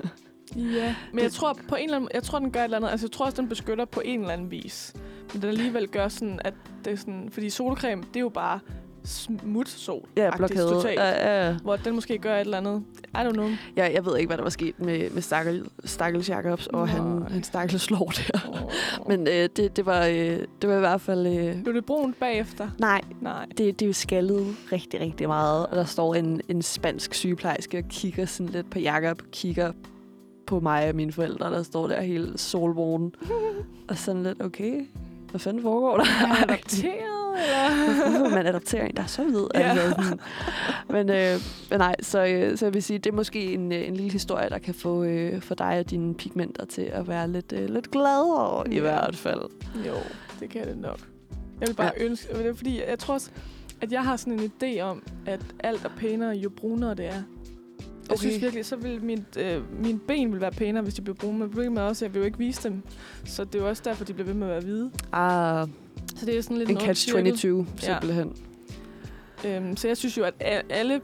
Ja, 0.57 0.95
men 1.13 1.23
jeg 1.25 1.33
tror 1.33 1.59
på 1.69 1.75
en 1.75 1.85
eller 1.85 1.97
anden, 1.97 2.11
jeg 2.15 2.23
tror 2.23 2.39
den 2.39 2.51
gør 2.51 2.61
et 2.61 2.65
eller 2.65 2.77
andet. 2.77 2.91
Altså 2.91 3.07
jeg 3.07 3.13
tror 3.13 3.25
også 3.27 3.37
den 3.41 3.49
beskytter 3.49 3.85
på 3.85 4.03
en 4.05 4.21
eller 4.21 4.33
anden 4.33 4.51
vis. 4.51 4.95
Men 5.33 5.43
den 5.43 5.49
alligevel 5.49 5.89
gør 5.89 6.09
sådan 6.09 6.41
at 6.45 6.55
det 6.85 6.93
er 6.93 6.97
sådan, 6.97 7.29
fordi 7.33 7.51
solcreme, 7.51 8.03
det 8.03 8.17
er 8.17 8.21
jo 8.21 8.29
bare 8.29 8.61
smut 9.05 9.69
sol. 9.69 10.09
Ja, 10.17 10.37
blokade. 10.37 10.69
Totalt. 10.69 11.01
Ja, 11.01 11.47
ja. 11.47 11.57
Hvor 11.63 11.77
den 11.77 11.95
måske 11.95 12.19
gør 12.19 12.35
et 12.35 12.41
eller 12.41 12.59
andet. 12.59 12.83
I 13.15 13.17
don't 13.17 13.33
know. 13.33 13.49
Jeg, 13.77 13.93
jeg 13.95 14.07
ved 14.07 14.17
ikke, 14.17 14.27
hvad 14.27 14.37
der 14.37 14.43
var 14.43 14.51
sket 14.51 14.81
med, 14.81 15.11
med 15.11 15.23
Stakkel, 15.23 15.65
Stakkels 15.85 16.29
Jacobs 16.29 16.67
og 16.67 16.89
han, 16.89 17.03
Nej. 17.03 17.29
han 17.29 17.43
Stakkels 17.43 17.83
slår 17.83 18.13
der. 18.17 18.39
Oh. 18.49 19.09
Men 19.11 19.29
øh, 19.29 19.49
det, 19.57 19.77
det, 19.77 19.87
var, 19.87 20.05
øh, 20.07 20.39
det 20.63 20.71
var 20.71 20.77
i 20.77 20.81
hvert 20.81 21.01
fald... 21.01 21.27
Øh, 21.27 21.63
Blev 21.63 21.75
det 21.75 21.85
brunt 21.85 22.21
bagefter? 22.21 22.69
nej, 22.79 23.01
Nej. 23.21 23.47
det, 23.47 23.59
det 23.59 23.83
er 23.83 23.87
jo 23.87 23.93
skaldet 23.93 24.57
rigtig, 24.73 25.01
rigtig 25.01 25.29
meget. 25.29 25.67
Og 25.67 25.77
der 25.77 25.85
står 25.85 26.15
en, 26.15 26.41
en 26.49 26.63
spansk 26.63 27.15
sygeplejerske 27.15 27.79
og 27.79 27.85
kigger 27.89 28.27
sådan 28.27 28.53
lidt 28.53 28.71
på 28.71 28.79
Jacob, 28.79 29.23
kigger 29.33 29.73
på 30.51 30.61
mig 30.61 30.89
og 30.89 30.95
mine 30.95 31.13
forældre, 31.13 31.53
der 31.53 31.63
står 31.63 31.87
der 31.89 32.01
helt 32.01 32.41
solbrune. 32.41 33.11
og 33.89 33.99
sådan 33.99 34.23
lidt, 34.23 34.43
okay, 34.43 34.87
hvad 35.31 35.41
fanden 35.41 35.63
foregår 35.63 35.97
der? 35.97 36.05
Er 36.05 36.43
adopteret, 36.49 36.95
eller? 37.35 38.11
Hvorfor 38.19 38.35
man 38.35 38.47
adopterer 38.47 38.87
en, 38.87 38.97
der 38.97 39.03
er 39.03 39.07
så 39.07 39.23
hvid? 39.25 39.47
Ja. 39.55 39.61
Altså. 39.61 40.17
Men, 40.91 41.11
øh, 41.11 41.37
men 41.71 41.79
nej, 41.79 41.95
så, 42.03 42.25
øh, 42.27 42.59
så 42.59 42.67
jeg 42.67 42.75
vil 42.75 42.83
sige, 42.83 42.99
det 42.99 43.11
er 43.11 43.15
måske 43.17 43.53
en, 43.55 43.73
øh, 43.73 43.89
en 43.89 43.95
lille 43.97 44.13
historie, 44.13 44.49
der 44.49 44.59
kan 44.59 44.75
få 44.75 45.05
øh, 45.05 45.41
for 45.43 45.55
dig 45.55 45.79
og 45.79 45.91
dine 45.91 46.15
pigmenter 46.15 46.65
til 46.65 46.83
at 46.83 47.09
være 47.09 47.29
lidt, 47.29 47.53
øh, 47.53 47.69
lidt 47.69 47.91
gladere 47.91 48.65
i 48.71 48.75
Ja. 48.75 48.81
hvert 48.81 49.17
fald. 49.17 49.41
Jo, 49.87 49.95
det 50.41 50.51
kan 50.51 50.67
det 50.67 50.79
nok. 50.79 50.99
Jeg 51.61 51.69
vil 51.69 51.75
bare 51.75 51.93
ja. 51.99 52.05
ønske, 52.05 52.35
det 52.35 52.47
er 52.47 52.55
fordi, 52.55 52.83
jeg 52.89 52.99
tror 52.99 53.15
også, 53.15 53.31
at 53.81 53.93
jeg 53.93 54.05
har 54.05 54.17
sådan 54.17 54.41
en 54.41 54.53
idé 54.63 54.81
om, 54.81 55.03
at 55.27 55.41
alt 55.61 55.85
er 55.85 55.91
pænere, 55.99 56.31
jo 56.37 56.51
brunere 56.51 56.95
det 56.95 57.07
er. 57.07 57.23
Jeg 58.09 58.11
Okay. 58.19 58.21
synes 58.29 58.43
virkelig, 58.43 58.65
så 58.65 58.77
vil 58.77 59.05
min, 59.05 59.25
øh, 59.39 59.83
mine 59.83 59.99
ben 59.99 60.33
vil 60.33 60.41
være 60.41 60.51
pænere, 60.51 60.83
hvis 60.83 60.95
de 60.95 61.03
bliver 61.03 61.15
brune. 61.17 61.39
Men 61.39 61.49
problemet 61.51 61.79
er 61.79 61.83
også, 61.83 62.05
at 62.05 62.09
jeg 62.09 62.15
vil 62.15 62.21
jo 62.21 62.25
ikke 62.27 62.39
vise 62.39 62.69
dem. 62.69 62.83
Så 63.25 63.45
det 63.45 63.55
er 63.55 63.59
jo 63.59 63.69
også 63.69 63.83
derfor, 63.85 64.05
de 64.05 64.13
bliver 64.13 64.27
ved 64.27 64.35
med 64.35 64.47
at 64.47 64.51
være 64.53 64.61
hvide. 64.61 64.91
Ah, 65.13 65.69
Så 66.17 66.27
det 66.27 66.37
er 66.39 66.43
sådan 66.43 66.57
lidt 66.57 66.71
en 66.71 66.77
en 66.77 66.89
ond 66.89 66.95
cirkel. 66.95 67.33
catch-22, 67.33 67.67
simpelthen. 67.87 68.33
Øhm, 69.47 69.77
så 69.77 69.89
jeg 69.89 69.97
synes 69.97 70.19
jo, 70.19 70.25
at 70.25 70.35
alle, 70.71 71.01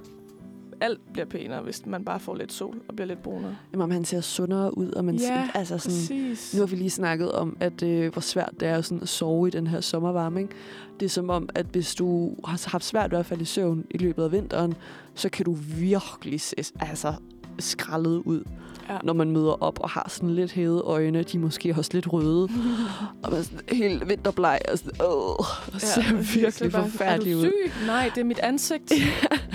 alt 0.80 1.00
bliver 1.12 1.26
pænere, 1.26 1.62
hvis 1.62 1.86
man 1.86 2.04
bare 2.04 2.20
får 2.20 2.34
lidt 2.36 2.52
sol 2.52 2.76
og 2.88 2.94
bliver 2.96 3.06
lidt 3.06 3.22
brunere. 3.22 3.56
Jamen, 3.72 3.82
om 3.84 3.90
han 3.90 4.04
ser 4.04 4.20
sundere 4.20 4.78
ud, 4.78 4.90
og 4.90 5.04
man 5.04 5.14
Ja, 5.14 5.26
ser, 5.26 5.42
altså 5.58 5.78
sådan, 5.78 5.96
Præcis. 6.26 6.54
Nu 6.54 6.60
har 6.60 6.66
vi 6.66 6.76
lige 6.76 6.90
snakket 6.90 7.32
om, 7.32 7.56
at 7.60 7.82
øh, 7.82 8.12
hvor 8.12 8.20
svært 8.22 8.52
det 8.60 8.68
er 8.68 8.80
sådan 8.80 9.02
at 9.02 9.08
sove 9.08 9.48
i 9.48 9.50
den 9.50 9.66
her 9.66 9.80
sommervarme. 9.80 10.40
Ikke? 10.40 10.54
Det 11.00 11.06
er 11.06 11.10
som 11.10 11.30
om, 11.30 11.48
at 11.54 11.66
hvis 11.66 11.94
du 11.94 12.34
har 12.44 12.68
haft 12.70 12.84
svært 12.84 13.10
ved 13.10 13.18
at 13.18 13.26
falde 13.26 13.42
i 13.42 13.46
søvn 13.46 13.84
i 13.90 13.98
løbet 13.98 14.24
af 14.24 14.32
vinteren, 14.32 14.74
så 15.14 15.28
kan 15.28 15.44
du 15.44 15.52
virkelig 15.78 16.40
se 16.40 16.54
altså, 16.80 17.12
skrællet 17.58 18.22
ud, 18.24 18.42
Ja. 18.90 18.98
når 19.04 19.12
man 19.12 19.30
møder 19.30 19.62
op 19.62 19.80
og 19.80 19.90
har 19.90 20.06
sådan 20.10 20.30
lidt 20.30 20.52
hævede 20.52 20.80
øjne. 20.80 21.22
De 21.22 21.36
er 21.36 21.40
måske 21.40 21.74
også 21.78 21.90
lidt 21.94 22.12
røde, 22.12 22.42
og 23.22 23.30
man 23.30 23.38
er 23.38 23.42
sådan 23.42 23.60
helt 23.72 24.08
vinterbleg 24.08 24.58
og 24.72 24.78
sådan, 24.78 24.92
åh, 25.00 25.38
og 25.74 25.80
ser 25.80 26.36
virkelig 26.40 26.74
er 26.74 26.82
forfærdelig 26.82 27.32
Er 27.32 27.36
ud. 27.36 27.42
du 27.44 27.48
syg? 27.50 27.86
Nej, 27.86 28.10
det 28.14 28.20
er 28.20 28.24
mit 28.24 28.38
ansigt. 28.38 28.92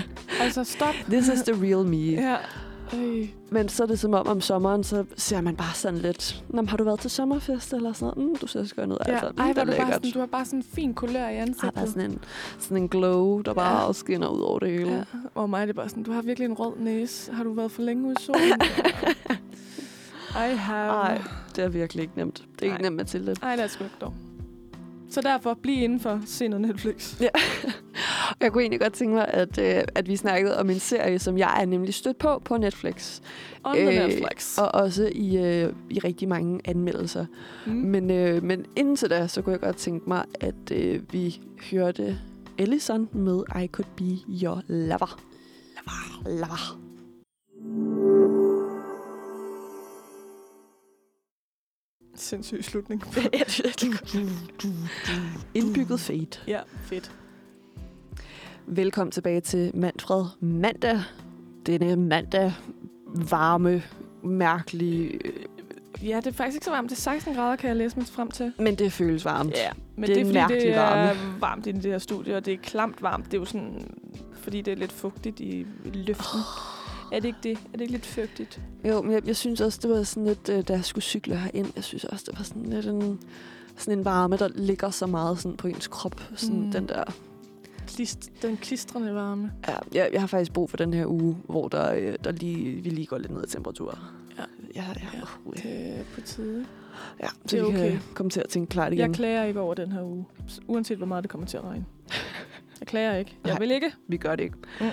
altså, 0.44 0.64
stop. 0.64 0.94
This 1.08 1.28
is 1.28 1.42
the 1.42 1.54
real 1.62 1.86
me. 1.86 1.96
Ja. 1.96 2.36
Øj. 2.94 3.26
Men 3.50 3.68
så 3.68 3.82
er 3.82 3.86
det 3.86 3.98
som 3.98 4.14
om 4.14 4.26
om 4.26 4.40
sommeren, 4.40 4.84
så 4.84 5.04
ser 5.16 5.40
man 5.40 5.56
bare 5.56 5.74
sådan 5.74 5.98
lidt, 5.98 6.44
Nå, 6.48 6.62
har 6.68 6.76
du 6.76 6.84
været 6.84 7.00
til 7.00 7.10
sommerfest 7.10 7.72
eller 7.72 7.92
sådan 7.92 8.14
noget? 8.16 8.30
Mm, 8.30 8.36
du 8.36 8.46
ser 8.46 8.64
skøn 8.64 8.92
ud. 8.92 8.96
Ja. 9.06 9.12
Altså, 9.12 9.28
mm, 9.30 9.38
Ej, 9.40 9.52
hvor 9.52 9.60
er 9.62 9.64
du, 9.64 9.72
bare 9.76 9.92
sådan, 9.92 10.10
du 10.10 10.18
har 10.18 10.26
bare 10.26 10.44
sådan 10.44 10.58
en 10.58 10.62
fin 10.74 10.94
kulør 10.94 11.28
i 11.28 11.34
har 11.34 11.42
ansigtet. 11.42 11.74
bare 11.74 11.86
sådan 11.86 12.10
en, 12.10 12.18
sådan 12.58 12.76
en 12.76 12.88
glow, 12.88 13.40
der 13.40 13.54
bare 13.54 13.86
Ja. 13.86 13.92
skinner 13.92 14.28
ud 14.28 14.40
over 14.40 14.58
det 14.58 14.70
hele. 14.70 14.90
Ja. 14.92 15.02
Og 15.34 15.50
mig 15.50 15.62
er 15.62 15.66
det 15.66 15.74
bare 15.76 15.88
sådan, 15.88 16.02
du 16.02 16.12
har 16.12 16.22
virkelig 16.22 16.46
en 16.46 16.52
rød 16.54 16.72
næse. 16.78 17.32
Har 17.32 17.44
du 17.44 17.52
været 17.52 17.70
for 17.70 17.82
længe 17.82 18.06
ude 18.06 18.14
i 18.20 18.22
solen? 18.22 18.60
I 20.52 20.54
have. 20.56 20.90
Ej, 20.92 21.22
det 21.56 21.64
er 21.64 21.68
virkelig 21.68 22.02
ikke 22.02 22.16
nemt. 22.16 22.36
Det 22.54 22.60
er 22.60 22.64
ikke 22.66 22.74
Nej. 22.82 22.82
nemt, 22.82 22.96
Mathilde. 22.96 23.36
Ej, 23.42 23.56
det 23.56 23.62
er 23.64 23.68
sgu 23.68 23.84
ikke 23.84 23.96
dog. 24.00 24.14
Så 25.12 25.20
derfor, 25.20 25.54
bliv 25.62 25.82
indenfor. 25.82 26.20
Se 26.26 26.48
noget 26.48 26.66
Netflix. 26.66 27.20
Ja. 27.20 27.28
Jeg 28.40 28.52
kunne 28.52 28.62
egentlig 28.62 28.80
godt 28.80 28.92
tænke 28.92 29.14
mig, 29.14 29.28
at, 29.28 29.58
øh, 29.58 29.82
at 29.94 30.08
vi 30.08 30.16
snakkede 30.16 30.58
om 30.58 30.70
en 30.70 30.78
serie, 30.78 31.18
som 31.18 31.38
jeg 31.38 31.60
er 31.60 31.66
nemlig 31.66 31.94
stødt 31.94 32.18
på 32.18 32.42
på 32.44 32.56
Netflix. 32.56 33.20
On 33.64 33.76
the 33.76 34.02
Øh, 34.02 34.08
Netflix. 34.08 34.58
Og 34.58 34.74
også 34.74 35.10
i, 35.14 35.36
øh, 35.36 35.72
i 35.90 35.98
rigtig 35.98 36.28
mange 36.28 36.60
anmeldelser. 36.64 37.26
Mm. 37.66 37.72
Men, 37.72 38.10
øh, 38.10 38.42
men 38.42 38.66
indtil 38.76 39.10
da, 39.10 39.26
så 39.26 39.42
kunne 39.42 39.52
jeg 39.52 39.60
godt 39.60 39.76
tænke 39.76 40.08
mig, 40.08 40.24
at 40.40 40.72
øh, 40.72 41.00
vi 41.12 41.40
hørte 41.70 42.18
Ellison 42.58 43.08
med 43.12 43.42
I 43.62 43.66
Could 43.66 43.88
Be 43.96 44.32
Your 44.42 44.62
Lover. 44.68 45.20
Lover. 45.76 46.38
Lover. 46.38 46.91
Sindssyg 52.22 52.64
slutning. 52.64 53.02
Indbygget 55.54 56.00
fade. 56.00 56.26
ja, 56.48 56.60
fedt. 56.82 57.12
Velkommen 58.66 59.10
tilbage 59.12 59.40
til 59.40 59.70
Manfred 59.74 60.24
Mandag. 60.40 61.00
Denne 61.66 61.96
mandag 61.96 62.52
varme, 63.06 63.82
mærkelige, 64.24 65.26
øh, 65.26 65.32
Ja, 66.02 66.16
det 66.16 66.26
er 66.26 66.32
faktisk 66.32 66.56
ikke 66.56 66.64
så 66.64 66.70
varmt. 66.70 66.90
Det 66.90 66.96
er 66.96 67.00
16 67.00 67.34
grader, 67.34 67.56
kan 67.56 67.68
jeg 67.68 67.76
læse 67.76 67.96
mig 67.96 68.06
frem 68.06 68.30
til. 68.30 68.52
men 68.58 68.74
det 68.74 68.92
føles 68.92 69.24
varmt. 69.24 69.52
Ja, 69.54 69.70
men 69.96 70.08
Det 70.10 70.16
det 70.16 70.36
er 70.36 70.40
er, 70.42 70.46
fordi, 70.46 70.54
det 70.54 70.64
mærkelig 70.64 70.72
er 70.72 71.06
varme. 71.06 71.40
varmt 71.40 71.66
i 71.66 71.72
det 71.72 71.84
her 71.84 71.98
studie, 71.98 72.36
og 72.36 72.44
det 72.44 72.54
er 72.54 72.58
klamt 72.62 73.02
varmt. 73.02 73.24
Det 73.24 73.34
er 73.34 73.38
jo 73.38 73.44
sådan, 73.44 73.90
fordi 74.34 74.60
det 74.62 74.72
er 74.72 74.76
lidt 74.76 74.92
fugtigt 74.92 75.40
i 75.40 75.66
luften. 75.84 76.40
Er 77.12 77.20
det 77.20 77.24
ikke 77.28 77.38
det? 77.42 77.52
Er 77.52 77.72
det 77.72 77.80
ikke 77.80 77.92
lidt 77.92 78.06
fugtigt? 78.06 78.60
Jo, 78.84 79.02
men 79.02 79.12
jeg, 79.12 79.26
jeg 79.26 79.36
synes 79.36 79.60
også, 79.60 79.78
det 79.82 79.90
var 79.90 80.02
sådan 80.02 80.24
lidt, 80.24 80.48
øh, 80.48 80.62
da 80.68 80.72
jeg 80.72 80.84
skulle 80.84 81.04
cykle 81.04 81.36
herind, 81.36 81.72
jeg 81.76 81.84
synes 81.84 82.04
også, 82.04 82.24
det 82.30 82.38
var 82.38 82.44
sådan 82.44 82.62
lidt 82.62 82.86
en, 82.86 83.20
sådan 83.76 83.98
en 83.98 84.04
varme, 84.04 84.36
der 84.36 84.48
ligger 84.54 84.90
så 84.90 85.06
meget 85.06 85.38
sådan 85.38 85.56
på 85.56 85.68
ens 85.68 85.86
krop. 85.86 86.20
Sådan 86.36 86.60
Mm. 86.60 86.72
den 86.72 86.88
der 86.88 87.04
Klist, 87.86 88.30
den 88.42 88.56
klistrende 88.56 89.14
varme. 89.14 89.52
Ja, 89.68 89.74
jeg, 89.94 90.10
jeg 90.12 90.20
har 90.20 90.26
faktisk 90.26 90.52
brug 90.52 90.70
for 90.70 90.76
den 90.76 90.94
her 90.94 91.06
uge, 91.06 91.36
hvor 91.48 91.68
der, 91.68 91.92
øh, 91.94 92.14
der 92.24 92.32
lige, 92.32 92.82
vi 92.82 92.90
lige 92.90 93.06
går 93.06 93.18
lidt 93.18 93.32
ned 93.32 93.44
i 93.44 93.50
temperatur. 93.50 93.98
Ja. 94.38 94.42
Ja, 94.74 94.84
ja, 94.96 95.18
Ja, 95.18 95.20
uh, 95.44 95.54
Det 95.54 95.64
er 95.98 96.02
på 96.14 96.20
tide. 96.20 96.66
ja 97.22 97.26
så 97.26 97.56
det 97.56 97.58
er 97.58 97.62
vi 97.62 97.68
okay. 97.68 97.90
kan 97.90 98.00
komme 98.14 98.30
til 98.30 98.40
at 98.40 98.48
tænke 98.48 98.70
klart 98.70 98.92
igen. 98.92 99.00
Jeg 99.06 99.14
klager 99.14 99.44
ikke 99.44 99.60
over 99.60 99.74
den 99.74 99.92
her 99.92 100.02
uge. 100.02 100.24
Uanset 100.66 100.96
hvor 100.96 101.06
meget 101.06 101.22
det 101.24 101.30
kommer 101.30 101.46
til 101.46 101.56
at 101.56 101.64
regne. 101.64 101.84
Jeg 102.82 102.86
klager 102.86 103.16
ikke. 103.16 103.36
Jeg 103.44 103.52
Nej. 103.52 103.58
vil 103.58 103.70
ikke. 103.70 103.92
Vi 104.08 104.16
gør 104.16 104.36
det 104.36 104.42
ikke. 104.44 104.56
Mm. 104.80 104.86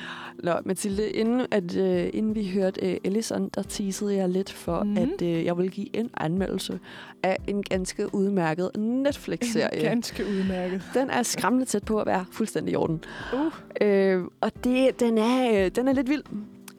Nå, 0.43 0.53
Mathilde, 0.65 1.09
inden, 1.09 1.45
at, 1.51 1.75
øh, 1.75 2.09
inden 2.13 2.35
vi 2.35 2.49
hørte 2.49 2.91
øh, 2.91 2.97
Ellison, 3.03 3.49
der 3.55 3.61
teasede 3.61 4.15
jeg 4.15 4.29
lidt 4.29 4.51
for, 4.51 4.83
mm. 4.83 4.97
at 4.97 5.21
øh, 5.21 5.45
jeg 5.45 5.57
vil 5.57 5.71
give 5.71 5.95
en 5.95 6.09
anmeldelse 6.17 6.79
af 7.23 7.37
en 7.47 7.63
ganske 7.63 8.15
udmærket 8.15 8.71
Netflix-serie. 8.77 9.81
Ganske 9.81 10.25
udmærket. 10.25 10.83
Den 10.93 11.09
er 11.09 11.23
skræmmende 11.23 11.65
tæt 11.65 11.83
på 11.83 11.99
at 11.99 12.07
være 12.07 12.25
fuldstændig 12.31 12.71
i 12.71 12.75
orden. 12.75 13.03
Uh. 13.33 13.51
Øh, 13.81 14.23
og 14.41 14.63
det, 14.63 14.99
den, 14.99 15.17
er, 15.17 15.65
øh, 15.65 15.71
den 15.71 15.87
er 15.87 15.93
lidt 15.93 16.09
vild. 16.09 16.23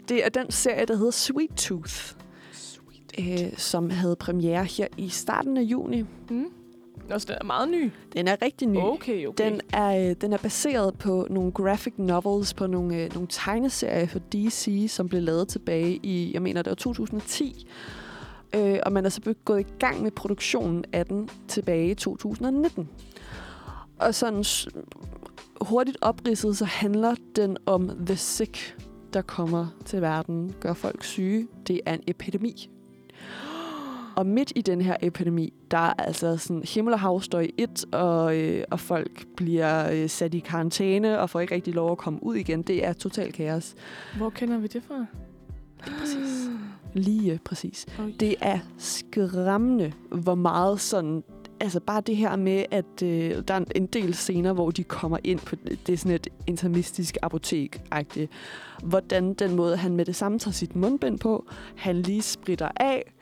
Det 0.08 0.24
er 0.24 0.28
den 0.28 0.50
serie, 0.50 0.84
der 0.84 0.96
hedder 0.96 1.10
Sweet 1.10 1.50
Tooth, 1.56 2.14
øh, 3.18 3.56
som 3.56 3.90
havde 3.90 4.16
premiere 4.16 4.64
her 4.64 4.86
i 4.96 5.08
starten 5.08 5.56
af 5.56 5.62
juni. 5.62 6.04
Mm. 6.30 6.46
Også 7.10 7.26
den 7.26 7.36
er 7.40 7.44
meget 7.44 7.68
ny. 7.68 7.90
Den 8.12 8.28
er 8.28 8.36
rigtig 8.42 8.68
ny. 8.68 8.76
Okay, 8.76 9.26
okay. 9.26 9.44
Den 9.44 9.60
er, 9.72 10.10
øh, 10.10 10.16
den 10.20 10.32
er 10.32 10.38
baseret 10.38 10.98
på 10.98 11.26
nogle 11.30 11.52
graphic 11.52 11.94
novels, 11.96 12.54
på 12.54 12.66
nogle, 12.66 12.96
øh, 12.96 13.14
nogle 13.14 13.28
tegneserier 13.30 14.06
for 14.06 14.18
DC, 14.18 14.86
som 14.88 15.08
blev 15.08 15.22
lavet 15.22 15.48
tilbage 15.48 16.00
i, 16.02 16.30
jeg 16.34 16.42
mener, 16.42 16.62
det 16.62 16.70
var 16.70 16.74
2010. 16.74 17.66
Øh, 18.54 18.78
og 18.86 18.92
man 18.92 19.04
er 19.04 19.08
så 19.08 19.34
gået 19.44 19.60
i 19.60 19.72
gang 19.78 20.02
med 20.02 20.10
produktionen 20.10 20.84
af 20.92 21.06
den 21.06 21.28
tilbage 21.48 21.90
i 21.90 21.94
2019. 21.94 22.88
Og 23.98 24.14
sådan 24.14 24.44
hurtigt 25.60 25.96
opridset, 26.00 26.56
så 26.56 26.64
handler 26.64 27.14
den 27.36 27.56
om 27.66 27.90
The 28.06 28.16
Sick, 28.16 28.76
der 29.12 29.22
kommer 29.22 29.66
til 29.84 30.00
verden, 30.00 30.54
gør 30.60 30.74
folk 30.74 31.04
syge. 31.04 31.48
Det 31.66 31.80
er 31.86 31.94
en 31.94 32.02
epidemi. 32.06 32.70
Og 34.16 34.26
midt 34.26 34.52
i 34.56 34.62
den 34.62 34.80
her 34.80 34.96
epidemi, 35.02 35.52
der 35.70 35.78
er 35.78 35.92
altså 35.92 36.36
sådan 36.36 36.62
himmel 36.74 36.94
og 36.94 37.00
hav 37.00 37.20
står 37.20 37.40
i 37.40 37.54
et, 37.58 37.84
og, 37.92 38.36
øh, 38.36 38.64
og 38.70 38.80
folk 38.80 39.26
bliver 39.36 39.90
øh, 39.92 40.08
sat 40.08 40.34
i 40.34 40.38
karantæne 40.38 41.20
og 41.20 41.30
får 41.30 41.40
ikke 41.40 41.54
rigtig 41.54 41.74
lov 41.74 41.92
at 41.92 41.98
komme 41.98 42.22
ud 42.22 42.36
igen. 42.36 42.62
Det 42.62 42.86
er 42.86 42.92
total 42.92 43.32
kaos. 43.32 43.74
Hvor 44.16 44.30
kender 44.30 44.58
vi 44.58 44.66
det 44.66 44.82
fra? 44.82 45.06
Præcis. 45.98 46.48
Lige 46.94 47.32
øh, 47.32 47.38
præcis. 47.38 47.86
Oj. 47.98 48.12
Det 48.20 48.34
er 48.40 48.58
skræmmende, 48.78 49.92
hvor 50.10 50.34
meget 50.34 50.80
sådan... 50.80 51.22
Altså 51.62 51.80
bare 51.80 52.00
det 52.00 52.16
her 52.16 52.36
med, 52.36 52.64
at 52.70 53.02
øh, 53.02 53.42
der 53.48 53.54
er 53.54 53.64
en 53.74 53.86
del 53.86 54.14
scener, 54.14 54.52
hvor 54.52 54.70
de 54.70 54.84
kommer 54.84 55.18
ind 55.24 55.38
på... 55.38 55.56
Det 55.86 55.92
er 55.92 55.96
sådan 55.96 56.14
et 56.14 56.28
intermistisk 56.46 57.16
apotek 57.22 57.82
-agtigt. 57.94 58.26
Hvordan 58.82 59.34
den 59.34 59.56
måde, 59.56 59.76
han 59.76 59.96
med 59.96 60.04
det 60.04 60.16
samme 60.16 60.38
tager 60.38 60.52
sit 60.52 60.76
mundbind 60.76 61.18
på, 61.18 61.46
han 61.76 61.96
lige 61.96 62.22
spritter 62.22 62.68
af, 62.76 63.12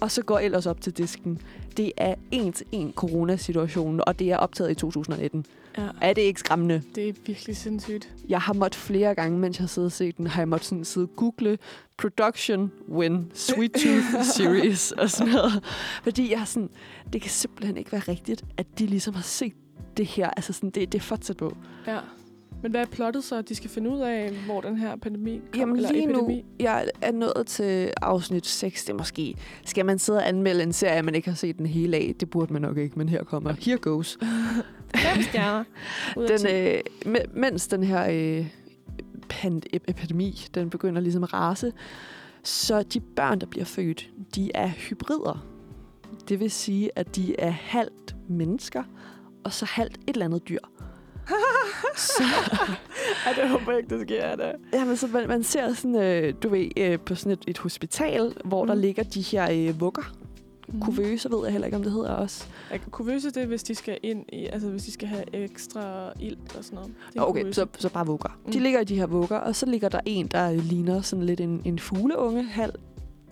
og 0.00 0.10
så 0.10 0.22
går 0.22 0.38
ellers 0.38 0.66
op 0.66 0.80
til 0.80 0.92
disken. 0.92 1.38
Det 1.76 1.92
er 1.96 2.14
en 2.30 2.52
til 2.52 2.66
en 2.72 2.92
coronasituationen, 2.92 4.00
og 4.06 4.18
det 4.18 4.30
er 4.32 4.36
optaget 4.36 4.70
i 4.70 4.74
2019. 4.74 5.46
Ja, 5.78 5.88
Er 6.00 6.12
det 6.12 6.22
ikke 6.22 6.40
skræmmende? 6.40 6.82
det 6.94 7.08
er 7.08 7.12
virkelig 7.26 7.56
sindssygt. 7.56 8.08
Jeg 8.28 8.40
har 8.40 8.52
måttet 8.52 8.80
flere 8.80 9.14
gange, 9.14 9.38
mens 9.38 9.58
jeg 9.58 9.62
har 9.62 9.68
siddet 9.68 9.86
og 9.86 9.92
set 9.92 10.16
den, 10.16 10.26
har 10.26 10.40
jeg 10.40 10.48
måttet 10.48 10.68
sådan 10.68 10.84
sidde 10.84 11.04
og 11.06 11.16
google 11.16 11.58
production 11.98 12.72
when 12.88 13.30
Sweet 13.34 13.72
Tooth 13.72 14.24
series 14.36 14.92
og 14.92 15.10
sådan 15.10 15.32
noget. 15.32 15.64
Fordi 16.02 16.32
jeg 16.32 16.42
sådan, 16.46 16.70
det 17.12 17.22
kan 17.22 17.30
simpelthen 17.30 17.76
ikke 17.76 17.92
være 17.92 18.02
rigtigt, 18.08 18.44
at 18.56 18.66
de 18.78 18.86
ligesom 18.86 19.14
har 19.14 19.22
set 19.22 19.52
det 19.96 20.06
her. 20.06 20.30
Altså 20.30 20.52
sådan, 20.52 20.70
det, 20.70 20.92
det 20.92 20.98
er 20.98 21.02
for 21.02 21.16
tæt 21.16 21.36
på. 21.36 21.56
Ja. 21.86 21.98
Men 22.62 22.70
hvad 22.70 22.80
er 22.80 22.86
plottet 22.86 23.24
så? 23.24 23.36
at 23.38 23.48
De 23.48 23.54
skal 23.54 23.70
finde 23.70 23.90
ud 23.90 24.00
af, 24.00 24.30
hvor 24.46 24.60
den 24.60 24.76
her 24.76 24.96
pandemi 24.96 25.38
kom, 25.38 25.60
Jamen 25.60 25.76
eller 25.76 25.92
lige 25.92 26.06
nu, 26.06 26.12
epidemi? 26.12 26.44
jeg 26.60 26.88
er 27.02 27.12
nået 27.12 27.42
til 27.46 27.92
afsnit 28.02 28.46
6. 28.46 28.84
Det 28.84 28.94
måske, 28.96 29.34
skal 29.64 29.86
man 29.86 29.98
sidde 29.98 30.18
og 30.18 30.28
anmelde 30.28 30.62
en 30.62 30.72
serie, 30.72 31.02
man 31.02 31.14
ikke 31.14 31.28
har 31.28 31.36
set 31.36 31.58
den 31.58 31.66
hele 31.66 31.96
af? 31.96 32.14
Det 32.20 32.30
burde 32.30 32.52
man 32.52 32.62
nok 32.62 32.76
ikke, 32.76 32.98
men 32.98 33.08
her 33.08 33.24
kommer, 33.24 33.52
here 33.60 33.76
goes. 33.76 34.18
Fem 34.96 35.22
stjerner. 35.22 35.64
Den, 36.16 36.46
øh, 36.56 36.80
me- 37.16 37.38
mens 37.40 37.66
den 37.68 37.82
her 37.82 38.06
øh, 38.10 38.46
pand- 39.32 39.62
ep- 39.76 39.84
epidemi, 39.88 40.46
den 40.54 40.70
begynder 40.70 41.00
ligesom 41.00 41.22
at 41.22 41.32
rase, 41.34 41.72
så 42.42 42.82
de 42.82 43.00
børn, 43.00 43.40
der 43.40 43.46
bliver 43.46 43.64
født, 43.64 44.10
de 44.34 44.50
er 44.54 44.68
hybrider. 44.68 45.46
Det 46.28 46.40
vil 46.40 46.50
sige, 46.50 46.90
at 46.96 47.16
de 47.16 47.40
er 47.40 47.50
halvt 47.50 48.16
mennesker, 48.28 48.82
og 49.44 49.52
så 49.52 49.64
halvt 49.64 49.94
et 49.96 50.02
eller 50.08 50.24
andet 50.24 50.48
dyr. 50.48 50.58
Så, 51.96 52.22
Ej, 53.26 53.32
det 53.32 53.48
håber 53.48 53.72
jeg 53.72 53.78
ikke, 53.78 53.98
det 53.98 54.08
sker, 54.08 54.36
da. 54.36 54.52
jamen, 54.72 54.96
så 54.96 55.06
man, 55.06 55.28
man 55.28 55.42
ser 55.42 55.74
sådan, 55.74 55.96
øh, 55.96 56.34
du 56.42 56.48
ved, 56.48 56.68
øh, 56.76 56.98
på 57.00 57.14
sådan 57.14 57.32
et, 57.32 57.44
et 57.46 57.58
hospital, 57.58 58.34
hvor 58.44 58.64
mm. 58.64 58.68
der 58.68 58.74
ligger 58.74 59.02
de 59.02 59.20
her 59.20 59.48
øh, 59.50 59.80
vugger. 59.80 60.02
Mm. 60.68 60.80
Kuvøse 60.80 61.30
ved 61.30 61.38
jeg 61.44 61.52
heller 61.52 61.66
ikke, 61.66 61.76
om 61.76 61.82
det 61.82 61.92
hedder 61.92 62.10
også. 62.12 62.46
Kan 62.70 62.80
kuvøse 62.90 63.30
det, 63.30 63.46
hvis 63.46 63.62
de 63.62 63.74
skal 63.74 63.98
ind 64.02 64.24
i, 64.32 64.46
altså 64.46 64.68
hvis 64.68 64.82
de 64.84 64.92
skal 64.92 65.08
have 65.08 65.34
ekstra 65.34 66.12
ilt 66.20 66.56
og 66.56 66.64
sådan 66.64 66.76
noget. 66.76 66.92
Det 67.12 67.18
er 67.18 67.22
Okay, 67.22 67.40
kuvøse. 67.40 67.54
så, 67.54 67.66
så 67.78 67.88
bare 67.88 68.06
vugger. 68.06 68.38
Mm. 68.46 68.52
De 68.52 68.58
ligger 68.60 68.80
i 68.80 68.84
de 68.84 68.96
her 68.96 69.06
vugger, 69.06 69.36
og 69.38 69.56
så 69.56 69.66
ligger 69.66 69.88
der 69.88 70.00
en, 70.06 70.26
der 70.26 70.52
ligner 70.52 71.00
sådan 71.00 71.24
lidt 71.26 71.40
en, 71.40 71.62
en 71.64 71.78
fugleunge, 71.78 72.42
halv, 72.44 72.72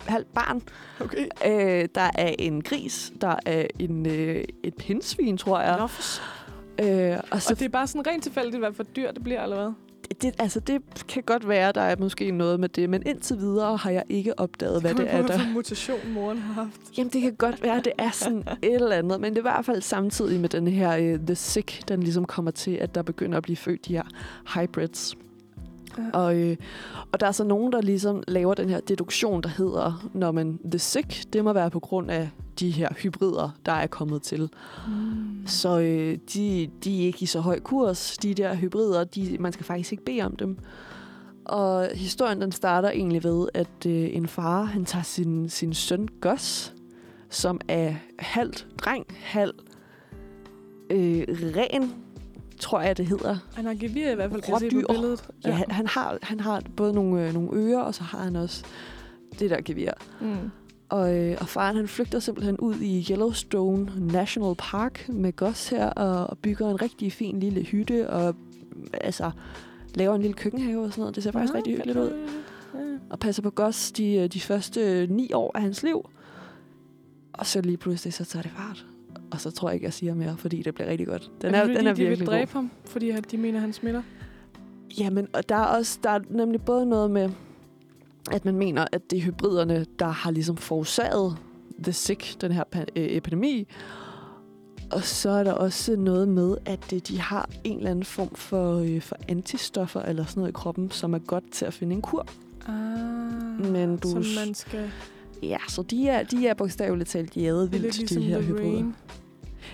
halv 0.01 0.25
barn. 0.33 0.61
Okay. 1.01 1.25
Øh, 1.45 1.87
der 1.95 2.11
er 2.15 2.35
en 2.39 2.61
gris, 2.61 3.13
der 3.21 3.35
er 3.45 3.65
en, 3.79 4.05
øh, 4.05 4.43
et 4.63 4.75
pindsvin, 4.75 5.37
tror 5.37 5.61
jeg. 5.61 5.77
Nå, 5.79 5.87
for 5.87 6.01
Øh, 6.81 7.17
og 7.31 7.41
så 7.41 7.53
og 7.53 7.59
det 7.59 7.65
er 7.65 7.69
bare 7.69 7.87
sådan 7.87 8.07
rent 8.07 8.23
tilfældigt, 8.23 8.59
hvad 8.59 8.73
for 8.73 8.83
dyr 8.83 9.11
det 9.11 9.23
bliver, 9.23 9.43
eller 9.43 9.55
hvad? 9.55 9.73
det, 10.21 10.35
altså, 10.39 10.59
det 10.59 10.81
kan 11.07 11.23
godt 11.23 11.47
være, 11.47 11.71
der 11.71 11.81
er 11.81 11.95
måske 11.99 12.31
noget 12.31 12.59
med 12.59 12.69
det, 12.69 12.89
men 12.89 13.03
indtil 13.05 13.37
videre 13.37 13.77
har 13.77 13.89
jeg 13.89 14.03
ikke 14.09 14.39
opdaget, 14.39 14.81
hvad 14.81 14.93
det 14.93 15.13
er, 15.13 15.27
der... 15.27 15.37
For 15.37 15.53
mutation 15.53 15.99
moren 16.13 16.37
har 16.37 16.53
haft. 16.53 16.97
Jamen, 16.97 17.13
det 17.13 17.21
kan 17.21 17.35
godt 17.35 17.63
være, 17.63 17.81
det 17.81 17.93
er 17.97 18.11
sådan 18.11 18.43
et 18.61 18.73
eller 18.73 18.95
andet, 18.95 19.21
men 19.21 19.33
det 19.33 19.37
er 19.37 19.41
i 19.41 19.51
hvert 19.51 19.65
fald 19.65 19.81
samtidig 19.81 20.39
med 20.39 20.49
den 20.49 20.67
her 20.67 21.13
uh, 21.13 21.19
The 21.19 21.35
Sick, 21.35 21.87
den 21.87 22.03
ligesom 22.03 22.25
kommer 22.25 22.51
til, 22.51 22.71
at 22.71 22.95
der 22.95 23.01
begynder 23.01 23.37
at 23.37 23.43
blive 23.43 23.57
født 23.57 23.85
de 23.85 23.93
her 23.93 24.03
hybrids. 24.55 25.17
Ja. 25.97 26.19
Og, 26.19 26.35
øh, 26.35 26.57
og 27.11 27.19
der 27.19 27.27
er 27.27 27.31
så 27.31 27.43
nogen, 27.43 27.71
der 27.71 27.81
ligesom 27.81 28.23
laver 28.27 28.53
den 28.53 28.69
her 28.69 28.79
deduktion, 28.79 29.43
der 29.43 29.49
hedder, 29.49 30.09
når 30.13 30.31
man 30.31 30.59
The 30.71 30.79
Sick, 30.79 31.33
det 31.33 31.43
må 31.43 31.53
være 31.53 31.69
på 31.69 31.79
grund 31.79 32.11
af 32.11 32.29
de 32.59 32.69
her 32.69 32.89
hybrider, 32.93 33.49
der 33.65 33.71
er 33.71 33.87
kommet 33.87 34.21
til. 34.21 34.49
Mm. 34.87 35.47
Så 35.47 35.79
øh, 35.79 36.17
de, 36.33 36.69
de 36.83 37.01
er 37.01 37.05
ikke 37.05 37.23
i 37.23 37.25
så 37.25 37.39
høj 37.39 37.59
kurs, 37.59 38.17
de 38.17 38.33
der 38.33 38.55
hybrider. 38.55 39.03
De, 39.03 39.37
man 39.39 39.51
skal 39.51 39.65
faktisk 39.65 39.91
ikke 39.91 40.05
bede 40.05 40.21
om 40.21 40.35
dem. 40.35 40.57
Og 41.45 41.87
historien 41.93 42.41
den 42.41 42.51
starter 42.51 42.89
egentlig 42.89 43.23
ved, 43.23 43.47
at 43.53 43.85
øh, 43.87 44.09
en 44.15 44.27
far 44.27 44.63
han 44.63 44.85
tager 44.85 45.03
sin, 45.03 45.49
sin 45.49 45.73
søn 45.73 46.07
Gus, 46.21 46.73
som 47.29 47.61
er 47.67 47.93
halvt 48.19 48.67
dreng, 48.77 49.05
halv 49.19 49.53
øh, 50.89 51.23
ren, 51.29 51.93
tror 52.59 52.81
jeg 52.81 52.97
det 52.97 53.05
hedder. 53.05 53.37
Han 53.53 53.65
har 53.65 53.73
gevir 53.73 54.11
i 54.11 54.15
hvert 54.15 54.31
fald, 54.31 54.41
kan 54.41 54.53
jeg 54.53 54.59
se 54.59 54.69
på 54.69 54.93
billedet. 54.93 55.29
Ja, 55.45 55.51
han, 55.51 55.71
han, 55.71 55.87
har, 55.87 56.17
han 56.21 56.39
har 56.39 56.61
både 56.75 56.93
nogle, 56.93 57.27
øh, 57.27 57.33
nogle 57.33 57.49
ører, 57.53 57.79
og 57.79 57.95
så 57.95 58.03
har 58.03 58.23
han 58.23 58.35
også 58.35 58.63
det 59.39 59.49
der 59.49 59.61
gevir. 59.61 59.91
Mm. 60.21 60.51
Og, 60.89 61.17
øh, 61.17 61.37
og 61.39 61.47
faren 61.47 61.75
han 61.75 61.87
flygter 61.87 62.19
simpelthen 62.19 62.57
ud 62.57 62.75
i 62.75 63.07
Yellowstone 63.11 63.91
National 63.97 64.55
Park 64.57 65.09
med 65.09 65.35
Gus 65.35 65.69
her, 65.69 65.89
og, 65.89 66.27
og 66.27 66.37
bygger 66.37 66.69
en 66.69 66.81
rigtig 66.81 67.13
fin 67.13 67.39
lille 67.39 67.63
hytte, 67.63 68.09
og 68.09 68.35
altså 68.93 69.31
laver 69.95 70.15
en 70.15 70.21
lille 70.21 70.35
køkkenhave 70.35 70.83
og 70.85 70.91
sådan 70.91 71.01
noget. 71.01 71.15
Det 71.15 71.23
ser 71.23 71.31
faktisk 71.31 71.53
Nå, 71.53 71.57
rigtig 71.57 71.73
hyggeligt 71.73 71.97
ud. 71.97 72.27
Ja. 72.73 72.79
Og 73.09 73.19
passer 73.19 73.41
på 73.41 73.49
Gus 73.49 73.91
de, 73.91 74.15
øh, 74.15 74.27
de 74.27 74.41
første 74.41 75.07
ni 75.07 75.33
år 75.33 75.51
af 75.55 75.61
hans 75.61 75.83
liv. 75.83 76.09
Og 77.33 77.45
så 77.45 77.61
lige 77.61 77.77
pludselig, 77.77 78.13
så 78.13 78.25
tager 78.25 78.43
det 78.43 78.51
fart. 78.51 78.85
Og 79.31 79.41
så 79.41 79.51
tror 79.51 79.69
jeg 79.69 79.73
ikke, 79.73 79.85
jeg 79.85 79.93
siger 79.93 80.13
mere, 80.15 80.37
fordi 80.37 80.61
det 80.61 80.73
bliver 80.75 80.89
rigtig 80.89 81.07
godt. 81.07 81.31
Den 81.41 81.55
er, 81.55 81.65
det 81.65 81.75
den 81.75 81.87
er 81.87 81.93
de 81.93 81.97
vil 82.01 82.09
virkelig 82.09 82.27
god. 82.27 82.33
dræbe 82.35 82.51
ham, 82.53 82.71
fordi 82.85 83.11
de 83.11 83.37
mener, 83.37 83.59
han 83.59 83.73
smitter? 83.73 84.01
Jamen, 84.99 85.27
og 85.33 85.49
der 85.49 85.55
er 85.55 85.65
også 85.65 85.99
der 86.03 86.09
er 86.09 86.19
nemlig 86.29 86.61
både 86.61 86.85
noget 86.85 87.11
med, 87.11 87.29
at 88.31 88.45
man 88.45 88.55
mener, 88.55 88.85
at 88.91 89.11
det 89.11 89.17
er 89.17 89.21
hybriderne, 89.23 89.85
der 89.99 90.07
har 90.07 90.31
ligesom 90.31 90.57
forårsaget 90.57 91.37
The 91.83 91.93
Sick, 91.93 92.41
den 92.41 92.51
her 92.51 92.63
øh, 92.73 92.83
epidemi. 92.95 93.67
Og 94.91 95.03
så 95.03 95.29
er 95.29 95.43
der 95.43 95.51
også 95.53 95.95
noget 95.95 96.27
med, 96.27 96.57
at 96.65 96.93
øh, 96.93 96.99
de 97.07 97.19
har 97.19 97.49
en 97.63 97.77
eller 97.77 97.89
anden 97.91 98.05
form 98.05 98.35
for, 98.35 98.75
øh, 98.79 99.01
for 99.01 99.15
antistoffer 99.27 100.01
eller 100.01 100.25
sådan 100.25 100.41
noget 100.41 100.49
i 100.51 100.53
kroppen, 100.53 100.91
som 100.91 101.13
er 101.13 101.19
godt 101.19 101.51
til 101.51 101.65
at 101.65 101.73
finde 101.73 101.95
en 101.95 102.01
kur. 102.01 102.27
Ah, 102.67 103.71
Men 103.71 103.97
du- 103.97 104.09
Som 104.09 104.23
man 104.45 104.53
skal... 104.53 104.91
Ja, 105.43 105.57
så 105.67 105.81
de 105.81 106.07
er, 106.09 106.23
de 106.23 106.47
er 106.47 106.53
bogstaveligt 106.53 107.09
talt 107.09 107.37
jævet 107.37 107.71
Det 107.71 107.81
vildt, 107.81 107.97
ligesom 107.97 108.21
de 108.21 108.27
her 108.27 108.41
hybrider. 108.41 108.91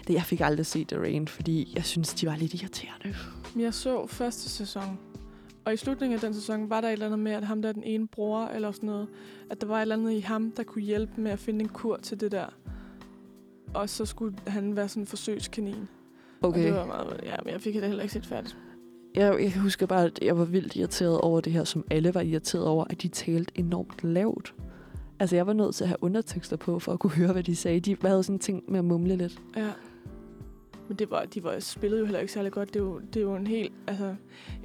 Det, 0.08 0.14
jeg 0.14 0.24
fik 0.24 0.42
aldrig 0.42 0.66
set 0.66 0.88
The 0.88 1.00
Rain, 1.00 1.28
fordi 1.28 1.74
jeg 1.76 1.86
synes, 1.86 2.14
de 2.14 2.28
var 2.28 2.36
lidt 2.36 2.54
irriterende. 2.54 3.16
Jeg 3.60 3.74
så 3.74 4.08
første 4.08 4.50
sæson, 4.50 5.00
og 5.66 5.74
i 5.74 5.78
slutningen 5.78 6.16
af 6.16 6.22
den 6.22 6.34
sæson 6.34 6.70
var 6.70 6.82
der 6.82 6.88
et 6.88 6.94
eller 6.94 7.06
andet 7.06 7.20
med, 7.20 7.32
at 7.32 7.44
ham 7.44 7.62
der 7.62 7.70
er 7.70 7.74
den 7.74 7.84
ene 7.84 8.08
bror, 8.08 8.46
eller 8.46 8.72
sådan 8.72 8.88
noget, 8.88 9.08
at 9.50 9.62
der 9.62 9.68
var 9.68 9.78
et 9.78 9.82
eller 9.82 9.96
andet 9.96 10.12
i 10.12 10.20
ham, 10.20 10.52
der 10.52 10.64
kunne 10.64 10.82
hjælpe 10.82 11.22
med 11.22 11.32
at 11.32 11.40
finde 11.40 11.60
en 11.62 11.70
kur 11.70 11.98
til 11.98 12.20
det 12.20 12.32
der. 12.32 12.46
Og 13.74 13.90
så 13.90 14.06
skulle 14.06 14.36
han 14.48 14.76
være 14.76 14.88
sådan 14.90 15.04
en 15.04 15.08
forsøgskanin. 15.08 15.88
Og 16.42 16.50
Okay. 16.50 16.66
det 16.66 16.74
var 16.74 16.86
meget, 16.86 17.20
ja, 17.24 17.36
men 17.44 17.54
jeg 17.54 17.62
fik 17.62 17.74
det 17.74 17.84
heller 17.84 18.02
ikke 18.02 18.14
set 18.14 18.26
færdigt. 18.26 18.58
Jeg, 19.16 19.38
jeg 19.42 19.52
kan 19.52 19.62
huske 19.62 19.88
bare, 19.88 20.06
at 20.06 20.20
jeg 20.22 20.38
var 20.38 20.46
vildt 20.46 20.76
irriteret 20.76 21.22
over 21.22 21.42
det 21.42 21.54
her, 21.54 21.64
som 21.64 21.86
alle 21.92 22.14
var 22.14 22.22
irriteret 22.22 22.66
over, 22.66 22.86
at 22.90 23.02
de 23.02 23.08
talte 23.08 23.52
enormt 23.56 24.04
lavt. 24.04 24.54
Altså, 25.20 25.36
jeg 25.36 25.48
var 25.48 25.54
nødt 25.54 25.76
til 25.76 25.84
at 25.84 25.88
have 25.88 26.04
undertekster 26.04 26.58
på, 26.58 26.80
for 26.80 26.94
at 26.94 27.00
kunne 27.00 27.12
høre, 27.12 27.32
hvad 27.32 27.44
de 27.44 27.56
sagde. 27.56 27.80
De 27.80 27.98
havde 28.02 28.24
sådan 28.24 28.36
en 28.36 28.40
ting 28.40 28.64
med 28.68 28.80
at 28.80 28.86
mumle 28.86 29.16
lidt. 29.16 29.42
Ja. 29.58 29.72
Men 30.88 30.98
det 30.98 31.12
var, 31.12 31.26
de 31.26 31.44
var 31.44 31.60
spillede 31.60 32.00
jo 32.00 32.06
heller 32.06 32.20
ikke 32.20 32.34
særlig 32.34 32.52
godt. 32.52 32.74
Det 32.74 32.80
er 32.80 32.84
jo, 32.84 33.00
det 33.00 33.16
er 33.16 33.22
jo 33.22 33.36
en 33.36 33.48
helt, 33.48 33.74
altså, 33.88 34.16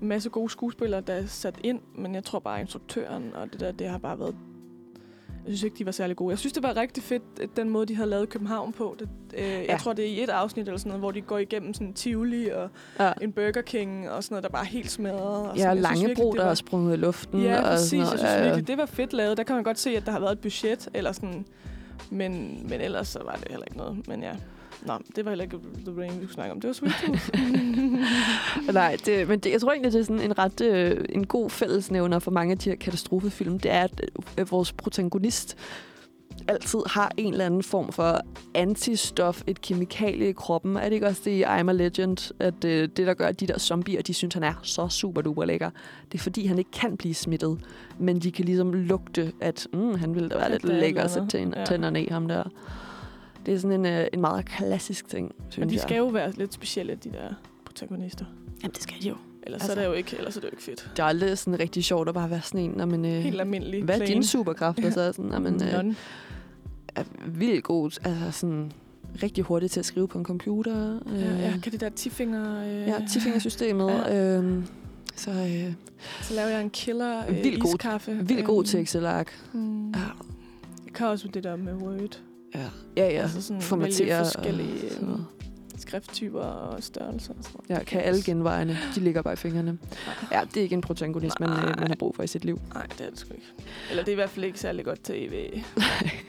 en 0.00 0.08
masse 0.08 0.30
gode 0.30 0.50
skuespillere, 0.50 1.00
der 1.00 1.12
er 1.14 1.26
sat 1.26 1.60
ind, 1.64 1.80
men 1.94 2.14
jeg 2.14 2.24
tror 2.24 2.38
bare, 2.38 2.60
instruktøren 2.60 3.34
og 3.34 3.52
det 3.52 3.60
der, 3.60 3.72
det 3.72 3.88
har 3.88 3.98
bare 3.98 4.18
været... 4.18 4.36
Jeg 5.46 5.56
synes 5.56 5.62
ikke, 5.62 5.78
de 5.78 5.86
var 5.86 5.92
særlig 5.92 6.16
gode. 6.16 6.30
Jeg 6.30 6.38
synes, 6.38 6.52
det 6.52 6.62
var 6.62 6.76
rigtig 6.76 7.02
fedt, 7.02 7.22
at 7.42 7.48
den 7.56 7.70
måde, 7.70 7.86
de 7.86 7.96
havde 7.96 8.10
lavet 8.10 8.28
København 8.28 8.72
på. 8.72 8.96
Det, 8.98 9.08
øh, 9.34 9.42
ja. 9.44 9.64
Jeg 9.68 9.80
tror, 9.80 9.92
det 9.92 10.04
er 10.04 10.08
i 10.08 10.22
et 10.22 10.28
afsnit 10.28 10.66
eller 10.66 10.78
sådan 10.78 10.88
noget, 10.90 11.00
hvor 11.00 11.10
de 11.10 11.20
går 11.20 11.38
igennem 11.38 11.74
sådan 11.74 11.92
Tivoli 11.92 12.48
og 12.48 12.68
Ja, 13.00 13.12
en 13.20 13.32
Burger 13.32 13.62
King 13.62 14.10
og 14.10 14.24
sådan 14.24 14.34
noget, 14.34 14.42
der 14.44 14.48
bare 14.50 14.62
er 14.62 14.66
helt 14.68 14.90
smadret. 14.90 15.48
Og 15.50 15.56
ja 15.56 15.68
Jeg 15.68 15.76
synes 15.76 15.82
Langebro, 15.82 16.06
virkelig, 16.06 16.32
der 16.38 16.42
var- 16.44 16.50
er 16.50 16.54
sprunget 16.54 16.92
i 16.92 16.96
luften. 16.96 17.42
Ja, 17.42 17.56
og 17.58 17.64
præcis. 17.64 17.88
sådan 17.90 17.98
Jeg 17.98 18.04
noget. 18.06 18.18
synes 18.18 18.30
Ja, 18.32 18.38
ja. 18.38 18.44
virkelig, 18.44 18.68
det 18.68 18.78
var 18.78 18.86
fedt 18.86 19.12
lavet. 19.12 19.36
Der 19.36 19.42
kan 19.42 19.54
man 19.54 19.64
godt 19.64 19.78
se, 19.78 19.90
at 19.96 20.06
der 20.06 20.12
har 20.12 20.20
været 20.20 20.32
et 20.32 20.38
budget, 20.40 20.88
eller 20.94 21.12
sådan. 21.12 21.44
Men, 22.10 22.60
men 22.68 22.80
ellers 22.80 23.08
så 23.08 23.18
var 23.24 23.32
det 23.32 23.46
heller 23.50 23.64
ikke 23.66 23.78
noget. 23.78 24.08
Men 24.08 24.22
ja, 24.22 24.32
Nå, 24.86 24.98
det 25.16 25.24
var 25.24 25.30
heller 25.30 25.44
ikke 25.44 25.56
The 25.86 26.00
Rain, 26.00 26.10
vi 26.10 26.16
skulle 26.16 26.32
snakke 26.34 26.52
om. 26.52 26.60
Det 26.60 26.68
var 26.68 26.74
Sweet 26.74 26.94
Tooth. 27.06 27.30
Nej, 28.74 28.96
det, 29.06 29.28
men 29.28 29.38
det, 29.38 29.50
jeg 29.50 29.60
tror 29.60 29.72
egentlig, 29.72 29.92
det 29.92 30.00
er 30.00 30.04
sådan 30.04 30.20
en 30.22 30.38
ret 30.38 30.60
øh, 30.60 31.04
en 31.08 31.26
god 31.26 31.50
fællesnævner 31.50 32.18
for 32.18 32.30
mange 32.30 32.52
af 32.52 32.58
de 32.58 32.70
her 32.70 32.76
katastrofefilm. 32.76 33.58
Det 33.58 33.70
er, 33.70 33.82
at 33.82 34.00
øh, 34.38 34.50
vores 34.50 34.72
protagonist 34.72 35.56
altid 36.48 36.78
har 36.86 37.12
en 37.16 37.32
eller 37.32 37.46
anden 37.46 37.62
form 37.62 37.92
for 37.92 38.20
antistof, 38.54 39.42
et 39.46 39.60
kemikalie 39.60 40.28
i 40.28 40.32
kroppen. 40.32 40.76
Er 40.76 40.84
det 40.84 40.92
ikke 40.92 41.06
også 41.06 41.22
det 41.24 41.30
i 41.30 41.42
I'm 41.44 41.68
a 41.68 41.72
Legend, 41.72 42.32
at 42.38 42.64
øh, 42.64 42.88
det, 42.96 43.06
der 43.06 43.14
gør, 43.14 43.26
at 43.26 43.40
de 43.40 43.46
der 43.46 43.58
zombier, 43.58 44.02
de 44.02 44.14
synes, 44.14 44.34
han 44.34 44.42
er 44.42 44.54
så 44.62 44.88
super 44.88 45.22
duper 45.22 45.44
lækker, 45.44 45.70
det 46.12 46.18
er 46.18 46.22
fordi, 46.22 46.46
han 46.46 46.58
ikke 46.58 46.70
kan 46.70 46.96
blive 46.96 47.14
smittet, 47.14 47.58
men 47.98 48.18
de 48.18 48.32
kan 48.32 48.44
ligesom 48.44 48.72
lugte, 48.72 49.32
at 49.40 49.66
mm, 49.72 49.94
han 49.98 50.14
ville 50.14 50.28
da 50.28 50.36
være 50.38 50.50
lidt 50.50 50.64
er 50.64 50.68
lækker 50.68 51.02
at 51.02 51.10
sætte 51.10 51.20
andet. 51.38 51.54
tænd- 51.54 51.54
Ja. 51.56 51.64
tænderne 51.64 52.04
i 52.04 52.08
ham 52.10 52.28
der. 52.28 52.42
Det 53.46 53.54
er 53.54 53.58
sådan 53.58 53.80
en, 53.80 53.86
øh, 53.86 54.06
en 54.12 54.20
meget 54.20 54.44
klassisk 54.44 55.08
ting, 55.08 55.34
synes 55.50 55.58
Men 55.58 55.68
de 55.68 55.74
jeg. 55.74 55.82
skal 55.82 55.96
jo 55.96 56.06
være 56.06 56.32
lidt 56.32 56.54
specielle, 56.54 56.94
de 56.94 57.10
der 57.12 57.34
protagonister. 57.64 58.24
Jamen, 58.62 58.72
det 58.74 58.82
skal 58.82 58.96
de 59.02 59.08
jo. 59.08 59.14
Ellers, 59.42 59.60
Altså- 59.62 59.72
altså, 59.72 59.80
er 59.80 59.84
det 59.84 59.90
jo 59.92 59.92
ikke, 59.98 60.16
ellers 60.18 60.36
er 60.36 60.40
det 60.40 60.46
jo 60.48 60.52
ikke 60.52 60.62
fedt. 60.62 60.90
Det 60.96 61.02
er 61.02 61.06
aldrig 61.06 61.38
sådan 61.38 61.60
rigtig 61.60 61.84
sjovt 61.84 62.08
at 62.08 62.14
bare 62.14 62.30
være 62.30 62.42
sådan 62.42 62.60
en, 62.60 62.70
når 62.70 62.86
man, 62.86 63.04
øh, 63.04 63.10
Helt 63.12 63.40
almindelig. 63.40 63.84
hvad 63.84 63.94
er 63.94 63.98
plain. 63.98 64.12
din 64.12 64.24
superkraft? 64.24 64.84
Og 64.84 64.92
så 64.92 65.00
er 65.00 65.12
sådan, 65.12 65.30
når 65.30 65.38
man 65.38 65.54
øh, 65.62 65.94
er 66.94 67.04
vildt 67.26 67.64
god, 67.64 67.98
altså 68.04 68.30
sådan 68.40 68.72
rigtig 69.22 69.44
hurtigt 69.44 69.72
til 69.72 69.80
at 69.80 69.86
skrive 69.86 70.08
på 70.08 70.18
en 70.18 70.24
computer. 70.24 70.98
Øh, 71.12 71.20
Ja, 71.20 71.26
jeg 71.36 71.60
kan 71.62 71.72
det 71.72 71.80
der 71.80 71.90
10-finger... 72.00 72.62
Øh, 72.64 72.86
ja 72.88 72.98
10-fingersystemet. 72.98 73.90
Ja. 73.90 74.38
Øh, 74.38 74.64
så 75.16 75.30
øh, 75.30 75.72
Så 76.22 76.34
laver 76.34 76.48
jeg 76.48 76.60
en 76.62 76.70
killer 76.70 77.26
øh, 77.28 77.36
Vildt 77.44 77.60
god- 77.62 77.74
iskaffe. 77.74 78.14
vildt 78.14 78.44
god 78.44 78.58
Øhm, 78.62 78.66
til 78.66 78.80
Excel-ark. 78.80 79.32
Mm. 79.52 79.90
Ja. 79.90 79.98
Jeg 80.86 80.94
kan 80.94 81.06
også 81.06 81.28
det 81.28 81.44
der 81.44 81.56
med 81.56 81.74
Word. 81.74 82.20
Ja, 82.54 82.60
ja, 82.96 83.04
ja. 83.12 83.22
Altså 83.22 83.42
sådan 83.42 83.62
Formatere 83.62 83.98
vælge 84.00 84.18
og 84.18 84.26
forskellige 84.26 84.90
sådan 84.90 85.08
noget. 85.08 85.24
skrifttyper 85.78 86.40
og 86.40 86.82
størrelser. 86.82 87.32
Og 87.38 87.44
sådan 87.44 87.60
noget. 87.68 87.80
Ja, 87.80 87.84
kan 87.84 88.00
alle 88.00 88.22
genvejene. 88.22 88.78
De 88.94 89.00
ligger 89.00 89.22
bare 89.22 89.32
i 89.32 89.36
fingrene. 89.36 89.78
Ja, 90.32 90.40
det 90.54 90.56
er 90.56 90.62
ikke 90.62 90.74
en 90.74 90.80
protagonist, 90.80 91.40
man, 91.40 91.48
øh, 91.50 91.78
man 91.78 91.88
har 91.88 91.96
brug 91.98 92.14
for 92.16 92.22
i 92.22 92.26
sit 92.26 92.44
liv. 92.44 92.60
Nej, 92.74 92.86
det 92.98 93.06
er 93.06 93.10
det 93.10 93.18
sgu 93.18 93.32
ikke. 93.34 93.46
Eller 93.90 94.02
det 94.02 94.08
er 94.08 94.12
i 94.12 94.14
hvert 94.14 94.30
fald 94.30 94.44
ikke 94.44 94.60
særlig 94.60 94.84
godt 94.84 95.00
til 95.02 95.24
EV. 95.24 95.60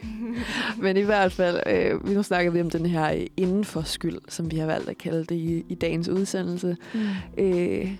Men 0.84 0.98
i 0.98 1.02
hvert 1.02 1.32
fald, 1.32 1.60
øh, 1.68 2.08
vi 2.10 2.14
nu 2.14 2.24
snakker 2.24 2.52
vi 2.52 2.62
om 2.62 2.70
den 2.70 2.86
her 2.86 3.14
øh, 3.14 3.26
indenfor 3.38 3.82
skyld, 3.82 4.18
som 4.30 4.52
vi 4.52 4.58
har 4.58 4.66
valgt 4.66 4.90
at 4.90 4.98
kalde 4.98 5.24
det 5.24 5.36
i, 5.36 5.66
i 5.70 5.76
dagens 5.76 6.10
udsendelse. 6.10 6.78
Mm. 6.94 7.00
øh, 7.44 7.92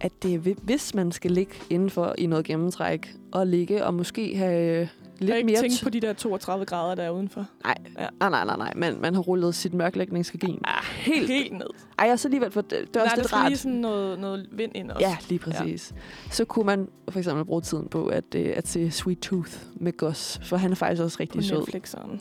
at 0.00 0.12
det 0.22 0.38
hvi- 0.40 0.58
hvis 0.62 0.94
man 0.94 1.12
skal 1.12 1.30
ligge 1.30 1.52
indenfor 1.70 2.14
i 2.18 2.26
noget 2.26 2.44
gennemtræk, 2.44 3.14
og 3.32 3.46
ligge 3.46 3.84
og 3.84 3.94
måske 3.94 4.36
have 4.36 4.80
øh, 4.80 4.88
lidt 5.18 5.28
jeg 5.30 5.36
ikke 5.38 5.46
mere... 5.46 5.60
tænke 5.60 5.74
t- 5.74 5.82
på 5.84 5.90
de 5.90 6.00
der 6.00 6.12
32 6.12 6.64
grader, 6.66 6.94
der 6.94 7.02
er 7.02 7.10
udenfor. 7.10 7.46
Nej, 7.64 7.74
nej, 8.20 8.44
nej, 8.44 8.56
nej. 8.56 8.72
Man, 8.76 9.00
man 9.00 9.14
har 9.14 9.20
rullet 9.22 9.54
sit 9.54 9.74
mørklægningsgardin 9.74 10.60
ah, 10.64 10.84
helt... 10.84 11.28
Helt 11.28 11.52
ned. 11.52 11.66
Ej, 11.98 12.08
og 12.12 12.18
så 12.18 12.28
alligevel, 12.28 12.50
for 12.50 12.60
det, 12.60 12.70
det 12.70 12.78
er 12.78 12.84
Nej, 12.94 13.02
også 13.04 13.10
der 13.16 13.16
lidt 13.16 13.26
skal 13.28 13.38
lige 13.38 13.48
rart. 13.50 13.58
sådan 13.58 13.76
noget, 13.76 14.18
noget 14.18 14.46
vind 14.52 14.72
ind 14.74 14.90
også. 14.90 15.06
Ja, 15.06 15.16
lige 15.28 15.38
præcis. 15.38 15.92
Ja. 15.96 16.30
Så 16.30 16.44
kunne 16.44 16.66
man 16.66 16.88
for 17.08 17.18
eksempel 17.18 17.44
bruge 17.44 17.60
tiden 17.62 17.88
på 17.88 18.06
at, 18.06 18.24
øh, 18.36 18.52
at 18.56 18.68
se 18.68 18.90
Sweet 18.90 19.18
Tooth 19.18 19.52
med 19.74 19.96
Gus, 19.96 20.40
for 20.42 20.56
han 20.56 20.70
er 20.70 20.74
faktisk 20.76 21.02
også 21.02 21.16
På 21.18 21.20
rigtig 21.22 21.44
sød. 21.44 21.58
Netflixeren. 21.58 22.20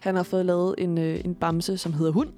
Han 0.00 0.16
har 0.16 0.22
fået 0.22 0.46
lavet 0.46 0.74
en, 0.78 0.98
øh, 0.98 1.20
en 1.24 1.34
bamse, 1.34 1.78
som 1.78 1.92
hedder 1.92 2.12
Hund. 2.12 2.28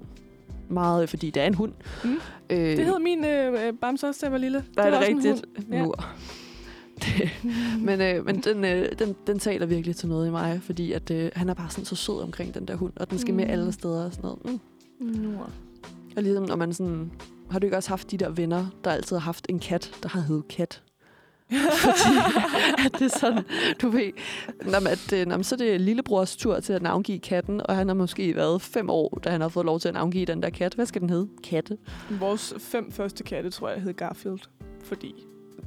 Meget, 0.69 1.01
øh, 1.01 1.07
fordi 1.07 1.29
det 1.29 1.41
er 1.43 1.47
en 1.47 1.53
hund. 1.53 1.71
Mm. 2.03 2.17
Øh, 2.49 2.57
Det 2.77 2.85
hed 2.85 2.99
min 2.99 3.25
øh, 3.25 3.73
bamse 3.81 4.07
også, 4.07 4.19
da 4.21 4.25
jeg 4.25 4.31
var 4.31 4.37
lille. 4.37 4.57
Er 4.57 4.83
var 4.83 4.89
det 4.89 4.97
også 4.99 5.11
en 5.11 5.17
rigtigt. 5.17 5.45
hund. 5.57 5.73
Ja. 5.73 5.83
Mur. 5.83 6.05
Men 7.87 8.01
øh, 8.01 8.25
men 8.25 8.39
den, 8.39 8.65
øh, 8.65 8.91
den, 8.99 9.15
den 9.27 9.39
taler 9.39 9.65
virkelig 9.65 9.95
til 9.95 10.09
noget 10.09 10.27
i 10.27 10.31
mig, 10.31 10.59
fordi 10.63 10.91
at, 10.91 11.11
øh, 11.11 11.31
han 11.35 11.49
er 11.49 11.53
bare 11.53 11.69
sådan 11.69 11.85
så 11.85 11.95
sød 11.95 12.21
omkring 12.21 12.53
den 12.53 12.67
der 12.67 12.75
hund, 12.75 12.93
og 12.95 13.09
den 13.09 13.19
skal 13.19 13.31
mm. 13.31 13.35
med 13.37 13.45
Mm. 13.45 13.51
alle 13.51 13.71
steder 13.71 14.05
og 14.05 14.13
sådan 14.13 14.29
noget. 14.43 14.59
Mm. 14.99 15.07
Nord. 15.07 15.49
Og 16.17 16.23
ligesom 16.23 16.43
når 16.43 16.55
man 16.55 16.73
sådan... 16.73 17.11
Har 17.51 17.59
du 17.59 17.65
ikke 17.67 17.77
også 17.77 17.89
haft 17.89 18.11
de 18.11 18.17
der 18.17 18.29
venner, 18.29 18.65
der 18.83 18.91
altid 18.91 19.15
har 19.15 19.21
haft 19.23 19.45
en 19.49 19.59
kat, 19.59 19.91
der 20.03 20.09
har 20.09 20.21
heddet 20.21 20.47
kat? 20.47 20.81
Fordi 21.49 22.15
at 22.85 22.91
det 22.99 23.01
er 23.01 23.17
sådan, 23.19 23.43
du 23.81 23.89
ved, 23.89 24.11
når 24.65 24.79
man, 24.79 24.91
at, 24.91 25.13
øh, 25.13 25.25
når 25.27 25.35
man, 25.37 25.43
så 25.43 25.55
er 25.55 25.57
det 25.57 25.81
lillebrors 25.81 26.35
tur 26.35 26.59
til 26.59 26.73
at 26.73 26.81
navngive 26.81 27.19
katten, 27.19 27.61
og 27.65 27.75
han 27.75 27.87
har 27.87 27.95
måske 27.95 28.35
været 28.35 28.61
fem 28.61 28.89
år, 28.89 29.19
da 29.23 29.29
han 29.29 29.41
har 29.41 29.49
fået 29.49 29.65
lov 29.65 29.79
til 29.79 29.87
at 29.87 29.93
navngive 29.93 30.25
den 30.25 30.43
der 30.43 30.49
kat. 30.49 30.73
Hvad 30.73 30.85
skal 30.85 31.01
den 31.01 31.09
hedde? 31.09 31.27
Katte. 31.43 31.77
Vores 32.09 32.53
fem 32.59 32.91
første 32.91 33.23
katte, 33.23 33.49
tror 33.49 33.69
jeg, 33.69 33.81
hed 33.81 33.93
Garfield. 33.93 34.39
Fordi. 34.83 35.15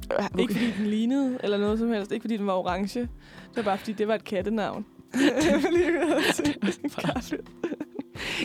Okay. 0.09 0.25
Okay. 0.25 0.39
Ikke 0.39 0.53
fordi 0.53 0.71
den 0.77 0.85
lignede, 0.85 1.37
eller 1.43 1.57
noget 1.57 1.79
som 1.79 1.89
helst. 1.91 2.11
Ikke 2.11 2.23
fordi 2.23 2.37
den 2.37 2.47
var 2.47 2.53
orange. 2.53 2.99
Det 2.99 3.09
var 3.55 3.61
bare 3.63 3.77
fordi, 3.77 3.91
det 3.93 4.07
var 4.07 4.15
et 4.15 4.23
kattenavn. 4.23 4.85
Havde 5.15 6.33
set 6.33 6.57
Garfield. 6.95 7.43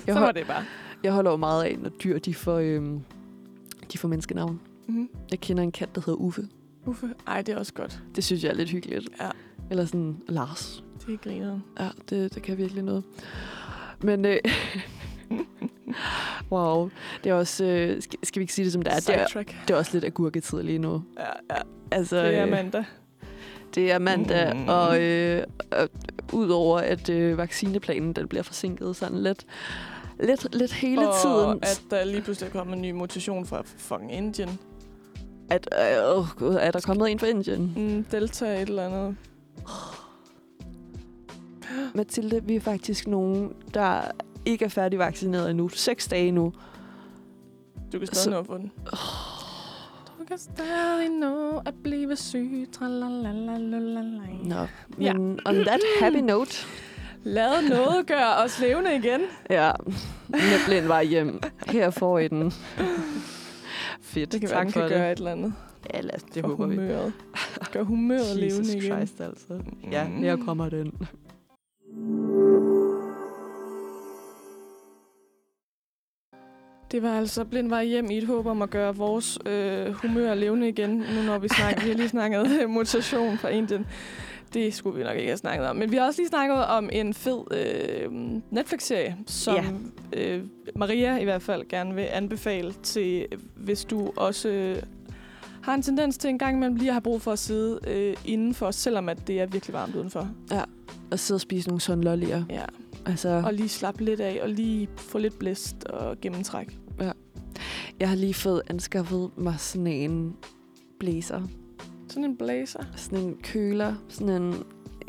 Jeg, 0.06 0.14
Så 0.14 0.20
var 0.20 0.32
det 0.32 0.46
bare. 0.46 0.64
jeg 1.02 1.12
holder 1.12 1.30
jo 1.30 1.36
meget 1.36 1.64
af, 1.64 1.78
når 1.78 1.88
dyr 1.88 2.18
de 2.18 2.34
får, 2.34 2.58
øhm, 2.58 3.00
de 3.92 3.98
får 3.98 4.08
menneskenavn. 4.08 4.60
Mm-hmm. 4.86 5.08
Jeg 5.30 5.40
kender 5.40 5.62
en 5.62 5.72
kat, 5.72 5.94
der 5.94 6.00
hedder 6.00 6.20
Uffe. 6.20 6.48
Uffe. 6.86 7.10
Ej, 7.26 7.42
det 7.42 7.54
er 7.54 7.58
også 7.58 7.72
godt. 7.74 8.02
Det 8.16 8.24
synes 8.24 8.44
jeg 8.44 8.50
er 8.50 8.54
lidt 8.54 8.70
hyggeligt. 8.70 9.08
Ja. 9.20 9.30
Eller 9.70 9.84
sådan 9.84 10.16
Lars. 10.28 10.84
Det 11.06 11.14
er 11.14 11.18
grineren. 11.18 11.64
Ja, 11.80 11.88
det, 12.10 12.34
det 12.34 12.42
kan 12.42 12.58
virkelig 12.58 12.82
noget. 12.82 13.04
Men, 14.02 14.24
øh, 14.24 14.36
Wow. 16.52 16.90
Det 17.24 17.30
er 17.30 17.34
også... 17.34 17.64
Øh, 17.64 18.02
skal, 18.02 18.18
skal 18.22 18.40
vi 18.40 18.42
ikke 18.42 18.54
sige 18.54 18.64
det, 18.64 18.72
som 18.72 18.82
det 18.82 18.92
er? 18.92 18.96
Det 19.00 19.08
er, 19.36 19.42
det 19.68 19.74
er 19.74 19.78
også 19.78 19.90
lidt 19.92 20.04
agurketid 20.04 20.62
lige 20.62 20.78
nu. 20.78 21.02
Ja, 21.18 21.54
ja. 21.56 21.60
Altså, 21.90 22.16
Det 22.16 22.36
er 22.36 22.44
øh, 22.44 22.50
mandag. 22.50 22.84
Det 23.74 23.92
er 23.92 23.98
mandag, 23.98 24.56
Mm. 24.56 24.68
og 24.68 25.02
øh, 25.02 25.42
øh, 25.80 25.88
udover 26.32 26.78
at 26.78 27.08
øh, 27.08 27.38
vaccineplanen 27.38 28.12
den 28.12 28.28
bliver 28.28 28.42
forsinket 28.42 28.96
sådan 28.96 29.22
lidt, 29.22 29.46
lidt, 30.20 30.54
lidt 30.56 30.72
hele 30.72 31.08
og 31.08 31.14
tiden. 31.22 31.58
at 31.62 31.82
der 31.90 32.04
lige 32.04 32.22
pludselig 32.22 32.48
er 32.48 32.52
kommet 32.52 32.74
en 32.76 32.82
ny 32.82 32.90
mutation 32.90 33.46
fra 33.46 33.62
fucking 33.64 34.12
Indien. 34.14 34.58
At, 35.50 35.68
øh, 35.72 36.16
oh, 36.18 36.26
God, 36.36 36.54
er 36.54 36.70
der 36.70 36.80
kommet 36.80 37.10
en 37.10 37.18
fra 37.18 37.26
Indien? 37.26 37.72
Mm, 37.76 38.04
Delta 38.04 38.62
et 38.62 38.68
eller 38.68 38.86
andet. 38.86 39.16
Mathilde, 41.94 42.44
vi 42.44 42.56
er 42.56 42.60
faktisk 42.60 43.06
nogen, 43.06 43.52
der 43.74 44.00
ikke 44.46 44.64
er 44.64 44.68
færdig 44.68 44.98
vaccineret 44.98 45.50
endnu. 45.50 45.68
Seks 45.68 46.08
dage 46.08 46.30
nu. 46.32 46.52
Du 47.92 47.98
kan 47.98 48.06
Så- 48.06 48.14
stadig 48.14 48.30
nå 48.38 48.42
på 48.42 48.56
den. 48.58 48.72
Du 50.18 50.24
kan 50.28 50.38
stadig 50.38 51.08
nå 51.20 51.62
at 51.66 51.74
blive 51.84 52.16
syg. 52.16 52.66
Nå, 54.44 54.66
Ja. 55.00 55.12
men 55.14 55.40
on 55.46 55.54
that 55.54 55.80
happy 56.00 56.16
note, 56.16 56.56
Lad 57.26 57.68
noget 57.68 58.06
gøre 58.06 58.34
os 58.36 58.60
levende 58.60 58.96
igen. 58.96 59.20
ja, 59.50 59.72
med 60.28 60.66
blind 60.66 60.86
vej 60.86 61.04
hjem. 61.04 61.40
Her 61.66 61.90
får 61.90 62.18
I 62.18 62.28
den. 62.28 62.52
Fedt, 64.02 64.32
Det 64.32 64.40
kan 64.40 64.50
tak 64.50 64.56
være, 64.64 64.72
for 64.72 64.80
kan 64.80 64.82
det. 64.82 64.90
gøre 64.98 65.12
et 65.12 65.18
eller 65.18 65.32
andet. 65.32 65.54
Ja, 65.94 66.00
lad 66.00 66.14
os, 66.14 66.22
det 66.22 66.40
for 66.42 66.48
håber 66.48 66.66
vi. 66.66 66.74
humøret. 66.76 67.12
Gør 67.72 67.82
humøret 67.82 68.20
Jesus 68.42 68.66
levende 68.66 68.76
igen. 68.76 68.92
Christ, 69.06 69.20
altså. 69.20 69.60
Ja, 69.92 70.04
her 70.04 70.36
kommer 70.36 70.68
den. 70.68 70.92
Det 76.94 77.02
var 77.02 77.18
altså 77.18 77.44
blind 77.44 77.68
vej 77.68 77.84
hjem 77.84 78.10
i 78.10 78.18
et 78.18 78.26
håb 78.26 78.46
om 78.46 78.62
at 78.62 78.70
gøre 78.70 78.96
vores 78.96 79.38
øh, 79.46 79.92
humør 79.92 80.34
levende 80.34 80.68
igen, 80.68 80.90
nu 80.90 81.22
når 81.26 81.38
vi 81.38 81.48
snakker, 81.48 81.82
vi 81.82 81.88
har 81.88 81.96
lige 81.96 82.08
snakket 82.08 82.60
øh, 82.62 82.70
mutation 82.70 83.38
fra 83.38 83.48
Indien. 83.48 83.86
Det 84.52 84.74
skulle 84.74 84.98
vi 84.98 85.04
nok 85.04 85.16
ikke 85.16 85.28
have 85.28 85.36
snakket 85.36 85.66
om. 85.68 85.76
Men 85.76 85.90
vi 85.90 85.96
har 85.96 86.06
også 86.06 86.20
lige 86.20 86.28
snakket 86.28 86.56
om 86.66 86.90
en 86.92 87.14
fed 87.14 87.40
øh, 87.50 88.12
Netflix-serie, 88.50 89.16
som 89.26 89.92
øh, 90.12 90.42
Maria 90.76 91.16
i 91.16 91.24
hvert 91.24 91.42
fald 91.42 91.68
gerne 91.68 91.94
vil 91.94 92.06
anbefale 92.10 92.72
til, 92.72 93.26
hvis 93.56 93.84
du 93.84 94.12
også 94.16 94.48
øh, 94.48 94.82
har 95.62 95.74
en 95.74 95.82
tendens 95.82 96.18
til 96.18 96.30
en 96.30 96.38
gang 96.38 96.56
imellem 96.56 96.76
lige 96.76 96.88
at 96.88 96.94
have 96.94 97.02
brug 97.02 97.22
for 97.22 97.32
at 97.32 97.38
sidde 97.38 97.80
øh, 97.86 98.16
indenfor, 98.24 98.70
selvom 98.70 99.08
at 99.08 99.26
det 99.26 99.40
er 99.40 99.46
virkelig 99.46 99.74
varmt 99.74 99.94
udenfor. 99.94 100.28
Og 101.10 101.18
sidde 101.18 101.36
og 101.36 101.40
spise 101.40 101.68
nogle 101.68 101.80
sådan 101.80 102.04
lollier. 102.04 102.44
Ja. 102.50 102.64
Altså, 103.06 103.42
Og 103.44 103.54
lige 103.54 103.68
slappe 103.68 104.04
lidt 104.04 104.20
af, 104.20 104.38
og 104.42 104.48
lige 104.48 104.88
få 104.96 105.18
lidt 105.18 105.38
blæst 105.38 105.84
og 105.84 106.20
gennemtræk. 106.20 106.78
Jeg 108.00 108.08
har 108.08 108.16
lige 108.16 108.34
fået 108.34 108.62
anskaffet 108.70 109.30
mig 109.36 109.54
sådan 109.58 109.86
en 109.86 110.36
blæser. 111.00 111.42
Sådan 112.08 112.24
en 112.24 112.36
blazer. 112.36 112.82
Sådan 112.96 113.18
en 113.18 113.36
køler. 113.42 113.94
Sådan 114.08 114.42
en 114.42 114.54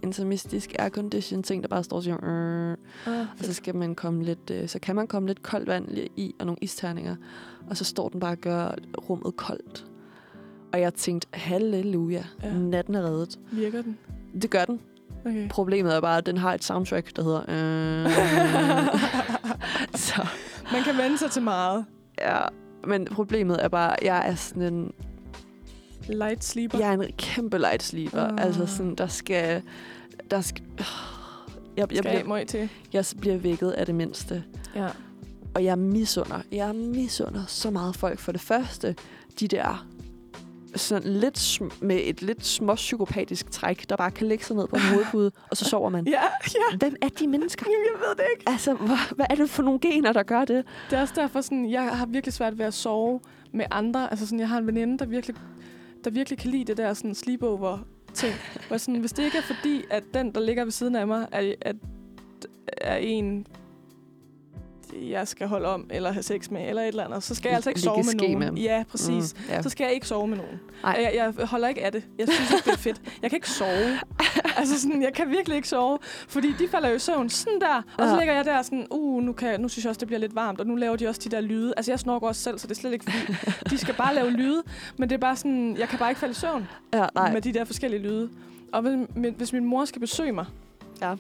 intermistisk 0.03 0.75
aircondition 0.79 1.43
ting, 1.43 1.63
der 1.63 1.69
bare 1.69 1.83
står 1.83 2.01
siger... 2.01 2.25
Øh, 2.25 2.77
Ah, 3.07 3.25
og 3.39 3.45
så 3.45 3.53
skal 3.53 3.75
man 3.75 3.95
komme 3.95 4.23
lidt, 4.23 4.49
øh, 4.51 4.67
så 4.67 4.79
kan 4.79 4.95
man 4.95 5.07
komme 5.07 5.27
lidt 5.27 5.43
koldt 5.43 5.67
vand 5.67 5.89
i, 6.15 6.35
og 6.39 6.45
nogle 6.45 6.57
isterninger. 6.61 7.15
Og 7.69 7.77
så 7.77 7.83
står 7.85 8.09
den 8.09 8.19
bare 8.19 8.31
og 8.31 8.37
gør 8.37 8.75
rummet 9.09 9.35
koldt. 9.35 9.85
Og 10.73 10.81
jeg 10.81 10.93
tænkte, 10.93 11.27
halleluja, 11.33 12.23
Ja. 12.43 12.47
ja. 12.47 12.53
natten 12.53 12.95
er 12.95 13.01
reddet. 13.01 13.39
Virker 13.51 13.81
den? 13.81 13.97
Det 14.41 14.49
gør 14.49 14.65
den. 14.65 14.79
Okay. 15.25 15.49
Problemet 15.49 15.95
er 15.95 16.01
bare, 16.01 16.17
at 16.17 16.25
den 16.25 16.37
har 16.37 16.53
et 16.53 16.63
soundtrack, 16.63 17.15
der 17.15 17.23
hedder... 17.23 17.41
Øh, 17.49 18.11
så 20.05 20.27
Man 20.71 20.83
kan 20.83 20.97
vende 20.97 21.17
sig 21.17 21.31
til 21.31 21.41
meget. 21.41 21.85
ja, 22.21 22.37
men 22.87 23.05
problemet 23.05 23.63
er 23.63 23.67
bare, 23.67 23.99
at 23.99 24.05
jeg 24.07 24.29
er 24.29 24.35
sådan 24.35 24.73
en, 24.73 24.91
Light 26.09 26.43
sleeper. 26.43 26.77
jeg 26.79 26.89
er 26.93 26.93
en 27.01 27.11
kæmpe 27.17 27.57
light 27.57 27.83
sleeper. 27.83 28.21
Ah. 28.21 28.45
Altså 28.45 28.65
sådan, 28.65 28.95
der 28.95 29.07
skal... 29.07 29.61
Der 30.31 30.41
skal 30.41 30.63
jeg, 30.77 30.85
jeg, 31.77 31.97
Skal 31.97 32.11
jeg 32.15 32.23
bliver, 32.25 32.45
til. 32.45 32.69
jeg 32.93 33.05
bliver 33.19 33.37
vækket 33.37 33.71
af 33.71 33.85
det 33.85 33.95
mindste. 33.95 34.43
Ja. 34.75 34.87
Og 35.53 35.63
jeg 35.63 35.77
misunder. 35.79 36.41
Jeg 36.51 36.75
misunder 36.75 37.43
så 37.47 37.69
meget 37.71 37.95
folk. 37.95 38.19
For 38.19 38.31
det 38.31 38.41
første, 38.41 38.95
de 39.39 39.47
der 39.47 39.87
sådan 40.75 41.13
lidt 41.13 41.61
med 41.81 41.99
et 42.03 42.21
lidt 42.21 42.45
småpsykopatisk 42.45 43.51
træk, 43.51 43.89
der 43.89 43.95
bare 43.95 44.11
kan 44.11 44.27
lægge 44.27 44.45
sig 44.45 44.55
ned 44.55 44.67
på 44.67 44.75
en 44.75 44.81
hovedpude, 44.81 45.31
og 45.51 45.57
så 45.57 45.65
sover 45.65 45.89
man. 45.89 46.07
Ja, 46.15 46.21
ja. 46.55 46.77
Hvem 46.77 46.95
er 47.01 47.09
de 47.09 47.27
mennesker? 47.27 47.65
Jamen, 47.69 47.85
jeg 47.93 48.07
ved 48.07 48.15
det 48.15 48.25
ikke. 48.35 48.49
Altså, 48.49 48.73
hvad, 48.73 49.15
hvad 49.15 49.25
er 49.29 49.35
det 49.35 49.49
for 49.49 49.63
nogle 49.63 49.79
gener, 49.79 50.13
der 50.13 50.23
gør 50.23 50.45
det? 50.45 50.65
Det 50.89 50.97
er 50.97 51.01
også 51.01 51.13
derfor, 51.17 51.41
sådan, 51.41 51.71
jeg 51.71 51.97
har 51.97 52.05
virkelig 52.05 52.33
svært 52.33 52.57
ved 52.57 52.65
at 52.65 52.73
sove 52.73 53.19
med 53.51 53.65
andre. 53.71 54.09
Altså, 54.09 54.25
sådan, 54.25 54.39
jeg 54.39 54.49
har 54.49 54.57
en 54.57 54.67
veninde, 54.67 54.97
der 54.97 55.05
virkelig, 55.05 55.35
der 56.03 56.09
virkelig 56.09 56.39
kan 56.39 56.51
lide 56.51 56.65
det 56.65 56.77
der 56.77 56.93
sådan, 56.93 57.15
sleepover 57.15 57.79
ting. 58.13 58.33
Hvor 58.67 58.77
sådan, 58.77 58.99
hvis 58.99 59.13
det 59.13 59.23
ikke 59.23 59.37
er 59.37 59.41
fordi, 59.41 59.83
at 59.91 60.03
den, 60.13 60.31
der 60.31 60.41
ligger 60.41 60.63
ved 60.63 60.71
siden 60.71 60.95
af 60.95 61.07
mig, 61.07 61.27
er, 61.31 61.53
at, 61.61 61.75
er 62.77 62.95
en, 62.95 63.47
jeg 65.01 65.27
skal 65.27 65.47
holde 65.47 65.67
om, 65.67 65.87
eller 65.89 66.11
have 66.11 66.23
sex 66.23 66.49
med, 66.49 66.69
eller 66.69 66.81
et 66.81 66.87
eller 66.87 67.05
andet, 67.05 67.23
så 67.23 67.35
skal 67.35 67.49
jeg 67.49 67.55
altså 67.55 67.69
ikke 67.69 67.81
sove 67.81 68.03
med 68.03 68.13
nogen. 68.13 68.39
med. 68.39 68.63
Ja, 68.63 68.83
præcis. 68.91 69.33
Mm, 69.33 69.43
ja. 69.49 69.61
Så 69.61 69.69
skal 69.69 69.83
jeg 69.83 69.93
ikke 69.93 70.07
sove 70.07 70.27
med 70.27 70.37
nogen. 70.37 70.59
Ej. 70.83 71.11
Jeg, 71.15 71.33
jeg 71.37 71.47
holder 71.47 71.67
ikke 71.67 71.85
af 71.85 71.91
det. 71.91 72.03
Jeg 72.17 72.27
synes 72.29 72.51
ikke, 72.51 72.65
det 72.65 72.73
er 72.73 72.77
fedt. 72.77 73.01
Jeg 73.21 73.29
kan 73.29 73.37
ikke 73.37 73.49
sove. 73.49 73.99
altså 74.59 74.81
sådan, 74.81 75.01
jeg 75.01 75.13
kan 75.13 75.29
virkelig 75.29 75.55
ikke 75.55 75.67
sove. 75.67 75.97
Fordi 76.27 76.53
de 76.59 76.67
falder 76.67 76.89
jo 76.89 76.95
i 76.95 76.99
søvn 76.99 77.29
sådan 77.29 77.61
der. 77.61 77.81
Og 77.97 78.09
så 78.09 78.17
ligger 78.19 78.33
jeg 78.33 78.45
der 78.45 78.61
sådan, 78.61 78.87
uh, 78.91 79.23
nu, 79.23 79.33
kan, 79.33 79.59
nu 79.61 79.67
synes 79.67 79.85
jeg 79.85 79.89
også, 79.89 79.99
det 79.99 80.07
bliver 80.07 80.19
lidt 80.19 80.35
varmt. 80.35 80.59
Og 80.59 80.67
nu 80.67 80.75
laver 80.75 80.95
de 80.95 81.07
også 81.07 81.21
de 81.23 81.29
der 81.29 81.41
lyde. 81.41 81.73
Altså 81.77 81.91
jeg 81.91 81.99
snorker 81.99 82.27
også 82.27 82.41
selv, 82.41 82.59
så 82.59 82.67
det 82.67 82.75
er 82.75 82.79
slet 82.79 82.93
ikke 82.93 83.05
fordi, 83.11 83.35
de 83.69 83.77
skal 83.77 83.93
bare 83.93 84.15
lave 84.15 84.29
lyde. 84.31 84.63
Men 84.97 85.09
det 85.09 85.15
er 85.15 85.19
bare 85.19 85.35
sådan, 85.35 85.75
jeg 85.79 85.89
kan 85.89 85.99
bare 85.99 86.09
ikke 86.11 86.19
falde 86.19 86.31
i 86.31 86.35
søvn 86.35 86.67
ja, 86.93 87.05
nej. 87.15 87.33
med 87.33 87.41
de 87.41 87.53
der 87.53 87.63
forskellige 87.65 88.01
lyde. 88.01 88.29
Og 88.73 88.81
hvis 89.37 89.53
min 89.53 89.65
mor 89.65 89.85
skal 89.85 89.99
besøge 89.99 90.31
mig, 90.31 90.45
Ja. 91.01 91.15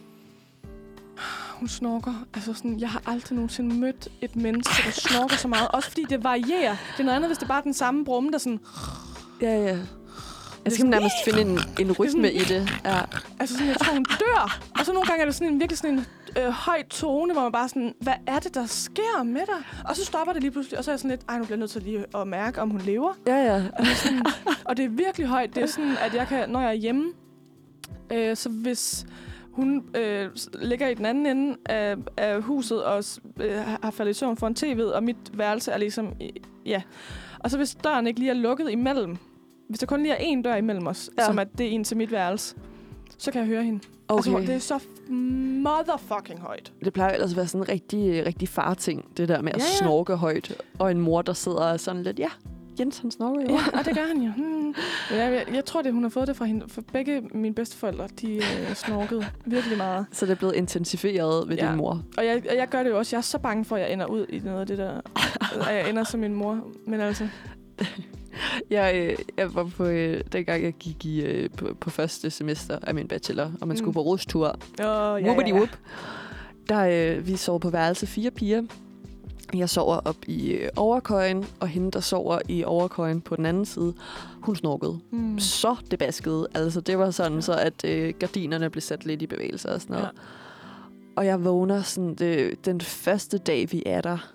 Hun 1.59 1.67
snorker. 1.67 2.13
Altså 2.33 2.53
sådan, 2.53 2.79
jeg 2.79 2.89
har 2.89 3.01
aldrig 3.05 3.35
nogensinde 3.35 3.75
mødt 3.75 4.07
et 4.21 4.35
menneske, 4.35 4.83
der 4.85 4.91
snorker 4.91 5.35
så 5.35 5.47
meget. 5.47 5.67
Også 5.67 5.89
fordi 5.89 6.05
det 6.09 6.23
varierer. 6.23 6.75
Det 6.91 6.99
er 6.99 7.03
noget 7.03 7.15
andet, 7.15 7.29
hvis 7.29 7.37
det 7.37 7.47
bare 7.47 7.57
er 7.57 7.63
den 7.63 7.73
samme 7.73 8.05
brumme, 8.05 8.31
der 8.31 8.37
sådan... 8.37 8.59
Ja, 9.41 9.63
ja. 9.63 9.77
Jeg 10.65 10.73
skal 10.73 10.85
nærmest 10.85 11.15
finde 11.25 11.41
en, 11.41 11.59
en 11.79 11.91
rytme 11.91 12.31
i 12.31 12.39
det. 12.39 12.69
Ja. 12.85 12.99
Altså 13.39 13.55
sådan, 13.55 13.67
jeg 13.67 13.77
tror, 13.77 13.93
hun 13.93 14.05
dør. 14.19 14.59
Og 14.79 14.85
så 14.85 14.93
nogle 14.93 15.07
gange 15.07 15.21
er 15.21 15.25
det 15.25 15.35
sådan 15.35 15.53
en 15.53 15.59
virkelig 15.59 15.77
sådan 15.77 15.93
en 15.93 16.05
øh, 16.37 16.49
høj 16.49 16.83
tone, 16.89 17.33
hvor 17.33 17.41
man 17.41 17.51
bare 17.51 17.69
sådan, 17.69 17.93
hvad 18.01 18.13
er 18.27 18.39
det, 18.39 18.55
der 18.55 18.65
sker 18.65 19.23
med 19.23 19.41
dig? 19.41 19.85
Og 19.89 19.95
så 19.95 20.05
stopper 20.05 20.33
det 20.33 20.41
lige 20.41 20.51
pludselig, 20.51 20.77
og 20.77 20.83
så 20.83 20.91
er 20.91 20.93
jeg 20.93 20.99
sådan 20.99 21.11
lidt, 21.11 21.21
ej, 21.29 21.37
nu 21.37 21.43
bliver 21.43 21.55
jeg 21.55 21.59
nødt 21.59 21.71
til 21.71 21.81
lige 21.83 22.05
at 22.15 22.27
mærke, 22.27 22.61
om 22.61 22.69
hun 22.69 22.81
lever. 22.81 23.13
Ja, 23.27 23.35
ja. 23.35 23.55
Og 23.55 23.85
det 23.85 23.91
er, 23.91 23.95
sådan, 23.95 24.25
og 24.65 24.77
det 24.77 24.85
er 24.85 24.89
virkelig 24.89 25.27
højt. 25.27 25.55
Det 25.55 25.63
er 25.63 25.67
sådan, 25.67 25.97
at 26.01 26.13
jeg 26.13 26.27
kan, 26.27 26.49
når 26.49 26.61
jeg 26.61 26.69
er 26.69 26.73
hjemme, 26.73 27.11
øh, 28.11 28.37
så 28.37 28.49
hvis 28.49 29.05
hun 29.55 29.83
øh, 29.95 30.29
ligger 30.61 30.87
i 30.87 30.93
den 30.93 31.05
anden 31.05 31.25
ende 31.25 31.57
af, 31.65 31.95
af 32.17 32.41
huset 32.41 32.83
og 32.83 33.03
øh, 33.39 33.55
har 33.81 33.91
faldet 33.91 34.11
i 34.11 34.13
søvn 34.13 34.37
for 34.37 34.47
en 34.47 34.55
tv, 34.55 34.81
og 34.93 35.03
mit 35.03 35.17
værelse 35.33 35.71
er 35.71 35.77
ligesom, 35.77 36.13
i- 36.19 36.41
ja. 36.65 36.81
Og 37.39 37.51
så 37.51 37.57
hvis 37.57 37.75
døren 37.83 38.07
ikke 38.07 38.19
lige 38.19 38.29
er 38.29 38.35
lukket 38.35 38.71
imellem, 38.71 39.17
hvis 39.69 39.79
der 39.79 39.85
kun 39.85 40.01
lige 40.03 40.13
er 40.13 40.37
én 40.37 40.41
dør 40.41 40.55
imellem 40.55 40.87
os, 40.87 41.09
ja. 41.19 41.25
Som 41.25 41.39
at 41.39 41.47
det 41.57 41.65
er 41.65 41.69
en 41.71 41.83
til 41.83 41.97
mit 41.97 42.11
værelse, 42.11 42.55
så 43.17 43.31
kan 43.31 43.39
jeg 43.41 43.47
høre 43.47 43.63
hende. 43.63 43.79
Okay. 44.07 44.17
Altså, 44.17 44.39
det 44.47 44.55
er 44.55 44.59
så 44.59 44.79
motherfucking 45.63 46.39
højt. 46.39 46.73
Det 46.85 46.93
plejer 46.93 47.13
ellers 47.13 47.31
at 47.31 47.37
være 47.37 47.47
sådan 47.47 47.61
en 47.61 47.69
rigtig, 47.69 48.25
rigtig 48.25 48.49
far-ting, 48.49 49.17
det 49.17 49.27
der 49.29 49.41
med 49.41 49.51
at 49.53 49.57
Ja, 49.59 49.63
ja, 49.63 49.77
snorke 49.85 50.15
højt. 50.15 50.61
Og 50.79 50.91
en 50.91 50.99
mor, 51.01 51.21
der 51.21 51.33
sidder 51.33 51.61
er 51.63 51.77
sådan 51.77 52.03
lidt, 52.03 52.19
ja, 52.19 52.29
Jens 52.79 52.97
han 52.99 53.11
snorker 53.11 53.41
jo. 53.41 53.47
Ja, 53.55 53.79
og 53.79 53.85
det 53.85 53.95
gør 53.95 54.07
han 54.07 54.21
jo. 54.21 54.31
Hmm. 54.37 54.67
Jeg, 55.11 55.33
jeg, 55.47 55.55
jeg 55.55 55.65
tror, 55.65 55.81
det 55.81 55.93
hun 55.93 56.03
har 56.03 56.09
fået 56.09 56.27
det 56.27 56.35
fra 56.35 56.45
hende. 56.45 56.65
For 56.67 56.81
begge 56.93 57.21
mine 57.33 57.55
bedsteforældre, 57.55 58.07
de 58.21 58.35
øh, 58.35 58.75
snorkede 58.75 59.25
virkelig 59.45 59.77
meget. 59.77 60.05
Så 60.11 60.25
det 60.25 60.31
er 60.31 60.35
blevet 60.35 60.55
intensiveret 60.55 61.49
ved 61.49 61.55
Ja. 61.57 61.67
din 61.69 61.77
mor. 61.77 62.01
Og 62.17 62.25
jeg, 62.25 62.43
jeg 62.55 62.67
gør 62.69 62.83
det 62.83 62.89
jo 62.89 62.97
også. 62.97 63.15
Jeg 63.15 63.17
er 63.17 63.21
så 63.23 63.37
bange 63.39 63.65
for, 63.65 63.75
at 63.75 63.81
jeg 63.81 63.93
ender 63.93 64.05
ud 64.05 64.25
i 64.29 64.39
noget 64.39 64.59
af 64.61 64.67
det 64.67 64.77
der. 64.77 65.01
at 65.69 65.75
jeg 65.75 65.89
ender 65.89 66.03
som 66.03 66.19
min 66.19 66.33
mor. 66.33 66.67
Men 66.87 66.99
altså, 66.99 67.27
Jeg, 68.69 68.95
øh, 68.95 69.15
jeg 69.37 69.55
var 69.55 69.63
på, 69.63 69.85
øh, 69.85 70.21
dengang 70.31 70.63
jeg 70.63 70.73
gik 70.73 71.05
i, 71.05 71.21
øh, 71.21 71.49
på, 71.57 71.73
på 71.81 71.89
første 71.89 72.29
semester 72.29 72.79
af 72.81 72.95
min 72.95 73.07
bachelor, 73.07 73.51
og 73.61 73.67
man 73.67 73.77
skulle 73.77 73.89
Mm. 73.89 73.93
på 73.93 74.01
rustur. 74.01 74.47
åh, 74.47 74.55
ja, 74.79 75.17
Ja, 75.17 75.33
ja. 75.47 75.65
Der, 76.69 77.15
øh, 77.17 77.27
vi 77.27 77.35
sov 77.35 77.59
på 77.59 77.69
værelse 77.69 78.07
fire 78.07 78.31
piger. 78.31 78.61
Jeg 79.53 79.69
sover 79.69 79.99
op 80.05 80.17
i 80.27 80.51
øh, 80.51 80.69
overkøjen, 80.75 81.45
og 81.59 81.67
hende, 81.67 81.91
der 81.91 81.99
sover 81.99 82.39
i 82.49 82.63
overkøjen 82.63 83.21
på 83.21 83.35
den 83.35 83.45
anden 83.45 83.65
side, 83.65 83.93
hun 84.41 84.55
snorkede. 84.55 84.99
Mm. 85.11 85.39
Så 85.39 85.75
det 85.91 85.99
baskede. 85.99 86.47
Altså, 86.55 86.81
det 86.81 86.97
var 86.97 87.11
sådan, 87.11 87.41
så 87.41 87.53
at 87.53 87.85
øh, 87.85 88.13
gardinerne 88.19 88.69
blev 88.69 88.81
sat 88.81 89.05
lidt 89.05 89.21
i 89.21 89.27
bevægelse 89.27 89.69
og 89.69 89.81
sådan 89.81 89.93
noget. 89.93 90.03
Ja. 90.03 90.09
Ja. 90.15 91.15
Og 91.15 91.25
jeg 91.25 91.43
vågner 91.43 91.81
sådan 91.81 92.15
det, 92.15 92.65
den 92.65 92.81
første 92.81 93.37
dag, 93.37 93.71
vi 93.71 93.83
er 93.85 94.01
der. 94.01 94.31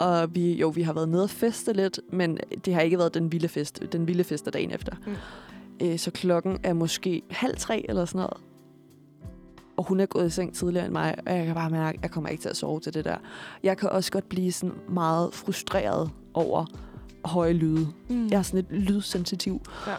Og 0.00 0.34
vi, 0.34 0.52
jo, 0.52 0.68
vi 0.68 0.82
har 0.82 0.92
været 0.92 1.08
nede 1.08 1.22
og 1.22 1.30
feste 1.30 1.72
lidt, 1.72 2.00
men 2.12 2.38
det 2.64 2.74
har 2.74 2.80
ikke 2.80 2.98
været 2.98 3.14
den 3.14 3.32
vilde 3.32 3.48
fest. 3.48 3.82
Den 3.92 4.08
vilde 4.08 4.24
fest 4.24 4.46
er 4.46 4.50
dagen 4.50 4.70
efter. 4.70 4.92
Mm. 5.06 5.86
Øh, 5.86 5.98
så 5.98 6.10
klokken 6.10 6.58
er 6.62 6.72
måske 6.72 7.22
halv 7.30 7.56
tre 7.56 7.84
eller 7.88 8.04
sådan 8.04 8.18
noget. 8.18 8.36
Og 9.76 9.84
hun 9.84 10.00
er 10.00 10.06
gået 10.06 10.26
i 10.26 10.30
seng 10.30 10.54
tidligere 10.54 10.84
end 10.86 10.92
mig, 10.92 11.14
og 11.26 11.36
jeg 11.36 11.46
kan 11.46 11.54
bare 11.54 11.70
mærke, 11.70 11.98
at 11.98 12.02
jeg 12.02 12.10
kommer 12.10 12.30
ikke 12.30 12.42
til 12.42 12.48
at 12.48 12.56
sove 12.56 12.80
til 12.80 12.94
det 12.94 13.04
der. 13.04 13.16
Jeg 13.62 13.76
kan 13.76 13.88
også 13.90 14.12
godt 14.12 14.28
blive 14.28 14.52
sådan 14.52 14.74
meget 14.88 15.34
frustreret 15.34 16.10
over 16.34 16.64
høje 17.24 17.52
lyde. 17.52 17.88
Mm. 18.08 18.26
Jeg 18.28 18.38
er 18.38 18.42
sådan 18.42 18.64
lidt 18.70 18.82
lydsensitiv. 18.82 19.60
Ja. 19.86 19.94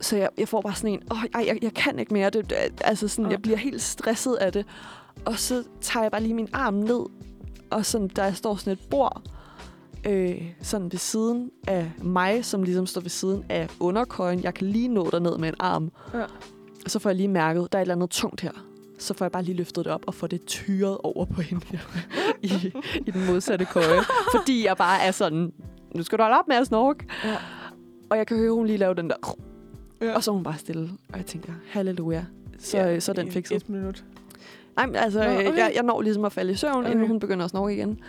Så 0.00 0.16
jeg, 0.16 0.28
jeg 0.38 0.48
får 0.48 0.60
bare 0.60 0.74
sådan 0.74 0.90
en, 0.90 1.00
åh, 1.10 1.18
ej, 1.34 1.44
jeg, 1.46 1.58
jeg 1.62 1.74
kan 1.74 1.98
ikke 1.98 2.12
mere. 2.14 2.30
Det, 2.30 2.52
altså 2.84 3.08
sådan, 3.08 3.24
Ja. 3.24 3.30
jeg 3.30 3.42
bliver 3.42 3.56
helt 3.58 3.82
stresset 3.82 4.34
af 4.34 4.52
det. 4.52 4.66
Og 5.24 5.38
så 5.38 5.64
tager 5.80 6.04
jeg 6.04 6.10
bare 6.12 6.22
lige 6.22 6.34
min 6.34 6.48
arm 6.52 6.74
ned, 6.74 7.00
og 7.70 7.84
sådan, 7.86 8.08
der 8.16 8.32
står 8.32 8.56
sådan 8.56 8.72
et 8.72 8.78
bord, 8.90 9.22
øh, 10.06 10.42
sådan 10.62 10.92
ved 10.92 10.98
siden 10.98 11.50
af 11.66 11.92
mig, 12.02 12.44
som 12.44 12.62
ligesom 12.62 12.86
står 12.86 13.00
ved 13.00 13.10
siden 13.10 13.44
af 13.48 13.68
underkøjen. 13.80 14.42
Jeg 14.42 14.54
kan 14.54 14.66
lige 14.66 14.88
nå 14.88 15.10
derned 15.10 15.38
med 15.38 15.48
en 15.48 15.54
arm. 15.58 15.92
Ja. 16.14 16.22
Og 16.84 16.90
så 16.90 16.98
får 16.98 17.10
jeg 17.10 17.16
lige 17.16 17.28
mærket, 17.28 17.72
der 17.72 17.78
er 17.78 17.82
et 17.82 17.84
eller 17.84 17.94
andet 17.94 18.10
tungt 18.10 18.40
her. 18.40 18.52
Så 18.98 19.14
får 19.14 19.24
jeg 19.24 19.32
bare 19.32 19.42
lige 19.42 19.56
løftet 19.56 19.84
det 19.84 19.92
op 19.92 20.02
og 20.06 20.14
får 20.14 20.26
det 20.26 20.44
tyret 20.44 20.98
over 21.02 21.24
på 21.24 21.40
hende 21.40 21.66
i, 22.42 22.72
i 23.06 23.10
den 23.10 23.26
modsatte 23.26 23.64
køje. 23.64 24.00
Fordi 24.36 24.66
jeg 24.66 24.76
bare 24.76 25.02
er 25.02 25.10
sådan, 25.10 25.52
nu 25.94 26.02
skal 26.02 26.18
du 26.18 26.22
holde 26.22 26.38
op 26.38 26.48
med 26.48 26.56
at 26.56 26.66
snorke. 26.66 27.06
Ja. 27.24 27.36
Og 28.10 28.16
jeg 28.18 28.26
kan 28.26 28.36
høre, 28.36 28.52
hun 28.52 28.66
lige 28.66 28.76
lave 28.76 28.94
den 28.94 29.10
der. 29.10 29.36
Ja. 30.00 30.14
Og 30.14 30.24
så 30.24 30.32
hun 30.32 30.42
bare 30.42 30.58
stille. 30.58 30.90
Og 31.12 31.18
jeg 31.18 31.26
tænker, 31.26 31.52
halleluja. 31.68 32.24
Så, 32.58 32.78
Ja, 32.78 33.00
så 33.00 33.12
er 33.12 33.14
den 33.14 33.32
fikset. 33.32 33.56
Et 33.56 33.68
minut. 33.68 34.04
Nej, 34.76 34.86
men 34.86 34.96
altså, 34.96 35.18
Nå, 35.24 35.30
okay. 35.30 35.56
jeg, 35.56 35.72
jeg 35.74 35.82
når 35.82 36.02
ligesom 36.02 36.24
at 36.24 36.32
falde 36.32 36.52
i 36.52 36.56
søvn, 36.56 36.84
okay. 36.84 36.90
inden 36.90 37.06
hun 37.08 37.20
begynder 37.20 37.44
at 37.44 37.50
snorke 37.50 37.74
igen. 37.74 38.00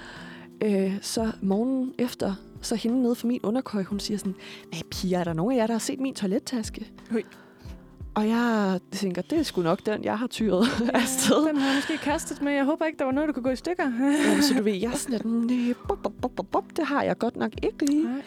Øh, 0.63 0.97
så 1.01 1.31
morgenen 1.41 1.93
efter, 1.97 2.33
så 2.61 2.75
hende 2.75 3.01
nede 3.01 3.15
for 3.15 3.27
min 3.27 3.39
underkøj, 3.43 3.83
hun 3.83 3.99
siger 3.99 4.17
sådan, 4.17 4.35
hvad 4.69 4.81
piger, 4.91 5.19
er 5.19 5.23
der 5.23 5.33
nogen 5.33 5.51
af 5.51 5.57
jer, 5.57 5.67
der 5.67 5.73
har 5.73 5.79
set 5.79 5.99
min 5.99 6.13
toilettaske? 6.15 6.91
Hui. 7.11 7.23
Og 8.15 8.27
jeg 8.27 8.80
tænker, 8.91 9.22
det 9.22 9.40
er 9.40 9.44
sgu 9.44 9.61
nok 9.61 9.86
den, 9.86 10.03
jeg 10.03 10.18
har 10.19 10.27
tyret 10.27 10.68
afsted. 10.94 11.48
Den 11.48 11.57
har 11.57 11.68
jeg 11.68 11.76
måske 11.76 11.98
kastet 11.98 12.41
med. 12.41 12.52
Jeg 12.52 12.65
håber 12.65 12.86
ikke, 12.86 12.98
der 12.99 13.06
var 13.06 13.11
noget, 13.11 13.27
der 13.27 13.34
kunne 13.34 13.44
gå 13.44 13.49
i 13.49 13.56
stykker. 13.56 13.84
Jamen, 14.27 14.44
så 14.44 14.53
du 14.57 14.64
ved, 14.69 14.73
jeg 14.73 14.91
er 14.91 14.95
sådan 14.95 15.11
lidt, 15.11 15.26
"Næh, 15.52 15.76
bop, 15.88 16.07
bop, 16.22 16.45
bop, 16.52 16.64
det 16.77 16.86
har 16.86 17.03
jeg 17.03 17.18
godt 17.18 17.36
nok 17.36 17.52
ikke 17.64 17.86
lige. 17.86 18.03
Nej. 18.03 18.22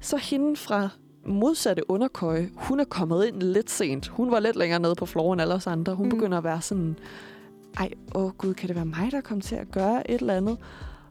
Så 0.00 0.16
hende 0.16 0.56
fra 0.56 0.88
modsatte 1.26 1.90
underkøje, 1.90 2.50
hun 2.56 2.80
er 2.80 2.84
kommet 2.84 3.26
ind 3.26 3.42
lidt 3.42 3.70
sent. 3.70 4.08
Hun 4.08 4.30
var 4.30 4.40
lidt 4.40 4.56
længere 4.56 4.80
nede 4.80 4.94
på 4.94 5.06
floor 5.06 5.32
end 5.32 5.42
alle 5.42 5.54
os 5.54 5.66
andre. 5.66 5.94
Hun 5.94 6.06
Mm. 6.06 6.12
mm. 6.12 6.18
begynder 6.18 6.38
at 6.38 6.44
være 6.44 6.60
sådan, 6.60 6.96
ej, 7.78 7.90
åh 8.14 8.30
gud, 8.30 8.54
kan 8.54 8.68
det 8.68 8.76
være 8.76 8.84
mig, 8.84 9.08
der 9.12 9.20
kommer 9.20 9.42
til 9.42 9.54
at 9.56 9.70
gøre 9.70 10.10
et 10.10 10.20
eller 10.20 10.34
andet? 10.34 10.56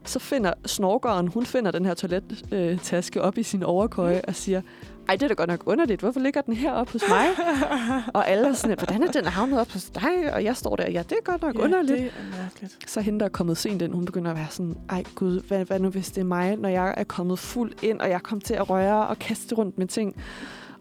Så 0.04 0.18
finder 0.18 0.52
snorkeren, 0.66 1.28
hun 1.28 1.46
finder 1.46 1.70
den 1.70 1.84
her 1.84 1.94
toilettaske 1.94 3.22
op 3.22 3.38
i 3.38 3.42
sin 3.42 3.62
overkøje 3.62 4.20
og 4.28 4.34
siger, 4.34 4.62
ej, 5.08 5.14
det 5.16 5.22
er 5.22 5.28
da 5.28 5.34
godt 5.34 5.50
nok 5.50 5.62
underligt. 5.66 6.00
Hvorfor 6.00 6.20
ligger 6.20 6.40
den 6.40 6.54
heroppe 6.54 6.92
hos 6.92 7.02
mig? 7.08 7.26
og 8.14 8.28
alle 8.28 8.48
er 8.48 8.52
sådan, 8.52 8.76
hvordan 8.78 9.02
er 9.02 9.10
den 9.12 9.24
havnet 9.24 9.60
op 9.60 9.72
hos 9.72 9.84
dig? 9.84 10.32
Og 10.34 10.44
jeg 10.44 10.56
står 10.56 10.76
der, 10.76 10.90
ja, 10.90 11.02
det 11.02 11.12
er 11.12 11.22
godt 11.24 11.42
nok 11.42 11.54
Ja, 11.54 11.60
underligt. 11.60 11.98
det 11.98 12.06
er 12.06 12.42
mærkeligt. 12.42 12.90
Så 12.90 13.00
hende, 13.00 13.18
der 13.18 13.24
er 13.24 13.30
kommet 13.30 13.56
sent 13.56 13.82
ind, 13.82 13.92
hun 13.94 14.04
begynder 14.04 14.30
at 14.30 14.36
være 14.36 14.46
sådan, 14.50 14.76
ej 14.90 15.04
gud, 15.14 15.40
hvad, 15.48 15.64
hvad 15.64 15.78
nu 15.80 15.88
hvis 15.88 16.10
det 16.10 16.20
er 16.20 16.24
mig, 16.24 16.56
når 16.56 16.68
jeg 16.68 16.94
er 16.96 17.04
kommet 17.04 17.38
fuld 17.38 17.72
ind, 17.82 18.00
og 18.00 18.10
jeg 18.10 18.22
kommer 18.22 18.42
til 18.42 18.54
at 18.54 18.70
røre 18.70 19.06
og 19.06 19.18
kaste 19.18 19.54
rundt 19.54 19.78
med 19.78 19.86
ting. 19.86 20.16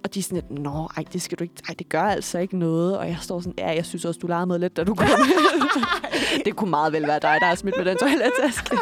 Og 0.03 0.13
de 0.13 0.19
er 0.19 0.23
sådan 0.23 0.35
lidt, 0.35 0.59
nå, 0.63 0.89
ej, 0.97 1.03
det 1.13 1.21
skal 1.21 1.37
du 1.37 1.43
ikke, 1.43 1.55
ej, 1.69 1.75
det 1.79 1.89
gør 1.89 2.01
altså 2.01 2.37
ikke 2.39 2.57
noget. 2.57 2.97
Og 2.97 3.07
jeg 3.07 3.17
står 3.21 3.39
sådan, 3.39 3.53
ja, 3.57 3.69
jeg 3.75 3.85
synes 3.85 4.05
også, 4.05 4.19
du 4.21 4.27
legede 4.27 4.45
med 4.45 4.59
lidt, 4.59 4.77
da 4.77 4.83
du 4.83 4.95
kom. 4.95 5.07
det 6.45 6.55
kunne 6.55 6.69
meget 6.69 6.93
vel 6.93 7.07
være 7.07 7.19
dig, 7.19 7.37
der 7.41 7.47
er 7.47 7.55
smidt 7.55 7.75
med 7.77 7.85
den 7.85 7.97
toilettaske. 7.97 8.77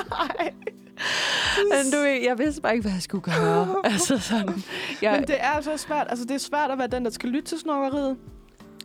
Men 1.71 1.91
du 1.91 1.97
jeg 1.97 2.39
vidste 2.39 2.61
bare 2.61 2.73
ikke, 2.73 2.81
hvad 2.81 2.91
jeg 2.91 3.01
skulle 3.01 3.21
gøre. 3.21 3.75
altså 3.93 4.17
sådan, 4.17 4.63
jeg, 5.01 5.11
Men 5.11 5.27
det 5.27 5.35
er 5.39 5.61
så 5.61 5.77
svært. 5.77 6.07
Altså, 6.09 6.25
det 6.25 6.35
er 6.35 6.39
svært 6.39 6.71
at 6.71 6.77
være 6.77 6.87
den, 6.87 7.05
der 7.05 7.11
skal 7.11 7.29
lytte 7.29 7.47
til 7.49 7.59
snorkeriet. 7.59 8.17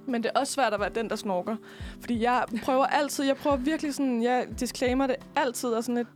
Men 0.07 0.23
det 0.23 0.31
er 0.35 0.41
også 0.41 0.53
svært 0.53 0.75
at 0.75 0.81
være 0.81 0.91
den, 0.95 1.11
der 1.11 1.17
snorker. 1.17 1.57
Fordi 2.01 2.23
jeg 2.23 2.45
prøver 2.63 2.87
altid, 2.87 3.25
jeg 3.25 3.37
prøver 3.37 3.57
virkelig 3.57 3.95
sådan, 3.95 4.23
jeg 4.23 4.47
disclaimer 4.61 5.07
det 5.07 5.17
altid, 5.37 5.69
og 5.69 5.85
sådan 5.85 5.95
lidt, 5.95 6.09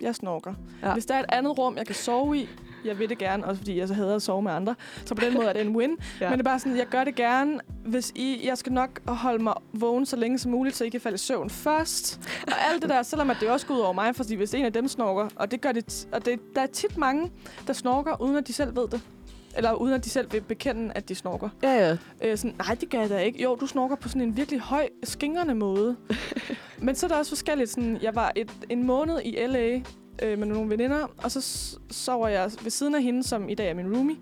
jeg 0.00 0.14
snorker. 0.14 0.54
Ja. 0.82 0.92
Hvis 0.92 1.06
der 1.06 1.14
er 1.14 1.20
et 1.20 1.26
andet 1.28 1.58
rum, 1.58 1.76
jeg 1.76 1.86
kan 1.86 1.94
sove 1.94 2.38
i, 2.38 2.48
jeg 2.84 2.98
vil 2.98 3.08
det 3.08 3.18
gerne, 3.18 3.46
også 3.46 3.58
fordi 3.58 3.78
jeg 3.78 3.88
så 3.88 3.94
hader 3.94 4.16
at 4.16 4.22
sove 4.22 4.42
med 4.42 4.52
andre. 4.52 4.74
Så 5.04 5.14
på 5.14 5.24
den 5.24 5.34
måde 5.34 5.46
er 5.46 5.52
det 5.52 5.62
en 5.62 5.76
win. 5.76 5.90
ja. 6.20 6.30
Men 6.30 6.38
det 6.38 6.46
er 6.46 6.50
bare 6.50 6.58
sådan, 6.58 6.76
jeg 6.76 6.86
gør 6.86 7.04
det 7.04 7.14
gerne, 7.14 7.60
hvis 7.84 8.12
I, 8.14 8.40
jeg 8.44 8.58
skal 8.58 8.72
nok 8.72 9.08
holde 9.08 9.42
mig 9.42 9.54
vågen 9.72 10.06
så 10.06 10.16
længe 10.16 10.38
som 10.38 10.50
muligt, 10.50 10.76
så 10.76 10.84
I 10.84 10.88
kan 10.88 11.00
falde 11.00 11.14
i 11.14 11.18
søvn 11.18 11.50
først. 11.50 12.20
Og 12.46 12.52
alt 12.72 12.82
det 12.82 12.90
der, 12.90 13.02
selvom 13.02 13.30
at 13.30 13.36
det 13.40 13.50
også 13.50 13.66
går 13.66 13.74
ud 13.74 13.80
over 13.80 13.92
mig, 13.92 14.16
fordi 14.16 14.34
hvis 14.34 14.54
en 14.54 14.64
af 14.64 14.72
dem 14.72 14.88
snorker, 14.88 15.28
og 15.36 15.50
det 15.50 15.60
gør 15.60 15.72
det, 15.72 16.08
og 16.12 16.24
det, 16.24 16.40
der 16.54 16.62
er 16.62 16.66
tit 16.66 16.96
mange, 16.96 17.30
der 17.66 17.72
snorker, 17.72 18.22
uden 18.22 18.36
at 18.36 18.46
de 18.46 18.52
selv 18.52 18.76
ved 18.76 18.88
det. 18.88 19.00
Eller 19.56 19.72
uden 19.72 19.94
at 19.94 20.04
de 20.04 20.10
selv 20.10 20.32
vil 20.32 20.40
bekende, 20.40 20.92
at 20.94 21.08
de 21.08 21.14
snorker. 21.14 21.48
ja, 21.62 21.88
ja. 21.88 21.96
Øh, 22.24 22.38
sådan, 22.38 22.56
nej, 22.58 22.74
det 22.74 22.90
gør 22.90 23.00
jeg 23.00 23.10
da 23.10 23.18
ikke. 23.18 23.42
Jo, 23.42 23.56
du 23.56 23.66
snorker 23.66 23.96
på 23.96 24.08
sådan 24.08 24.22
en 24.22 24.36
virkelig 24.36 24.60
høj, 24.60 24.88
skingrende 25.04 25.54
måde. 25.54 25.96
Men 26.78 26.94
så 26.94 27.06
er 27.06 27.08
der 27.08 27.16
også 27.16 27.30
forskelligt. 27.30 27.70
Sådan, 27.70 27.98
jeg 28.02 28.14
var 28.14 28.32
et, 28.36 28.50
en 28.68 28.86
måned 28.86 29.20
i 29.24 29.46
L.A. 29.46 29.78
Øh, 30.22 30.38
med 30.38 30.46
nogle 30.46 30.70
veninder, 30.70 31.06
og 31.16 31.30
så 31.30 31.76
sover 31.90 32.28
jeg 32.28 32.50
ved 32.62 32.70
siden 32.70 32.94
af 32.94 33.02
hende, 33.02 33.22
som 33.22 33.48
i 33.48 33.54
dag 33.54 33.70
er 33.70 33.74
min 33.74 33.96
roomie. 33.96 34.16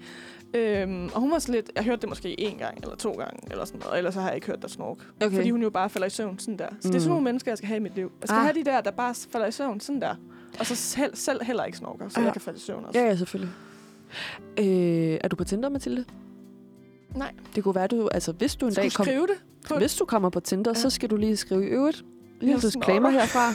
Øhm, 0.54 1.08
og 1.14 1.20
hun 1.20 1.30
var 1.30 1.38
sådan 1.38 1.54
lidt, 1.54 1.70
jeg 1.76 1.84
hørte 1.84 2.00
det 2.00 2.08
måske 2.08 2.40
en 2.40 2.56
gang 2.58 2.78
eller 2.82 2.96
to 2.96 3.12
gange, 3.12 3.38
eller 3.50 3.64
sådan 3.64 3.80
noget, 3.80 3.98
ellers 3.98 4.14
så 4.14 4.20
har 4.20 4.28
jeg 4.28 4.34
ikke 4.34 4.46
hørt 4.46 4.62
dig 4.62 4.70
snorke. 4.70 5.00
Okay. 5.24 5.36
Fordi 5.36 5.50
hun 5.50 5.62
jo 5.62 5.70
bare 5.70 5.90
falder 5.90 6.06
i 6.06 6.10
søvn 6.10 6.38
sådan 6.38 6.58
der. 6.58 6.68
Så 6.68 6.74
mm. 6.74 6.80
det 6.80 6.84
er 6.84 6.90
sådan 6.92 7.02
Mm. 7.04 7.08
nogle 7.08 7.24
mennesker, 7.24 7.50
jeg 7.50 7.58
skal 7.58 7.66
have 7.68 7.76
i 7.76 7.80
mit 7.80 7.94
liv. 7.96 8.12
Jeg 8.20 8.28
skal 8.28 8.36
Ah. 8.38 8.42
have 8.42 8.54
de 8.54 8.64
der, 8.64 8.80
der 8.80 8.90
bare 8.90 9.14
falder 9.30 9.46
i 9.46 9.52
søvn 9.52 9.80
sådan 9.80 10.00
der. 10.00 10.14
Og 10.58 10.66
så 10.66 10.74
selv, 10.76 11.16
selv 11.16 11.42
heller 11.44 11.64
ikke 11.64 11.78
snorker, 11.78 12.08
så 12.08 12.20
Ja. 12.20 12.24
jeg 12.24 12.32
kan 12.32 12.42
falde 12.42 12.56
i 12.56 12.60
søvn 12.60 12.84
også. 12.84 13.00
Ja, 13.00 13.06
ja, 13.06 13.16
selvfølgelig. 13.16 13.52
Øh, 14.58 15.18
er 15.24 15.28
du 15.28 15.36
på 15.36 15.44
Tinder, 15.44 15.68
Mathilde? 15.68 16.04
Nej. 17.14 17.32
Det 17.54 17.64
kunne 17.64 17.74
være, 17.74 17.86
du... 17.86 18.08
Altså, 18.08 18.32
hvis 18.32 18.56
du 18.56 18.66
en 18.66 18.72
Skal 18.72 18.82
dag 18.84 18.92
kom, 18.92 19.06
det? 19.06 19.28
På 19.68 19.74
Hvis 19.74 19.94
du 19.96 20.04
kommer 20.04 20.30
på 20.30 20.40
Tinder, 20.40 20.70
Ja. 20.70 20.80
så 20.80 20.90
skal 20.90 21.10
du 21.10 21.16
lige 21.16 21.36
skrive 21.36 21.64
i 21.64 21.68
øvrigt. 21.68 22.04
En 22.42 22.58
disclaimer 22.58 23.10
herfra. 23.10 23.52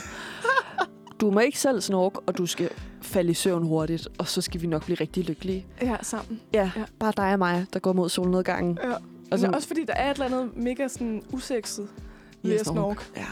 Du 1.22 1.30
må 1.30 1.40
ikke 1.40 1.58
selv 1.60 1.80
snorke, 1.80 2.20
og 2.26 2.38
du 2.38 2.46
skal 2.46 2.68
falde 3.02 3.30
i 3.30 3.34
søvn 3.34 3.62
hurtigt, 3.66 4.08
og 4.18 4.28
så 4.28 4.40
skal 4.40 4.62
vi 4.62 4.66
nok 4.66 4.84
blive 4.84 4.96
rigtig 5.00 5.24
lykkelige. 5.24 5.66
Ja, 5.82 5.96
sammen. 6.02 6.40
Ja, 6.54 6.70
Ja. 6.76 6.82
bare 6.98 7.12
dig 7.16 7.32
og 7.32 7.38
mig, 7.38 7.66
der 7.72 7.78
går 7.78 7.92
mod 7.92 8.08
solnedgangen. 8.08 8.78
Ja. 8.82 8.90
Og 8.92 9.00
Altså, 9.30 9.44
så, 9.44 9.46
Men 9.48 9.54
også 9.54 9.68
fordi 9.68 9.84
der 9.84 9.92
er 9.94 10.10
et 10.10 10.14
eller 10.14 10.26
andet 10.26 10.56
mega 10.56 10.88
sådan 10.88 11.22
usekset 11.32 11.88
ved 12.42 12.54
at 12.54 12.66
snorke. 12.66 13.00
Ja. 13.16 13.26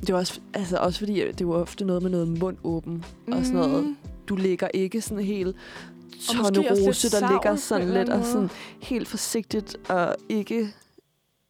Det 0.00 0.12
var 0.12 0.18
også, 0.18 0.40
altså 0.54 0.76
også 0.76 0.98
fordi, 0.98 1.14
det 1.32 1.40
jo 1.40 1.52
ofte 1.52 1.84
noget 1.84 2.02
med 2.02 2.10
noget 2.10 2.28
mund 2.28 2.56
åben 2.64 3.04
og 3.32 3.44
sådan 3.44 3.52
noget. 3.60 3.84
Mm. 3.84 3.96
Du 4.28 4.36
ligger 4.36 4.68
ikke 4.74 5.00
sådan 5.00 5.24
helt 5.24 5.46
lidt 5.46 6.54
tonnerose, 6.54 7.10
der 7.10 7.30
ligger 7.30 7.56
sådan 7.56 7.90
lidt 7.90 8.08
og 8.08 8.24
sådan 8.24 8.50
helt 8.82 9.08
forsigtigt 9.08 9.76
og 9.88 10.14
ikke... 10.28 10.68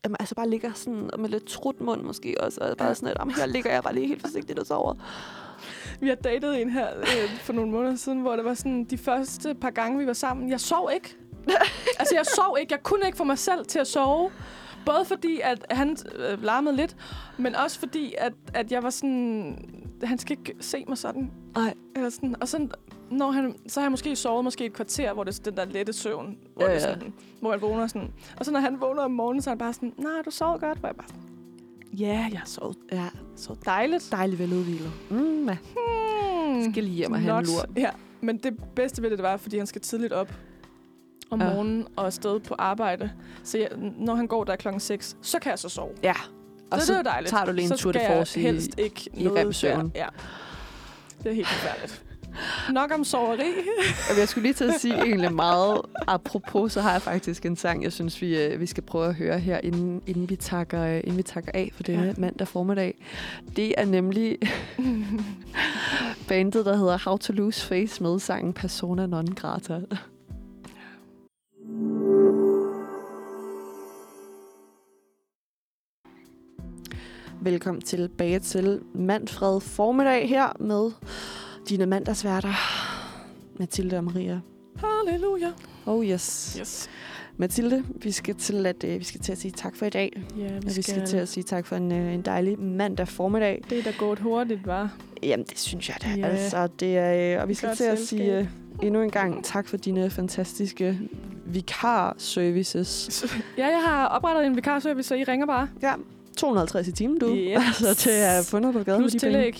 Jamen, 0.04 0.16
altså 0.20 0.34
bare 0.34 0.50
ligger 0.50 0.70
sådan 0.74 1.10
med 1.18 1.28
lidt 1.28 1.44
trut 1.46 1.80
mund 1.80 2.02
måske 2.02 2.34
også, 2.40 2.60
og 2.60 2.76
bare 2.76 2.94
sådan 2.94 3.08
lidt, 3.08 3.18
"Jamen, 3.20 3.34
her 3.34 3.46
ligger 3.46 3.72
jeg 3.72 3.82
bare 3.82 3.94
lige 3.94 4.06
helt 4.06 4.20
forsigtigt 4.20 4.58
og 4.58 4.66
sover. 4.66 4.94
Vi 6.00 6.08
har 6.08 6.14
datet 6.14 6.62
en 6.62 6.70
her 6.70 6.88
øh, 6.98 7.38
for 7.40 7.52
nogle 7.52 7.70
måneder 7.70 7.96
siden, 7.96 8.20
hvor 8.20 8.36
det 8.36 8.44
var 8.44 8.54
sådan, 8.54 8.84
de 8.84 8.98
første 8.98 9.54
par 9.54 9.70
gange, 9.70 9.98
vi 9.98 10.06
var 10.06 10.12
sammen, 10.12 10.50
jeg 10.50 10.60
sov 10.60 10.90
ikke. 10.94 11.16
altså, 11.98 12.14
jeg 12.14 12.26
sov 12.26 12.56
ikke. 12.60 12.72
Jeg 12.72 12.82
kunne 12.82 13.06
ikke 13.06 13.18
få 13.18 13.24
mig 13.24 13.38
selv 13.38 13.66
til 13.66 13.78
at 13.78 13.86
sove. 13.86 14.30
Både 14.86 15.04
fordi, 15.04 15.40
at 15.42 15.66
han 15.70 15.96
øh, 16.16 16.42
larmede 16.42 16.76
lidt, 16.76 16.96
men 17.38 17.54
også 17.54 17.78
fordi, 17.78 18.14
at, 18.18 18.32
at 18.54 18.72
jeg 18.72 18.82
var 18.82 18.90
sådan... 18.90 19.58
Han 20.02 20.18
skal 20.18 20.38
ikke 20.38 20.54
se 20.60 20.84
mig 20.88 20.98
sådan. 20.98 21.30
Nej. 21.56 21.74
Eller 21.96 22.10
sådan. 22.10 22.36
Og 22.40 22.48
sådan, 22.48 22.70
når 23.10 23.30
han, 23.30 23.54
så 23.68 23.80
har 23.80 23.84
jeg 23.84 23.90
måske 23.90 24.16
sovet 24.16 24.44
måske 24.44 24.64
et 24.64 24.72
kvarter, 24.72 25.12
hvor 25.12 25.24
det 25.24 25.38
er 25.38 25.42
den 25.42 25.56
der 25.56 25.64
lette 25.64 25.92
søvn, 25.92 26.38
hvor, 26.54 26.62
Ja, 26.64 26.68
det 26.68 26.74
ja. 26.74 26.80
sådan, 26.80 27.12
hvor 27.40 27.52
jeg 27.52 27.62
vågner 27.62 27.86
sådan. 27.86 28.12
Og 28.38 28.44
så 28.44 28.52
når 28.52 28.60
han 28.60 28.80
vågner 28.80 29.02
om 29.02 29.10
morgenen, 29.10 29.42
så 29.42 29.50
er 29.50 29.52
han 29.52 29.58
bare 29.58 29.72
sådan, 29.72 29.92
nej, 29.98 30.22
du 30.24 30.30
sov 30.30 30.58
godt. 30.60 30.78
Hvor 30.78 30.88
jeg 30.88 30.96
bare 30.96 31.08
sådan, 31.08 31.22
ja, 31.92 32.28
jeg 32.32 32.40
sovet, 32.44 32.76
Ja, 32.92 33.08
sovet 33.36 33.64
dejligt. 33.64 34.08
dejligt 34.12 34.38
veludvilet. 34.38 34.90
Mm, 35.10 35.48
ja. 35.48 35.56
Hmm. 35.56 36.72
Skal 36.72 36.84
lige 36.84 36.96
hjem 36.96 37.12
og 37.12 37.20
have 37.20 37.38
en 37.38 37.44
lur. 37.46 37.66
Ja, 37.76 37.90
men 38.20 38.36
det 38.38 38.56
bedste 38.76 39.02
ved 39.02 39.10
det, 39.10 39.18
det 39.18 39.22
var, 39.24 39.36
fordi 39.36 39.58
han 39.58 39.66
skal 39.66 39.80
tidligt 39.80 40.12
op 40.12 40.32
om 41.30 41.40
Ja. 41.40 41.48
morgenen 41.54 41.86
og 41.96 42.06
afsted 42.06 42.40
på 42.40 42.54
arbejde. 42.58 43.10
Så 43.44 43.58
jeg, 43.58 43.68
når 43.98 44.14
han 44.14 44.26
går 44.26 44.44
der 44.44 44.56
klokken 44.56 44.80
6, 44.80 45.16
så 45.22 45.38
kan 45.38 45.50
jeg 45.50 45.58
så 45.58 45.68
sove. 45.68 45.90
Ja. 46.02 46.14
Og 46.70 46.80
så, 46.82 46.92
det 46.92 46.98
er 46.98 47.02
dejligt. 47.02 47.30
tager 47.30 47.44
du 47.44 47.52
lige 47.52 47.62
en 47.62 47.68
så 47.68 47.76
tour 47.76 47.92
de 47.92 48.00
force 48.06 48.40
i- 48.40 48.42
helst 48.42 48.78
ikke 48.78 49.10
i 49.14 49.24
noget 49.24 49.38
rem-søvn. 49.40 49.92
Ja. 49.94 50.06
Det 51.22 51.30
er 51.30 51.34
helt 51.34 51.48
forfærdeligt. 51.48 52.02
Nok 52.72 52.92
om 52.94 53.04
soveri. 53.04 53.52
Jeg 54.18 54.28
skulle 54.28 54.42
lige 54.42 54.54
til 54.54 54.64
at 54.64 54.80
sige 54.80 54.94
egentlig 54.94 55.34
meget 55.34 55.80
apropos, 56.06 56.72
så 56.72 56.80
har 56.80 56.92
jeg 56.92 57.02
faktisk 57.02 57.46
en 57.46 57.56
sang, 57.56 57.82
jeg 57.82 57.92
synes, 57.92 58.22
vi, 58.22 58.44
øh, 58.44 58.60
vi 58.60 58.66
skal 58.66 58.82
prøve 58.82 59.06
at 59.06 59.14
høre 59.14 59.38
her, 59.38 59.60
inden, 59.62 60.02
inden, 60.06 60.30
vi, 60.30 60.36
takker, 60.36 60.82
øh, 60.82 60.96
inden 60.96 61.16
vi 61.16 61.22
takker 61.22 61.50
af 61.54 61.70
for 61.74 61.82
denne 61.82 62.06
ja. 62.06 62.12
mandag 62.18 62.48
formiddag. 62.48 63.04
Det 63.56 63.74
er 63.78 63.84
nemlig 63.84 64.38
bandet, 66.28 66.66
der 66.66 66.76
hedder 66.76 66.98
How 67.04 67.16
to 67.16 67.32
Lose 67.32 67.66
Face 67.66 68.02
med 68.02 68.18
sangen 68.18 68.52
Persona 68.52 69.06
Non 69.06 69.34
Grata. 69.34 69.80
Velkommen 77.40 77.82
tilbage 77.82 78.38
til 78.38 78.80
Manfred 78.94 79.60
formiddag 79.60 80.28
her 80.28 80.52
med 80.60 80.90
dine 81.68 81.86
mandagsværter, 81.86 82.52
Mathilde 83.58 83.96
og 83.96 84.04
Maria. 84.04 84.40
Halleluja. 85.06 85.48
Oh 85.86 86.06
yes. 86.06 86.56
Yes. 86.60 86.88
Mathilde, 87.36 87.84
vi 88.02 88.10
skal 88.10 88.34
til 88.34 88.66
at, 88.66 88.84
øh, 88.84 88.98
vi 88.98 89.04
skal 89.04 89.20
til 89.20 89.32
at 89.32 89.38
sige 89.38 89.50
tak 89.52 89.76
for 89.76 89.86
i 89.86 89.90
dag. 89.90 90.22
Ja, 90.38 90.44
Vi 90.44 90.60
skal, 90.60 90.76
vi 90.76 90.82
skal 90.82 91.06
til 91.06 91.16
at 91.16 91.28
sige 91.28 91.44
tak 91.44 91.66
for 91.66 91.76
en, 91.76 91.92
øh, 91.92 92.14
en 92.14 92.22
dejlig 92.22 92.58
mandag 92.60 93.08
formiddag. 93.08 93.62
Det 93.70 93.78
er 93.78 93.82
da 93.82 93.92
gået 93.98 94.18
hurtigt, 94.18 94.66
var. 94.66 94.96
Jamen, 95.22 95.46
det 95.50 95.58
synes 95.58 95.88
jeg 95.88 95.96
da. 96.02 96.08
Ja. 96.16 96.26
Altså, 96.26 96.68
det 96.80 96.96
er, 96.98 97.34
øh, 97.36 97.42
og 97.42 97.48
vi 97.48 97.54
skal 97.54 97.68
Godt 97.68 97.76
til 97.76 97.84
at 97.84 97.98
selskab. 97.98 98.18
sige 98.18 98.38
øh, 98.38 98.46
endnu 98.82 99.02
en 99.02 99.10
gang 99.10 99.44
tak 99.44 99.68
for 99.68 99.76
dine 99.76 100.10
fantastiske 100.10 100.98
vikar-services. 101.46 103.24
Ja, 103.58 103.66
jeg 103.66 103.82
har 103.86 104.06
oprettet 104.06 104.46
en 104.46 104.56
vikarservice, 104.56 105.08
så 105.08 105.14
I 105.14 105.24
ringer 105.24 105.46
bare. 105.46 105.68
Ja, 105.82 105.92
250 106.36 106.88
i 106.88 106.92
timen, 106.92 107.18
du. 107.18 107.34
Yes. 107.34 107.56
Altså, 107.86 108.10
det 108.10 108.22
er 108.24 108.42
fundet 108.42 108.72
på 108.74 108.82
gaden. 108.82 109.00
Plus 109.02 109.12
de 109.12 109.18
penge. 109.18 109.54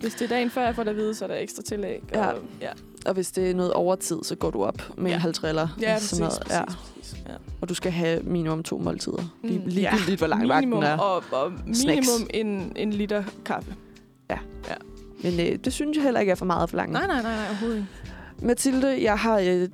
Hvis 0.00 0.14
det 0.14 0.22
er 0.24 0.28
dagen 0.28 0.50
før, 0.50 0.62
jeg 0.64 0.74
får 0.74 0.82
det 0.82 0.90
at 0.90 0.96
vide, 0.96 1.14
så 1.14 1.24
er 1.24 1.28
der 1.28 1.36
ekstra 1.36 1.62
tillæg. 1.62 2.02
Ja. 2.14 2.26
Og, 2.26 2.38
ja. 2.60 2.70
Og 3.06 3.14
hvis 3.14 3.30
det 3.30 3.50
er 3.50 3.54
noget 3.54 3.72
overtid, 3.72 4.18
så 4.22 4.34
går 4.36 4.50
du 4.50 4.64
op 4.64 4.98
med 4.98 5.10
Ja. 5.10 5.14
en 5.14 5.20
halv 5.20 5.34
triller. 5.34 5.68
Ja, 5.80 5.98
Sådan 5.98 5.98
præcis, 5.98 6.18
noget. 6.18 6.32
præcis, 6.42 6.54
Ja. 6.54 6.64
præcis. 6.64 7.16
Ja. 7.28 7.34
Og 7.60 7.68
du 7.68 7.74
skal 7.74 7.92
have 7.92 8.22
minimum 8.22 8.62
to 8.62 8.78
måltider. 8.78 9.34
Lige, 9.44 9.58
Mm, 9.58 9.64
ligegyldigt, 9.66 10.18
hvor 10.20 10.26
lang 10.26 10.46
minimum, 10.46 10.82
vagten 10.82 10.98
er. 11.00 11.02
Og, 11.02 11.22
og 11.32 11.52
minimum 11.66 12.26
en, 12.34 12.72
en 12.76 12.92
liter 12.92 13.24
kaffe. 13.44 13.74
Men 15.22 15.40
øh, 15.40 15.56
det 15.64 15.72
synes 15.72 15.96
jeg 15.96 16.04
heller 16.04 16.20
ikke 16.20 16.30
er 16.30 16.34
for 16.36 16.44
meget 16.44 16.70
for 16.70 16.76
langt. 16.76 16.92
Nej, 16.92 17.06
nej, 17.06 17.22
nej, 17.22 17.34
nej, 17.36 17.46
overhovedet 17.48 17.76
ikke. 17.78 17.88
Mathilde, 18.46 19.02
jeg 19.02 19.18
har 19.18 19.38
øh, 19.38 19.68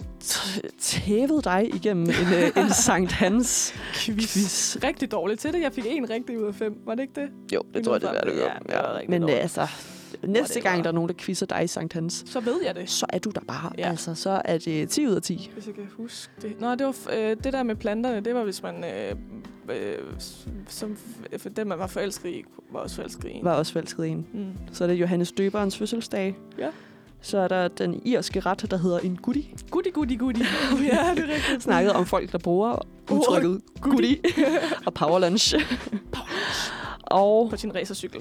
tævet 0.81 1.45
dig 1.45 1.71
igennem 1.75 2.03
en, 2.07 2.35
øh, 2.35 2.65
en 2.65 2.71
Sankt 2.87 3.13
Hans 3.13 3.75
Quiz. 3.95 4.33
quiz. 4.33 4.77
Rigtig 4.85 5.11
dårligt 5.13 5.41
til 5.41 5.53
det. 5.53 5.61
Jeg 5.63 5.73
fik 5.73 5.85
en 5.89 6.11
rigtig 6.11 6.39
ud 6.43 6.47
af 6.47 6.55
fem. 6.55 6.79
Var 6.87 6.95
det 6.95 7.03
ikke 7.03 7.21
det? 7.21 7.29
Jo, 7.55 7.63
det 7.75 7.85
tror 7.85 7.93
jeg, 7.93 8.01
det 8.01 8.09
er, 8.11 8.21
det 8.21 8.33
Ja, 8.69 8.81
var 8.81 8.95
rigtig 8.95 9.11
Men 9.11 9.23
øh, 9.23 9.29
dårligt. 9.29 9.41
altså, 9.43 9.67
næste 10.23 10.61
gang, 10.61 10.85
der 10.85 10.91
er 10.91 10.95
nogen, 10.95 11.09
der 11.09 11.15
quizzer 11.19 11.47
dig 11.47 11.65
i 11.65 11.67
Sankt 11.67 11.93
Hans, 11.93 12.25
Så 12.27 12.41
ved 12.41 12.61
jeg 12.65 12.75
det, 12.75 12.91
så 12.91 13.07
er 13.09 13.19
du 13.19 13.31
der 13.31 13.41
bare. 13.49 13.73
Ja. 13.79 13.89
Altså, 13.89 14.15
så 14.15 14.43
er 14.45 14.59
det 14.59 14.89
10 14.89 15.07
ud 15.07 15.15
af 15.15 15.23
10. 15.23 15.51
hvis 15.55 15.67
jeg 15.67 15.75
kan 15.75 15.89
huske 15.97 16.33
det. 16.43 16.61
Nå, 16.61 16.75
det 16.75 16.87
var 16.87 16.95
øh, 17.17 17.37
det 17.45 17.53
der 17.53 17.63
med 17.63 17.77
planterne. 17.77 18.21
Det 18.21 18.35
var, 18.35 18.45
hvis 18.45 18.63
man... 18.63 18.85
Øh, 18.85 19.15
øh, 19.69 19.99
som 20.69 20.97
f- 21.33 21.37
for 21.39 21.49
den, 21.49 21.69
man 21.69 21.79
var 21.79 21.87
forelsket 21.87 22.29
i, 22.31 22.45
var 22.73 22.81
også 22.81 22.97
forelsket 22.97 23.25
i 23.29 23.33
en. 23.33 23.45
Var 23.45 23.53
også 23.55 23.73
forelsket 23.73 24.05
i 24.05 24.09
en. 24.09 24.27
Mm. 24.33 24.47
Så 24.73 24.85
er 24.85 24.89
det 24.89 24.95
Johannes 24.95 25.33
Døberens 25.33 25.79
fødselsdag. 25.79 26.37
Ja. 26.59 26.69
Så 27.21 27.39
er 27.39 27.49
der 27.49 27.69
den 27.69 28.03
irske 28.05 28.41
ret, 28.41 28.71
der 28.71 28.77
hedder 28.77 28.99
en 28.99 29.17
goodie. 29.17 29.45
Goody, 29.71 29.93
goody, 29.93 30.19
goody. 30.19 30.39
ja, 30.93 31.13
det 31.17 31.25
er 31.31 31.35
rigtigt. 31.35 31.63
Snakket 31.63 31.93
om 31.93 32.07
folk, 32.07 32.33
der 32.33 32.39
bruger 32.39 32.79
udtrykket 33.11 33.61
goodie 33.81 34.17
og 34.87 34.95
power 34.95 35.19
lunch. 35.19 35.55
og, 37.03 37.51
På 37.51 37.57
sin 37.57 37.75
racercykel. 37.75 38.21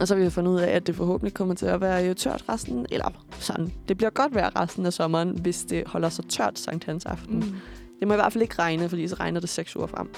Og 0.00 0.08
så 0.08 0.16
har 0.16 0.24
vi 0.24 0.30
fundet 0.30 0.52
ud 0.52 0.58
af, 0.60 0.70
at 0.70 0.86
det 0.86 0.94
forhåbentlig 0.96 1.34
kommer 1.34 1.54
til 1.54 1.66
at 1.66 1.80
være 1.80 2.14
tørt 2.14 2.44
resten, 2.48 2.86
eller 2.90 3.24
sådan. 3.38 3.72
Det 3.88 3.96
bliver 3.96 4.10
godt 4.10 4.34
vejr 4.34 4.60
resten 4.62 4.86
af 4.86 4.92
sommeren, 4.92 5.38
hvis 5.42 5.64
det 5.64 5.82
holder 5.86 6.08
sig 6.08 6.24
tørt 6.28 6.58
Sankt 6.58 6.84
Hans 6.84 7.06
aften. 7.06 7.34
Mm. 7.36 7.54
Det 8.00 8.08
må 8.08 8.14
i 8.14 8.16
hvert 8.16 8.32
fald 8.32 8.42
ikke 8.42 8.54
regne, 8.58 8.88
fordi 8.88 9.08
så 9.08 9.14
regner 9.14 9.40
det 9.40 9.48
seks 9.48 9.76
uger 9.76 9.86
frem. 9.86 10.08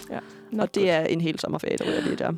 Not 0.52 0.62
og 0.68 0.74
det 0.74 0.90
er 0.90 1.00
en 1.00 1.20
hel 1.20 1.38
sommerferie, 1.38 1.76
der 1.78 1.84
ryger 1.84 2.00
lige 2.00 2.16
der. 2.16 2.32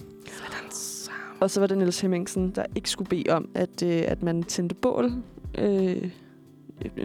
Og 1.41 1.51
så 1.51 1.61
var 1.61 1.67
det 1.67 1.79
Niels 1.79 2.01
Hemmingsen, 2.01 2.51
der 2.51 2.65
ikke 2.75 2.91
skulle 2.91 3.09
bede 3.09 3.31
om, 3.31 3.49
at, 3.55 3.83
øh, 3.83 4.03
at 4.07 4.23
man 4.23 4.43
tændte 4.43 4.75
bål. 4.75 5.13
Øh, 5.59 6.11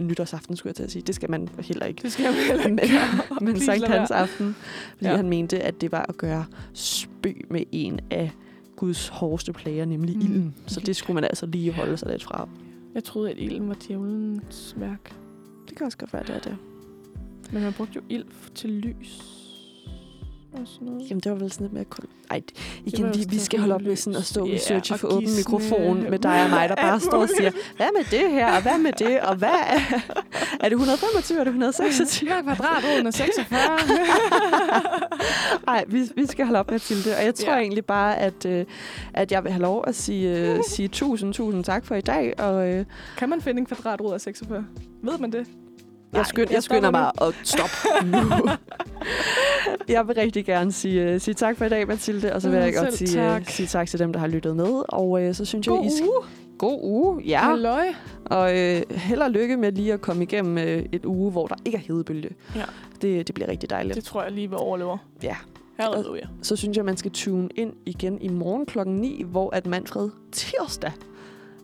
nytårsaften, 0.00 0.56
skulle 0.56 0.70
jeg 0.70 0.74
til 0.76 0.82
at 0.82 0.90
sige. 0.90 1.02
Det 1.02 1.14
skal 1.14 1.30
man 1.30 1.48
heller 1.60 1.86
ikke. 1.86 2.02
Det 2.02 2.12
skal 2.12 2.22
jeg 2.24 2.34
heller 2.34 2.68
Men, 2.68 2.78
ikke 2.82 2.94
men 3.40 3.52
Please 3.54 3.64
Sankt. 3.64 3.88
Hans 3.88 4.10
aften, 4.10 4.56
fordi 4.90 5.04
Ja. 5.04 5.10
ja. 5.10 5.16
han 5.16 5.28
mente, 5.28 5.60
at 5.60 5.80
det 5.80 5.92
var 5.92 6.06
at 6.08 6.16
gøre 6.16 6.44
spøg 6.72 7.44
med 7.50 7.62
en 7.72 8.00
af 8.10 8.30
Guds 8.76 9.08
hårdeste 9.08 9.52
plager, 9.52 9.84
nemlig 9.84 10.16
Mm. 10.16 10.20
ilden. 10.22 10.54
Så 10.66 10.80
det 10.80 10.96
skulle 10.96 11.14
man 11.14 11.24
altså 11.24 11.46
lige 11.46 11.72
holde 11.72 11.96
sig 11.96 12.08
lidt 12.10 12.24
fra. 12.24 12.48
Jeg 12.94 13.04
troede, 13.04 13.30
at 13.30 13.36
ilden 13.38 13.68
var 13.68 13.76
djævelens 13.88 14.74
værk. 14.76 15.14
Det 15.68 15.76
kan 15.76 15.86
også 15.86 15.98
godt 15.98 16.12
være, 16.12 16.22
det 16.22 16.34
er 16.36 16.40
det. 16.40 16.56
Men 17.52 17.62
man 17.62 17.72
brugte 17.72 17.92
jo 17.96 18.00
ild 18.08 18.24
til 18.54 18.70
lys. 18.70 19.22
Og 20.52 20.60
sådan 20.64 20.86
noget. 20.88 21.10
Jamen, 21.10 21.20
det 21.20 21.32
var 21.32 21.38
vel 21.38 21.52
sådan 21.52 21.64
lidt 21.64 21.72
mere... 21.72 21.84
Kul- 21.94 22.26
Ej, 22.30 22.42
igen, 22.84 23.06
vi, 23.14 23.24
vi 23.30 23.38
skal 23.38 23.58
holde 23.60 23.74
op 23.74 23.80
med 23.82 23.96
sådan 23.96 24.16
at 24.16 24.24
stå 24.24 24.42
og 24.42 24.50
researche 24.50 24.94
og 24.94 24.98
for 25.00 25.08
åben 25.08 25.28
mikrofon 25.36 26.10
med 26.10 26.18
dig 26.18 26.44
og 26.44 26.50
mig, 26.50 26.68
der 26.68 26.74
bare 26.86 27.00
står 27.00 27.18
og 27.22 27.28
siger, 27.38 27.50
hvad 27.76 27.86
med 27.96 28.04
det 28.20 28.30
her, 28.32 28.56
og 28.56 28.62
hvad 28.62 28.78
med 28.82 28.92
det, 28.98 29.20
og 29.20 29.36
hvad 29.36 29.48
er, 29.48 29.78
er 30.60 30.68
det 30.68 30.72
125, 30.72 31.38
er 31.40 31.44
det 31.44 31.50
126? 31.50 32.30
Hver 32.42 32.54
kvadratroden 32.54 33.06
er 33.06 33.10
46. 33.10 33.58
Nej, 35.66 35.84
vi, 35.88 36.02
vi 36.16 36.26
skal 36.26 36.44
holde 36.46 36.58
op 36.60 36.70
med 36.70 36.78
til 36.78 37.04
det, 37.04 37.16
og 37.16 37.24
jeg 37.24 37.34
tror 37.34 37.52
Ja. 37.52 37.58
egentlig 37.58 37.84
bare, 37.84 38.18
at, 38.18 38.46
øh, 38.46 38.64
at 39.14 39.32
jeg 39.32 39.44
vil 39.44 39.52
have 39.52 39.62
lov 39.62 39.84
at 39.86 39.94
sige, 39.94 40.38
øh, 40.38 40.58
sige 40.68 40.88
tusind, 40.88 41.34
tusind 41.34 41.64
tak 41.64 41.84
for 41.86 41.94
i 41.94 42.00
dag, 42.00 42.34
og 42.40 42.68
øh, 42.68 42.84
kan 43.16 43.28
man 43.28 43.40
finde 43.40 43.60
en 43.60 43.66
kvadratrod 43.66 44.14
af 44.14 44.20
46? 44.20 44.66
Ved 45.02 45.18
man 45.18 45.32
det? 45.32 45.46
Nej, 46.12 46.18
jeg, 46.20 46.26
skynd, 46.26 46.48
jeg 46.48 46.54
jeg 46.54 46.62
skynder 46.62 46.90
mig 46.90 47.10
at 47.22 47.34
stoppe 47.42 47.76
nu. 48.04 48.50
jeg 49.94 50.08
vil 50.08 50.14
rigtig 50.16 50.44
gerne 50.44 50.72
sige, 50.72 51.02
øh, 51.02 51.20
sige 51.20 51.34
tak 51.34 51.56
for 51.56 51.64
i 51.64 51.68
dag, 51.68 51.88
Mathilde, 51.88 52.32
og 52.32 52.42
så 52.42 52.50
vil 52.50 52.58
jeg 52.58 52.74
godt 52.74 52.94
sige, 52.94 53.24
øh, 53.24 53.30
tak. 53.30 53.50
sige 53.50 53.66
tak 53.66 53.88
til 53.88 53.98
dem, 53.98 54.12
der 54.12 54.20
har 54.20 54.26
lyttet 54.26 54.56
med, 54.56 54.82
og 54.88 55.22
øh, 55.22 55.34
så 55.34 55.44
synes 55.44 55.66
God 55.66 55.78
jeg, 55.78 55.86
I 55.86 55.96
skal... 55.96 56.08
uge. 56.08 56.22
God 56.58 56.80
uge, 56.82 57.22
ja. 57.22 57.38
Halløj. 57.38 57.86
Og 58.24 58.58
øh, 58.58 58.82
held 58.90 59.20
og 59.20 59.30
lykke 59.30 59.56
med 59.56 59.72
lige 59.72 59.92
at 59.92 60.00
komme 60.00 60.22
igennem 60.22 60.58
øh, 60.58 60.84
et 60.92 61.04
uge, 61.04 61.30
hvor 61.30 61.46
der 61.46 61.54
ikke 61.64 61.78
er 61.78 61.82
hedebølge. 61.82 62.30
Ja. 62.54 62.64
Det, 63.02 63.26
det 63.26 63.34
bliver 63.34 63.48
rigtig 63.48 63.70
dejligt. 63.70 63.94
Det 63.94 64.04
tror 64.04 64.22
jeg 64.22 64.32
lige 64.32 64.48
vil 64.48 64.58
overleve. 64.58 64.98
Ja. 65.22 65.36
Halleluja. 65.78 66.26
Så 66.42 66.56
synes 66.56 66.76
jeg, 66.76 66.84
man 66.84 66.96
skal 66.96 67.10
tune 67.10 67.48
ind 67.56 67.72
igen 67.86 68.20
i 68.20 68.28
morgen 68.28 68.66
klokken 68.66 68.96
9, 68.96 69.22
hvor 69.22 69.54
at 69.54 69.66
Manfred 69.66 70.10
tirsdag 70.32 70.92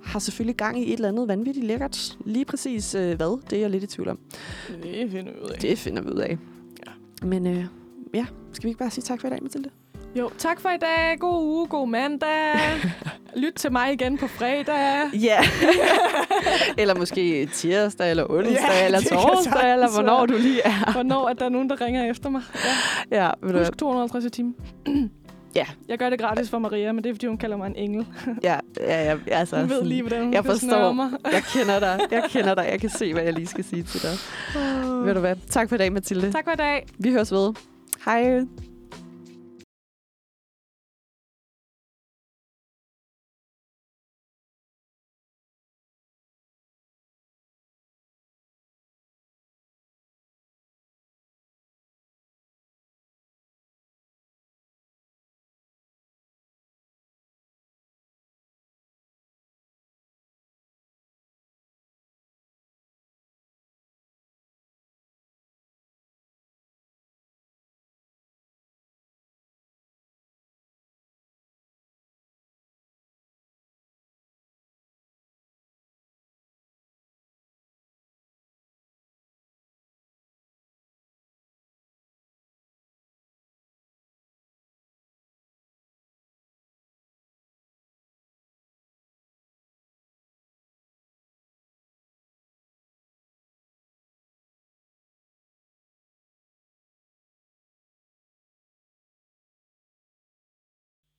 har 0.05 0.19
selvfølgelig 0.19 0.57
gang 0.57 0.81
i 0.81 0.87
et 0.89 0.93
eller 0.93 1.09
andet 1.09 1.29
vanvittigt 1.29 1.67
lækkert. 1.67 2.17
Lige 2.25 2.45
præcis 2.45 2.95
øh, 2.95 3.17
hvad, 3.17 3.41
det 3.51 3.57
er 3.57 3.61
jeg 3.61 3.71
lidt 3.71 3.85
i 3.85 3.87
tvivl 3.87 4.09
om. 4.09 4.19
Det 4.83 5.11
finder 5.11 5.33
vi 5.33 5.39
ud 5.45 5.51
af. 5.51 5.59
Det 5.59 5.79
finder 5.79 6.03
vi 6.03 6.09
ud 6.09 6.19
af. 6.19 6.39
Ja. 6.87 7.27
Men 7.27 7.47
øh, 7.47 7.65
ja, 8.15 8.27
skal 8.53 8.65
vi 8.65 8.69
ikke 8.69 8.79
bare 8.79 8.91
sige 8.91 9.05
tak 9.05 9.21
for 9.21 9.27
i 9.27 9.31
dag, 9.31 9.43
Mathilde? 9.43 9.71
Jo, 10.15 10.31
tak 10.39 10.61
for 10.61 10.69
i 10.69 10.77
dag. 10.77 11.19
God 11.19 11.43
uge, 11.45 11.67
god 11.67 11.89
mandag. 11.89 12.55
Lyt 13.37 13.53
til 13.53 13.73
mig 13.73 13.93
igen 13.93 14.19
på 14.19 14.27
fredag. 14.27 15.11
Ja. 15.15 15.39
eller 16.81 16.95
måske 16.95 17.47
tirsdag, 17.47 18.11
eller 18.11 18.31
onsdag, 18.31 18.55
Ja, 18.55 18.87
eller 18.87 19.01
torsdag, 19.01 19.73
eller 19.73 19.93
hvornår 19.93 20.27
du 20.27 20.35
lige 20.35 20.61
er. 20.65 20.93
Hvornår 20.93 21.29
er 21.29 21.33
der 21.33 21.49
nogen, 21.49 21.71
der 21.71 21.81
ringer 21.81 22.11
efter 22.11 22.31
mig? 22.31 22.43
Ja. 23.11 23.25
Ja, 23.25 23.31
ved? 23.43 23.59
Husk 23.59 23.79
250 23.79 24.25
i 24.25 24.31
timen. 24.31 24.55
Ja. 25.55 25.67
Jeg 25.89 25.99
gør 25.99 26.11
det 26.11 26.19
gratis 26.19 26.51
for 26.51 26.59
Maria, 26.59 26.93
men 26.93 27.05
det 27.05 27.11
er, 27.11 27.15
fordi 27.15 27.27
hun 27.27 27.39
kalder 27.39 27.57
mig 27.57 27.67
en 27.67 27.77
engel. 27.77 28.07
Ja, 28.43 28.59
ja, 28.81 29.05
ja 29.05 29.17
altså, 29.29 29.57
Hun 29.57 29.69
ved 29.69 29.77
sådan- 29.77 29.89
lige, 29.89 30.03
hvordan 30.03 30.25
hun 30.25 30.33
jeg 30.35 30.45
forstår. 30.45 30.93
mig. 30.93 31.11
Jeg 31.33 31.43
kender 31.55 31.79
dig. 31.79 32.01
Jeg 32.11 32.25
kender 32.31 32.55
dig. 32.55 32.69
Jeg 32.71 32.81
kan 32.81 32.91
se, 32.91 33.13
hvad 33.13 33.23
jeg 33.23 33.33
lige 33.33 33.47
skal 33.47 33.65
sige 33.65 33.83
til 33.83 34.03
dig. 34.03 34.11
Ved 35.07 35.15
du 35.15 35.21
hvad? 35.21 35.37
Tak 35.51 35.69
for 35.69 35.75
i 35.75 35.79
dag, 35.79 35.93
Mathilde. 35.93 36.33
Tak 36.33 36.45
for 36.45 36.53
i 36.53 36.57
dag. 36.57 36.87
Vi 36.99 37.11
høres 37.13 37.33
ved. 37.33 37.55
Hej. 38.05 38.41